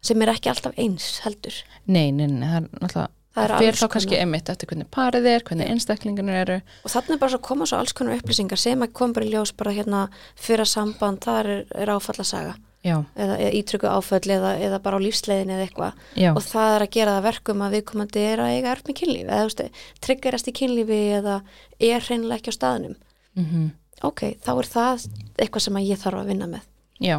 sem 0.00 0.22
er 0.24 0.32
ekki 0.32 0.50
alltaf 0.50 0.76
eins 0.80 1.20
heldur. 1.26 1.62
Nei, 1.86 2.10
nei, 2.10 2.26
nei, 2.26 2.48
það 2.48 2.58
er 2.58 2.68
náttúrulega 2.82 3.14
Það 3.38 3.62
er 3.62 3.76
þá 3.78 3.88
kannski 3.92 4.16
einmitt 4.18 4.48
eftir 4.50 4.66
hvernig 4.66 4.88
parið 4.90 5.26
er, 5.30 5.42
hvernig 5.46 5.68
einstaklingarnir 5.70 6.40
eru. 6.40 6.56
Og 6.82 6.90
þannig 6.90 7.12
er 7.14 7.20
bara 7.20 7.30
svo 7.30 7.38
að 7.38 7.44
koma 7.46 7.68
svo 7.70 7.78
alls 7.78 7.92
konar 7.94 8.18
upplýsingar 8.18 8.58
sem 8.58 8.82
að 8.82 8.96
koma 8.98 9.14
bara 9.14 9.28
í 9.28 9.30
ljós 9.30 9.52
bara 9.54 9.74
hérna 9.76 10.00
fyrir 10.34 10.66
samband, 10.66 11.20
það 11.22 11.38
er, 11.44 11.60
er 11.84 11.92
áfallasaga 11.94 12.56
eða, 12.86 13.34
eða 13.38 13.50
ítrykku 13.58 13.90
áföll 13.90 14.32
eða, 14.34 14.52
eða 14.62 14.78
bara 14.84 15.00
á 15.00 15.04
lífsleiðin 15.04 15.54
eða 15.54 15.66
eitthvað. 15.66 16.04
Og 16.34 16.40
það 16.44 16.74
er 16.76 16.84
að 16.84 16.92
gera 16.98 17.16
það 17.16 17.26
verkum 17.28 17.64
að 17.64 17.76
viðkomandi 17.78 18.24
er 18.24 18.44
að 18.44 18.54
eiga 18.54 18.72
erf 18.74 18.86
með 18.86 18.98
kynlífi 19.00 19.26
eða 19.26 19.40
þú 19.40 19.50
veist, 19.50 19.82
triggerast 20.06 20.48
í 20.50 20.56
kynlífi 20.60 21.00
eða 21.18 21.40
er 21.90 22.06
hreinlega 22.06 22.40
ekki 22.40 22.54
á 22.54 22.58
staðnum. 22.58 22.96
Mm 23.38 23.70
ok, 24.02 24.20
þá 24.44 24.52
er 24.52 24.68
það 24.70 25.06
eitthvað 25.42 25.64
sem 25.64 25.78
ég 25.82 25.98
þarf 25.98 26.20
að 26.20 26.28
vinna 26.30 26.46
með. 26.46 26.66
Já. 27.02 27.16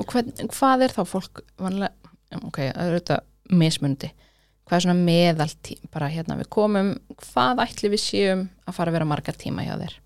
Og 0.00 0.08
hvern, 0.08 0.32
hvað 0.48 0.84
er 0.86 0.94
þá 0.96 1.02
fólk 1.08 1.42
vanlega, 1.60 2.14
ok, 2.40 2.60
það 2.72 2.86
er 2.86 2.96
þetta 2.96 3.18
mismundi 3.50 4.12
hvað 4.70 4.76
er 4.76 4.84
svona 4.84 5.02
meðaltí 5.02 5.76
bara 5.90 6.08
hérna 6.12 6.36
við 6.38 6.46
komum, 6.54 6.92
hvað 7.18 7.64
ætli 7.64 7.90
við 7.90 8.02
séum 8.04 8.44
að 8.70 8.76
fara 8.76 8.92
að 8.92 9.00
vera 9.00 9.08
margar 9.10 9.34
tíma 9.34 9.64
hjá 9.66 9.74
þér 9.80 9.96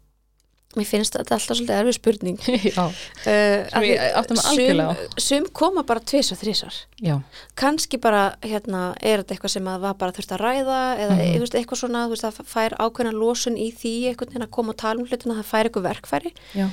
mér 0.78 0.88
finnst 0.88 1.16
þetta 1.16 1.36
alltaf 1.36 1.58
svolítið 1.58 1.78
erfið 1.78 1.96
spurning. 1.96 2.38
Já, 2.68 2.84
uh, 2.84 2.92
Sem 3.24 3.86
ég 3.88 4.02
átta 4.20 4.36
mig 4.36 4.48
algjörlega 4.50 4.94
á. 4.94 5.22
sum, 5.22 5.48
koma 5.52 5.84
bara 5.86 6.04
tvis 6.04 6.32
og 6.34 6.40
þrísar 6.40 6.80
já, 7.04 7.16
kannski 7.60 8.00
bara, 8.02 8.34
hérna, 8.44 8.84
er 9.00 9.22
þetta 9.22 9.36
eitthvað 9.36 9.54
sem 9.56 9.70
að 9.70 9.86
var 9.86 9.96
bara 10.00 10.16
þurft 10.16 10.34
að 10.36 10.44
ræða 10.44 10.82
eða 11.04 11.16
þú 11.22 11.40
veist, 11.44 11.56
eitthvað 11.60 11.82
svona, 11.84 12.04
þú 12.04 12.16
veist, 12.16 12.28
það 12.28 12.52
fær 12.52 12.76
ákveðna 12.80 13.14
losun 13.16 13.58
í 13.60 13.70
því 13.72 13.94
einhvern 14.10 14.32
veginn 14.32 14.46
að 14.46 14.54
koma 14.58 14.74
og 14.74 14.78
tala 14.82 15.02
um 15.02 15.08
hlutina 15.08 15.38
það 15.40 15.50
fær 15.50 15.70
eitthvað 15.70 15.88
verkfæri. 15.88 16.34
Já, 16.54 16.68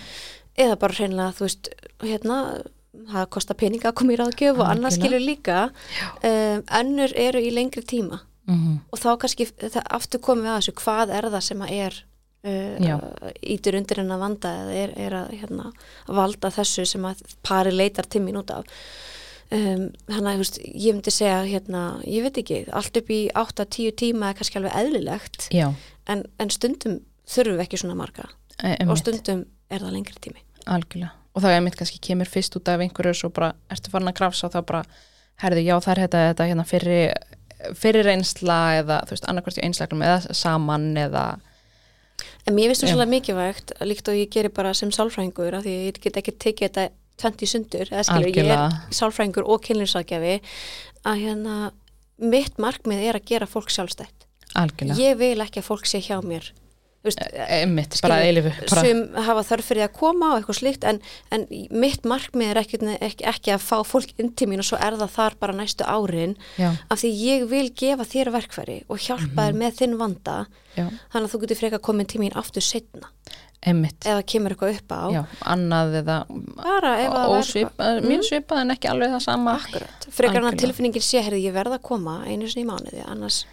eða 0.66 0.78
bara 0.82 0.98
hreinlega, 1.00 1.36
þú 1.38 1.48
veist, 1.48 1.72
hérna 2.04 2.38
það 3.12 3.30
kostar 3.32 3.58
peninga 3.60 3.90
að 3.92 3.98
koma 4.02 4.14
í 4.14 4.20
ráðgjöf 4.20 4.60
og 4.60 4.68
annars 4.68 4.98
skilur 5.00 5.24
líka. 5.24 5.70
Um, 6.22 6.64
önnur 6.82 7.14
eru 7.16 7.42
í 7.42 7.54
lengri 7.54 7.84
tíma. 7.88 8.24
Mm 8.50 8.80
og 8.92 9.00
þá 9.00 9.18
kannski 9.22 9.46
það, 9.48 9.84
aftur 9.86 10.20
komum 10.20 10.44
við 10.44 10.52
að 10.52 10.64
þessu, 11.38 12.11
ítur 12.42 13.78
undir 13.78 14.02
henn 14.02 14.14
að 14.16 14.24
vanda 14.24 14.52
eða 14.64 14.76
er, 14.84 14.94
er 14.98 15.16
að 15.20 15.32
hérna, 15.38 15.72
valda 16.10 16.50
þessu 16.54 16.88
sem 16.90 17.06
að 17.06 17.22
pari 17.46 17.74
leitar 17.74 18.10
tímin 18.10 18.40
út 18.42 18.54
af. 18.56 18.66
Um, 19.52 19.90
þannig 20.08 20.30
að 20.32 20.60
ég 20.72 20.96
myndi 20.96 21.12
segja 21.12 21.42
hérna, 21.44 21.82
ég 22.08 22.24
veit 22.24 22.40
ekki, 22.40 22.62
allt 22.72 22.98
upp 22.98 23.10
í 23.12 23.26
8-10 23.36 23.98
tíma 24.00 24.30
er 24.32 24.38
kannski 24.40 24.62
alveg 24.62 24.78
eðlilegt 24.80 25.50
en, 26.08 26.24
en 26.40 26.54
stundum 26.54 27.02
þurfum 27.28 27.60
við 27.60 27.66
ekki 27.66 27.82
svona 27.82 27.98
marga. 28.00 28.30
E- 28.64 28.78
og 28.88 28.96
stundum 29.02 29.44
er 29.70 29.84
það 29.84 29.98
lengri 29.98 30.24
tími. 30.24 30.46
Algjörlega. 30.72 31.12
Og 31.36 31.44
það 31.44 31.58
er 31.58 31.62
mitt 31.66 31.78
kannski 31.80 32.00
kemur 32.04 32.32
fyrst 32.32 32.56
út 32.60 32.72
af 32.72 32.82
einhverju 32.84 33.14
svo 33.22 33.32
bara, 33.36 33.52
ertu 33.72 33.92
farin 33.92 34.10
að 34.12 34.18
grafsa 34.18 34.48
og 34.48 34.56
þá 34.56 34.64
bara 34.72 34.82
herðu, 35.44 35.62
já 35.68 35.76
það 35.78 35.92
er 35.94 36.02
þetta, 36.06 36.24
þetta 36.32 36.50
hérna 36.50 36.68
fyrir 36.68 37.14
fyrir 37.78 38.08
reynsla 38.08 38.60
eða 38.80 39.00
þú 39.06 39.16
veist, 39.16 39.28
annarkvært 39.30 39.60
í 39.60 39.66
einslagnum 39.68 40.04
eða 40.06 40.36
saman 40.38 40.92
eða 40.98 41.26
En 42.48 42.56
mér 42.58 42.72
finnst 42.72 42.86
það 42.86 42.94
svolítið 42.96 43.14
mikilvægt, 43.16 43.74
líkt 43.86 44.10
og 44.12 44.18
ég 44.18 44.32
gerir 44.34 44.54
bara 44.56 44.74
sem 44.78 44.92
sálfræðingur, 44.94 45.58
af 45.58 45.66
því 45.66 45.76
ég 45.88 46.00
get 46.02 46.20
ekki 46.22 46.34
tekið 46.46 46.68
þetta 46.68 46.88
20 47.22 47.52
sundur, 47.52 47.92
eða 47.92 48.06
skilur, 48.08 48.32
ég 48.42 48.50
er 48.56 48.96
sálfræðingur 48.98 49.50
og 49.52 49.62
kynlýfsagjafi, 49.68 50.40
að 51.06 51.22
hérna, 51.26 51.58
mitt 52.22 52.58
markmið 52.62 53.06
er 53.10 53.20
að 53.20 53.30
gera 53.34 53.50
fólk 53.50 53.70
sjálfstætt. 53.74 54.28
algjörlega, 54.56 54.98
Ég 55.00 55.18
vil 55.22 55.38
ekki 55.42 55.62
að 55.62 55.70
fólk 55.70 55.86
sé 55.90 56.02
hjá 56.02 56.18
mér. 56.26 56.52
Veist, 57.02 57.18
einmitt, 57.50 57.96
bara 58.04 58.20
eilifu 58.22 58.52
bara, 58.70 58.82
sem 58.86 59.00
hafa 59.26 59.42
þörf 59.48 59.66
fyrir 59.72 59.88
að 59.88 59.94
koma 59.98 60.28
og 60.36 60.36
eitthvað 60.38 60.58
slíkt 60.60 60.84
en, 60.86 61.00
en 61.34 61.46
mitt 61.74 62.04
markmið 62.06 62.52
er 62.52 62.60
ekki, 62.62 62.78
ekki, 63.02 63.26
ekki 63.32 63.54
að 63.56 63.64
fá 63.66 63.80
fólk 63.90 64.12
inn 64.22 64.30
til 64.38 64.46
mín 64.52 64.62
og 64.62 64.68
svo 64.68 64.78
er 64.78 64.94
það 65.00 65.10
þar 65.16 65.38
bara 65.42 65.56
næstu 65.58 65.88
árin 65.90 66.36
já, 66.62 66.70
af 66.94 67.02
því 67.02 67.12
ég 67.18 67.48
vil 67.50 67.64
gefa 67.74 68.06
þér 68.06 68.30
verkfæri 68.36 68.76
og 68.88 69.02
hjálpa 69.02 69.48
þér 69.48 69.58
með 69.64 69.80
þinn 69.82 69.98
vanda. 69.98 70.36
Já, 70.78 70.86
þannig 71.12 71.26
að 71.26 71.32
þú 71.34 71.40
getur 71.46 71.60
frekar 71.64 71.82
komið 71.90 72.12
til 72.14 72.22
mín 72.22 72.38
aftur 72.38 72.62
setna 72.64 73.10
einmitt. 73.62 74.06
Eða 74.10 74.22
kemur 74.26 74.54
eitthvað 74.56 74.78
upp 74.78 74.94
á. 74.94 75.02
Já, 75.14 75.22
annað 75.54 75.98
eða 76.00 76.16
að 76.30 77.34
ósvipað, 77.40 78.00
Mm. 78.02 78.08
mjög 78.10 78.24
svipað 78.30 78.62
en 78.62 78.72
ekki 78.76 78.90
alveg 78.90 79.12
það 79.14 79.22
sama. 79.26 79.54
Akkurat, 79.58 80.08
frekar 80.10 80.42
hann 80.42 80.54
að 80.54 80.62
tilfinningin 80.64 81.06
sé 81.06 81.22
herði 81.22 81.44
ég 81.46 81.54
verð 81.54 81.76
að 81.78 81.82
koma 81.86 82.16
einu 82.26 82.50
sinni 82.50 82.66
í 82.66 82.70
mánuði 82.70 83.04
annars, 83.06 83.46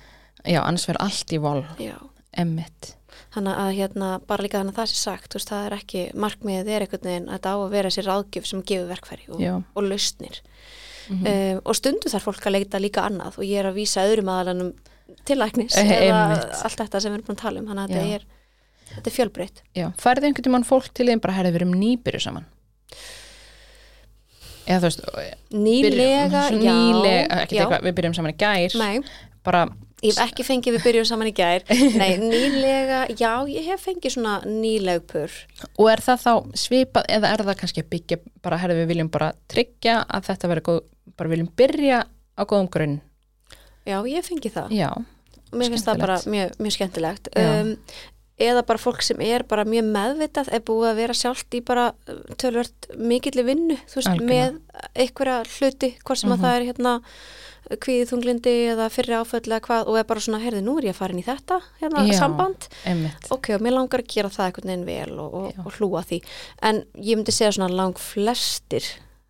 já, 0.45 0.61
annars 0.63 0.87
verður 0.89 1.03
allt 1.09 1.33
í 1.37 1.41
vol 1.45 1.65
já. 1.81 1.97
Einmitt, 2.39 2.95
þannig 3.35 3.59
að 3.63 3.71
hérna, 3.77 4.09
bara 4.27 4.43
líka 4.47 4.59
þannig 4.61 4.75
að 4.75 4.81
það 4.81 4.91
sé 4.93 4.99
sagt 5.03 5.35
veist, 5.37 5.51
það 5.53 5.67
er 5.69 5.77
ekki, 5.79 6.03
markmiðið 6.25 6.71
er 6.75 6.85
einhvern 6.87 7.09
veginn 7.11 7.29
að 7.29 7.35
þetta 7.39 7.53
á 7.53 7.57
að 7.59 7.71
vera 7.77 7.91
þessi 7.93 8.05
ráðgjöf 8.07 8.47
sem 8.49 8.63
gefur 8.71 8.89
verkfæri 8.93 9.27
og, 9.29 9.43
og 9.75 9.83
lausnir. 9.89 10.41
Mhm. 11.09 11.25
um, 11.25 11.61
og 11.65 11.77
stundu 11.79 12.11
þarf 12.13 12.27
fólk 12.29 12.47
að 12.49 12.57
leita 12.59 12.81
líka 12.81 13.05
annað 13.09 13.39
og 13.41 13.45
ég 13.49 13.63
er 13.63 13.69
að 13.71 13.79
vísa 13.81 14.03
öðrum 14.05 14.29
aðalanum 14.29 14.73
til 15.25 15.39
læknis 15.41 15.77
Eh, 15.81 15.93
eða 16.11 16.19
allt 16.65 16.77
þetta 16.83 17.01
sem 17.01 17.13
við 17.13 17.17
erum 17.19 17.27
búin 17.31 17.39
að 17.39 17.43
tala 17.43 17.61
um. 17.63 17.69
Þannig 17.71 17.85
að 17.85 17.95
þetta 17.95 18.19
er, 18.19 18.27
þetta 18.93 19.09
er 19.09 19.15
fjölbreytt. 19.17 19.63
Já, 19.77 19.87
færði 20.01 20.29
einhvern 20.29 20.45
tímann 20.49 20.67
fólk 20.69 20.91
til 20.93 21.07
þeim 21.09 21.23
bara 21.25 21.37
herði 21.39 21.55
við 21.55 21.61
erum 21.63 21.73
nýbyrju 21.81 22.21
saman? 22.27 22.45
Eða 24.69 24.79
þú 24.83 24.89
veist 24.91 25.03
nýlega, 25.57 26.43
byrjum- 26.51 26.65
já, 26.69 26.73
nýlega, 26.77 27.23
já. 27.25 27.45
eitthvað, 27.47 27.85
við 27.89 27.95
byrjum 28.01 28.17
saman 28.19 28.35
í 28.35 28.39
gær. 28.43 28.77
Nei, 28.83 28.99
bara, 29.49 29.63
ég 30.03 30.15
hef 30.15 30.21
ekki 30.29 30.45
fengið 30.47 30.77
við 30.77 30.85
byrjum 30.87 31.07
saman 31.11 31.31
í 31.31 31.35
gær. 31.35 31.65
Nei, 32.01 32.13
nýlega, 32.23 33.01
já, 33.19 33.33
ég 33.51 33.67
hef 33.73 33.83
fengið 33.89 34.15
svona 34.15 34.37
nýlegpur 34.47 35.35
og 35.79 35.91
er 35.91 36.03
það 36.05 36.23
þá 36.27 36.33
svipað 36.65 37.09
eða 37.17 37.33
er 37.35 37.45
það 37.49 37.59
kannski 37.63 37.83
að 37.85 37.91
byggja 37.95 38.19
bara 38.45 38.61
herði 38.63 38.81
við 38.83 38.91
viljum 38.93 39.11
bara 39.15 39.33
tryggja 39.51 39.97
að 40.07 40.29
þetta 40.31 40.53
verður 40.53 40.67
góð, 40.71 40.81
bara 41.19 41.33
viljum 41.35 41.51
byrja 41.59 42.03
á 42.39 42.43
góðum 42.47 42.71
grunn, 42.71 43.01
Já, 43.89 43.97
ég 44.05 44.19
hef 44.21 44.27
fengið 44.29 44.53
það. 44.59 44.73
Já 44.77 44.91
og 45.49 45.57
mér 45.57 45.71
finnst 45.73 45.87
það 45.89 46.01
bara 46.03 46.17
mjög, 46.29 46.51
mjög 46.61 46.73
skemmtilegt. 46.75 47.29
Um, 47.41 47.71
eða 48.39 48.63
bara 48.69 48.79
fólk 48.83 49.01
sem 49.03 49.23
er 49.25 49.43
bara 49.49 49.65
mjög 49.65 49.87
meðvitað 49.95 50.51
er 50.53 50.61
búið 50.69 50.91
að 50.91 50.99
vera 51.01 51.15
sjálft 51.17 51.57
í 51.57 51.63
bara 51.65 51.87
uh, 51.97 52.19
tölvört 52.39 52.91
mikilli 53.01 53.43
vinnu 53.47 53.79
þú 53.89 53.97
veist, 53.99 54.11
Algjörlega. 54.13 54.29
með 54.29 54.93
einhverja 55.07 55.39
hluti 55.57 55.91
hvort 56.05 56.21
sem 56.21 56.29
Mhm. 56.29 56.37
að 56.37 56.45
það 56.45 56.59
er 56.59 56.67
hérna 56.69 56.93
kvíðið 57.77 58.11
þunglindi 58.13 58.53
eða 58.73 58.89
fyrri 58.91 59.13
áföll 59.19 59.53
og 59.53 59.97
er 59.99 60.05
bara 60.09 60.21
svona, 60.21 60.41
heyrði, 60.41 60.63
nú 60.65 60.79
er 60.79 60.85
ég 60.89 60.95
að 60.95 61.01
fara 61.03 61.13
inn 61.13 61.21
í 61.21 61.27
þetta 61.27 61.59
hérna, 61.83 62.05
Já. 62.09 62.19
samband, 62.19 62.69
einmitt, 62.89 63.29
ok, 63.31 63.51
og 63.57 63.61
mér 63.67 63.75
langar 63.77 64.01
að 64.01 64.09
gera 64.15 64.29
það 64.33 64.47
einhvern 64.47 64.69
veginn 64.73 64.87
vel 64.87 65.19
og, 65.21 65.35
og, 65.35 65.59
og 65.67 65.73
hlúa 65.79 66.03
því. 66.09 66.23
En 66.63 66.83
ég 66.97 67.17
myndi 67.21 67.33
segja 67.37 67.53
svona 67.53 67.69
lang 67.75 67.99
flestir 67.99 68.85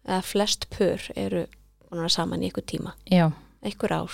eða 0.07 0.22
flest 0.22 0.68
pör 0.70 1.01
eru 1.16 1.47
saman 2.09 2.43
í 2.43 2.51
einhver 2.51 2.64
tíma, 2.68 2.95
já, 3.11 3.30
einhver 3.64 3.93
ár. 3.93 4.12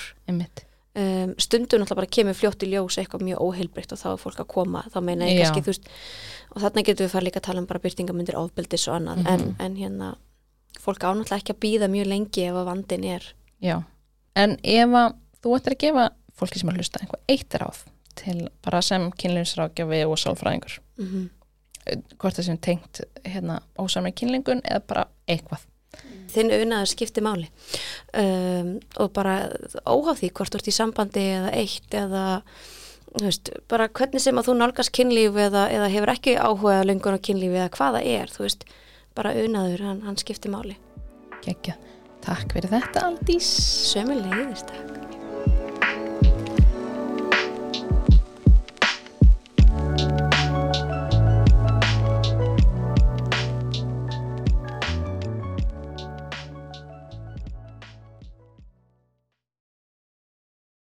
Um, 0.95 1.35
stundum 1.43 1.81
náttúrulega 1.83 1.97
bara 1.99 2.07
kemur 2.07 2.37
fljótt 2.39 2.62
í 2.62 2.68
ljós 2.70 2.97
eitthvað 3.03 3.25
mjög 3.27 3.41
óheilbrikt 3.43 3.91
og 3.93 3.99
þá 3.99 4.12
er 4.12 4.20
fólk 4.22 4.37
að 4.45 4.47
koma 4.53 4.85
þá 4.95 5.01
meina 5.03 5.27
ég 5.27 5.41
Já. 5.41 5.49
kannski 5.51 5.64
þú 5.66 5.72
veist 5.72 5.89
og 6.55 6.61
þarna 6.62 6.85
getum 6.87 7.03
við 7.09 7.11
fara 7.11 7.25
líka 7.27 7.41
að 7.41 7.47
tala 7.49 7.59
um 7.59 7.66
bara 7.66 7.83
byrtingamundir 7.83 8.37
ofbeldis 8.39 8.85
og 8.87 8.95
annað 9.01 9.25
Mhm. 9.25 9.27
en, 9.27 9.57
en 9.59 9.75
hérna 9.75 10.12
fólk 10.79 11.03
ánáttúrulega 11.03 11.41
ekki 11.43 11.51
að 11.57 11.59
býða 11.66 11.89
mjög 11.91 12.07
lengi 12.12 12.45
ef 12.47 12.55
að 12.55 12.68
vandin 12.70 13.05
er 13.11 13.27
Já, 13.59 13.83
en 14.37 14.57
ef 14.62 14.97
að 15.01 15.16
þú 15.43 15.57
ættir 15.59 15.76
að 15.76 15.82
gefa 15.87 16.07
fólki 16.35 16.61
sem 16.61 16.70
er 16.70 16.74
að 16.74 16.82
hlusta 16.82 17.03
einhver 17.03 17.22
eitt 17.28 17.59
ráð 17.61 17.85
til 18.18 18.39
bara 18.64 18.82
sem 18.82 19.11
kynlinsrákjafi 19.20 20.03
og 20.07 20.18
sálfræðingur 20.18 20.78
mm 20.99 21.07
-hmm. 21.07 22.01
hvort 22.18 22.39
það 22.39 22.45
sem 22.45 22.59
tengt 22.59 23.01
hérna 23.24 23.61
ósamlega 23.78 24.14
kynlingun 24.20 24.62
eða 24.64 24.80
bara 24.87 25.07
eitthvað 25.28 25.66
þinn 26.35 26.51
auðnaður 26.51 26.91
skipti 26.91 27.20
máli 27.20 27.51
um, 28.18 28.80
og 28.99 29.12
bara 29.12 29.51
óháð 29.87 30.18
því 30.18 30.30
hvort 30.30 30.55
þú 30.55 30.61
ert 30.61 30.68
í 30.68 30.78
sambandi 30.78 31.26
eða 31.39 31.53
eitt 31.53 31.95
eða 31.95 32.43
veist, 33.22 33.51
bara 33.68 33.89
hvernig 33.89 34.22
sem 34.22 34.39
að 34.39 34.49
þú 34.49 34.57
nálgast 34.59 34.95
kynlíf 34.95 35.37
eða, 35.37 35.68
eða 35.70 35.91
hefur 35.93 36.14
ekki 36.14 36.37
áhuga 36.39 36.85
lengur 36.85 37.14
á 37.14 37.18
kynlífi 37.18 37.61
eða 37.61 37.74
hvað 37.76 37.99
það 37.99 38.11
er, 38.16 38.35
þú 38.35 38.47
veist 38.47 38.64
bara 39.14 39.35
auðnaður, 39.39 39.85
hann, 39.87 40.03
hann 40.09 40.18
skipti 40.18 40.51
máli 40.51 40.76
Gekja. 41.45 41.76
Takk 42.25 42.57
fyrir 42.57 42.72
þetta 42.72 43.05
Aldís. 43.11 43.51
Sömu 43.93 44.16
leiðist 44.22 44.72
það 44.72 44.93